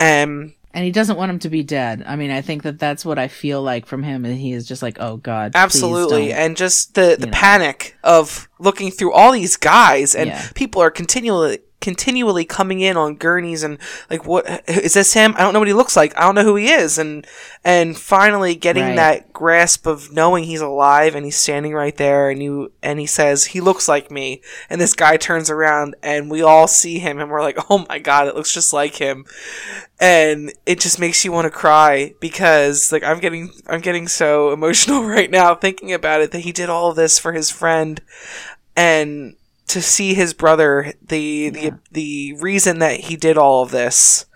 Um 0.00 0.54
and 0.74 0.84
he 0.84 0.90
doesn't 0.90 1.16
want 1.16 1.30
him 1.30 1.38
to 1.38 1.48
be 1.50 1.62
dead 1.62 2.02
i 2.06 2.16
mean 2.16 2.30
i 2.30 2.40
think 2.40 2.62
that 2.62 2.78
that's 2.78 3.04
what 3.04 3.18
i 3.18 3.28
feel 3.28 3.62
like 3.62 3.84
from 3.86 4.02
him 4.02 4.24
and 4.24 4.36
he 4.36 4.52
is 4.52 4.66
just 4.66 4.82
like 4.82 4.96
oh 5.00 5.16
god 5.18 5.52
Absolutely, 5.54 6.32
and 6.32 6.56
just 6.56 6.94
the 6.94 7.16
the 7.18 7.26
know. 7.26 7.32
panic 7.32 7.96
of 8.02 8.48
looking 8.58 8.90
through 8.90 9.12
all 9.12 9.32
these 9.32 9.56
guys, 9.56 10.14
and 10.14 10.28
Yeah. 10.28 10.48
people 10.54 10.80
are 10.82 10.90
continually 10.90 11.58
continually 11.82 12.46
coming 12.46 12.80
in 12.80 12.96
on 12.96 13.16
gurneys 13.16 13.62
and 13.62 13.76
like 14.08 14.24
what 14.24 14.46
is 14.66 14.94
this 14.94 15.12
him? 15.12 15.34
I 15.36 15.40
don't 15.42 15.52
know 15.52 15.58
what 15.58 15.68
he 15.68 15.74
looks 15.74 15.96
like. 15.96 16.16
I 16.16 16.22
don't 16.22 16.34
know 16.34 16.44
who 16.44 16.56
he 16.56 16.70
is. 16.70 16.96
And 16.96 17.26
and 17.64 17.98
finally 17.98 18.54
getting 18.54 18.84
Right. 18.84 18.96
that 18.96 19.32
grasp 19.32 19.86
of 19.86 20.12
knowing 20.12 20.44
he's 20.44 20.60
alive 20.62 21.14
and 21.14 21.24
he's 21.26 21.36
standing 21.36 21.74
right 21.74 21.96
there 21.96 22.30
and 22.30 22.42
you 22.42 22.72
and 22.82 22.98
he 22.98 23.06
says 23.06 23.44
he 23.46 23.60
looks 23.60 23.88
like 23.88 24.10
me. 24.10 24.40
And 24.70 24.80
this 24.80 24.94
guy 24.94 25.16
turns 25.18 25.50
around 25.50 25.96
and 26.02 26.30
we 26.30 26.40
all 26.40 26.66
see 26.68 26.98
him 26.98 27.18
and 27.18 27.30
we're 27.30 27.42
like 27.42 27.58
oh 27.70 27.84
my 27.88 27.98
god 27.98 28.28
it 28.28 28.34
looks 28.34 28.54
just 28.54 28.72
like 28.72 28.94
him. 28.96 29.26
And 30.00 30.52
it 30.66 30.80
just 30.80 30.98
makes 30.98 31.24
you 31.24 31.32
want 31.32 31.44
to 31.44 31.50
cry 31.50 32.14
because 32.20 32.90
like 32.92 33.04
i'm 33.04 33.20
getting 33.20 33.50
i'm 33.66 33.80
getting 33.80 34.08
so 34.08 34.52
emotional 34.56 35.04
right 35.04 35.30
now 35.30 35.54
thinking 35.54 35.92
about 35.92 36.20
it 36.22 36.30
that 36.32 36.40
he 36.40 36.52
did 36.52 36.70
all 36.70 36.90
of 36.90 36.96
this 36.96 37.18
for 37.18 37.32
his 37.32 37.50
friend. 37.50 38.00
And 38.76 39.36
to 39.72 39.80
see 39.80 40.12
his 40.12 40.34
brother 40.34 40.92
the 41.00 41.48
the 41.48 41.72
the 41.90 42.34
reason 42.38 42.78
that 42.78 43.00
he 43.00 43.16
did 43.16 43.38
all 43.38 43.62
of 43.62 43.70
this 43.70 44.26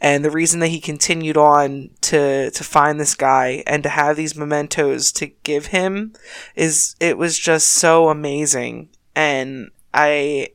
and 0.00 0.24
the 0.24 0.30
reason 0.30 0.60
that 0.60 0.68
he 0.68 0.80
continued 0.80 1.36
on 1.36 1.90
to 2.02 2.52
to 2.52 2.64
find 2.64 3.00
this 3.00 3.16
guy 3.16 3.64
and 3.66 3.82
to 3.82 3.88
have 3.88 4.16
these 4.16 4.36
mementos 4.36 5.10
to 5.10 5.26
give 5.26 5.66
him 5.66 6.12
is 6.54 6.94
it 7.00 7.18
was 7.18 7.36
just 7.38 7.68
so 7.68 8.08
amazing. 8.08 8.90
And 9.16 9.70
i 9.92 10.50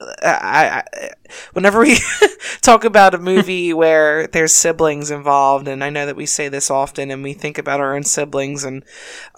I, 0.00 0.82
I 0.82 1.10
whenever 1.52 1.80
we 1.80 1.98
talk 2.62 2.84
about 2.84 3.14
a 3.14 3.18
movie 3.18 3.72
where 3.74 4.28
there's 4.28 4.52
siblings 4.54 5.10
involved 5.10 5.68
and 5.68 5.84
I 5.84 5.90
know 5.90 6.06
that 6.06 6.16
we 6.16 6.24
say 6.24 6.48
this 6.48 6.70
often 6.70 7.10
and 7.10 7.22
we 7.22 7.34
think 7.34 7.58
about 7.58 7.80
our 7.80 7.94
own 7.94 8.04
siblings 8.04 8.64
and 8.64 8.82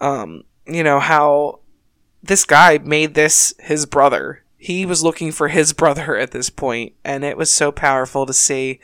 um 0.00 0.44
you 0.66 0.84
know 0.84 1.00
how 1.00 1.60
this 2.22 2.44
guy 2.44 2.78
made 2.78 3.14
this 3.14 3.54
his 3.60 3.86
brother. 3.86 4.42
He 4.56 4.84
was 4.84 5.02
looking 5.02 5.32
for 5.32 5.48
his 5.48 5.72
brother 5.72 6.16
at 6.16 6.32
this 6.32 6.50
point, 6.50 6.92
and 7.04 7.24
it 7.24 7.36
was 7.38 7.52
so 7.52 7.72
powerful 7.72 8.26
to 8.26 8.32
see. 8.34 8.78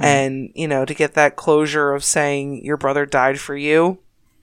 And, 0.00 0.50
you 0.54 0.66
know, 0.66 0.86
to 0.86 0.94
get 0.94 1.12
that 1.14 1.36
closure 1.36 1.92
of 1.92 2.02
saying 2.02 2.64
your 2.64 2.78
brother 2.78 3.04
died 3.04 3.38
for 3.38 3.54
you, 3.54 3.98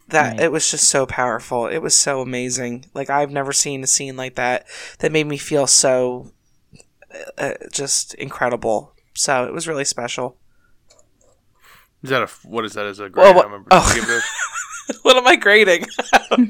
that 0.10 0.34
Right. 0.34 0.40
it 0.42 0.52
was 0.52 0.70
just 0.70 0.88
so 0.88 1.08
powerful. 1.08 1.66
It 1.66 1.80
was 1.80 1.98
so 1.98 2.22
amazing. 2.22 2.86
Like, 2.94 3.10
I've 3.10 3.32
never 3.32 3.52
seen 3.52 3.84
a 3.84 3.88
scene 3.88 4.16
like 4.16 4.36
that 4.36 4.68
that 5.00 5.12
made 5.12 5.26
me 5.26 5.38
feel 5.38 5.66
so 5.66 6.32
uh, 7.40 7.54
just 7.72 8.14
incredible. 8.16 8.94
So 9.16 9.46
it 9.46 9.54
was 9.54 9.68
really 9.68 9.86
special. 9.86 10.38
Is 12.04 12.12
that 12.12 12.22
a 12.22 12.28
what 12.44 12.64
is 12.66 12.74
that 12.74 12.86
as 12.86 13.00
a 13.00 13.10
grade? 13.10 13.34
Well, 13.34 13.42
I 13.42 13.46
remember. 13.46 13.70
oh. 13.72 14.22
Give 14.88 14.96
it 14.96 15.00
what 15.04 15.16
am 15.18 15.28
I 15.28 15.36
grading? 15.36 15.86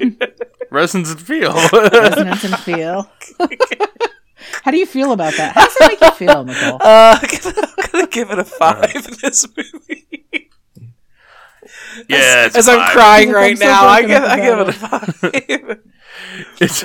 resonance 0.70 1.10
and 1.12 1.20
feel. 1.20 1.52
Resonance 1.72 2.44
and 2.44 2.56
feel. 2.58 3.10
How 4.62 4.70
do 4.70 4.76
you 4.78 4.86
feel 4.86 5.12
about 5.12 5.34
that? 5.36 5.54
How 5.54 5.64
does 5.66 5.76
it 5.80 5.88
make 5.88 6.00
you 6.00 6.10
feel, 6.12 6.44
Nicole? 6.44 6.78
Uh, 6.80 7.18
I'm 7.20 7.90
gonna 7.92 8.06
give 8.08 8.30
it 8.30 8.38
a 8.38 8.44
five 8.44 8.94
in 8.94 9.14
this 9.22 9.46
movie. 9.56 10.06
yeah, 12.08 12.46
it's 12.46 12.56
As 12.56 12.68
I'm 12.68 12.78
five. 12.78 12.92
crying 12.92 13.28
I'm 13.30 13.34
right 13.34 13.58
so 13.58 13.64
now, 13.64 13.86
I 13.86 14.02
give 14.02 14.22
I 14.22 14.36
give 14.36 14.58
it 14.60 14.68
a 14.68 14.72
five. 14.72 15.80
It's 16.60 16.84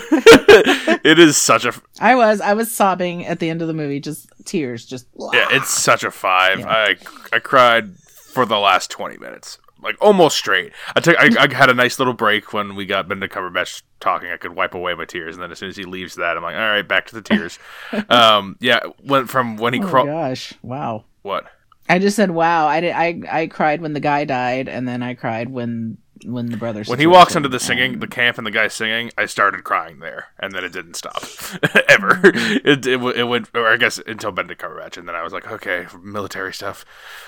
it 1.06 1.20
is 1.20 1.38
such 1.38 1.66
a 1.66 1.74
I 2.00 2.16
was 2.16 2.42
I 2.42 2.54
was 2.54 2.72
sobbing 2.72 3.26
at 3.26 3.40
the 3.40 3.50
end 3.50 3.62
of 3.62 3.68
the 3.68 3.74
movie, 3.74 4.00
just 4.00 4.28
tears, 4.46 4.86
just 4.86 5.08
yeah, 5.34 5.48
it's 5.52 5.70
such 5.70 6.04
a 6.04 6.12
five. 6.12 6.60
Yeah. 6.60 6.68
I 6.70 6.96
I 7.34 7.40
cried 7.40 7.98
for 7.98 8.46
the 8.46 8.58
last 8.58 8.90
twenty 8.92 9.18
minutes, 9.18 9.58
like 9.84 9.96
almost 10.02 10.38
straight. 10.38 10.74
I 10.96 11.00
took 11.00 11.18
I, 11.18 11.30
I 11.44 11.54
had 11.54 11.70
a 11.70 11.74
nice 11.74 12.00
little 12.00 12.14
break 12.14 12.54
when 12.54 12.76
we 12.76 12.86
got 12.86 13.08
Benedict 13.08 13.34
Cumberbatch 13.34 13.82
talking. 14.00 14.30
I 14.32 14.38
could 14.38 14.56
wipe 14.56 14.74
away 14.74 14.94
my 14.94 15.06
tears, 15.06 15.36
and 15.36 15.44
then 15.44 15.52
as 15.52 15.60
soon 15.60 15.70
as 15.70 15.76
he 15.78 15.84
leaves 15.86 16.16
that, 16.16 16.38
I'm 16.38 16.44
like, 16.44 16.56
all 16.56 16.62
right, 16.62 16.88
back 16.88 17.08
to 17.08 17.16
the 17.16 17.22
tears. 17.22 17.60
um, 18.10 18.58
yeah, 18.60 18.80
went 19.04 19.30
from 19.30 19.58
when 19.58 19.74
he 19.74 19.80
Oh 19.82 19.88
crawled. 19.88 20.08
gosh! 20.08 20.54
Wow. 20.62 21.06
what? 21.22 21.46
I 21.90 22.00
just 22.00 22.16
said 22.16 22.32
wow. 22.32 22.68
I 22.68 22.80
did. 22.80 22.92
I 22.94 23.22
I 23.30 23.48
cried 23.48 23.82
when 23.82 23.94
the 23.94 24.00
guy 24.00 24.24
died, 24.26 24.70
and 24.70 24.88
then 24.88 25.04
I 25.04 25.14
cried 25.14 25.50
when 25.50 25.98
when 26.26 26.48
the 26.52 26.58
brother. 26.58 26.84
When 26.86 27.00
he 27.00 27.08
walks 27.08 27.36
into 27.36 27.50
the 27.50 27.60
singing, 27.60 28.00
the 28.00 28.08
camp, 28.08 28.38
and 28.38 28.46
the 28.48 28.52
guy 28.52 28.68
singing, 28.68 29.12
I 29.18 29.26
started 29.26 29.64
crying 29.64 30.00
there, 30.00 30.28
and 30.40 30.54
then 30.54 30.64
it 30.64 30.72
didn't 30.74 30.96
stop 30.96 31.24
ever. 31.90 32.20
It, 32.24 32.86
it 32.86 33.02
it 33.02 33.24
went, 33.28 33.50
or 33.56 33.68
I 33.68 33.78
guess 33.78 34.00
until 34.06 34.32
Benedict 34.32 34.62
Cumberbatch, 34.62 34.98
and 34.98 35.08
then 35.08 35.16
I 35.16 35.24
was 35.24 35.34
like, 35.34 35.52
okay, 35.52 35.88
military 36.04 36.54
stuff, 36.54 36.86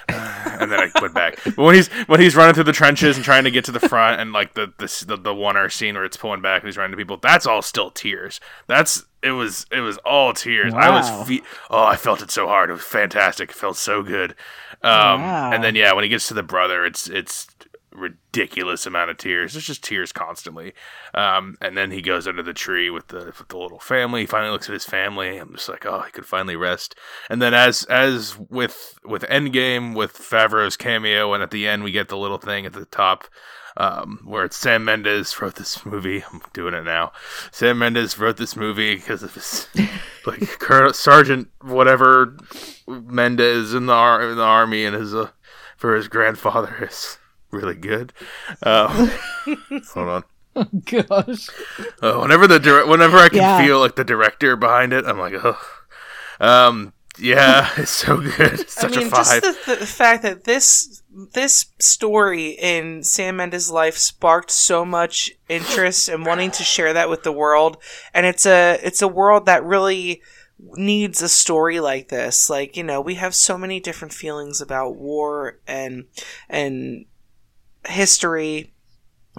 Uh, 0.09 0.57
and 0.61 0.71
then 0.71 0.79
I 0.79 0.89
went 1.01 1.13
back. 1.13 1.39
But 1.43 1.57
when 1.57 1.75
he's 1.75 1.87
when 2.07 2.19
he's 2.19 2.35
running 2.35 2.53
through 2.55 2.63
the 2.65 2.73
trenches 2.73 3.15
and 3.15 3.23
trying 3.25 3.43
to 3.45 3.51
get 3.51 3.65
to 3.65 3.71
the 3.71 3.79
front, 3.79 4.19
and 4.21 4.33
like 4.33 4.53
the 4.53 4.73
the 4.77 5.05
the, 5.07 5.17
the 5.17 5.33
one 5.35 5.57
hour 5.57 5.69
scene 5.69 5.95
where 5.95 6.05
it's 6.05 6.17
pulling 6.17 6.41
back 6.41 6.61
and 6.61 6.67
he's 6.67 6.77
running 6.77 6.91
to 6.91 6.97
people, 6.97 7.17
that's 7.17 7.45
all 7.45 7.61
still 7.61 7.91
tears. 7.91 8.39
That's 8.67 9.03
it 9.21 9.31
was 9.31 9.65
it 9.71 9.79
was 9.79 9.97
all 9.99 10.33
tears. 10.33 10.73
I 10.73 10.89
was 10.89 11.27
fe- 11.27 11.41
oh, 11.69 11.83
I 11.83 11.95
felt 11.95 12.21
it 12.21 12.29
so 12.31 12.47
hard. 12.47 12.69
It 12.69 12.73
was 12.73 12.83
fantastic. 12.83 13.49
It 13.51 13.55
felt 13.55 13.77
so 13.77 14.03
good. 14.03 14.35
Um, 14.81 15.21
Wow. 15.21 15.51
and 15.53 15.63
then 15.63 15.75
yeah, 15.75 15.93
when 15.93 16.03
he 16.03 16.09
gets 16.09 16.27
to 16.27 16.33
the 16.33 16.43
brother, 16.43 16.83
it's 16.85 17.07
it's 17.07 17.47
ridiculous 17.93 18.85
amount 18.85 19.11
of 19.11 19.17
tears. 19.17 19.55
It's 19.55 19.65
just 19.65 19.83
tears 19.83 20.11
constantly. 20.11 20.73
Um, 21.13 21.57
and 21.61 21.77
then 21.77 21.91
he 21.91 22.01
goes 22.01 22.27
under 22.27 22.43
the 22.43 22.53
tree 22.53 22.89
with 22.89 23.07
the 23.07 23.33
with 23.37 23.47
the 23.47 23.57
little 23.57 23.79
family. 23.79 24.21
He 24.21 24.27
finally 24.27 24.51
looks 24.51 24.69
at 24.69 24.73
his 24.73 24.85
family. 24.85 25.37
I'm 25.37 25.53
just 25.53 25.69
like, 25.69 25.85
oh, 25.85 26.01
he 26.01 26.11
could 26.11 26.25
finally 26.25 26.55
rest. 26.55 26.95
And 27.29 27.41
then 27.41 27.53
as 27.53 27.83
as 27.85 28.37
with 28.37 28.99
with 29.03 29.23
Endgame 29.23 29.95
with 29.95 30.13
Favreau's 30.13 30.77
cameo, 30.77 31.33
and 31.33 31.43
at 31.43 31.51
the 31.51 31.67
end 31.67 31.83
we 31.83 31.91
get 31.91 32.09
the 32.09 32.17
little 32.17 32.37
thing 32.37 32.65
at 32.65 32.73
the 32.73 32.85
top. 32.85 33.25
Um, 33.75 34.19
where 34.23 34.45
it's 34.45 34.55
Sam 34.55 34.85
Mendes 34.85 35.41
wrote 35.41 35.55
this 35.55 35.83
movie. 35.83 36.23
I'm 36.31 36.43
doing 36.53 36.75
it 36.75 36.83
now. 36.83 37.11
Sam 37.51 37.79
Mendes 37.79 38.19
wrote 38.19 38.37
this 38.37 38.55
movie 38.55 38.93
because 38.93 39.23
of 39.23 39.33
his 39.33 39.67
like 40.27 40.59
Colonel 40.59 40.93
Sergeant 40.93 41.47
whatever 41.59 42.37
Mendes 42.87 43.73
in 43.73 43.87
the 43.87 43.93
ar- 43.93 44.29
in 44.29 44.37
the 44.37 44.43
army 44.43 44.85
and 44.85 44.95
his 44.95 45.15
uh, 45.15 45.31
for 45.75 45.95
his 45.95 46.07
grandfather 46.07 46.87
is 46.89 47.17
really 47.53 47.75
good. 47.75 48.11
Uh, 48.61 49.09
hold 49.93 50.07
on. 50.09 50.23
Oh 50.55 50.67
gosh. 50.85 51.49
Uh, 52.01 52.17
whenever 52.19 52.47
the 52.47 52.59
dir- 52.59 52.85
whenever 52.85 53.17
I 53.17 53.29
can 53.29 53.39
Yeah. 53.39 53.63
feel 53.65 53.79
like 53.79 53.95
the 53.95 54.03
director 54.03 54.55
behind 54.55 54.93
it, 54.93 55.05
I'm 55.05 55.17
like, 55.17 55.33
oh, 55.43 55.57
um, 56.39 56.93
yeah, 57.17 57.69
it's 57.77 57.91
so 57.91 58.17
good. 58.17 58.59
It's 58.59 58.83
I 58.83 58.87
mean, 58.87 59.07
a 59.07 59.09
five. 59.09 59.41
just 59.41 59.65
the, 59.65 59.75
the 59.75 59.85
fact 59.85 60.21
that 60.23 60.43
this 60.45 61.01
this 61.33 61.67
story 61.79 62.49
in 62.51 63.03
Sam 63.03 63.37
Mendes' 63.37 63.69
life 63.71 63.97
sparked 63.97 64.51
so 64.51 64.83
much 64.85 65.31
interest 65.49 66.09
and 66.09 66.25
wanting 66.25 66.51
to 66.51 66.63
share 66.63 66.93
that 66.93 67.09
with 67.09 67.23
the 67.23 67.31
world, 67.31 67.77
and 68.13 68.25
it's 68.25 68.45
a 68.45 68.79
it's 68.83 69.01
a 69.01 69.07
world 69.07 69.45
that 69.47 69.63
really 69.63 70.21
needs 70.75 71.21
a 71.21 71.29
story 71.29 71.79
like 71.79 72.09
this. 72.09 72.49
Like 72.49 72.77
you 72.77 72.83
know, 72.83 73.01
we 73.01 73.15
have 73.15 73.35
so 73.35 73.57
many 73.57 73.79
different 73.79 74.13
feelings 74.13 74.61
about 74.61 74.95
war 74.95 75.59
and 75.67 76.05
and 76.49 77.05
history 77.87 78.71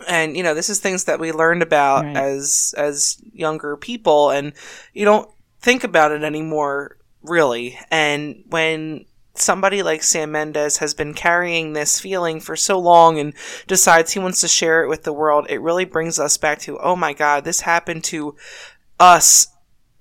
and 0.09 0.36
you 0.36 0.42
know 0.42 0.55
this 0.55 0.68
is 0.68 0.80
things 0.80 1.05
that 1.05 1.20
we 1.20 1.30
learned 1.32 1.62
about 1.62 2.05
Right. 2.05 2.16
as 2.16 2.74
as 2.76 3.16
younger 3.32 3.76
people 3.76 4.30
and 4.30 4.53
you 4.92 5.05
don't 5.05 5.28
think 5.61 5.84
about 5.84 6.12
it 6.12 6.22
anymore 6.24 6.97
really 7.22 7.78
and 7.90 8.42
when 8.49 9.07
somebody 9.36 9.82
like 9.82 10.03
Sam 10.03 10.30
Mendes 10.32 10.76
has 10.78 10.95
been 10.95 11.14
carrying 11.14 11.72
this 11.72 12.01
feeling 12.01 12.38
for 12.40 12.55
so 12.55 12.78
long 12.78 13.18
and 13.18 13.32
decides 13.66 14.12
he 14.12 14.18
wants 14.20 14.40
to 14.42 14.49
share 14.49 14.84
it 14.84 14.88
with 14.88 15.05
the 15.05 15.12
world 15.12 15.47
it 15.49 15.61
really 15.61 15.84
brings 15.84 16.18
us 16.18 16.36
back 16.36 16.59
to 16.61 16.78
oh 16.78 16.97
my 16.97 17.12
god 17.12 17.45
this 17.45 17.61
happened 17.61 18.05
to 18.05 18.36
us 19.01 19.49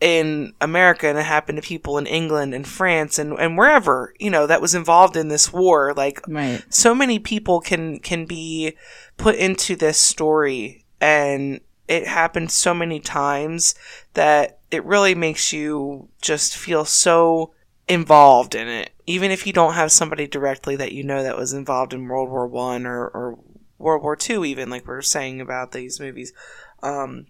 in 0.04 0.54
America 0.60 1.08
and 1.08 1.18
it 1.18 1.24
happened 1.24 1.56
to 1.56 1.66
people 1.66 1.97
in 1.97 2.06
England 2.06 2.54
and 2.54 2.68
France 2.68 3.18
and, 3.18 3.39
and 3.39 3.58
wherever, 3.58 4.14
you 4.20 4.30
know, 4.30 4.45
that 4.45 4.62
was 4.62 4.76
involved 4.76 5.16
in 5.16 5.30
this 5.30 5.54
war. 5.54 5.93
Like 5.95 6.20
Right. 6.28 6.62
so 6.68 6.93
many 6.93 7.20
people 7.20 7.62
can 7.62 7.99
can 7.99 8.26
be 8.26 8.76
put 9.16 9.36
into 9.36 9.78
this 9.78 9.97
story 9.97 10.84
and 10.99 11.62
it 11.88 12.06
happened 12.06 12.51
so 12.51 12.74
many 12.74 12.99
times 12.99 13.76
that 14.14 14.60
it 14.72 14.84
really 14.84 15.16
makes 15.16 15.54
you 15.54 16.10
just 16.22 16.58
feel 16.58 16.84
so 16.84 17.54
involved 17.88 18.56
in 18.56 18.68
it 18.68 18.91
even 19.06 19.32
if 19.32 19.45
you 19.45 19.51
don't 19.51 19.74
have 19.74 19.91
somebody 19.91 20.26
directly 20.26 20.78
that 20.78 20.93
you 20.93 21.04
know 21.04 21.22
that 21.22 21.38
was 21.38 21.51
involved 21.51 21.93
in 21.93 22.08
world 22.08 22.30
war 22.30 22.47
one 22.47 22.86
or, 22.86 23.08
or 23.08 23.38
world 23.78 24.01
war 24.01 24.16
two 24.16 24.45
even 24.45 24.70
like 24.70 24.88
we 24.88 24.93
are 24.93 25.01
saying 25.01 25.41
about 25.41 25.74
these 25.74 25.99
movies 25.99 26.32
um, 26.82 27.26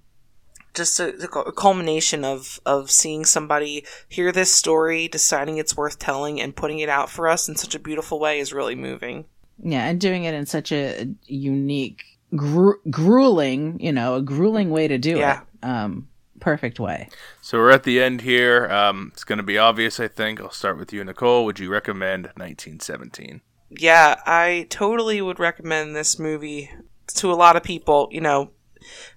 just 0.73 0.99
a, 0.99 1.09
a 1.39 1.51
culmination 1.51 2.23
of 2.25 2.59
of 2.65 2.89
seeing 2.89 3.25
somebody 3.25 3.85
hear 4.09 4.31
this 4.31 4.51
story 4.53 5.07
deciding 5.07 5.57
it's 5.57 5.77
worth 5.77 5.99
telling 5.99 6.41
and 6.41 6.55
putting 6.55 6.79
it 6.79 6.89
out 6.89 7.09
for 7.09 7.27
us 7.27 7.47
in 7.47 7.55
such 7.55 7.75
a 7.75 7.79
beautiful 7.79 8.19
way 8.19 8.39
is 8.39 8.51
really 8.53 8.75
moving 8.75 9.25
Yeah, 9.59 9.85
and 9.85 9.99
doing 10.01 10.23
it 10.23 10.33
in 10.33 10.45
such 10.45 10.71
a 10.71 11.07
unique, 11.25 12.03
gru- 12.35 12.81
grueling, 12.89 13.79
you 13.79 13.91
know, 13.91 14.15
a 14.15 14.21
grueling 14.21 14.69
way 14.71 14.87
to 14.87 14.97
do 14.97 15.17
Yeah. 15.17 15.41
it. 15.61 15.65
Um, 15.65 16.07
perfect 16.39 16.79
way. 16.79 17.07
So 17.41 17.57
we're 17.59 17.69
at 17.71 17.83
the 17.83 18.01
end 18.01 18.21
here. 18.21 18.67
Um, 18.69 19.11
it's 19.13 19.23
going 19.23 19.37
to 19.37 19.43
be 19.43 19.57
obvious, 19.57 19.99
I 19.99 20.07
think. 20.09 20.41
I'll 20.41 20.49
start 20.51 20.77
with 20.77 20.91
you, 20.91 21.03
Nicole. 21.03 21.45
Would 21.45 21.59
you 21.59 21.69
recommend 21.69 22.25
1917? 22.35 23.41
yeah, 23.75 24.15
I 24.25 24.67
totally 24.69 25.19
would 25.21 25.39
recommend 25.39 25.95
this 25.95 26.19
movie 26.19 26.69
to 27.15 27.31
a 27.31 27.33
lot 27.35 27.55
of 27.55 27.63
people. 27.63 28.07
You 28.11 28.21
know, 28.21 28.51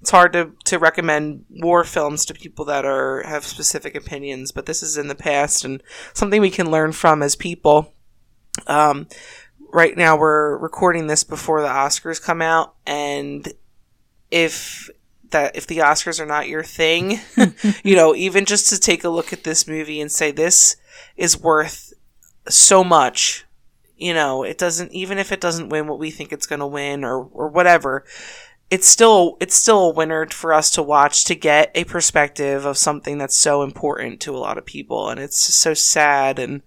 it's 0.01 0.11
hard 0.11 0.33
to, 0.35 0.53
to 0.65 0.79
recommend 0.79 1.45
war 1.51 1.85
films 1.85 2.25
to 2.27 2.35
people 2.35 2.65
that 2.67 2.85
are 2.85 3.23
have 3.25 3.45
specific 3.45 3.95
opinions, 3.95 4.53
but 4.53 4.67
this 4.67 4.83
is 4.83 4.97
in 4.97 5.09
the 5.09 5.15
past 5.15 5.65
and 5.65 5.83
something 6.13 6.41
we 6.41 6.51
can 6.51 6.71
learn 6.71 6.93
from 6.93 7.23
as 7.23 7.37
people. 7.37 7.93
Um, 8.67 9.09
right 9.73 9.97
now 9.97 10.17
we're 10.17 10.57
recording 10.57 11.07
this 11.07 11.25
before 11.25 11.61
the 11.61 11.69
Oscars 11.69 12.23
come 12.23 12.43
out, 12.43 12.75
and 12.87 13.53
if 14.31 14.91
that 15.31 15.57
if 15.57 15.67
the 15.67 15.79
Oscars 15.79 16.21
are 16.21 16.27
not 16.27 16.49
your 16.49 16.63
thing, 16.63 17.21
you 17.85 17.97
know, 17.97 18.15
even 18.15 18.45
just 18.45 18.71
to 18.71 18.79
take 18.79 19.05
a 19.05 19.09
look 19.09 19.33
at 19.33 19.45
this 19.45 19.67
movie 19.67 20.01
and 20.01 20.11
say 20.11 20.31
this 20.31 20.77
is 21.17 21.41
worth 21.41 21.93
so 22.49 22.85
much, 22.85 23.45
you 23.97 24.15
know, 24.15 24.43
it 24.43 24.59
doesn't 24.59 24.93
even 24.93 25.19
if 25.19 25.33
it 25.33 25.41
doesn't 25.41 25.69
win 25.69 25.87
what 25.87 25.99
we 25.99 26.11
think 26.11 26.33
it's 26.33 26.47
going 26.47 26.61
to 26.61 26.67
win 26.67 27.05
or 27.05 27.25
or 27.25 27.49
whatever, 27.49 28.05
it's 28.71 28.87
still 28.87 29.37
it's 29.41 29.55
still 29.55 29.91
a 29.91 29.93
winner 29.93 30.27
for 30.27 30.53
us 30.53 30.71
to 30.73 30.83
watch 30.83 31.25
to 31.25 31.35
get 31.35 31.71
a 31.75 31.85
perspective 31.85 32.65
of 32.65 32.77
something 32.77 33.19
that's 33.19 33.37
so 33.37 33.63
important 33.63 34.21
to 34.21 34.35
a 34.35 34.39
lot 34.39 34.59
of 34.59 34.67
people 34.67 35.09
and 35.09 35.21
it's 35.21 35.47
just 35.47 35.61
so 35.61 35.73
sad 35.75 36.39
and 36.39 36.63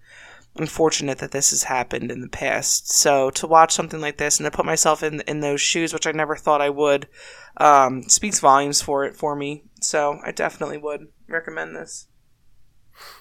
unfortunate 0.56 1.18
that 1.18 1.30
this 1.30 1.50
has 1.50 1.64
happened 1.64 2.10
in 2.10 2.20
the 2.20 2.28
past. 2.28 2.90
So 2.90 3.30
to 3.30 3.46
watch 3.46 3.72
something 3.72 4.00
like 4.00 4.18
this 4.18 4.38
and 4.38 4.44
to 4.44 4.50
put 4.50 4.66
myself 4.66 5.02
in 5.02 5.20
in 5.22 5.40
those 5.40 5.60
shoes, 5.60 5.92
which 5.92 6.06
I 6.06 6.12
never 6.12 6.36
thought 6.36 6.60
I 6.60 6.70
would, 6.70 7.08
um, 7.56 8.02
speaks 8.04 8.40
volumes 8.40 8.82
for 8.82 9.04
it 9.04 9.16
for 9.16 9.36
me. 9.36 9.64
So 9.80 10.18
I 10.24 10.32
definitely 10.32 10.78
would 10.78 11.08
recommend 11.28 11.76
this. 11.76 12.08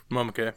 Mama 0.10 0.32
K. 0.32 0.52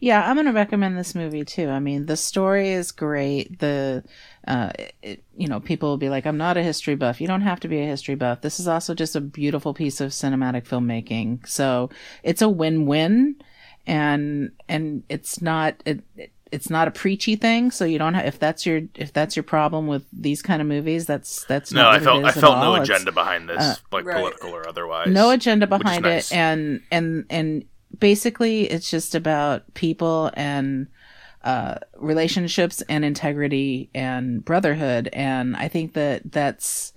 Yeah, 0.00 0.28
I'm 0.28 0.36
going 0.36 0.46
to 0.46 0.52
recommend 0.52 0.96
this 0.96 1.14
movie 1.14 1.44
too. 1.44 1.68
I 1.68 1.80
mean, 1.80 2.06
the 2.06 2.16
story 2.16 2.70
is 2.70 2.92
great. 2.92 3.58
The, 3.58 4.04
uh, 4.46 4.70
it, 5.02 5.24
you 5.36 5.48
know, 5.48 5.58
people 5.58 5.88
will 5.88 5.96
be 5.96 6.08
like, 6.08 6.24
I'm 6.24 6.36
not 6.38 6.56
a 6.56 6.62
history 6.62 6.94
buff. 6.94 7.20
You 7.20 7.26
don't 7.26 7.40
have 7.40 7.58
to 7.60 7.68
be 7.68 7.80
a 7.80 7.86
history 7.86 8.14
buff. 8.14 8.40
This 8.40 8.60
is 8.60 8.68
also 8.68 8.94
just 8.94 9.16
a 9.16 9.20
beautiful 9.20 9.74
piece 9.74 10.00
of 10.00 10.12
cinematic 10.12 10.68
filmmaking. 10.68 11.48
So 11.48 11.90
it's 12.22 12.42
a 12.42 12.48
win-win 12.48 13.36
and, 13.88 14.52
and 14.68 15.02
it's 15.08 15.42
not, 15.42 15.82
it, 15.84 16.02
it 16.16 16.30
it's 16.50 16.70
not 16.70 16.88
a 16.88 16.90
preachy 16.90 17.36
thing, 17.36 17.70
so 17.70 17.84
you 17.84 17.98
don't 17.98 18.14
have 18.14 18.24
if 18.24 18.38
that's 18.38 18.64
your 18.64 18.80
if 18.94 19.12
that's 19.12 19.36
your 19.36 19.42
problem 19.42 19.86
with 19.86 20.06
these 20.10 20.40
kind 20.40 20.62
of 20.62 20.66
movies, 20.68 21.04
that's 21.04 21.44
that's 21.44 21.72
no. 21.74 21.82
not 21.82 21.94
I 21.96 21.98
felt 22.00 22.20
it 22.22 22.24
I 22.24 22.28
is 22.30 22.36
at 22.36 22.40
felt 22.40 22.56
all. 22.56 22.64
no 22.64 22.74
It's- 22.80 22.88
agenda 22.88 23.12
behind 23.12 23.50
this, 23.50 23.58
uh, 23.58 23.74
like 23.92 24.06
Right. 24.06 24.16
political 24.16 24.54
or 24.56 24.66
otherwise. 24.66 25.08
no 25.10 25.28
agenda 25.28 25.66
which 25.66 25.78
is 25.80 25.82
behind 25.82 26.04
nice. 26.04 26.32
it 26.32 26.36
and 26.38 26.80
and 26.90 27.26
and 27.28 27.64
basically 27.96 28.62
it's 28.70 28.90
just 28.90 29.14
about 29.14 29.74
people 29.74 30.30
and 30.34 30.88
uh 31.44 31.76
relationships 31.96 32.82
and 32.88 33.04
integrity 33.04 33.90
and 33.94 34.44
brotherhood. 34.44 35.08
And 35.12 35.56
i 35.56 35.68
think 35.68 35.94
that 35.94 36.32
that's 36.32 36.92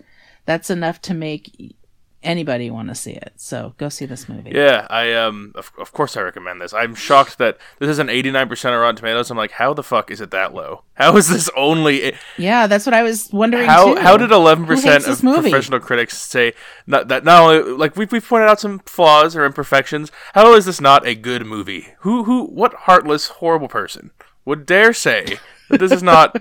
that's 0.46 0.70
enough 0.70 1.02
to 1.04 1.14
make 1.14 1.76
anybody 2.24 2.70
want 2.70 2.88
to 2.90 2.96
see 2.96 3.12
it 3.12 3.34
so 3.36 3.74
go 3.78 3.90
see 3.90 4.06
this 4.06 4.30
movie 4.30 4.52
Yeah, 4.54 4.86
I 4.90 5.14
um, 5.14 5.52
of, 5.56 5.72
of 5.80 5.92
course 5.92 6.16
I 6.16 6.22
recommend 6.22 6.62
this. 6.62 6.74
I'm 6.74 6.94
shocked 6.96 7.38
that 7.40 7.58
this 7.80 7.90
is 7.90 8.00
an 8.00 8.08
89% 8.08 8.52
of 8.74 8.80
Rotten 8.80 8.96
Tomatoes. 8.96 9.32
I'm 9.32 9.38
like, 9.38 9.52
how 9.52 9.74
the 9.74 9.84
fuck 9.84 10.12
is 10.12 10.22
it 10.22 10.32
that 10.32 10.54
low? 10.54 10.84
How 10.94 11.18
is 11.18 11.28
this 11.30 11.50
only? 11.56 12.14
yeah 12.38 12.68
that's 12.68 12.86
what 12.86 12.94
i 12.94 13.02
was 13.04 13.32
wondering 13.34 13.66
How 13.66 13.96
too. 13.96 14.00
how 14.02 14.18
did 14.18 14.30
11% 14.30 15.08
of 15.08 15.22
professional 15.44 15.80
critics 15.80 16.18
say 16.18 16.54
not, 16.86 17.08
that 17.08 17.24
not 17.24 17.42
only 17.42 17.72
like 17.74 17.96
we've 17.96 18.12
we've 18.12 18.26
pointed 18.28 18.50
out 18.50 18.60
some 18.60 18.80
flaws 18.80 19.36
or 19.36 19.46
imperfections? 19.46 20.12
How 20.34 20.54
is 20.54 20.66
this 20.66 20.80
not 20.82 21.06
a 21.08 21.16
good 21.16 21.46
movie? 21.46 21.88
Who 22.00 22.24
who 22.26 22.46
what 22.46 22.74
heartless 22.86 23.28
horrible 23.28 23.68
person 23.68 24.12
would 24.46 24.66
dare 24.66 24.94
say? 24.94 25.40
This 25.72 25.92
is 25.92 26.04
not. 26.04 26.36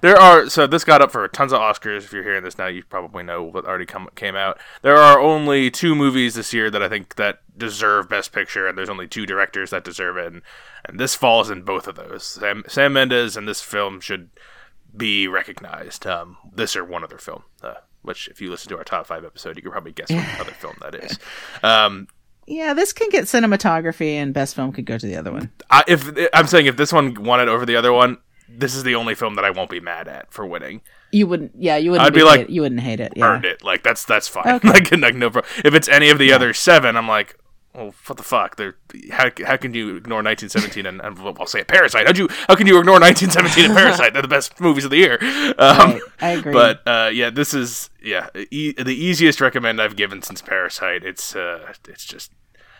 There 0.00 0.16
are 0.16 0.48
so 0.48 0.66
this 0.66 0.84
got 0.84 1.02
up 1.02 1.10
for 1.10 1.26
tons 1.28 1.52
of 1.52 1.60
Oscars. 1.60 2.04
If 2.04 2.12
you're 2.12 2.22
hearing 2.22 2.44
this 2.44 2.58
now, 2.58 2.66
you 2.66 2.82
probably 2.84 3.22
know 3.22 3.42
what 3.42 3.64
already 3.64 3.86
come, 3.86 4.08
came 4.14 4.36
out. 4.36 4.58
There 4.82 4.96
are 4.96 5.20
only 5.20 5.70
two 5.70 5.94
movies 5.94 6.34
this 6.34 6.52
year 6.52 6.70
that 6.70 6.82
I 6.82 6.88
think 6.88 7.16
that 7.16 7.40
deserve 7.56 8.08
Best 8.08 8.32
Picture, 8.32 8.66
and 8.66 8.76
there's 8.76 8.88
only 8.88 9.06
two 9.08 9.26
directors 9.26 9.70
that 9.70 9.84
deserve 9.84 10.16
it, 10.16 10.32
and, 10.32 10.42
and 10.84 11.00
this 11.00 11.14
falls 11.14 11.50
in 11.50 11.62
both 11.62 11.86
of 11.86 11.94
those. 11.96 12.24
Sam, 12.24 12.64
Sam 12.68 12.92
Mendes 12.92 13.36
and 13.36 13.48
this 13.48 13.60
film 13.60 14.00
should 14.00 14.30
be 14.96 15.28
recognized. 15.28 16.06
Um, 16.06 16.36
this 16.52 16.76
or 16.76 16.84
one 16.84 17.04
other 17.04 17.18
film, 17.18 17.44
uh, 17.62 17.74
which 18.02 18.28
if 18.28 18.40
you 18.40 18.50
listen 18.50 18.68
to 18.70 18.78
our 18.78 18.84
top 18.84 19.06
five 19.06 19.24
episode, 19.24 19.56
you 19.56 19.62
can 19.62 19.72
probably 19.72 19.92
guess 19.92 20.10
what 20.10 20.40
other 20.40 20.52
film 20.52 20.76
that 20.80 20.94
is. 20.94 21.18
Um, 21.62 22.08
yeah 22.46 22.74
this 22.74 22.92
can 22.92 23.08
get 23.08 23.24
cinematography 23.24 24.12
and 24.12 24.32
best 24.32 24.54
film 24.54 24.70
could 24.70 24.86
go 24.86 24.96
to 24.96 25.06
the 25.06 25.16
other 25.16 25.32
one 25.32 25.50
I, 25.68 25.82
if 25.88 26.08
I'm 26.32 26.46
saying 26.46 26.66
if 26.66 26.76
this 26.76 26.92
one 26.92 27.24
won 27.24 27.40
it 27.40 27.48
over 27.48 27.66
the 27.66 27.74
other 27.74 27.92
one, 27.92 28.18
this 28.48 28.74
is 28.74 28.82
the 28.84 28.94
only 28.94 29.14
film 29.14 29.34
that 29.34 29.44
I 29.44 29.50
won't 29.50 29.70
be 29.70 29.80
mad 29.80 30.08
at 30.08 30.32
for 30.32 30.46
winning. 30.46 30.80
you 31.12 31.26
wouldn't 31.26 31.52
yeah 31.56 31.76
you 31.76 31.90
wouldn't 31.90 32.06
I'd 32.06 32.14
be 32.14 32.22
like, 32.22 32.42
it. 32.42 32.50
you 32.50 32.62
wouldn't 32.62 32.80
hate 32.80 33.00
it 33.00 33.12
yeah 33.16 33.26
Earned 33.26 33.44
it. 33.44 33.62
Like 33.64 33.82
that's 33.82 34.04
that's 34.04 34.28
fine. 34.28 34.46
Okay. 34.48 34.68
like, 34.68 34.90
like 34.96 35.14
no 35.14 35.30
problem. 35.30 35.52
If 35.64 35.74
it's 35.74 35.88
any 35.88 36.10
of 36.10 36.18
the 36.18 36.32
other 36.32 36.52
seven, 36.54 36.96
I'm 36.96 37.08
like. 37.08 37.36
Well, 37.74 37.92
what 38.06 38.16
the 38.16 38.22
fuck? 38.22 38.56
They're, 38.56 38.76
how, 39.10 39.30
how 39.44 39.58
can 39.58 39.74
you 39.74 39.96
ignore 39.96 40.22
1917 40.22 40.86
and, 40.86 40.98
and 41.02 41.18
I'll 41.38 41.46
say 41.46 41.62
Parasite? 41.62 42.06
How 42.06 42.14
you 42.14 42.26
how 42.48 42.54
can 42.54 42.66
you 42.66 42.78
ignore 42.78 42.98
1917 42.98 43.66
and 43.66 43.74
Parasite? 43.74 44.14
They're 44.14 44.22
the 44.22 44.28
best 44.28 44.58
movies 44.66 44.86
of 44.86 44.90
the 44.90 44.96
year. 44.96 45.18
Um, 45.20 45.92
Right, 45.92 46.00
I 46.20 46.30
agree. 46.30 46.54
But 46.54 46.80
uh, 46.86 47.10
yeah, 47.12 47.28
this 47.28 47.52
is 47.52 47.90
yeah 48.02 48.30
e- 48.50 48.72
the 48.72 48.94
easiest 48.94 49.42
recommend 49.42 49.82
I've 49.82 49.94
given 49.94 50.22
since 50.22 50.40
Parasite. 50.40 51.04
It's 51.04 51.36
uh, 51.36 51.74
it's 51.86 52.06
just 52.06 52.32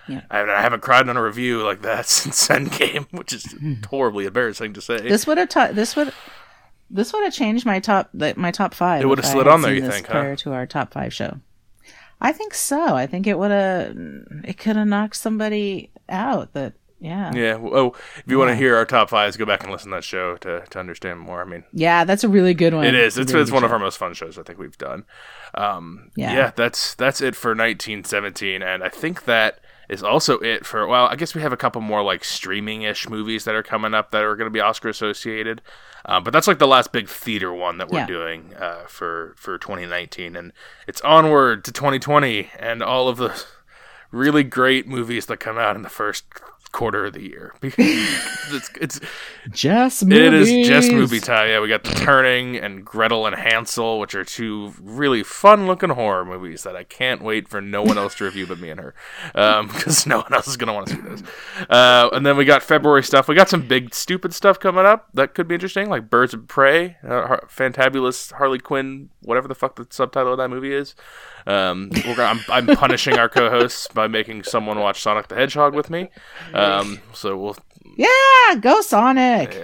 Yeah. 0.08 0.22
I, 0.30 0.42
I 0.42 0.60
haven't 0.60 0.82
cried 0.82 1.08
on 1.08 1.16
a 1.16 1.22
review 1.22 1.62
like 1.62 1.82
that 1.82 2.06
since 2.06 2.48
Endgame, 2.48 3.06
which 3.12 3.32
is 3.32 3.54
horribly 3.88 4.26
embarrassing 4.26 4.72
to 4.74 4.80
say. 4.80 5.00
This 5.00 5.26
would 5.26 5.38
have 5.38 5.48
ta- 5.48 5.72
this 5.72 5.96
would 5.96 6.12
this 6.90 7.12
would 7.12 7.24
have 7.24 7.32
changed 7.32 7.66
my 7.66 7.80
top 7.80 8.10
my 8.14 8.50
top 8.50 8.74
five. 8.74 9.02
It 9.02 9.06
would 9.06 9.18
have 9.18 9.26
slid 9.26 9.48
on 9.48 9.62
there, 9.62 9.74
you 9.74 9.88
think, 9.88 10.06
huh? 10.06 10.12
prior 10.12 10.36
to 10.36 10.52
our 10.52 10.66
top 10.66 10.92
five 10.92 11.12
show? 11.12 11.40
I 12.20 12.32
think 12.32 12.54
so. 12.54 12.94
I 12.94 13.06
think 13.06 13.26
it 13.26 13.38
would 13.38 13.50
have 13.50 13.96
it 14.44 14.58
could 14.58 14.76
have 14.76 14.86
knocked 14.86 15.16
somebody 15.16 15.90
out. 16.08 16.52
That 16.54 16.74
yeah. 17.00 17.32
yeah 17.34 17.40
yeah. 17.40 17.58
Oh, 17.60 17.94
if 18.16 18.24
you 18.26 18.38
want 18.38 18.50
to 18.50 18.56
hear 18.56 18.76
our 18.76 18.86
top 18.86 19.10
fives, 19.10 19.36
go 19.36 19.44
back 19.44 19.62
and 19.62 19.72
listen 19.72 19.90
to 19.90 19.96
that 19.96 20.04
show 20.04 20.36
to, 20.38 20.64
to 20.70 20.78
understand 20.78 21.20
more. 21.20 21.42
I 21.42 21.44
mean, 21.44 21.64
yeah, 21.72 22.04
that's 22.04 22.24
a 22.24 22.28
really 22.28 22.54
good 22.54 22.72
one. 22.72 22.86
it 22.86 22.94
is. 22.94 23.18
It's, 23.18 23.32
really 23.32 23.42
it's 23.42 23.50
one 23.50 23.64
of 23.64 23.72
our 23.72 23.78
most 23.78 23.98
fun 23.98 24.14
shows 24.14 24.38
I 24.38 24.42
think 24.42 24.58
we've 24.58 24.78
done. 24.78 25.04
Um, 25.54 26.10
yeah. 26.16 26.34
Yeah. 26.34 26.52
that's 26.56 26.94
that's 26.94 27.20
it 27.20 27.36
for 27.36 27.50
1917, 27.50 28.62
and 28.62 28.82
I 28.82 28.88
think 28.88 29.24
that 29.24 29.60
is 29.88 30.02
also 30.02 30.38
it 30.38 30.64
for. 30.66 30.86
Well, 30.86 31.06
I 31.06 31.16
guess 31.16 31.34
we 31.34 31.42
have 31.42 31.52
a 31.52 31.56
couple 31.56 31.80
more 31.80 32.02
like 32.02 32.24
streaming-ish 32.24 33.08
movies 33.08 33.44
that 33.44 33.54
are 33.54 33.62
coming 33.62 33.94
up 33.94 34.10
that 34.10 34.22
are 34.22 34.36
going 34.36 34.46
to 34.46 34.50
be 34.52 34.60
Oscar 34.60 34.88
associated. 34.88 35.62
Uh, 36.04 36.20
but 36.20 36.32
that's 36.32 36.46
like 36.46 36.58
the 36.58 36.66
last 36.68 36.92
big 36.92 37.08
theater 37.08 37.52
one 37.52 37.78
that 37.78 37.88
we're 37.88 37.98
Yeah. 38.00 38.06
doing 38.06 38.54
uh, 38.54 38.84
for 38.86 39.34
for 39.36 39.58
2019, 39.58 40.36
and 40.36 40.52
it's 40.86 41.00
onward 41.00 41.64
to 41.64 41.72
2020 41.72 42.50
and 42.58 42.82
all 42.82 43.08
of 43.08 43.16
the 43.16 43.44
really 44.12 44.44
great 44.44 44.86
movies 44.86 45.26
that 45.26 45.38
come 45.38 45.58
out 45.58 45.74
in 45.76 45.82
the 45.82 45.88
first 45.88 46.24
quarter 46.76 47.06
of 47.06 47.14
the 47.14 47.22
year. 47.22 47.54
it's, 47.62 48.70
it's 48.78 49.00
Just 49.50 50.02
it 50.02 50.08
movies. 50.08 50.50
is 50.50 50.68
just 50.68 50.92
movie 50.92 51.20
time. 51.20 51.48
Yeah, 51.48 51.60
we 51.60 51.68
got 51.68 51.84
The 51.84 51.94
Turning 51.94 52.56
and 52.56 52.84
Gretel 52.84 53.26
and 53.26 53.34
Hansel, 53.34 53.98
which 53.98 54.14
are 54.14 54.24
two 54.24 54.74
really 54.82 55.22
fun 55.22 55.66
looking 55.66 55.88
horror 55.88 56.26
movies 56.26 56.64
that 56.64 56.76
I 56.76 56.84
can't 56.84 57.22
wait 57.22 57.48
for 57.48 57.62
no 57.62 57.82
one 57.82 57.96
else 57.96 58.14
to 58.16 58.24
review 58.24 58.46
but 58.46 58.60
me 58.60 58.68
and 58.68 58.78
her, 58.78 58.94
because 59.32 60.06
no 60.06 60.18
one 60.18 60.34
else 60.34 60.48
is 60.48 60.58
gonna 60.58 60.74
want 60.74 60.88
to 60.88 60.94
see 60.96 61.00
those. 61.00 61.22
Uh, 61.70 62.10
and 62.12 62.26
then 62.26 62.36
we 62.36 62.44
got 62.44 62.62
February 62.62 63.02
stuff. 63.02 63.26
We 63.26 63.34
got 63.34 63.48
some 63.48 63.66
big 63.66 63.94
stupid 63.94 64.34
stuff 64.34 64.60
coming 64.60 64.84
up 64.84 65.08
that 65.14 65.34
could 65.34 65.48
be 65.48 65.54
interesting, 65.54 65.88
like 65.88 66.10
Birds 66.10 66.34
of 66.34 66.46
Prey, 66.46 66.98
uh, 67.02 67.38
Fantabulous 67.48 68.32
Harley 68.32 68.58
Quinn, 68.58 69.08
whatever 69.22 69.48
the 69.48 69.54
fuck 69.54 69.76
the 69.76 69.86
subtitle 69.88 70.32
of 70.32 70.38
that 70.38 70.50
movie 70.50 70.74
is. 70.74 70.94
Um, 71.46 71.90
we're 72.06 72.16
gonna, 72.16 72.40
I'm, 72.50 72.66
I'm 72.68 72.76
punishing 72.76 73.18
our 73.18 73.28
co-hosts 73.28 73.88
by 73.94 74.08
making 74.08 74.42
someone 74.42 74.78
watch 74.80 75.00
Sonic 75.00 75.28
the 75.28 75.36
Hedgehog 75.36 75.74
with 75.74 75.90
me. 75.90 76.08
Um, 76.52 77.00
so 77.12 77.36
we'll, 77.36 77.56
Yeah, 77.96 78.54
go 78.60 78.80
Sonic. 78.80 79.54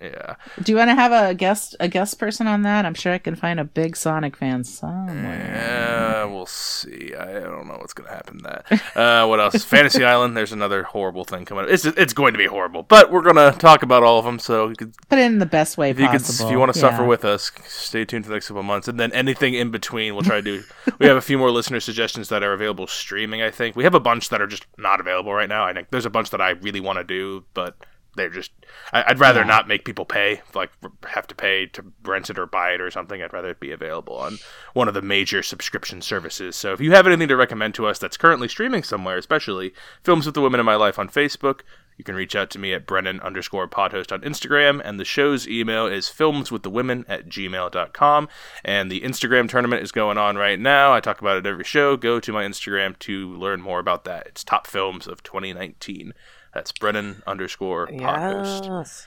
Yeah, 0.00 0.08
yeah. 0.08 0.34
Do 0.62 0.72
you 0.72 0.76
want 0.78 0.90
to 0.90 0.94
have 0.94 1.12
a 1.12 1.34
guest 1.34 1.76
a 1.80 1.88
guest 1.88 2.18
person 2.18 2.46
on 2.46 2.62
that? 2.62 2.84
I'm 2.86 2.94
sure 2.94 3.12
I 3.12 3.18
can 3.18 3.34
find 3.36 3.60
a 3.60 3.64
big 3.64 3.96
Sonic 3.96 4.36
fan 4.36 4.64
somewhere. 4.64 5.52
Yeah, 5.54 6.24
we'll 6.24 6.46
see. 6.46 7.14
I 7.18 7.32
don't 7.40 7.66
know 7.68 7.74
what's 7.78 7.92
gonna 7.92 8.10
happen 8.10 8.38
that. 8.44 8.96
Uh, 8.96 9.26
what 9.26 9.40
else? 9.40 9.62
Fantasy 9.64 10.04
Island. 10.04 10.36
There's 10.36 10.52
another 10.52 10.82
horrible 10.82 11.24
thing 11.24 11.44
coming 11.44 11.64
up. 11.64 11.70
It's 11.70 11.84
it's 11.84 12.12
going 12.12 12.32
to 12.32 12.38
be 12.38 12.46
horrible, 12.46 12.82
but 12.82 13.10
we're 13.12 13.22
gonna 13.22 13.52
talk 13.52 13.82
about 13.82 14.02
all 14.02 14.18
of 14.18 14.24
them. 14.24 14.38
So 14.38 14.68
you 14.68 14.76
could, 14.76 14.94
Put 15.08 15.18
it 15.18 15.22
in 15.22 15.38
the 15.38 15.46
best 15.46 15.78
way 15.78 15.90
if 15.90 15.98
you 15.98 16.06
could, 16.08 16.20
possible. 16.20 16.46
if 16.46 16.52
you 16.52 16.58
want 16.58 16.72
to 16.72 16.78
suffer 16.78 17.04
with 17.04 17.24
us, 17.24 17.50
stay 17.66 18.04
tuned 18.04 18.24
for 18.24 18.30
the 18.30 18.36
next 18.36 18.48
couple 18.48 18.60
of 18.60 18.66
months, 18.66 18.88
and 18.88 18.98
then 18.98 19.12
anything 19.12 19.54
in 19.54 19.70
between, 19.70 20.14
we'll 20.14 20.22
try 20.24 20.36
to 20.36 20.42
do. 20.42 20.62
we 20.98 21.06
have 21.06 21.16
a 21.16 21.20
few 21.22 21.38
more 21.38 21.50
listener 21.50 21.80
suggestions 21.80 22.28
that 22.28 22.42
are 22.42 22.52
available 22.52 22.86
streaming. 22.86 23.42
I 23.42 23.50
think 23.50 23.76
we 23.76 23.84
have 23.84 23.94
a 23.94 24.00
bunch 24.00 24.28
that 24.30 24.40
are 24.40 24.46
just 24.46 24.66
not 24.78 25.00
available 25.00 25.32
right 25.32 25.48
now. 25.48 25.64
I 25.64 25.72
think 25.72 25.90
there's 25.90 26.06
a 26.06 26.10
bunch 26.10 26.30
that 26.30 26.40
I 26.40 26.50
really 26.50 26.80
want 26.80 26.98
to 26.98 27.04
do, 27.04 27.44
but 27.54 27.76
they're 28.20 28.30
just. 28.30 28.52
I, 28.92 29.04
I'd 29.08 29.18
rather 29.18 29.40
Yeah. 29.40 29.46
not 29.46 29.66
make 29.68 29.84
people 29.84 30.04
pay, 30.04 30.42
like 30.54 30.70
have 31.08 31.26
to 31.28 31.34
pay 31.34 31.66
to 31.66 31.84
rent 32.04 32.30
it 32.30 32.38
or 32.38 32.46
buy 32.46 32.70
it 32.72 32.80
or 32.80 32.90
something. 32.90 33.22
I'd 33.22 33.32
rather 33.32 33.50
it 33.50 33.60
be 33.60 33.72
available 33.72 34.16
on 34.16 34.38
one 34.74 34.88
of 34.88 34.94
the 34.94 35.02
major 35.02 35.42
subscription 35.42 36.02
services. 36.02 36.54
So 36.56 36.72
if 36.72 36.80
you 36.80 36.92
have 36.92 37.06
anything 37.06 37.28
to 37.28 37.36
recommend 37.36 37.74
to 37.74 37.86
us 37.86 37.98
that's 37.98 38.16
currently 38.16 38.48
streaming 38.48 38.82
somewhere, 38.82 39.16
especially 39.16 39.72
Films 40.04 40.26
with 40.26 40.34
the 40.34 40.40
Women 40.42 40.60
in 40.60 40.66
My 40.66 40.76
Life 40.76 40.98
on 40.98 41.08
Facebook, 41.08 41.60
You 41.96 42.04
can 42.04 42.14
reach 42.14 42.34
out 42.34 42.48
to 42.50 42.58
me 42.58 42.72
at 42.72 42.86
Brendan 42.86 43.20
underscore 43.20 43.68
podhost 43.68 44.10
on 44.10 44.22
Instagram, 44.22 44.80
and 44.82 44.98
the 44.98 45.04
show's 45.04 45.46
email 45.46 45.86
is 45.86 46.06
filmswiththewomen 46.08 47.04
at 47.08 47.28
gmail.com. 47.28 48.28
And 48.64 48.90
the 48.90 49.02
Instagram 49.02 49.50
tournament 49.50 49.82
is 49.82 49.92
going 49.92 50.16
on 50.16 50.36
right 50.36 50.58
now. 50.58 50.94
I 50.94 51.00
talk 51.00 51.20
about 51.20 51.36
it 51.36 51.44
every 51.46 51.64
show. 51.64 51.98
Go 51.98 52.18
to 52.18 52.32
my 52.32 52.44
Instagram 52.44 52.98
to 53.00 53.28
learn 53.36 53.60
more 53.60 53.80
about 53.80 54.04
that. 54.04 54.26
It's 54.28 54.42
top 54.44 54.66
films 54.66 55.06
of 55.06 55.22
2019. 55.22 56.14
That's 56.52 56.72
Brendan 56.72 57.22
underscore 57.26 57.86
podhost. 57.86 58.66
Yes. 58.66 59.06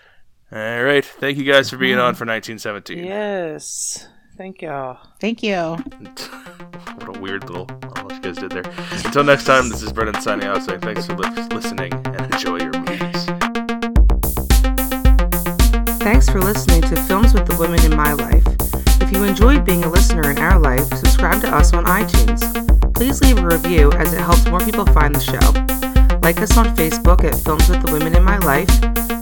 All 0.52 0.84
right. 0.84 1.04
Thank 1.04 1.38
you 1.38 1.44
guys 1.44 1.70
for 1.70 1.78
being 1.78 1.98
on 1.98 2.14
mm-hmm. 2.14 2.24
for 2.24 2.26
1917. 2.26 3.04
Yes. 3.04 4.08
Thank 4.38 4.62
y'all. 4.62 5.00
Thank 5.20 5.44
you. 5.44 5.56
what 6.96 7.18
a 7.18 7.20
weird 7.20 7.48
little 7.50 7.66
what 7.66 8.14
you 8.14 8.20
guys 8.22 8.38
did 8.38 8.52
there. 8.52 8.64
Until 9.06 9.24
next 9.24 9.46
time, 9.46 9.70
this 9.70 9.82
is 9.82 9.92
Brendan 9.94 10.22
signing 10.22 10.48
out 10.48 10.64
saying 10.64 10.80
thanks 10.82 11.06
for 11.06 11.16
li- 11.16 11.30
listening 11.52 11.94
and 11.94 12.34
enjoy 12.34 12.58
your 12.58 12.74
movies. 12.74 13.26
Thanks 16.02 16.30
for 16.30 16.42
listening 16.42 16.82
to 16.82 17.02
Films 17.04 17.34
with 17.34 17.46
the 17.46 17.56
Women 17.60 17.84
in 17.86 17.96
My 17.96 18.14
Life. 18.14 18.44
If 19.02 19.12
you 19.12 19.24
enjoyed 19.24 19.66
being 19.66 19.84
a 19.84 19.90
listener 19.90 20.32
in 20.32 20.38
our 20.40 20.60
life, 20.60 20.86
subscribe 20.86 21.42
to 21.42 21.56
us 21.56 21.74
on 21.74 21.86
iTunes. 21.86 22.94
Please 22.96 23.22
leave 23.22 23.38
a 23.38 23.46
review 23.46 23.92
as 23.94 24.14
it 24.14 24.20
helps 24.20 24.46
more 24.48 24.60
people 24.60 24.86
find 24.88 25.14
the 25.14 25.20
show. 25.20 25.93
Like 26.24 26.42
us 26.42 26.58
on 26.58 26.74
Facebook 26.78 27.26
at 27.26 27.36
Films 27.36 27.68
with 27.68 27.86
the 27.86 27.92
Women 27.92 28.16
in 28.16 28.24
My 28.24 28.38
Life. 28.40 28.70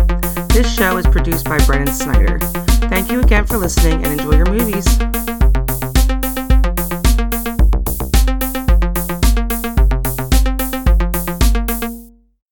This 0.49 0.69
show 0.75 0.97
is 0.97 1.07
produced 1.07 1.45
by 1.45 1.57
Brendan 1.65 1.93
Snyder. 1.93 2.39
Thank 2.89 3.09
you 3.09 3.21
again 3.21 3.45
for 3.45 3.57
listening 3.57 4.03
and 4.03 4.19
enjoy 4.19 4.35
your 4.35 4.51
movies. 4.51 4.85